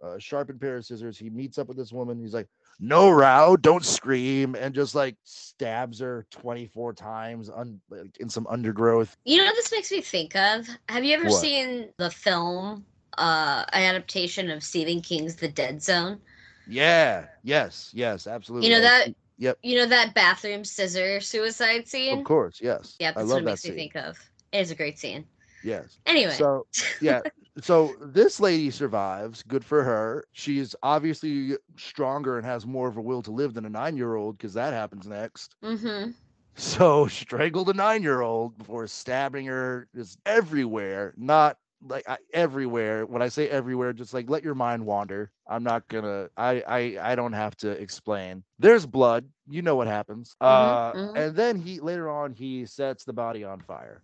a 0.04 0.20
sharpened 0.20 0.60
pair 0.60 0.78
of 0.78 0.86
scissors 0.86 1.18
he 1.18 1.30
meets 1.30 1.58
up 1.58 1.68
with 1.68 1.78
this 1.78 1.91
woman 1.93 2.20
he's 2.20 2.34
like 2.34 2.47
no 2.80 3.10
row, 3.10 3.56
don't 3.56 3.86
scream, 3.86 4.56
and 4.56 4.74
just 4.74 4.95
like 4.95 5.16
stabs 5.24 5.99
her 5.99 6.26
24 6.32 6.93
times 6.93 7.49
un- 7.49 7.80
like, 7.89 8.18
in 8.20 8.30
some 8.30 8.47
undergrowth. 8.47 9.16
You 9.26 9.38
know 9.38 9.45
what 9.45 9.56
this 9.56 9.72
makes 9.72 9.91
me 9.91 10.01
think 10.01 10.36
of? 10.36 10.68
Have 10.89 11.04
you 11.04 11.14
ever 11.16 11.30
What? 11.30 11.39
seen 11.39 11.89
the 11.97 12.10
film 12.10 12.86
uh 13.18 13.64
adaptation 13.72 14.49
of 14.49 14.64
Stephen 14.64 15.01
King's 15.01 15.36
The 15.36 15.47
Dead 15.47 15.82
Zone? 15.82 16.20
Yeah, 16.68 17.26
yes, 17.43 17.91
yes, 17.93 18.28
absolutely. 18.28 18.70
You 18.70 18.76
know 18.76 18.82
that 18.82 19.14
Yep, 19.38 19.58
you 19.64 19.78
know 19.78 19.86
that 19.86 20.14
bathroom 20.14 20.64
scissor 20.64 21.20
suicide 21.20 21.88
scene? 21.88 22.20
of 22.20 22.26
course, 22.26 22.60
yes. 22.62 22.95
Yeah, 22.99 23.12
I 23.12 23.20
that's 23.20 23.30
love 23.30 23.38
what 23.38 23.41
it 23.41 23.45
that 23.45 23.51
makes 23.51 23.64
me 23.66 23.70
scene. 23.72 23.78
think 23.78 23.95
of. 23.95 24.18
It 24.51 24.60
is 24.60 24.72
a 24.72 24.76
great 24.76 24.99
scene. 24.99 25.26
Yes. 25.64 25.97
Anyway. 26.06 26.34
So, 26.34 26.66
yeah. 27.01 27.22
So 27.60 27.95
this 27.99 28.39
lady 28.39 28.70
survives. 28.72 29.43
Good 29.43 29.64
for 29.66 29.84
her. 29.84 30.26
She's 30.32 30.76
obviously 30.82 31.58
stronger 31.78 32.38
and 32.38 32.45
has 32.45 32.66
more 32.66 32.88
of 32.88 32.97
a 32.97 33.01
will 33.01 33.22
to 33.24 33.32
live 33.32 33.54
than 33.54 33.66
a 33.66 33.70
nine-year-old 33.70 34.38
because 34.38 34.54
that 34.54 34.74
happens 34.74 35.08
next. 35.08 35.56
mm-hmm. 35.64 36.12
So 36.56 37.08
strangled 37.08 37.70
a 37.70 37.74
nine-year-old 37.74 38.58
before 38.58 38.88
stabbing 38.88 39.45
her 39.47 39.88
just 39.95 40.20
everywhere. 40.26 41.14
Not 41.18 41.58
like 41.82 42.08
I, 42.08 42.18
everywhere. 42.34 43.06
When 43.06 43.22
I 43.22 43.28
say 43.30 43.49
everywhere, 43.49 43.93
just 43.93 44.14
like 44.14 44.30
let 44.30 44.43
your 44.43 44.56
mind 44.56 44.86
wander. 44.86 45.32
I'm 45.47 45.64
not 45.64 45.88
gonna. 45.88 46.30
I 46.38 46.64
I 46.68 47.12
I 47.12 47.16
don't 47.16 47.34
have 47.34 47.56
to 47.58 47.70
explain. 47.72 48.43
There's 48.60 48.86
blood. 48.86 49.28
You 49.49 49.62
know 49.62 49.76
what 49.76 49.88
happens. 49.88 50.36
uh, 50.41 50.93
mhm. 50.93 51.18
and 51.18 51.36
then 51.36 51.58
he 51.58 51.80
later 51.80 52.10
on 52.10 52.34
he 52.34 52.66
sets 52.66 53.04
the 53.04 53.14
body 53.14 53.43
on 53.43 53.62
fire. 53.62 54.04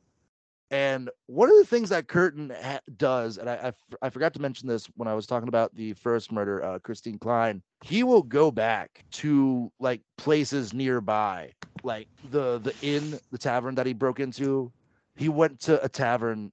And 0.72 1.10
one 1.28 1.50
of 1.50 1.58
the 1.58 1.66
things 1.66 1.90
that 1.90 2.08
Kurten 2.08 2.52
ha- 2.64 2.80
does, 2.98 3.38
and 3.38 3.50
I, 3.50 3.56
I 3.56 3.68
f- 3.68 3.84
I 4.04 4.10
forgot 4.10 4.34
to 4.36 4.42
mention 4.42 4.68
this 4.68 4.86
when 4.96 5.08
I 5.08 5.16
was 5.16 5.26
talking 5.26 5.48
about 5.50 5.76
the 5.76 5.94
first 5.94 6.32
murder, 6.32 6.64
uh, 6.64 6.80
Christine 6.80 7.18
Klein, 7.18 7.62
he 7.82 8.04
will 8.04 8.22
go 8.22 8.52
back 8.52 9.04
to 9.14 9.72
like 9.80 10.02
places 10.18 10.74
nearby, 10.74 11.54
like 11.84 12.08
the 12.24 12.60
the 12.60 12.76
inn, 12.82 13.20
the 13.32 13.38
tavern 13.38 13.76
that 13.76 13.88
he 13.88 13.94
broke 13.94 14.20
into. 14.20 14.72
He 15.16 15.28
went 15.30 15.60
to 15.62 15.84
a 15.84 15.90
tavern 15.90 16.52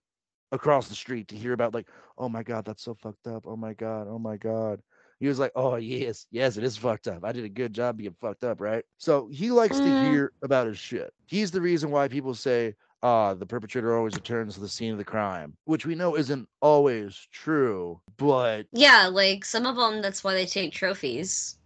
across 0.52 0.88
the 0.88 0.94
street 0.94 1.28
to 1.28 1.36
hear 1.36 1.52
about 1.52 1.74
like, 1.74 1.88
oh 2.18 2.28
my 2.28 2.42
god, 2.42 2.64
that's 2.64 2.82
so 2.84 2.94
fucked 2.94 3.26
up. 3.26 3.44
Oh 3.46 3.56
my 3.56 3.74
god, 3.74 4.06
oh 4.08 4.18
my 4.18 4.36
god. 4.36 4.80
He 5.20 5.28
was 5.28 5.38
like, 5.38 5.52
oh 5.54 5.76
yes, 5.76 6.26
yes, 6.30 6.56
it 6.56 6.64
is 6.64 6.76
fucked 6.76 7.08
up. 7.08 7.24
I 7.24 7.32
did 7.32 7.44
a 7.44 7.48
good 7.50 7.72
job 7.72 7.96
being 7.98 8.14
fucked 8.20 8.44
up, 8.44 8.60
right? 8.60 8.84
So 8.98 9.28
he 9.32 9.50
likes 9.50 9.80
to 9.80 9.90
Mm. 9.90 9.96
hear 9.98 10.32
about 10.42 10.66
his 10.66 10.78
shit. 10.78 11.12
He's 11.26 11.50
the 11.50 11.60
reason 11.60 11.90
why 11.90 12.08
people 12.08 12.34
say, 12.34 12.74
ah, 13.07 13.34
the 13.34 13.46
perpetrator 13.46 13.96
always 13.96 14.14
returns 14.16 14.54
to 14.54 14.61
the 14.61 14.68
scene 14.68 14.92
of 14.92 14.98
the 14.98 15.04
crime, 15.04 15.57
which 15.64 15.86
we 15.86 15.94
know 15.94 16.16
isn't 16.16 16.48
always 16.61 17.16
true, 17.32 18.00
but 18.18 18.66
Yeah, 18.72 19.09
like 19.09 19.44
some 19.44 19.66
of 19.66 19.76
them. 19.76 20.02
That's 20.02 20.22
why 20.24 20.34
they 20.34 20.46
take 20.46 20.72
trophies. 20.72 21.59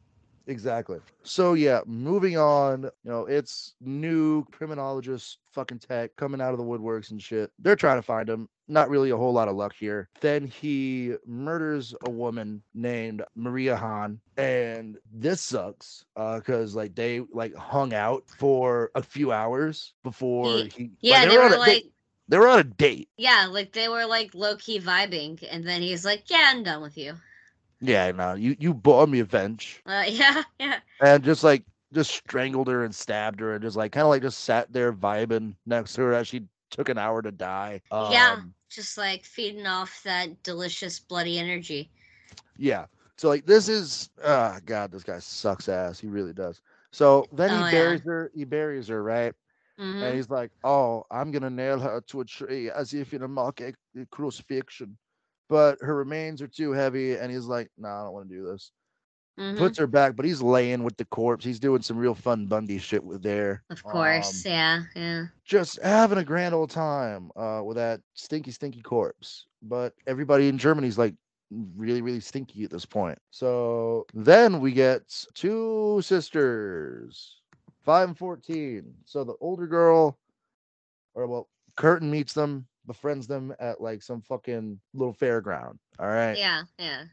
Exactly. 0.47 0.99
So 1.23 1.55
yeah, 1.55 1.81
moving 1.87 2.37
on, 2.37 2.83
you 2.83 3.11
know, 3.11 3.27
it's 3.27 3.75
new 3.81 4.45
criminologist 4.51 5.39
fucking 5.53 5.79
tech 5.81 6.17
coming 6.17 6.41
out 6.41 6.53
of 6.53 6.59
the 6.59 6.65
woodworks 6.65 7.11
and 7.11 7.23
shit. 7.23 7.51
They're 7.59 7.77
trying 7.77 7.99
to 7.99 8.03
find 8.03 8.29
him. 8.29 8.49
Not 8.69 8.89
really 8.89 9.11
a 9.11 9.17
whole 9.17 9.33
lot 9.33 9.49
of 9.49 9.57
luck 9.57 9.75
here. 9.79 10.09
Then 10.21 10.47
he 10.47 11.15
murders 11.27 11.93
a 12.07 12.11
woman 12.11 12.63
named 12.73 13.23
Maria 13.35 13.77
Hahn, 13.77 14.21
and 14.37 14.97
this 15.13 15.41
sucks 15.41 16.05
uh, 16.17 16.39
because 16.39 16.75
like 16.77 16.95
they 16.95 17.21
like 17.33 17.55
hung 17.57 17.93
out 17.93 18.25
for 18.29 18.91
a 18.95 19.03
few 19.03 19.33
hours 19.33 19.95
before 20.05 20.65
he. 20.65 20.93
Yeah, 21.01 21.27
they 21.27 21.37
on 21.37 21.51
were 21.51 21.57
a- 21.57 21.59
like, 21.59 21.85
they 22.29 22.39
were 22.39 22.47
on 22.49 22.61
a 22.61 22.65
date. 22.65 23.09
yeah, 23.17 23.49
like 23.51 23.73
they 23.73 23.89
were 23.89 24.07
like 24.07 24.35
low 24.35 24.55
key 24.57 24.79
vibing, 24.79 25.45
and 25.51 25.67
then 25.67 25.83
he's 25.83 26.05
like, 26.05 26.31
"Yeah, 26.31 26.51
I'm 26.55 26.63
done 26.63 26.81
with 26.81 26.97
you." 26.97 27.15
Yeah, 27.81 28.11
no, 28.13 28.35
you 28.35 28.57
you 28.59 28.75
bought 28.75 29.09
me 29.09 29.21
revenge. 29.21 29.85
Uh, 29.87 30.05
yeah, 30.09 30.43
yeah, 30.59 30.81
and 31.01 31.23
just 31.25 31.43
like 31.45 31.65
just 31.93 32.11
strangled 32.11 32.69
her 32.69 32.85
and 32.85 32.95
stabbed 32.95 33.41
her 33.41 33.53
and 33.55 33.63
just 33.63 33.77
like 33.77 33.93
kind 33.93 34.05
of 34.05 34.11
like 34.11 34.23
just 34.23 34.41
sat 34.41 34.73
there 34.73 34.93
vibing 34.93 35.55
next 35.67 35.95
to 35.95 36.03
her 36.03 36.13
as 36.15 36.29
she 36.29 36.47
took 36.71 36.89
an 36.89 36.99
hour 36.99 37.23
to 37.23 37.31
die. 37.33 37.81
yeah. 38.05 38.37
Um, 38.37 38.55
Just 38.71 38.97
like 38.97 39.25
feeding 39.25 39.67
off 39.67 40.03
that 40.05 40.43
delicious 40.43 40.99
bloody 41.01 41.39
energy. 41.39 41.91
yeah. 42.57 42.87
So 43.17 43.29
like 43.29 43.47
this 43.47 43.69
is 43.69 44.11
ah 44.25 44.59
god, 44.65 44.93
this 44.93 45.05
guy 45.05 45.19
sucks 45.19 45.69
ass. 45.69 46.01
He 46.01 46.09
really 46.09 46.33
does. 46.33 46.61
So 46.93 47.29
then 47.33 47.53
Oh, 47.53 47.53
he 47.53 47.63
yeah. 47.63 47.65
buries 47.65 48.03
her. 48.05 48.31
He 48.35 48.45
buries 48.45 48.89
her, 48.89 49.03
right? 49.03 49.35
hmm 49.79 50.01
And 50.01 50.15
he's 50.17 50.31
like, 50.31 50.51
"Oh, 50.65 51.05
I'm 51.11 51.31
gonna 51.31 51.51
nail 51.51 51.79
her 51.81 52.01
to 52.09 52.21
a 52.21 52.25
tree 52.25 52.71
as 52.71 52.93
if 52.95 53.13
in 53.15 53.23
a 53.23 53.29
mock 53.29 53.61
crucifixion." 54.11 54.97
But 55.51 55.79
her 55.83 55.97
remains 55.97 56.43
are 56.43 56.49
too 56.49 56.73
heavy, 56.73 57.17
and 57.17 57.33
he's 57.33 57.47
like, 57.47 57.71
"No, 57.79 57.91
nah, 57.91 58.03
I 58.03 58.05
don't 58.07 58.15
want 58.15 58.31
to 58.31 58.37
do 58.37 58.47
this." 58.47 58.73
hmm 59.39 59.57
Puts 59.59 59.79
her 59.79 59.89
back, 59.89 60.17
but 60.17 60.27
he's 60.27 60.43
laying 60.43 60.85
with 60.85 60.97
the 60.99 61.07
corpse. 61.07 61.45
He's 61.45 61.61
doing 61.61 61.83
some 61.83 61.99
real 61.99 62.15
fun 62.15 62.47
Bundy 62.47 62.79
shit 62.79 63.05
with 63.05 63.23
there. 63.23 63.65
Of 63.71 63.85
course, 63.87 64.45
Um, 64.45 64.47
yeah, 64.47 64.85
yeah. 64.97 65.27
just 65.45 65.81
having 65.83 66.19
a 66.19 66.25
grand 66.25 66.55
old 66.55 66.71
time 66.71 67.31
uh, 67.37 67.63
with 67.65 67.77
that 67.77 68.01
stinky, 68.15 68.53
stinky 68.53 68.83
corpse. 68.83 69.47
But 69.63 69.95
everybody 70.07 70.49
in 70.49 70.59
Germany's 70.59 70.99
like 70.99 71.15
really, 71.77 72.03
really 72.03 72.21
stinky 72.21 72.65
at 72.65 72.71
this 72.71 72.87
point. 72.87 73.19
So 73.31 74.07
then 74.15 74.61
we 74.61 74.73
get 74.73 75.03
two 75.35 76.01
sisters, 76.03 77.41
five 77.83 78.09
and 78.09 78.19
14. 78.19 78.95
So 79.05 79.25
the 79.25 79.35
older 79.41 79.67
girl, 79.67 80.19
or 81.15 81.27
well, 81.27 81.49
Kurten 81.77 82.11
meets 82.11 82.35
them, 82.35 82.67
befriends 82.91 83.29
them 83.29 83.55
at 83.61 83.81
like 83.81 84.03
some 84.03 84.21
fucking 84.21 84.81
little 84.95 85.15
fairground. 85.15 85.79
All 86.01 86.09
right. 86.09 86.37
Yeah, 86.37 86.63
yeah. 86.77 87.05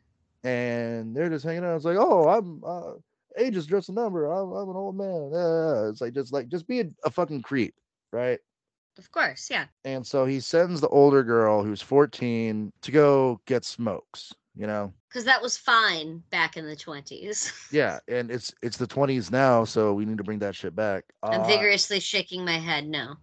And 0.43 1.15
they're 1.15 1.30
just 1.30 1.45
hanging 1.45 1.63
out. 1.63 1.75
It's 1.75 1.86
like, 1.86 1.97
oh, 1.99 2.28
I'm, 2.28 2.63
uh, 2.65 2.93
age 3.38 3.55
is 3.55 3.67
just 3.67 3.89
a 3.89 3.91
number. 3.91 4.25
I'm, 4.25 4.51
I'm 4.51 4.69
an 4.69 4.75
old 4.75 4.95
man. 4.97 5.30
Yeah. 5.32 5.89
It's 5.89 6.01
like, 6.01 6.13
just 6.13 6.34
like, 6.34 6.47
just 6.47 6.67
be 6.67 6.80
a, 6.82 6.86
a 7.05 7.11
fucking 7.11 7.43
creep. 7.43 7.75
Right. 8.11 8.39
Of 8.97 9.11
course, 9.11 9.49
yeah. 9.51 9.65
And 9.86 10.05
so 10.05 10.25
he 10.25 10.39
sends 10.39 10.82
the 10.82 10.88
older 10.88 11.23
girl 11.23 11.63
who's 11.63 11.82
14 11.84 12.71
to 12.82 12.91
go 12.91 13.39
get 13.45 13.63
smokes, 13.63 14.34
you 14.55 14.65
know? 14.65 14.91
Because 15.07 15.23
that 15.25 15.39
was 15.41 15.55
fine 15.57 16.23
back 16.32 16.57
in 16.57 16.65
the 16.65 16.75
20s. 16.75 17.51
Yeah, 17.71 17.99
and 18.07 18.32
it's 18.32 18.53
it's 18.63 18.78
the 18.78 18.88
20s 18.88 19.30
now, 19.32 19.65
so 19.65 19.93
we 19.93 20.05
need 20.05 20.17
to 20.17 20.23
bring 20.23 20.39
that 20.39 20.55
shit 20.55 20.75
back. 20.75 21.03
I'm 21.21 21.41
Uh, 21.41 21.47
vigorously 21.47 21.99
shaking 21.99 22.43
my 22.43 22.57
head 22.57 22.88
no. 22.88 23.15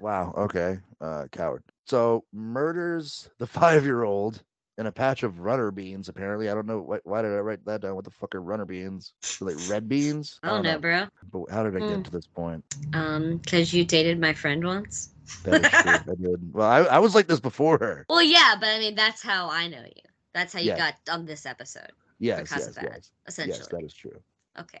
Wow, 0.00 0.34
okay. 0.36 0.80
Uh 1.00 1.26
coward. 1.30 1.62
So 1.86 2.24
murders 2.32 3.30
the 3.38 3.46
5-year-old 3.46 4.42
in 4.78 4.86
a 4.86 4.92
patch 4.92 5.22
of 5.22 5.40
runner 5.40 5.70
beans 5.70 6.08
apparently. 6.08 6.48
I 6.50 6.54
don't 6.54 6.66
know 6.66 6.80
why, 6.80 6.98
why 7.04 7.22
did 7.22 7.32
I 7.32 7.38
write 7.38 7.64
that 7.66 7.80
down? 7.82 7.94
What 7.94 8.04
the 8.04 8.10
fuck 8.10 8.34
are 8.34 8.40
runner 8.42 8.64
beans? 8.64 9.12
They're 9.38 9.48
like 9.48 9.56
red 9.58 9.88
beans? 9.88 10.40
I 10.42 10.48
don't 10.50 10.62
know, 10.64 10.78
bro. 10.78 11.06
But 11.30 11.50
how 11.50 11.62
did 11.62 11.76
I 11.76 11.80
get 11.80 12.00
Mm. 12.00 12.04
to 12.04 12.10
this 12.10 12.26
point? 12.26 12.64
Um, 12.92 13.36
because 13.38 13.72
you 13.72 13.84
dated 13.84 14.20
my 14.20 14.32
friend 14.32 14.64
once. 14.64 15.10
That 15.44 15.60
is 15.60 15.68
true. 15.68 16.00
I 16.10 16.14
did. 16.14 16.40
Well, 16.52 16.68
I, 16.68 16.78
I 16.80 16.98
was 16.98 17.14
like 17.14 17.26
this 17.26 17.40
before 17.40 17.78
her. 17.78 18.04
Well, 18.08 18.22
yeah, 18.22 18.54
but 18.58 18.68
I 18.68 18.78
mean, 18.78 18.94
that's 18.94 19.22
how 19.22 19.48
I 19.50 19.68
know 19.68 19.82
you. 19.84 20.02
That's 20.32 20.52
how 20.52 20.60
you 20.60 20.68
Yeah. 20.68 20.76
got 20.76 20.94
on 21.10 21.26
this 21.26 21.46
episode, 21.46 21.92
Yes, 22.18 22.38
because 22.40 22.56
yes, 22.56 22.68
of 22.68 22.74
that, 22.76 22.84
yes. 22.84 23.10
essentially. 23.26 23.58
Yes, 23.58 23.68
that 23.68 23.84
is 23.84 23.94
true. 23.94 24.20
Okay. 24.58 24.80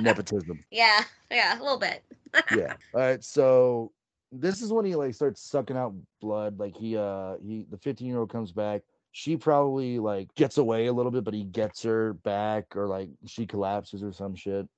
Nepotism. 0.00 0.64
yeah, 0.70 1.00
yeah, 1.30 1.58
a 1.58 1.60
little 1.62 1.78
bit. 1.78 2.02
yeah. 2.50 2.74
All 2.92 3.00
right. 3.00 3.22
So 3.22 3.92
this 4.32 4.60
is 4.62 4.72
when 4.72 4.84
he 4.84 4.94
like 4.94 5.14
starts 5.14 5.42
sucking 5.42 5.76
out 5.76 5.94
blood. 6.20 6.58
Like 6.58 6.76
he 6.76 6.96
uh 6.96 7.36
he 7.42 7.66
the 7.70 7.78
15 7.78 8.06
year 8.08 8.18
old 8.18 8.30
comes 8.30 8.52
back. 8.52 8.82
She 9.12 9.36
probably 9.36 9.98
like 9.98 10.34
gets 10.34 10.58
away 10.58 10.86
a 10.86 10.92
little 10.92 11.10
bit, 11.10 11.24
but 11.24 11.34
he 11.34 11.44
gets 11.44 11.82
her 11.82 12.12
back, 12.14 12.76
or 12.76 12.86
like 12.86 13.10
she 13.26 13.46
collapses 13.46 14.02
or 14.02 14.12
some 14.12 14.34
shit. 14.34 14.68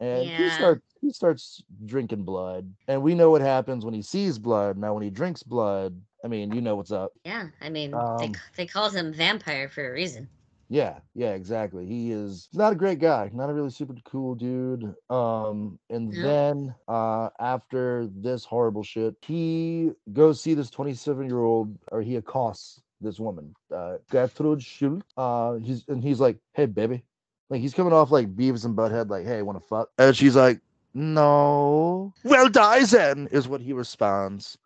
And 0.00 0.26
he 0.28 0.28
Yeah. 0.28 0.48
starts 0.48 0.82
he 1.00 1.10
starts 1.10 1.62
drinking 1.84 2.22
blood. 2.24 2.72
And 2.88 3.02
we 3.02 3.14
know 3.14 3.30
what 3.30 3.40
happens 3.42 3.84
when 3.84 3.94
he 3.94 4.02
sees 4.02 4.38
blood. 4.38 4.76
Now 4.78 4.94
when 4.94 5.02
he 5.02 5.10
drinks 5.10 5.42
blood, 5.42 6.00
I 6.24 6.28
mean, 6.28 6.52
you 6.52 6.60
know 6.60 6.76
what's 6.76 6.92
up. 6.92 7.12
Yeah, 7.24 7.48
I 7.60 7.68
mean, 7.70 7.90
they, 8.18 8.26
Um, 8.26 8.32
c- 8.32 8.40
they 8.56 8.66
called 8.66 8.94
him 8.94 9.12
vampire 9.12 9.68
for 9.68 9.88
a 9.88 9.92
reason. 9.92 10.28
Yeah, 10.72 11.00
yeah, 11.14 11.32
exactly. 11.34 11.84
He 11.84 12.12
is 12.12 12.48
not 12.54 12.72
a 12.72 12.76
great 12.76 12.98
guy, 12.98 13.28
not 13.34 13.50
a 13.50 13.52
really 13.52 13.68
super 13.68 13.92
cool 14.06 14.34
dude. 14.34 14.94
Um, 15.10 15.78
and 15.90 16.08
No. 16.14 16.22
then 16.22 16.74
uh 16.88 17.28
after 17.38 18.08
this 18.16 18.46
horrible 18.46 18.82
shit, 18.82 19.14
he 19.20 19.90
goes 20.14 20.40
see 20.40 20.54
this 20.54 20.70
27 20.70 21.26
year 21.26 21.40
old, 21.40 21.76
or 21.90 22.00
he 22.00 22.16
accosts 22.16 22.80
this 23.02 23.20
woman, 23.20 23.54
uh 23.70 23.98
Gertrude 24.08 24.62
Schultz. 24.62 25.04
Uh 25.14 25.56
he's 25.56 25.84
and 25.88 26.02
he's 26.02 26.20
like, 26.20 26.38
Hey 26.54 26.64
baby. 26.64 27.04
Like 27.50 27.60
he's 27.60 27.74
coming 27.74 27.92
off 27.92 28.10
like 28.10 28.34
Beavis 28.34 28.64
and 28.64 28.74
Butthead, 28.74 29.10
like, 29.10 29.26
hey, 29.26 29.42
wanna 29.42 29.60
fuck? 29.60 29.90
And 29.98 30.16
she's 30.16 30.36
like, 30.36 30.58
No. 30.94 32.14
Well 32.24 32.48
die 32.48 32.86
then, 32.86 33.28
is 33.30 33.46
what 33.46 33.60
he 33.60 33.74
responds. 33.74 34.56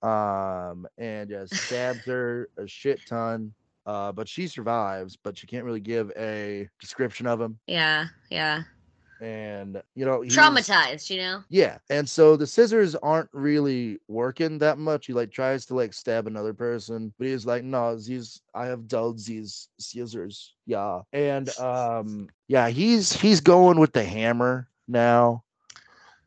Um, 0.00 0.86
and 0.96 1.28
just 1.28 1.54
stabs 1.66 2.06
her 2.06 2.48
a 2.56 2.66
shit 2.66 3.04
ton 3.04 3.52
uh, 3.90 4.12
but 4.12 4.28
she 4.28 4.46
survives, 4.46 5.16
but 5.16 5.36
she 5.36 5.48
can't 5.48 5.64
really 5.64 5.80
give 5.80 6.12
a 6.16 6.68
description 6.80 7.26
of 7.26 7.40
him. 7.40 7.58
Yeah, 7.66 8.06
yeah. 8.30 8.62
And 9.20 9.82
you 9.96 10.06
know, 10.06 10.20
Traumatized, 10.20 11.10
you 11.10 11.18
know? 11.18 11.42
Yeah, 11.50 11.78
and 11.90 12.08
so 12.08 12.36
the 12.36 12.46
scissors 12.46 12.94
aren't 12.94 13.28
really 13.32 13.98
working 14.08 14.58
that 14.58 14.78
much. 14.78 15.06
He 15.06 15.12
like 15.12 15.32
tries 15.32 15.66
to 15.66 15.74
like 15.74 15.92
stab 15.92 16.28
another 16.28 16.54
person, 16.54 17.12
but 17.18 17.26
he's 17.26 17.44
like, 17.44 17.64
"No, 17.64 17.96
these 17.96 18.40
I 18.54 18.66
have 18.66 18.86
dulled 18.86 19.18
these 19.18 19.68
scissors." 19.78 20.54
Yeah, 20.66 21.00
and 21.12 21.50
um, 21.58 22.28
yeah, 22.46 22.68
he's 22.68 23.12
he's 23.12 23.40
going 23.40 23.80
with 23.80 23.92
the 23.92 24.04
hammer 24.04 24.68
now. 24.86 25.42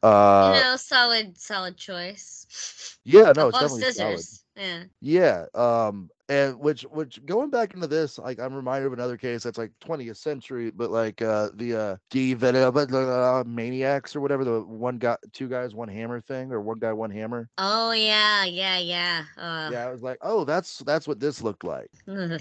Uh, 0.03 0.51
you 0.53 0.61
know, 0.61 0.75
solid, 0.75 1.37
solid 1.37 1.77
choice. 1.77 2.97
yeah, 3.05 3.31
no, 3.31 3.47
it's 3.47 3.57
definitely 3.57 3.83
solid. 3.83 4.19
Yeah. 4.55 4.83
Yeah, 5.01 5.45
um, 5.53 6.09
and 6.29 6.59
which 6.59 6.83
which 6.83 7.23
going 7.25 7.49
back 7.49 7.73
into 7.73 7.87
this, 7.87 8.17
like 8.17 8.39
I'm 8.39 8.53
reminded 8.53 8.87
of 8.87 8.93
another 8.93 9.17
case 9.17 9.43
that's 9.43 9.57
like 9.57 9.71
20th 9.79 10.17
century, 10.17 10.71
but 10.71 10.89
like 10.91 11.21
uh 11.21 11.49
the 11.55 11.75
uh 11.75 11.95
D 12.09 12.33
uh, 12.35 13.43
maniacs 13.45 14.15
or 14.15 14.21
whatever, 14.21 14.43
the 14.43 14.61
one 14.61 14.97
guy, 14.97 15.17
two 15.33 15.47
guys, 15.49 15.73
one 15.75 15.89
hammer 15.89 16.19
thing, 16.21 16.51
or 16.51 16.61
one 16.61 16.79
guy, 16.79 16.93
one 16.93 17.11
hammer. 17.11 17.49
Oh 17.57 17.91
yeah, 17.91 18.45
yeah, 18.45 18.77
yeah. 18.79 19.25
Uh, 19.37 19.71
Yeah, 19.71 19.87
I 19.87 19.91
was 19.91 20.01
like, 20.03 20.17
oh, 20.21 20.43
that's 20.45 20.79
that's 20.79 21.07
what 21.07 21.19
this 21.19 21.41
looked 21.41 21.63
like. 21.63 21.91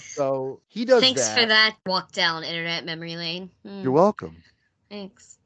So 0.06 0.62
he 0.68 0.84
does 0.84 1.10
Thanks 1.10 1.12
that. 1.12 1.38
for 1.38 1.46
that 1.46 1.76
walk 1.86 2.12
down 2.12 2.44
internet 2.44 2.84
memory 2.84 3.16
lane. 3.16 3.50
You're 3.80 3.92
Mm, 3.92 3.92
welcome. 3.92 4.44
Thanks. 4.90 5.38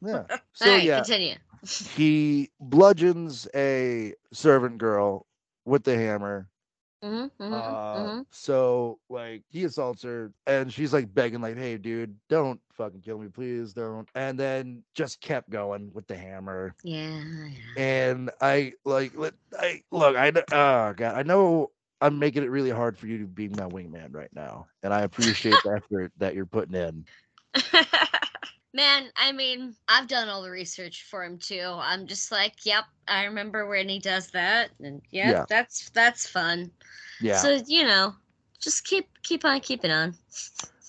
Yeah. 0.00 0.24
So 0.52 0.76
right, 0.76 0.78
yeah, 0.78 1.06
continue. 1.06 1.36
he 1.84 2.50
bludgeons 2.60 3.48
a 3.54 4.14
servant 4.32 4.78
girl 4.78 5.26
with 5.70 5.84
the 5.84 5.96
hammer, 5.96 6.50
Mm-hmm, 7.02 7.42
mm-hmm, 7.42 7.74
Uh, 7.94 8.08
mm-hmm. 8.08 8.22
so 8.30 8.98
like 9.08 9.42
he 9.48 9.64
assaults 9.64 10.02
her 10.02 10.32
and 10.46 10.72
she's 10.72 10.92
like 10.92 11.12
begging, 11.14 11.40
like, 11.40 11.56
hey 11.56 11.76
dude, 11.78 12.16
don't 12.28 12.60
fucking 12.72 13.00
kill 13.02 13.18
me, 13.18 13.28
please 13.28 13.72
don't. 13.74 14.08
And 14.14 14.38
then 14.38 14.84
just 14.94 15.20
kept 15.20 15.50
going 15.50 15.92
with 15.94 16.06
the 16.08 16.16
hammer. 16.16 16.74
Yeah, 16.84 17.22
yeah. 17.48 17.76
And 17.76 18.30
I 18.40 18.74
like 18.84 19.12
let 19.16 19.34
I 19.58 19.82
look, 19.90 20.16
I 20.16 20.30
oh 20.52 20.92
god, 20.94 21.16
I 21.16 21.22
know 21.22 21.70
I'm 22.00 22.18
making 22.18 22.42
it 22.44 22.50
really 22.50 22.70
hard 22.70 22.98
for 22.98 23.06
you 23.06 23.18
to 23.18 23.26
be 23.26 23.48
my 23.48 23.66
wingman 23.66 24.14
right 24.14 24.32
now. 24.34 24.68
And 24.82 24.92
I 24.92 25.02
appreciate 25.02 25.62
the 25.62 25.70
effort 25.82 26.12
that 26.18 26.34
you're 26.34 26.46
putting 26.46 26.74
in. 26.74 27.06
Man, 28.72 29.10
I 29.16 29.32
mean, 29.32 29.74
I've 29.88 30.06
done 30.08 30.28
all 30.28 30.42
the 30.42 30.50
research 30.50 31.04
for 31.10 31.24
him 31.24 31.38
too. 31.38 31.74
I'm 31.76 32.06
just 32.06 32.30
like, 32.30 32.64
yep, 32.64 32.84
I 33.08 33.24
remember 33.24 33.66
when 33.68 33.88
he 33.88 33.98
does 33.98 34.28
that, 34.30 34.70
and 34.80 35.02
yep, 35.10 35.26
Yeah. 35.32 35.44
that's 35.48 35.90
that's 35.90 36.26
fun. 36.28 36.70
Yeah. 37.20 37.36
So 37.36 37.60
you 37.66 37.84
know, 37.84 38.14
just 38.60 38.84
keep 38.84 39.08
keep 39.22 39.44
on 39.44 39.60
keeping 39.60 39.90
on. 39.90 40.14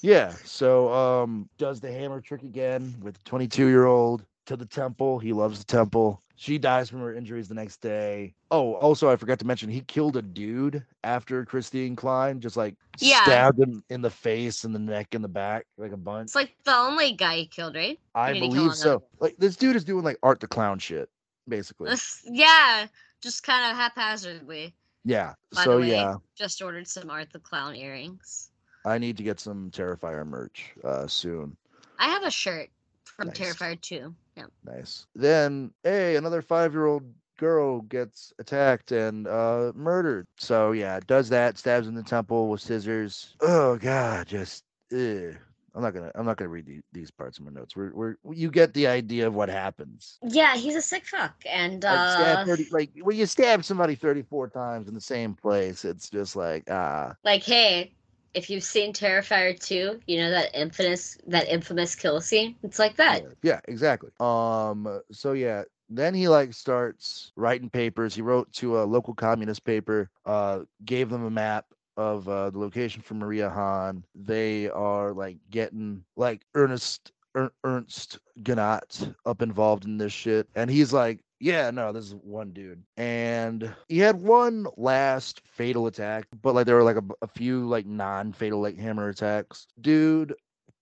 Yeah. 0.02 0.34
So 0.44 0.92
um 0.94 1.50
does 1.58 1.80
the 1.80 1.92
hammer 1.92 2.22
trick 2.22 2.44
again 2.44 2.96
with 3.02 3.24
22 3.24 3.68
year 3.68 3.86
old 3.86 4.26
to 4.46 4.56
the 4.56 4.66
temple. 4.66 5.20
He 5.20 5.34
loves 5.34 5.60
the 5.60 5.66
temple. 5.66 6.22
She 6.42 6.58
dies 6.58 6.90
from 6.90 7.02
her 7.02 7.14
injuries 7.14 7.48
the 7.50 7.54
next 7.54 7.82
day. 7.82 8.34
Oh, 8.50 8.74
also 8.74 9.12
I 9.12 9.16
forgot 9.16 9.38
to 9.38 9.46
mention 9.46 9.70
he 9.70 9.82
killed 9.82 10.18
a 10.18 10.24
dude 10.24 10.84
after 11.04 11.46
Christine 11.46 11.96
Klein, 11.96 12.40
just 12.40 12.58
like 12.58 12.74
Yeah. 12.98 13.22
stabbed 13.22 13.60
him 13.60 13.84
in 13.92 14.02
the 14.02 14.10
face 14.10 14.64
and 14.64 14.74
the 14.74 14.80
neck 14.80 15.14
and 15.14 15.24
the 15.24 15.28
back 15.28 15.68
like 15.78 15.92
a 15.92 15.98
bunch. 15.98 16.30
It's 16.30 16.36
like 16.36 16.56
the 16.64 16.76
only 16.76 17.14
guy 17.14 17.36
he 17.36 17.46
killed, 17.46 17.76
right? 17.76 18.00
I 18.16 18.34
did 18.34 18.42
he 18.42 18.50
kill 18.50 18.50
believe 18.50 18.74
so. 18.76 18.90
another? 18.90 19.06
Like 19.20 19.36
this 19.38 19.56
dude 19.56 19.76
is 19.76 19.84
doing 19.84 20.04
like 20.04 20.18
art 20.24 20.40
the 20.40 20.48
clown 20.48 20.80
shit, 20.80 21.12
basically. 21.48 21.94
yeah, 22.24 22.88
just 23.22 23.44
kind 23.44 23.70
of 23.70 23.78
haphazardly. 23.78 24.74
Yeah. 25.06 25.36
By 25.54 25.64
so 25.64 25.78
way, 25.78 25.90
yeah, 25.90 26.16
just 26.36 26.60
ordered 26.64 26.88
some 26.88 27.12
Art 27.12 27.32
the 27.32 27.40
Clown 27.40 27.76
earrings. 27.76 28.50
I 28.84 28.98
need 28.98 29.16
to 29.18 29.24
get 29.24 29.40
some 29.40 29.70
Terrifier 29.70 30.26
merch 30.26 30.74
uh 30.84 31.06
soon. 31.06 31.56
I 32.00 32.06
have 32.06 32.24
a 32.24 32.32
shirt 32.32 32.72
from 33.16 33.28
Nice. 33.28 33.38
Terrifier 33.38 33.80
2. 33.82 34.14
Yeah. 34.38 34.46
Nice. 34.66 35.06
Then, 35.16 35.72
hey, 35.84 36.16
another 36.16 36.42
five-year-old 36.42 37.04
girl 37.38 37.82
gets 37.82 38.32
attacked 38.38 38.92
and 38.92 39.28
uh 39.28 39.72
murdered. 39.76 40.28
So 40.38 40.74
yeah, 40.74 41.00
does 41.08 41.30
that, 41.30 41.58
stabs 41.58 41.88
in 41.88 41.96
the 41.96 42.04
temple 42.04 42.50
with 42.50 42.62
scissors. 42.62 43.36
Oh 43.42 43.78
god, 43.78 44.28
just 44.28 44.64
ugh. 44.94 45.36
I'm 45.74 45.82
not 45.82 45.94
gonna 45.94 46.12
I'm 46.14 46.26
not 46.26 46.38
gonna 46.38 46.50
read 46.50 46.68
the, 46.68 46.82
these 46.92 47.10
parts 47.10 47.40
of 47.40 47.46
my 47.46 47.52
notes. 47.52 47.76
We're, 47.76 47.94
we're 47.96 48.16
you 48.32 48.52
get 48.52 48.74
the 48.74 48.88
idea 48.88 49.26
of 49.26 49.34
what 49.34 49.50
happens. 49.50 50.20
Yeah, 50.22 50.56
he's 50.56 50.76
a 50.76 50.82
sick 50.82 51.08
fuck. 51.08 51.34
And 51.50 51.84
Like, 51.84 52.18
uh 52.18 52.46
30, 52.46 52.68
like 52.72 52.92
when 53.02 53.18
you 53.18 53.26
stab 53.26 53.64
somebody 53.64 53.96
34 53.96 54.50
times 54.50 54.88
in 54.88 54.94
the 54.94 55.02
same 55.02 55.34
place, 55.34 55.84
it's 55.84 56.10
just 56.10 56.36
like 56.36 56.70
ah 56.70 57.16
like 57.24 57.44
hey, 57.44 57.94
if 58.34 58.50
you've 58.50 58.64
seen 58.64 58.94
Terrifier 58.94 59.60
2, 59.60 60.02
you 60.08 60.18
know 60.18 60.30
that 60.30 60.54
infamous 60.54 61.18
that 61.28 61.48
infamous 61.50 61.96
kill 61.96 62.22
scene? 62.22 62.56
It's 62.64 62.80
like 62.80 62.96
that. 62.98 63.24
Yeah, 63.44 63.60
exactly. 63.68 64.12
Um, 64.20 65.02
so 65.12 65.34
yeah, 65.34 65.64
then 65.90 66.14
he 66.14 66.28
like 66.28 66.54
starts 66.54 67.32
writing 67.36 67.70
papers. 67.70 68.16
He 68.16 68.22
wrote 68.22 68.52
to 68.54 68.80
a 68.80 68.84
local 68.84 69.14
communist 69.14 69.64
paper, 69.64 70.10
uh, 70.26 70.62
gave 70.86 71.10
them 71.10 71.26
a 71.26 71.30
map 71.32 71.66
of 71.98 72.28
uh, 72.28 72.50
the 72.50 72.60
location 72.60 73.02
for 73.02 73.16
Maria 73.16 73.50
Hahn. 73.50 74.04
They 74.16 74.70
are 74.70 75.14
like 75.14 75.38
getting 75.50 76.04
like 76.16 76.44
Ernest 76.56 77.12
er- 77.36 77.54
Ernst 77.64 78.20
Gennat 78.42 79.14
up 79.26 79.42
involved 79.42 79.86
in 79.86 79.98
this 79.98 80.14
shit, 80.14 80.48
and 80.56 80.70
he's 80.70 80.94
like. 80.94 81.20
Yeah, 81.42 81.72
no, 81.72 81.92
this 81.92 82.06
is 82.06 82.14
one 82.14 82.52
dude. 82.52 82.84
And 82.98 83.74
he 83.90 83.98
had 83.98 84.22
one 84.22 84.68
last 84.78 85.42
fatal 85.44 85.88
attack, 85.88 86.28
but 86.44 86.54
like 86.54 86.68
there 86.68 86.76
were 86.76 86.84
like 86.84 86.98
a, 86.98 87.04
a 87.24 87.28
few 87.28 87.68
like 87.68 87.88
non-fatal 87.88 88.62
like 88.62 88.78
hammer 88.78 89.10
attacks. 89.10 89.66
Dude 89.82 90.36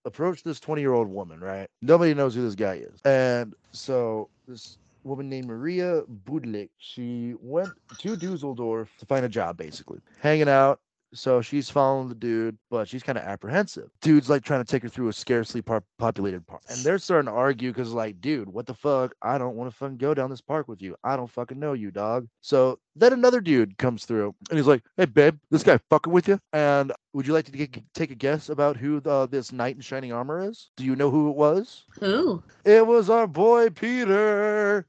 approached 0.04 0.44
this 0.44 0.60
20 0.60 0.82
year 0.82 0.92
old 0.92 1.08
woman, 1.08 1.40
right? 1.40 1.68
Nobody 1.82 2.14
knows 2.14 2.36
who 2.36 2.42
this 2.42 2.56
guy 2.56 2.76
is. 2.76 3.00
And 3.06 3.54
so 3.72 4.28
this 4.50 4.78
woman 5.06 5.30
named 5.30 5.48
Maria 5.48 6.02
Budlik, 6.26 6.70
she 6.78 7.36
went 7.42 7.70
to 8.00 8.18
Dusseldorf 8.18 8.90
to 9.00 9.06
find 9.06 9.26
a 9.26 9.30
job, 9.30 9.56
basically, 9.56 10.00
hanging 10.20 10.50
out. 10.50 10.82
So 11.14 11.42
she's 11.42 11.70
following 11.70 12.08
the 12.10 12.16
dude, 12.16 12.58
but 12.70 12.88
she's 12.88 13.04
kind 13.04 13.18
of 13.18 13.24
apprehensive. 13.24 13.90
Dude's 14.02 14.30
like 14.30 14.44
trying 14.44 14.64
to 14.64 14.72
take 14.72 14.84
her 14.84 14.90
through 14.90 15.08
a 15.08 15.14
scarcely 15.14 15.62
par- 15.62 15.84
populated 15.98 16.46
park. 16.46 16.62
And 16.70 16.80
they're 16.80 17.00
starting 17.00 17.32
to 17.32 17.36
argue 17.36 17.72
because, 17.72 17.92
like, 17.94 18.22
dude, 18.22 18.48
what 18.50 18.68
the 18.68 18.74
fuck? 18.74 19.16
I 19.22 19.38
don't 19.38 19.56
want 19.56 19.72
to 19.72 19.76
fucking 19.76 19.98
go 19.98 20.14
down 20.14 20.30
this 20.30 20.42
park 20.42 20.68
with 20.68 20.82
you. 20.82 20.96
I 21.04 21.16
don't 21.16 21.30
fucking 21.30 21.60
know 21.60 21.74
you, 21.74 21.90
dog. 21.90 22.28
So 22.42 22.80
then 22.96 23.14
another 23.14 23.42
dude 23.42 23.78
comes 23.78 24.06
through 24.06 24.36
and 24.50 24.60
he's 24.60 24.68
like, 24.68 24.84
hey, 24.98 25.06
babe, 25.06 25.38
this 25.50 25.64
guy 25.64 25.80
fucking 25.90 26.14
with 26.14 26.28
you? 26.28 26.40
And 26.54 26.92
would 27.14 27.26
you 27.26 27.34
like 27.34 27.46
to 27.46 27.52
get, 27.52 27.82
take 27.94 28.12
a 28.12 28.16
guess 28.16 28.50
about 28.50 28.78
who 28.78 29.00
the, 29.00 29.28
this 29.28 29.52
knight 29.52 29.76
in 29.76 29.82
shining 29.82 30.14
armor 30.14 30.48
is? 30.48 30.70
Do 30.78 30.86
you 30.86 30.96
know 30.96 31.10
who 31.10 31.30
it 31.30 31.36
was? 31.36 31.86
Who? 32.00 32.44
It 32.66 32.86
was 32.86 33.10
our 33.10 33.26
boy 33.26 33.70
Peter. 33.70 34.86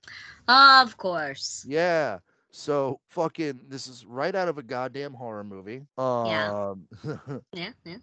Of 0.49 0.97
course. 0.97 1.65
Yeah. 1.67 2.19
So 2.51 3.01
fucking 3.09 3.61
this 3.69 3.87
is 3.87 4.05
right 4.07 4.35
out 4.35 4.49
of 4.49 4.59
a 4.59 4.63
goddamn 4.63 5.15
horror 5.15 5.45
movie. 5.45 5.87
Yeah. 6.25 6.53
Um 6.73 6.89
Yeah, 7.53 7.73
yeah. 7.85 7.99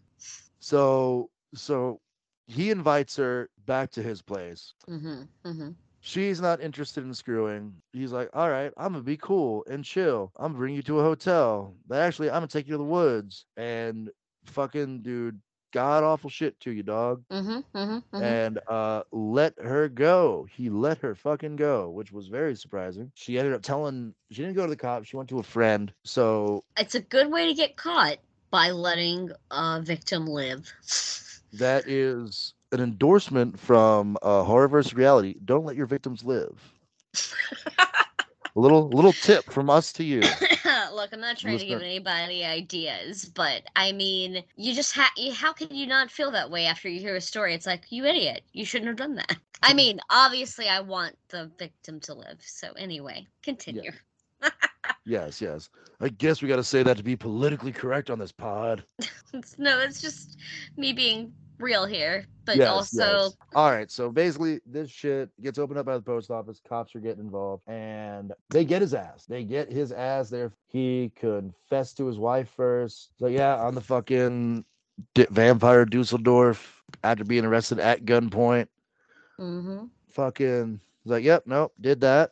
so 0.59 1.29
so 1.53 1.99
he 2.47 2.69
invites 2.71 3.15
her 3.17 3.49
back 3.65 3.91
to 3.91 4.03
his 4.03 4.21
place. 4.21 4.73
Mm-hmm. 4.89 5.21
Mm-hmm. 5.45 5.71
She's 5.99 6.39
not 6.41 6.61
interested 6.61 7.03
in 7.03 7.13
screwing. 7.13 7.81
He's 7.93 8.11
like, 8.11 8.29
"All 8.33 8.49
right, 8.49 8.71
I'm 8.77 8.93
gonna 8.93 9.03
be 9.03 9.17
cool 9.17 9.63
and 9.69 9.83
chill. 9.83 10.31
I'm 10.37 10.49
gonna 10.51 10.57
bring 10.59 10.75
you 10.75 10.81
to 10.83 10.99
a 10.99 11.03
hotel. 11.03 11.75
But 11.87 11.99
actually, 12.01 12.29
I'm 12.29 12.35
gonna 12.37 12.47
take 12.47 12.67
you 12.67 12.73
to 12.73 12.77
the 12.77 12.83
woods." 12.83 13.45
And 13.57 14.09
fucking 14.45 15.01
dude, 15.01 15.41
god 15.71 16.03
awful 16.03 16.29
shit 16.29 16.59
to 16.61 16.71
you, 16.71 16.83
dog. 16.83 17.23
Mm-hmm. 17.31 17.77
Mm-hmm. 17.77 17.81
mm-hmm. 17.81 18.23
and 18.23 18.59
uh 18.67 19.03
let 19.11 19.53
her 19.59 19.87
go. 19.89 20.47
He 20.51 20.69
let 20.69 20.97
her 20.99 21.15
fucking 21.15 21.55
go, 21.55 21.89
which 21.89 22.11
was 22.11 22.27
very 22.27 22.55
surprising. 22.55 23.11
She 23.15 23.37
ended 23.37 23.53
up 23.53 23.61
telling 23.61 24.13
she 24.31 24.41
didn't 24.41 24.55
go 24.55 24.63
to 24.63 24.69
the 24.69 24.75
cops, 24.75 25.07
she 25.07 25.17
went 25.17 25.29
to 25.29 25.39
a 25.39 25.43
friend. 25.43 25.91
So 26.03 26.63
It's 26.77 26.95
a 26.95 27.01
good 27.01 27.31
way 27.31 27.47
to 27.47 27.53
get 27.53 27.75
caught 27.77 28.17
by 28.51 28.71
letting 28.71 29.31
a 29.51 29.81
victim 29.81 30.25
live. 30.25 30.71
that 31.53 31.87
is 31.87 32.53
an 32.71 32.81
endorsement 32.81 33.59
from 33.59 34.17
uh 34.21 34.43
horror 34.43 34.67
versus 34.67 34.93
reality. 34.93 35.35
Don't 35.45 35.65
let 35.65 35.75
your 35.75 35.87
victims 35.87 36.23
live. 36.23 36.59
a 37.79 37.85
little 38.55 38.89
little 38.89 39.13
tip 39.13 39.45
from 39.45 39.69
us 39.69 39.93
to 39.93 40.03
you. 40.03 40.21
Look, 40.93 41.13
I'm 41.13 41.21
not 41.21 41.37
trying 41.37 41.57
to 41.59 41.65
give 41.65 41.81
anybody 41.81 42.43
ideas, 42.43 43.25
but 43.25 43.63
I 43.75 43.91
mean, 43.91 44.43
you 44.55 44.73
just 44.73 44.93
ha- 44.93 45.11
you, 45.17 45.33
how 45.33 45.53
can 45.53 45.73
you 45.73 45.87
not 45.87 46.11
feel 46.11 46.31
that 46.31 46.49
way 46.49 46.65
after 46.65 46.89
you 46.89 46.99
hear 46.99 47.15
a 47.15 47.21
story? 47.21 47.53
It's 47.53 47.65
like, 47.65 47.85
you 47.89 48.05
idiot, 48.05 48.43
you 48.53 48.65
shouldn't 48.65 48.87
have 48.87 48.97
done 48.97 49.15
that. 49.15 49.37
I 49.63 49.73
mean, 49.73 49.99
obviously, 50.09 50.67
I 50.67 50.79
want 50.81 51.15
the 51.29 51.51
victim 51.57 51.99
to 52.01 52.13
live. 52.13 52.37
So, 52.41 52.71
anyway, 52.73 53.27
continue. 53.43 53.91
Yes, 55.05 55.41
yes. 55.41 55.69
I 56.01 56.09
guess 56.09 56.41
we 56.41 56.49
gotta 56.49 56.63
say 56.63 56.83
that 56.83 56.97
to 56.97 57.03
be 57.03 57.15
politically 57.15 57.71
correct 57.71 58.09
on 58.09 58.19
this 58.19 58.31
pod. 58.31 58.83
No, 59.57 59.79
it's 59.79 60.01
just 60.01 60.37
me 60.75 60.91
being 60.91 61.31
real 61.59 61.85
here, 61.85 62.25
but 62.45 62.57
Yes, 62.57 62.69
also, 62.69 63.03
yes. 63.03 63.37
All 63.55 63.71
right, 63.71 63.89
so 63.91 64.09
basically, 64.11 64.59
this 64.65 64.89
shit 64.89 65.29
gets 65.41 65.57
opened 65.57 65.79
up 65.79 65.85
by 65.85 65.95
the 65.95 66.03
post 66.03 66.29
office. 66.31 66.61
Cops 66.67 66.95
are 66.95 66.99
getting 66.99 67.23
involved, 67.23 67.63
and 67.67 68.33
they 68.49 68.65
get 68.65 68.81
his 68.81 68.93
ass. 68.93 69.25
They 69.25 69.43
get 69.43 69.71
his 69.71 69.91
ass 69.91 70.29
there. 70.29 70.51
He 70.67 71.11
confessed 71.15 71.97
to 71.97 72.05
his 72.05 72.17
wife 72.17 72.49
first. 72.49 73.11
So 73.19 73.27
yeah, 73.27 73.55
on 73.57 73.75
the 73.75 73.81
fucking 73.81 74.65
D- 75.13 75.27
vampire 75.29 75.85
Dusseldorf 75.85 76.83
after 77.03 77.23
being 77.23 77.45
arrested 77.45 77.79
at 77.79 78.05
gunpoint. 78.05 78.67
hmm 79.37 79.85
Fucking 80.09 80.79
like, 81.05 81.23
yep, 81.23 81.43
nope, 81.45 81.73
did 81.79 82.01
that. 82.01 82.31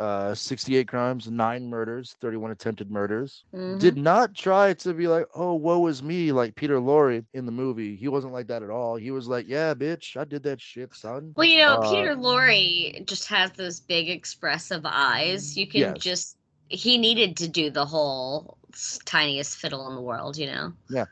Uh, 0.00 0.34
68 0.34 0.88
crimes, 0.88 1.30
nine 1.30 1.68
murders, 1.68 2.16
31 2.22 2.52
attempted 2.52 2.90
murders. 2.90 3.44
mm-hmm. 3.54 3.76
Did 3.78 3.98
not 3.98 4.34
try 4.34 4.72
to 4.72 4.94
be 4.94 5.06
like, 5.06 5.26
oh, 5.34 5.52
woe 5.52 5.86
is 5.88 6.02
me, 6.02 6.32
like 6.32 6.54
Peter 6.54 6.80
Lorre 6.80 7.22
in 7.34 7.44
the 7.44 7.52
movie. 7.52 7.96
He 7.96 8.08
wasn't 8.08 8.32
like 8.32 8.46
that 8.46 8.62
at 8.62 8.70
all. 8.70 8.96
He 8.96 9.10
was 9.10 9.28
like, 9.28 9.46
yeah, 9.46 9.74
bitch, 9.74 10.16
I 10.16 10.24
did 10.24 10.42
that 10.44 10.58
shit, 10.58 10.94
son. 10.94 11.34
Well, 11.36 11.46
you 11.46 11.58
know, 11.58 11.74
Uh, 11.74 11.90
Peter 11.90 12.16
Lorre 12.16 13.04
just 13.06 13.28
has 13.28 13.50
those 13.52 13.78
big 13.78 14.08
expressive 14.08 14.82
eyes. 14.86 15.54
You 15.58 15.66
can 15.66 15.80
Yes. 15.80 15.98
just 15.98 16.36
he 16.70 16.96
needed 16.96 17.36
to 17.36 17.48
do 17.48 17.68
the 17.68 17.84
whole 17.84 18.56
tiniest 19.04 19.58
fiddle 19.58 19.86
in 19.88 19.96
the 19.96 20.00
world, 20.00 20.38
you 20.38 20.46
know. 20.46 20.72
Yeah. 20.88 21.04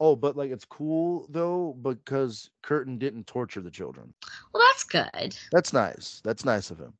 Oh, 0.00 0.16
but 0.16 0.36
like 0.36 0.50
it's 0.50 0.66
cool 0.66 1.26
though 1.30 1.78
because 1.80 2.50
Kurten 2.62 2.98
didn't 2.98 3.26
torture 3.26 3.62
the 3.62 3.70
children. 3.70 4.12
Well, 4.52 4.62
that's 4.68 4.84
good. 4.84 5.38
That's 5.50 5.72
nice. 5.72 6.20
That's 6.24 6.44
nice 6.44 6.70
of 6.70 6.78
him. 6.78 6.92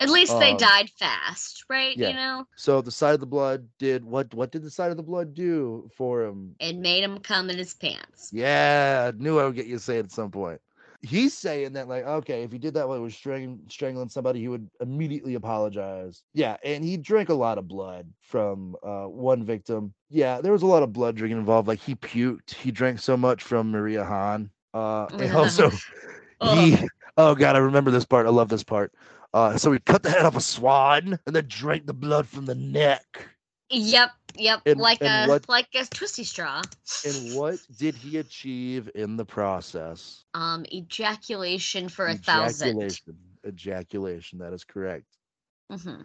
At 0.00 0.10
least 0.10 0.38
they 0.38 0.54
Um, 0.54 0.54
died 0.54 0.90
fast, 0.90 1.64
right? 1.68 1.96
yeah. 1.96 2.12
You 2.12 2.14
know, 2.14 2.46
So 2.54 2.80
the 2.82 2.90
side 2.92 3.14
of 3.14 3.20
the 3.20 3.26
blood 3.26 3.68
did 3.78 4.04
what? 4.04 4.34
What 4.34 4.50
did 4.52 4.62
the 4.62 4.70
side 4.70 4.90
of 4.90 4.96
the 4.96 5.02
blood 5.02 5.34
do 5.34 5.88
for 5.94 6.22
him? 6.24 6.56
it 6.60 6.76
made 6.76 7.02
him 7.04 7.18
come 7.20 7.50
in 7.50 7.58
his 7.58 7.74
pants. 7.74 8.32
Yeah, 8.32 9.10
I 9.12 9.16
knew 9.16 9.38
I 9.38 9.44
would 9.44 9.54
get 9.54 9.66
you 9.66 9.76
to 9.76 9.82
say 9.82 9.98
it 9.98 10.06
at 10.06 10.12
some 10.12 10.30
point. 10.30 10.60
he's 11.02 11.34
saying 11.36 11.72
that 11.74 11.88
like 11.88 12.04
okay 12.04 12.42
if 12.42 12.52
he 12.52 12.58
did 12.58 12.74
that 12.74 12.88
while 12.88 12.96
he 12.96 13.02
was 13.02 13.14
strangling 13.14 13.60
strangling 13.68 14.08
somebody 14.08 14.40
he 14.40 14.48
would 14.48 14.68
immediately 14.80 15.34
apologize 15.34 16.24
yeah 16.34 16.56
and 16.64 16.84
he 16.84 16.96
drank 16.96 17.28
a 17.28 17.34
lot 17.34 17.58
of 17.58 17.68
blood 17.68 18.06
from 18.20 18.74
uh 18.82 19.04
one 19.04 19.44
victim 19.44 19.92
yeah 20.10 20.40
there 20.40 20.52
was 20.52 20.62
a 20.62 20.66
lot 20.66 20.82
of 20.82 20.92
blood 20.92 21.14
drinking 21.16 21.38
involved 21.38 21.68
like 21.68 21.80
he 21.80 21.94
puked 21.94 22.54
he 22.54 22.70
drank 22.70 22.98
so 22.98 23.16
much 23.16 23.42
from 23.42 23.70
maria 23.70 24.04
hahn 24.04 24.50
uh 24.74 25.08
and 25.18 25.32
also 25.34 25.70
he 26.40 26.76
oh 27.16 27.34
god 27.34 27.54
i 27.56 27.58
remember 27.58 27.90
this 27.90 28.04
part 28.06 28.26
i 28.26 28.30
love 28.30 28.48
this 28.48 28.64
part 28.64 28.92
uh 29.34 29.56
so 29.56 29.72
he 29.72 29.78
cut 29.80 30.02
the 30.02 30.10
head 30.10 30.24
off 30.24 30.36
a 30.36 30.40
swan 30.40 31.18
and 31.26 31.36
then 31.36 31.44
drank 31.48 31.86
the 31.86 31.92
blood 31.94 32.26
from 32.26 32.46
the 32.46 32.54
neck 32.54 33.28
Yep, 33.70 34.10
yep, 34.36 34.62
And- 34.64 34.80
like 34.80 35.02
and 35.02 35.26
a 35.26 35.28
what- 35.28 35.48
like 35.48 35.68
a 35.74 35.84
twisty 35.84 36.24
straw. 36.24 36.62
and 37.04 37.36
what 37.36 37.58
did 37.76 37.94
he 37.94 38.16
achieve 38.16 38.90
in 38.94 39.16
the 39.16 39.24
process 39.26 40.24
Um, 40.34 40.64
ejaculation 40.72 41.88
for 41.88 42.06
a 42.06 42.14
thousand. 42.14 42.68
ejaculation 42.68 43.16
ejaculation 43.46 44.38
that 44.38 44.52
is 44.52 44.64
correct 44.64 45.06
hmm 45.70 46.02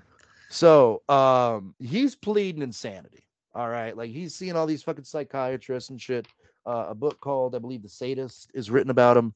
So 0.49 1.01
um 1.09 1.73
he's 1.79 2.15
pleading 2.15 2.61
insanity. 2.61 3.23
All 3.55 3.69
right. 3.69 3.95
Like 3.95 4.09
he's 4.11 4.35
seeing 4.35 4.55
all 4.55 4.65
these 4.65 4.83
fucking 4.83 5.03
psychiatrists 5.05 5.89
and 5.89 6.01
shit. 6.01 6.27
Uh, 6.65 6.87
a 6.89 6.95
book 6.95 7.19
called, 7.19 7.55
I 7.55 7.59
believe, 7.59 7.81
The 7.83 7.89
Sadist 7.89 8.49
is 8.53 8.71
written 8.71 8.89
about 8.89 9.15
him 9.17 9.33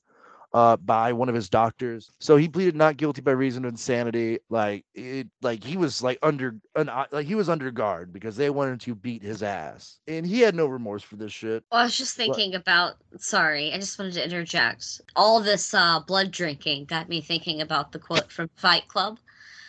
uh 0.54 0.78
by 0.78 1.12
one 1.14 1.30
of 1.30 1.36
his 1.36 1.50
doctors. 1.50 2.10
So 2.20 2.38
he 2.38 2.48
pleaded 2.48 2.76
not 2.76 2.98
guilty 2.98 3.22
by 3.22 3.32
reason 3.32 3.66
of 3.66 3.70
insanity. 3.70 4.40
Like 4.50 4.86
it 4.94 5.28
like 5.42 5.64
he 5.64 5.78
was 5.78 6.02
like 6.02 6.18
under 6.22 6.56
an 6.76 6.90
uh, 6.90 7.06
like 7.12 7.28
he 7.28 7.36
was 7.36 7.50
under 7.50 7.70
guard 7.72 8.14
because 8.14 8.36
they 8.36 8.50
wanted 8.50 8.82
to 8.82 8.96
beat 8.96 9.22
his 9.22 9.44
ass. 9.44 10.00
And 10.08 10.26
he 10.26 10.42
had 10.42 10.56
no 10.56 10.66
remorse 10.68 11.04
for 11.04 11.16
this 11.18 11.32
shit. 11.34 11.64
Well, 11.72 11.82
I 11.82 11.84
was 11.84 11.98
just 11.98 12.16
thinking 12.16 12.56
about. 12.56 12.96
Sorry, 13.18 13.74
I 13.74 13.78
just 13.78 13.98
wanted 14.00 14.14
to 14.16 14.24
interject. 14.24 15.02
All 15.16 15.42
this 15.42 15.74
uh, 15.74 16.00
blood 16.00 16.32
drinking 16.32 16.86
got 16.86 17.10
me 17.10 17.22
thinking 17.22 17.62
about 17.62 17.92
the 17.92 18.00
quote 18.00 18.32
from 18.32 18.50
Fight 18.56 18.88
Club, 18.88 19.20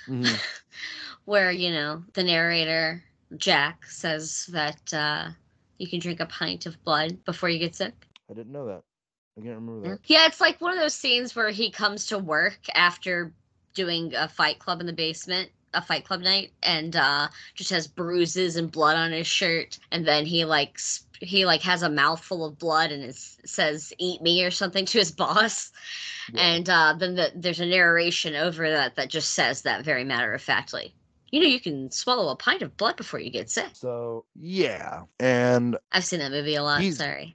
Mhm. 0.09 0.39
where 1.25 1.51
you 1.51 1.71
know 1.71 2.05
the 2.15 2.23
narrator 2.23 3.03
Jack 3.37 3.87
says 3.87 4.47
that 4.53 4.95
uh, 4.95 5.31
you 5.79 5.89
can 5.89 5.99
drink 6.01 6.21
a 6.21 6.27
pint 6.27 6.67
of 6.67 6.83
blood 6.85 7.25
before 7.25 7.49
you 7.49 7.59
get 7.59 7.75
sick. 7.75 7.95
I 8.31 8.35
didn't 8.35 8.53
know 8.53 8.67
that. 8.67 8.83
I 9.39 9.43
can't 9.43 9.57
remember 9.57 9.91
that. 9.91 10.01
Yeah, 10.07 10.27
it's 10.27 10.41
like 10.41 10.61
one 10.61 10.73
of 10.75 10.81
those 10.81 10.95
scenes 10.95 11.37
where 11.37 11.51
he 11.51 11.71
comes 11.71 12.07
to 12.07 12.19
work 12.19 12.61
after 12.75 13.35
doing 13.75 14.15
a 14.15 14.29
fight 14.29 14.59
club 14.59 14.81
in 14.81 14.87
the 14.87 14.93
basement, 14.93 15.51
a 15.75 15.83
fight 15.83 16.05
club 16.05 16.21
night, 16.23 16.53
and 16.63 16.97
uh 16.97 17.29
just 17.55 17.71
has 17.71 17.87
bruises 17.87 18.57
and 18.57 18.73
blood 18.73 18.97
on 18.97 19.13
his 19.13 19.27
shirt, 19.27 19.79
and 19.93 20.07
then 20.07 20.27
he 20.27 20.45
like 20.45 20.79
sp- 20.81 21.07
he 21.21 21.47
like 21.47 21.63
has 21.63 21.83
a 21.83 21.91
mouthful 21.91 22.45
of 22.45 22.59
blood 22.59 22.91
and 22.93 23.05
it 23.05 23.17
says 23.17 23.93
"eat 23.99 24.23
me" 24.23 24.45
or 24.45 24.51
something 24.51 24.85
to 24.87 24.99
his 24.99 25.13
boss, 25.25 25.73
Yeah. 26.33 26.43
and 26.43 26.69
uh, 26.71 26.95
then 26.99 27.15
the, 27.17 27.33
there's 27.37 27.61
a 27.61 27.67
narration 27.67 28.35
over 28.37 28.69
that 28.71 28.97
that 28.97 29.11
just 29.11 29.33
says 29.35 29.63
that 29.63 29.85
very 29.85 30.05
matter 30.05 30.35
of 30.35 30.43
factly. 30.43 30.95
You 31.31 31.41
know, 31.41 31.47
you 31.47 31.61
can 31.61 31.91
swallow 31.91 32.31
a 32.31 32.37
pint 32.37 32.63
of 32.63 32.77
blood 32.77 32.97
before 32.97 33.21
you 33.21 33.31
get 33.31 33.51
sick. 33.51 33.71
So 33.73 34.25
yeah. 34.35 35.03
And 35.21 35.77
I've 35.93 36.05
seen 36.05 36.21
that 36.21 36.31
movie 36.31 36.55
a 36.55 36.63
lot. 36.63 36.83
Sorry. 36.93 37.35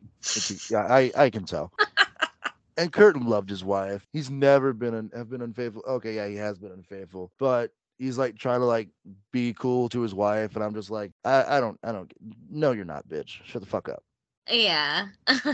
Yeah, 0.71 0.87
I 0.89 1.11
I 1.15 1.29
can 1.29 1.45
tell. 1.45 1.71
and 2.77 2.91
Kurten 2.91 3.27
loved 3.27 3.49
his 3.49 3.63
wife. 3.63 4.07
He's 4.11 4.29
never 4.29 4.73
been 4.73 4.95
un, 4.95 5.11
have 5.15 5.29
been 5.29 5.41
unfaithful. 5.41 5.83
Okay, 5.87 6.15
yeah, 6.15 6.27
he 6.27 6.35
has 6.35 6.57
been 6.57 6.71
unfaithful, 6.71 7.31
but 7.37 7.71
he's 7.99 8.17
like 8.17 8.37
trying 8.37 8.59
to 8.59 8.65
like 8.65 8.89
be 9.31 9.53
cool 9.53 9.89
to 9.89 10.01
his 10.01 10.13
wife, 10.13 10.55
and 10.55 10.63
I'm 10.63 10.73
just 10.73 10.89
like, 10.89 11.11
I 11.23 11.57
I 11.57 11.59
don't 11.59 11.79
I 11.83 11.91
don't. 11.91 12.11
No, 12.49 12.71
you're 12.71 12.85
not, 12.85 13.07
bitch. 13.07 13.43
Shut 13.45 13.61
the 13.61 13.67
fuck 13.67 13.89
up. 13.89 14.03
Yeah. 14.49 15.07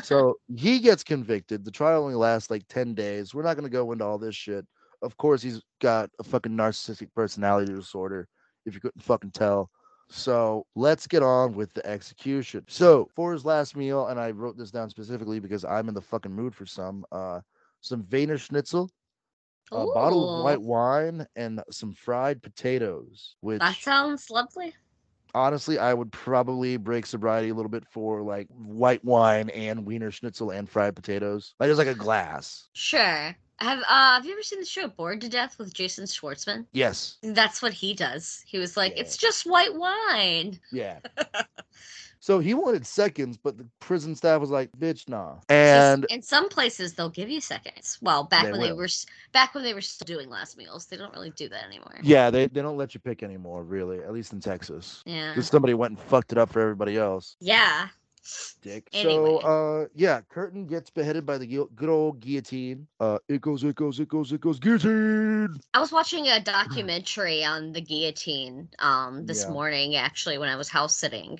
So 0.03 0.39
he 0.55 0.79
gets 0.79 1.03
convicted. 1.03 1.65
The 1.65 1.71
trial 1.71 2.03
only 2.03 2.15
lasts 2.15 2.49
like 2.49 2.67
ten 2.67 2.93
days. 2.93 3.33
We're 3.33 3.43
not 3.43 3.55
gonna 3.55 3.69
go 3.69 3.91
into 3.91 4.05
all 4.05 4.17
this 4.17 4.35
shit. 4.35 4.65
Of 5.01 5.17
course, 5.17 5.41
he's 5.41 5.61
got 5.81 6.09
a 6.19 6.23
fucking 6.23 6.51
narcissistic 6.51 7.13
personality 7.15 7.73
disorder. 7.73 8.27
If 8.65 8.73
you 8.73 8.81
couldn't 8.81 9.01
fucking 9.01 9.31
tell. 9.31 9.69
So 10.09 10.65
let's 10.75 11.07
get 11.07 11.23
on 11.23 11.53
with 11.53 11.73
the 11.73 11.85
execution. 11.85 12.65
So 12.67 13.09
for 13.15 13.31
his 13.31 13.45
last 13.45 13.75
meal, 13.75 14.07
and 14.07 14.19
I 14.19 14.31
wrote 14.31 14.57
this 14.57 14.71
down 14.71 14.89
specifically 14.89 15.39
because 15.39 15.63
I'm 15.63 15.87
in 15.87 15.93
the 15.93 16.01
fucking 16.01 16.31
mood 16.31 16.55
for 16.55 16.65
some. 16.65 17.05
Uh, 17.11 17.41
some 17.81 18.05
Wiener 18.11 18.37
Schnitzel, 18.37 18.89
a 19.71 19.85
bottle 19.85 20.39
of 20.39 20.43
white 20.43 20.61
wine, 20.61 21.25
and 21.35 21.61
some 21.71 21.93
fried 21.93 22.41
potatoes. 22.41 23.35
Which 23.41 23.59
That 23.59 23.75
sounds 23.75 24.29
lovely. 24.29 24.73
honestly, 25.33 25.77
I 25.77 25.93
would 25.93 26.11
probably 26.11 26.77
break 26.77 27.05
sobriety 27.05 27.49
a 27.49 27.53
little 27.53 27.69
bit 27.69 27.85
for 27.87 28.21
like 28.21 28.47
white 28.49 29.03
wine 29.05 29.49
and 29.51 29.85
Wiener 29.85 30.11
Schnitzel 30.11 30.51
and 30.51 30.69
fried 30.69 30.95
potatoes. 30.95 31.53
Like 31.59 31.69
just 31.69 31.77
like 31.77 31.87
a 31.87 31.95
glass. 31.95 32.67
Sure. 32.73 33.35
Have 33.61 33.79
uh 33.79 34.15
have 34.15 34.25
you 34.25 34.33
ever 34.33 34.43
seen 34.43 34.59
the 34.59 34.65
show 34.65 34.87
Bored 34.87 35.21
to 35.21 35.29
Death 35.29 35.57
with 35.59 35.73
Jason 35.73 36.05
Schwartzman? 36.05 36.65
Yes. 36.71 37.17
That's 37.23 37.61
what 37.61 37.73
he 37.73 37.93
does. 37.93 38.43
He 38.45 38.57
was 38.57 38.77
like, 38.77 38.93
Yeah. 38.95 39.01
It's 39.01 39.17
just 39.17 39.45
white 39.45 39.73
wine. 39.75 40.59
Yeah. 40.71 40.99
so 42.19 42.39
he 42.39 42.53
wanted 42.53 42.85
seconds, 42.85 43.37
but 43.37 43.57
the 43.57 43.65
prison 43.79 44.15
staff 44.15 44.39
was 44.41 44.49
like, 44.49 44.69
"Bitch, 44.77 45.07
nah." 45.09 45.35
And 45.49 46.05
in 46.09 46.21
some 46.21 46.49
places 46.49 46.93
they'll 46.93 47.09
give 47.09 47.29
you 47.29 47.41
seconds. 47.41 47.97
Well, 48.01 48.23
back 48.23 48.45
They 48.45 48.51
when 48.51 48.61
they 48.61 48.73
were 48.73 48.87
back 49.31 49.53
when 49.55 49.63
they 49.63 49.73
were 49.73 49.81
still 49.81 50.05
doing 50.05 50.29
last 50.29 50.57
meals, 50.57 50.85
they 50.85 50.97
don't 50.97 51.13
really 51.13 51.31
do 51.31 51.49
that 51.49 51.65
anymore. 51.65 51.99
yeah, 52.03 52.29
they, 52.29 52.47
they 52.47 52.61
don't 52.61 52.77
let 52.77 52.93
you 52.93 52.99
pick 52.99 53.23
anymore, 53.23 53.63
really. 53.63 53.99
At 53.99 54.13
least 54.13 54.33
in 54.33 54.39
Texas, 54.39 55.01
Yeah. 55.05 55.31
because 55.31 55.47
somebody 55.47 55.73
went 55.73 55.91
and 55.91 55.99
fucked 55.99 56.31
it 56.31 56.37
up 56.37 56.49
for 56.51 56.59
everybody 56.61 56.97
else. 56.97 57.35
Yeah. 57.39 57.87
Dick. 58.61 58.89
Anyway. 58.91 58.91
So, 58.91 59.37
uh, 59.39 59.87
yeah, 59.95 60.21
Kurten 60.21 60.67
gets 60.67 60.89
beheaded 60.89 61.25
by 61.25 61.37
the 61.37 61.47
good 61.75 61.89
old 61.89 62.19
guillotine. 62.19 62.87
Uh, 62.99 63.19
it 63.27 63.41
goes, 63.41 63.63
it 63.63 63.75
goes, 63.75 63.99
it 63.99 64.07
goes, 64.09 64.31
it 64.31 64.41
goes, 64.41 64.59
guillotine. 64.59 65.59
I 65.73 65.79
was 65.79 65.91
watching 65.91 66.27
a 66.27 66.39
documentary 66.41 67.43
on 67.43 67.73
the 67.73 67.81
guillotine 67.81 68.69
um 68.79 69.25
this 69.25 69.47
Yeah. 69.47 69.49
morning 69.49 69.95
actually 69.95 70.37
when 70.37 70.49
I 70.49 70.55
was 70.55 70.69
house 70.69 70.95
sitting. 70.95 71.39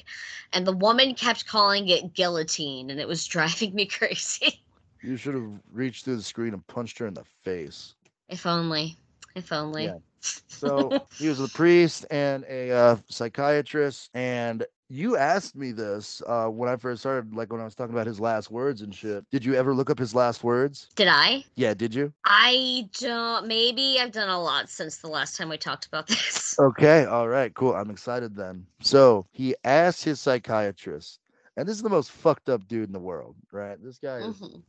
And 0.54 0.66
the 0.68 0.74
woman 0.74 1.16
kept 1.16 1.46
calling 1.48 1.88
it 1.90 2.14
guillotine 2.14 2.90
and 2.90 3.00
it 3.00 3.08
was 3.08 3.26
driving 3.28 3.74
me 3.76 3.86
crazy. 3.86 4.64
You 5.02 5.18
should 5.18 5.36
have 5.36 5.62
reached 5.72 6.06
through 6.06 6.16
the 6.18 6.24
screen 6.24 6.54
and 6.54 6.66
punched 6.68 7.00
her 7.00 7.08
in 7.08 7.14
the 7.16 7.24
face. 7.26 7.96
if 8.28 8.46
only. 8.46 8.98
If 9.36 9.52
only. 9.52 9.96
Yeah. 9.96 10.00
So 10.48 10.96
he 11.18 11.28
was 11.30 11.40
a 11.40 11.48
priest 11.48 12.06
and 12.10 12.46
a 12.48 12.72
uh, 12.72 12.98
psychiatrist. 13.10 14.10
And 14.14 14.66
you 14.90 15.18
asked 15.18 15.56
me 15.56 15.72
this 15.72 16.22
uh, 16.28 16.48
when 16.48 16.70
I 16.70 16.76
first 16.76 17.02
started, 17.02 17.34
like 17.34 17.52
when 17.52 17.62
I 17.62 17.64
was 17.66 17.76
talking 17.76 17.94
about 17.94 18.08
his 18.08 18.20
last 18.20 18.50
words 18.50 18.82
and 18.82 18.94
shit. 18.94 19.24
Did 19.32 19.46
you 19.46 19.54
ever 19.54 19.74
look 19.74 19.90
up 19.90 20.00
his 20.00 20.16
last 20.16 20.44
words? 20.44 20.88
Did 20.96 21.08
I? 21.08 21.44
Yeah, 21.56 21.74
did 21.76 21.94
you? 21.94 22.12
I 22.26 22.90
don't. 23.00 23.48
Maybe 23.48 23.98
I've 24.00 24.12
done 24.12 24.30
a 24.30 24.42
lot 24.42 24.70
since 24.70 24.98
the 24.98 25.08
last 25.08 25.38
time 25.38 25.50
we 25.50 25.58
talked 25.58 25.86
about 25.86 26.08
this. 26.08 26.56
Okay, 26.60 27.06
all 27.06 27.28
right, 27.28 27.54
cool. 27.54 27.76
I'm 27.76 27.92
excited 27.92 28.36
then. 28.36 28.66
So 28.82 29.26
he 29.32 29.56
asked 29.64 30.04
his 30.04 30.20
psychiatrist, 30.20 31.20
and 31.56 31.68
this 31.68 31.76
is 31.76 31.84
the 31.84 31.90
most 31.90 32.12
fucked 32.12 32.50
up 32.50 32.68
dude 32.68 32.88
in 32.88 32.94
the 32.94 33.00
world, 33.00 33.36
right? 33.52 33.78
This 33.84 34.00
guy 34.00 34.18
is 34.20 34.38
Mhm. 34.38 34.62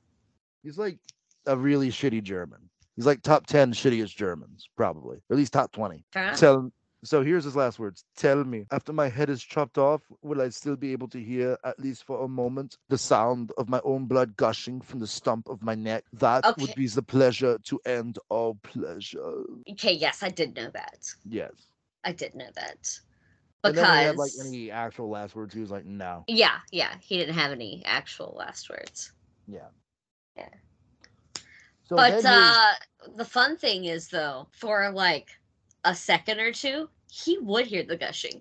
he's 0.62 0.78
like 0.78 0.98
a 1.46 1.56
really 1.56 1.88
shitty 1.88 2.22
German. 2.22 2.58
He's 2.96 3.06
like 3.06 3.22
top 3.22 3.46
10 3.46 3.72
shittiest 3.72 4.14
Germans, 4.14 4.68
probably. 4.76 5.16
Or 5.16 5.32
at 5.32 5.36
least 5.38 5.54
top 5.54 5.72
20. 5.72 6.04
Fair 6.12 6.24
enough. 6.24 6.38
So 7.02 7.22
here's 7.22 7.44
his 7.44 7.56
last 7.56 7.78
words. 7.78 8.04
Tell 8.16 8.44
me, 8.44 8.66
after 8.70 8.92
my 8.92 9.08
head 9.08 9.30
is 9.30 9.42
chopped 9.42 9.78
off, 9.78 10.02
will 10.22 10.40
I 10.42 10.50
still 10.50 10.76
be 10.76 10.92
able 10.92 11.08
to 11.08 11.18
hear, 11.22 11.56
at 11.64 11.80
least 11.80 12.04
for 12.04 12.22
a 12.22 12.28
moment, 12.28 12.76
the 12.88 12.98
sound 12.98 13.52
of 13.56 13.68
my 13.68 13.80
own 13.84 14.06
blood 14.06 14.36
gushing 14.36 14.80
from 14.80 15.00
the 15.00 15.06
stump 15.06 15.48
of 15.48 15.62
my 15.62 15.74
neck? 15.74 16.04
That 16.12 16.44
Okay. 16.44 16.60
would 16.60 16.74
be 16.74 16.86
the 16.88 17.02
pleasure 17.02 17.58
to 17.64 17.80
end 17.86 18.18
all 18.28 18.56
pleasure. 18.62 19.44
Okay, 19.70 19.92
yes, 19.92 20.22
I 20.22 20.28
did 20.28 20.54
know 20.54 20.70
that. 20.74 21.14
Yes. 21.28 21.52
I 22.04 22.12
did 22.12 22.34
know 22.34 22.48
that. 22.54 23.00
And 23.64 23.76
then 23.76 23.84
had 23.84 24.16
like 24.16 24.32
any 24.40 24.70
actual 24.70 25.08
last 25.10 25.34
words, 25.34 25.54
he 25.54 25.60
was 25.60 25.70
like, 25.70 25.84
no. 25.84 26.24
yeah, 26.26 26.60
yeah, 26.70 26.94
he 27.00 27.16
didn't 27.16 27.34
have 27.34 27.52
any 27.52 27.82
actual 27.84 28.34
last 28.38 28.68
words. 28.70 29.12
Yeah. 29.46 29.68
Yeah. 30.36 30.48
So 31.84 31.96
but 31.96 32.24
uh 32.24 32.72
the 33.16 33.24
fun 33.24 33.56
thing 33.56 33.84
is 33.84 34.08
though, 34.08 34.48
for 34.52 34.90
like 34.90 35.39
a 35.84 35.94
second 35.94 36.40
or 36.40 36.52
two, 36.52 36.88
he 37.10 37.38
would 37.38 37.66
hear 37.66 37.82
the 37.82 37.96
gushing. 37.96 38.40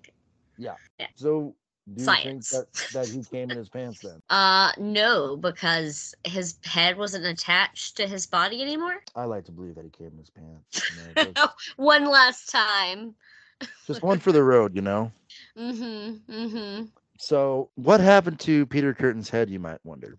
Yeah. 0.58 0.74
So 1.16 1.54
do 1.94 2.00
you 2.00 2.04
science. 2.04 2.50
think 2.50 2.66
that, 2.72 2.92
that 2.92 3.08
he 3.08 3.24
came 3.24 3.50
in 3.50 3.56
his 3.56 3.68
pants 3.76 4.00
then? 4.00 4.20
Uh 4.30 4.72
no, 4.78 5.36
because 5.36 6.14
his 6.24 6.56
head 6.64 6.96
wasn't 6.98 7.24
attached 7.24 7.96
to 7.96 8.06
his 8.06 8.26
body 8.26 8.62
anymore. 8.62 9.02
I 9.16 9.24
like 9.24 9.44
to 9.46 9.52
believe 9.52 9.74
that 9.76 9.84
he 9.84 9.90
came 9.90 10.08
in 10.12 10.18
his 10.18 10.30
pants. 10.30 10.90
you 11.16 11.24
know, 11.24 11.32
just, 11.36 11.52
One 11.76 12.04
last 12.04 12.50
time. 12.50 13.14
just 13.86 14.02
one 14.02 14.18
for 14.18 14.32
the 14.32 14.42
road, 14.42 14.74
you 14.74 14.82
know? 14.82 15.10
Mm-hmm. 15.58 16.32
Mm-hmm. 16.32 16.84
So 17.18 17.70
what 17.74 18.00
happened 18.00 18.38
to 18.40 18.64
Peter 18.66 18.94
Kurten's 18.94 19.28
head, 19.28 19.50
you 19.50 19.58
might 19.58 19.78
wonder? 19.84 20.18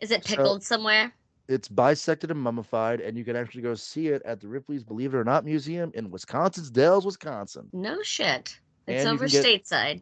Is 0.00 0.10
it 0.10 0.24
So- 0.24 0.28
pickled 0.36 0.62
somewhere? 0.64 1.12
It's 1.48 1.68
bisected 1.68 2.30
and 2.30 2.40
mummified, 2.40 3.00
and 3.00 3.16
you 3.16 3.24
can 3.24 3.36
actually 3.36 3.62
go 3.62 3.74
see 3.74 4.08
it 4.08 4.20
at 4.24 4.40
the 4.40 4.48
Ripley's 4.48 4.82
Believe 4.82 5.14
It 5.14 5.16
or 5.18 5.24
Not 5.24 5.44
Museum 5.44 5.92
in 5.94 6.10
Wisconsin's 6.10 6.70
Dells, 6.70 7.04
Wisconsin. 7.06 7.68
No 7.72 8.02
shit. 8.02 8.58
It's 8.88 9.04
And 9.04 9.08
over 9.14 9.28
get- 9.28 9.44
stateside. 9.44 10.00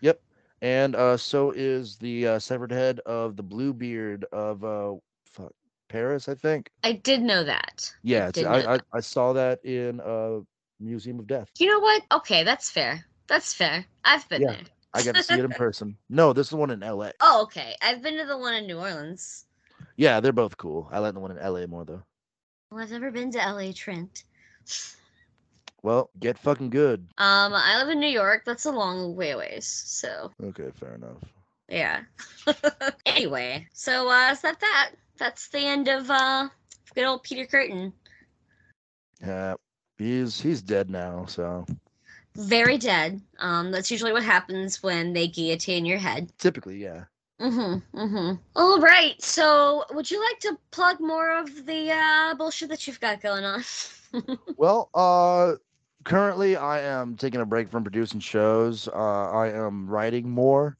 Yep. 0.00 0.20
And 0.60 0.96
uh, 0.96 1.16
so 1.16 1.52
is 1.52 1.96
the 1.96 2.26
uh, 2.26 2.38
severed 2.38 2.72
head 2.72 2.98
of 3.00 3.36
the 3.36 3.42
Bluebeard 3.42 4.24
of 4.32 4.64
uh, 4.64 4.94
fuck, 5.24 5.52
Paris, 5.88 6.28
I 6.28 6.34
think. 6.34 6.70
I 6.82 6.92
did 6.92 7.22
know 7.22 7.44
that. 7.44 7.92
Yeah, 8.02 8.26
did 8.32 8.42
it's- 8.44 8.64
know 8.64 8.70
I, 8.70 8.74
I 8.74 8.76
that. 8.78 8.86
I 8.94 9.00
saw 9.00 9.32
that 9.34 9.64
in 9.64 10.00
uh 10.00 10.40
Museum 10.80 11.20
of 11.20 11.28
Death. 11.28 11.48
You 11.60 11.68
know 11.68 11.78
what? 11.78 12.02
Okay, 12.10 12.42
that's 12.42 12.68
fair. 12.70 13.04
That's 13.28 13.54
fair. 13.54 13.84
I've 14.04 14.28
been 14.28 14.42
Yeah. 14.42 14.52
there. 14.52 14.60
I 14.94 15.02
got 15.04 15.14
to 15.14 15.22
see 15.22 15.34
it 15.34 15.44
in 15.44 15.50
person. 15.52 15.96
No, 16.10 16.32
this 16.32 16.46
is 16.46 16.50
the 16.50 16.56
one 16.56 16.70
in 16.70 16.82
L.A. 16.82 17.12
Oh, 17.20 17.42
okay. 17.44 17.76
I've 17.80 18.02
been 18.02 18.18
to 18.18 18.24
the 18.26 18.36
one 18.36 18.54
in 18.54 18.66
New 18.66 18.78
Orleans. 18.78 19.46
Yeah, 19.96 20.20
they're 20.20 20.32
both 20.32 20.56
cool. 20.56 20.88
I 20.90 20.98
like 20.98 21.14
the 21.14 21.20
one 21.20 21.30
in 21.30 21.38
L.A. 21.38 21.66
more 21.66 21.84
though. 21.84 22.02
Well, 22.70 22.82
I've 22.82 22.90
never 22.90 23.10
been 23.10 23.30
to 23.32 23.38
LA, 23.38 23.72
Trent. 23.74 24.24
Well, 25.82 26.10
get 26.20 26.38
fucking 26.38 26.70
good. 26.70 27.00
Um, 27.18 27.52
I 27.54 27.78
live 27.78 27.88
in 27.90 28.00
New 28.00 28.08
York. 28.08 28.44
That's 28.46 28.64
a 28.66 28.70
long 28.70 29.16
way 29.16 29.30
away. 29.32 29.58
So 29.60 30.30
Okay, 30.42 30.70
fair 30.74 30.94
enough. 30.94 31.18
yeah. 31.68 32.02
anyway, 33.06 33.66
so 33.72 34.08
uh, 34.10 34.30
is 34.32 34.40
that 34.42 34.60
that? 34.60 34.90
That's 35.18 35.48
the 35.48 35.58
end 35.66 35.88
of 35.88 36.08
uh, 36.10 36.48
good 36.94 37.04
old 37.04 37.22
Peter 37.24 37.44
Kurten. 37.46 37.92
Yeah, 39.20 39.54
he's 39.98 40.40
he's 40.40 40.62
dead 40.62 40.88
now. 40.88 41.26
So 41.26 41.66
Very 42.36 42.78
dead. 42.78 43.20
Um, 43.38 43.70
that's 43.72 43.90
usually 43.90 44.12
what 44.12 44.22
happens 44.24 44.82
when 44.82 45.12
they 45.12 45.28
guillotine 45.28 45.84
your 45.84 45.98
head. 45.98 46.30
typically, 46.38 46.76
yeah. 46.82 47.04
Mm-hmm. 47.42 47.98
Mm-hmm. 47.98 48.34
All 48.56 48.80
right. 48.80 49.20
So, 49.20 49.84
would 49.92 50.10
you 50.10 50.20
like 50.24 50.38
to 50.40 50.56
plug 50.70 51.00
more 51.00 51.36
of 51.38 51.66
the 51.66 51.90
uh, 51.90 52.34
bullshit 52.36 52.68
that 52.70 52.86
you've 52.86 53.00
got 53.00 53.20
going 53.20 53.44
on? 53.44 53.64
Well, 54.56 54.90
uh, 54.94 55.54
currently 56.04 56.56
I 56.56 56.80
am 56.80 57.16
taking 57.16 57.40
a 57.40 57.46
break 57.46 57.70
from 57.70 57.82
producing 57.82 58.20
shows. 58.20 58.88
Uh, 58.88 59.30
I 59.30 59.48
am 59.50 59.88
writing 59.88 60.28
more. 60.30 60.76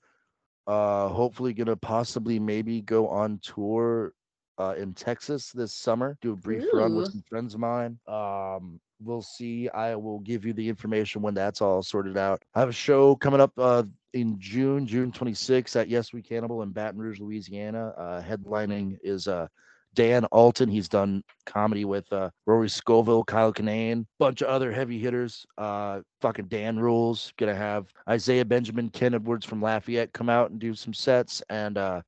Uh, 0.67 1.09
hopefully 1.09 1.53
gonna 1.55 1.77
possibly 1.77 2.39
maybe 2.39 2.83
go 2.83 3.09
on 3.09 3.39
tour 3.43 4.13
uh 4.59 4.75
in 4.77 4.93
Texas 4.95 5.51
this 5.51 5.75
summer. 5.75 6.17
Do 6.21 6.33
a 6.33 6.37
brief 6.37 6.73
run 6.73 6.95
with 6.95 7.09
some 7.09 7.23
friends 7.23 7.55
of 7.55 7.61
mine. 7.61 7.99
Um, 8.07 8.81
we'll 9.05 9.23
see. 9.23 9.69
I 9.69 9.95
will 9.95 10.21
give 10.21 10.45
you 10.45 10.53
the 10.53 10.69
information 10.69 11.23
when 11.23 11.35
that's 11.35 11.61
all 11.61 11.83
sorted 11.83 12.17
out. 12.17 12.43
I 12.55 12.61
have 12.61 12.69
a 12.69 12.73
show 12.73 13.17
coming 13.17 13.41
up 13.41 13.53
uh 13.59 13.85
in 14.13 14.39
June, 14.39 14.87
June 14.87 15.11
26th 15.11 15.75
at 15.75 15.89
Yes 15.89 16.13
We 16.13 16.21
Cannibal 16.21 16.63
in 16.63 16.71
Baton 16.71 17.01
Rouge, 17.01 17.19
Louisiana. 17.19 17.95
Uh, 17.97 18.23
headlining 18.23 18.99
is 19.03 19.29
uh 19.29 19.47
Dan 19.95 20.25
Alton. 20.27 20.69
He's 20.69 20.89
done 20.89 21.23
comedy 21.45 21.85
with 21.85 22.11
uh, 22.13 22.31
Rory 22.47 22.69
Scovel, 22.69 23.25
Kyle 23.25 23.53
Kinane, 23.53 24.07
bunch 24.19 24.41
of 24.41 24.49
other 24.49 24.73
heavy 24.73 24.99
hitters. 24.99 25.45
Uh, 25.59 26.01
fucking 26.21 26.47
Dan 26.47 26.79
Rules. 26.79 27.33
Gonna 27.37 27.55
have 27.55 27.93
Isaiah 28.09 28.45
Benjamin, 28.45 28.89
Ken 28.89 29.15
Edwards 29.15 29.45
from 29.45 29.61
Lafayette 29.61 30.13
come 30.13 30.29
out 30.29 30.51
and 30.51 30.59
do 30.59 30.75
some 30.75 30.95
sets, 30.95 31.43
and 31.51 31.77
uh, 31.77 32.03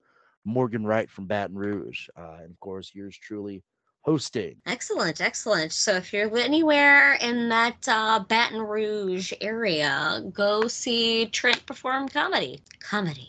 Morgan 0.45 0.87
Wright 0.87 1.11
from 1.11 1.27
Baton 1.27 1.57
Rouge, 1.57 2.09
uh, 2.16 2.39
and 2.43 2.51
of 2.51 2.61
course 2.61 2.93
yours 2.95 3.19
truly 3.21 3.62
hosting. 4.05 4.57
Excellent, 4.67 5.21
excellent. 5.21 5.73
So 5.73 5.95
if 5.95 6.13
you're 6.13 6.37
anywhere 6.37 7.15
in 7.15 7.49
that 7.49 7.89
uh, 7.89 8.21
Baton 8.21 8.61
Rouge 8.61 9.33
area, 9.41 10.23
go 10.33 10.69
see 10.69 11.27
Trent 11.27 11.65
perform 11.67 12.09
comedy. 12.09 12.61
Comedy. 12.81 13.29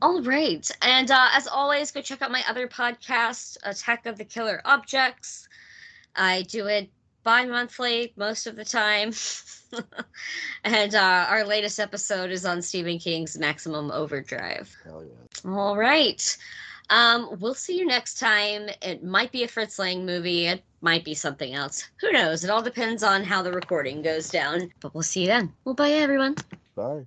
All 0.00 0.22
right. 0.22 0.70
And 0.82 1.10
uh, 1.10 1.28
as 1.32 1.48
always, 1.48 1.90
go 1.90 2.02
check 2.02 2.22
out 2.22 2.30
my 2.30 2.42
other 2.48 2.68
podcast, 2.68 3.56
Attack 3.64 4.06
of 4.06 4.18
the 4.18 4.24
Killer 4.24 4.60
Objects. 4.64 5.48
I 6.14 6.42
do 6.42 6.66
it 6.66 6.90
bi 7.24 7.44
monthly 7.44 8.12
most 8.16 8.46
of 8.46 8.54
the 8.54 8.64
time. 8.64 9.12
and 10.64 10.94
uh, 10.94 11.26
our 11.28 11.44
latest 11.44 11.80
episode 11.80 12.30
is 12.30 12.44
on 12.44 12.62
Stephen 12.62 12.98
King's 12.98 13.36
Maximum 13.36 13.90
Overdrive. 13.90 14.74
Hell 14.84 15.04
yeah. 15.04 15.50
All 15.50 15.76
right. 15.76 16.36
Um, 16.90 17.36
we'll 17.40 17.54
see 17.54 17.78
you 17.78 17.86
next 17.86 18.18
time. 18.18 18.68
It 18.82 19.02
might 19.02 19.32
be 19.32 19.44
a 19.44 19.48
Fritz 19.48 19.78
Lang 19.78 20.06
movie. 20.06 20.46
It 20.46 20.62
might 20.80 21.04
be 21.04 21.14
something 21.14 21.54
else. 21.54 21.88
Who 22.00 22.12
knows? 22.12 22.44
It 22.44 22.50
all 22.50 22.62
depends 22.62 23.02
on 23.02 23.24
how 23.24 23.42
the 23.42 23.52
recording 23.52 24.02
goes 24.02 24.30
down. 24.30 24.72
But 24.80 24.94
we'll 24.94 25.02
see 25.02 25.22
you 25.22 25.26
then. 25.26 25.52
Well, 25.64 25.74
bye, 25.74 25.90
everyone. 25.90 26.36
Bye. 26.74 27.06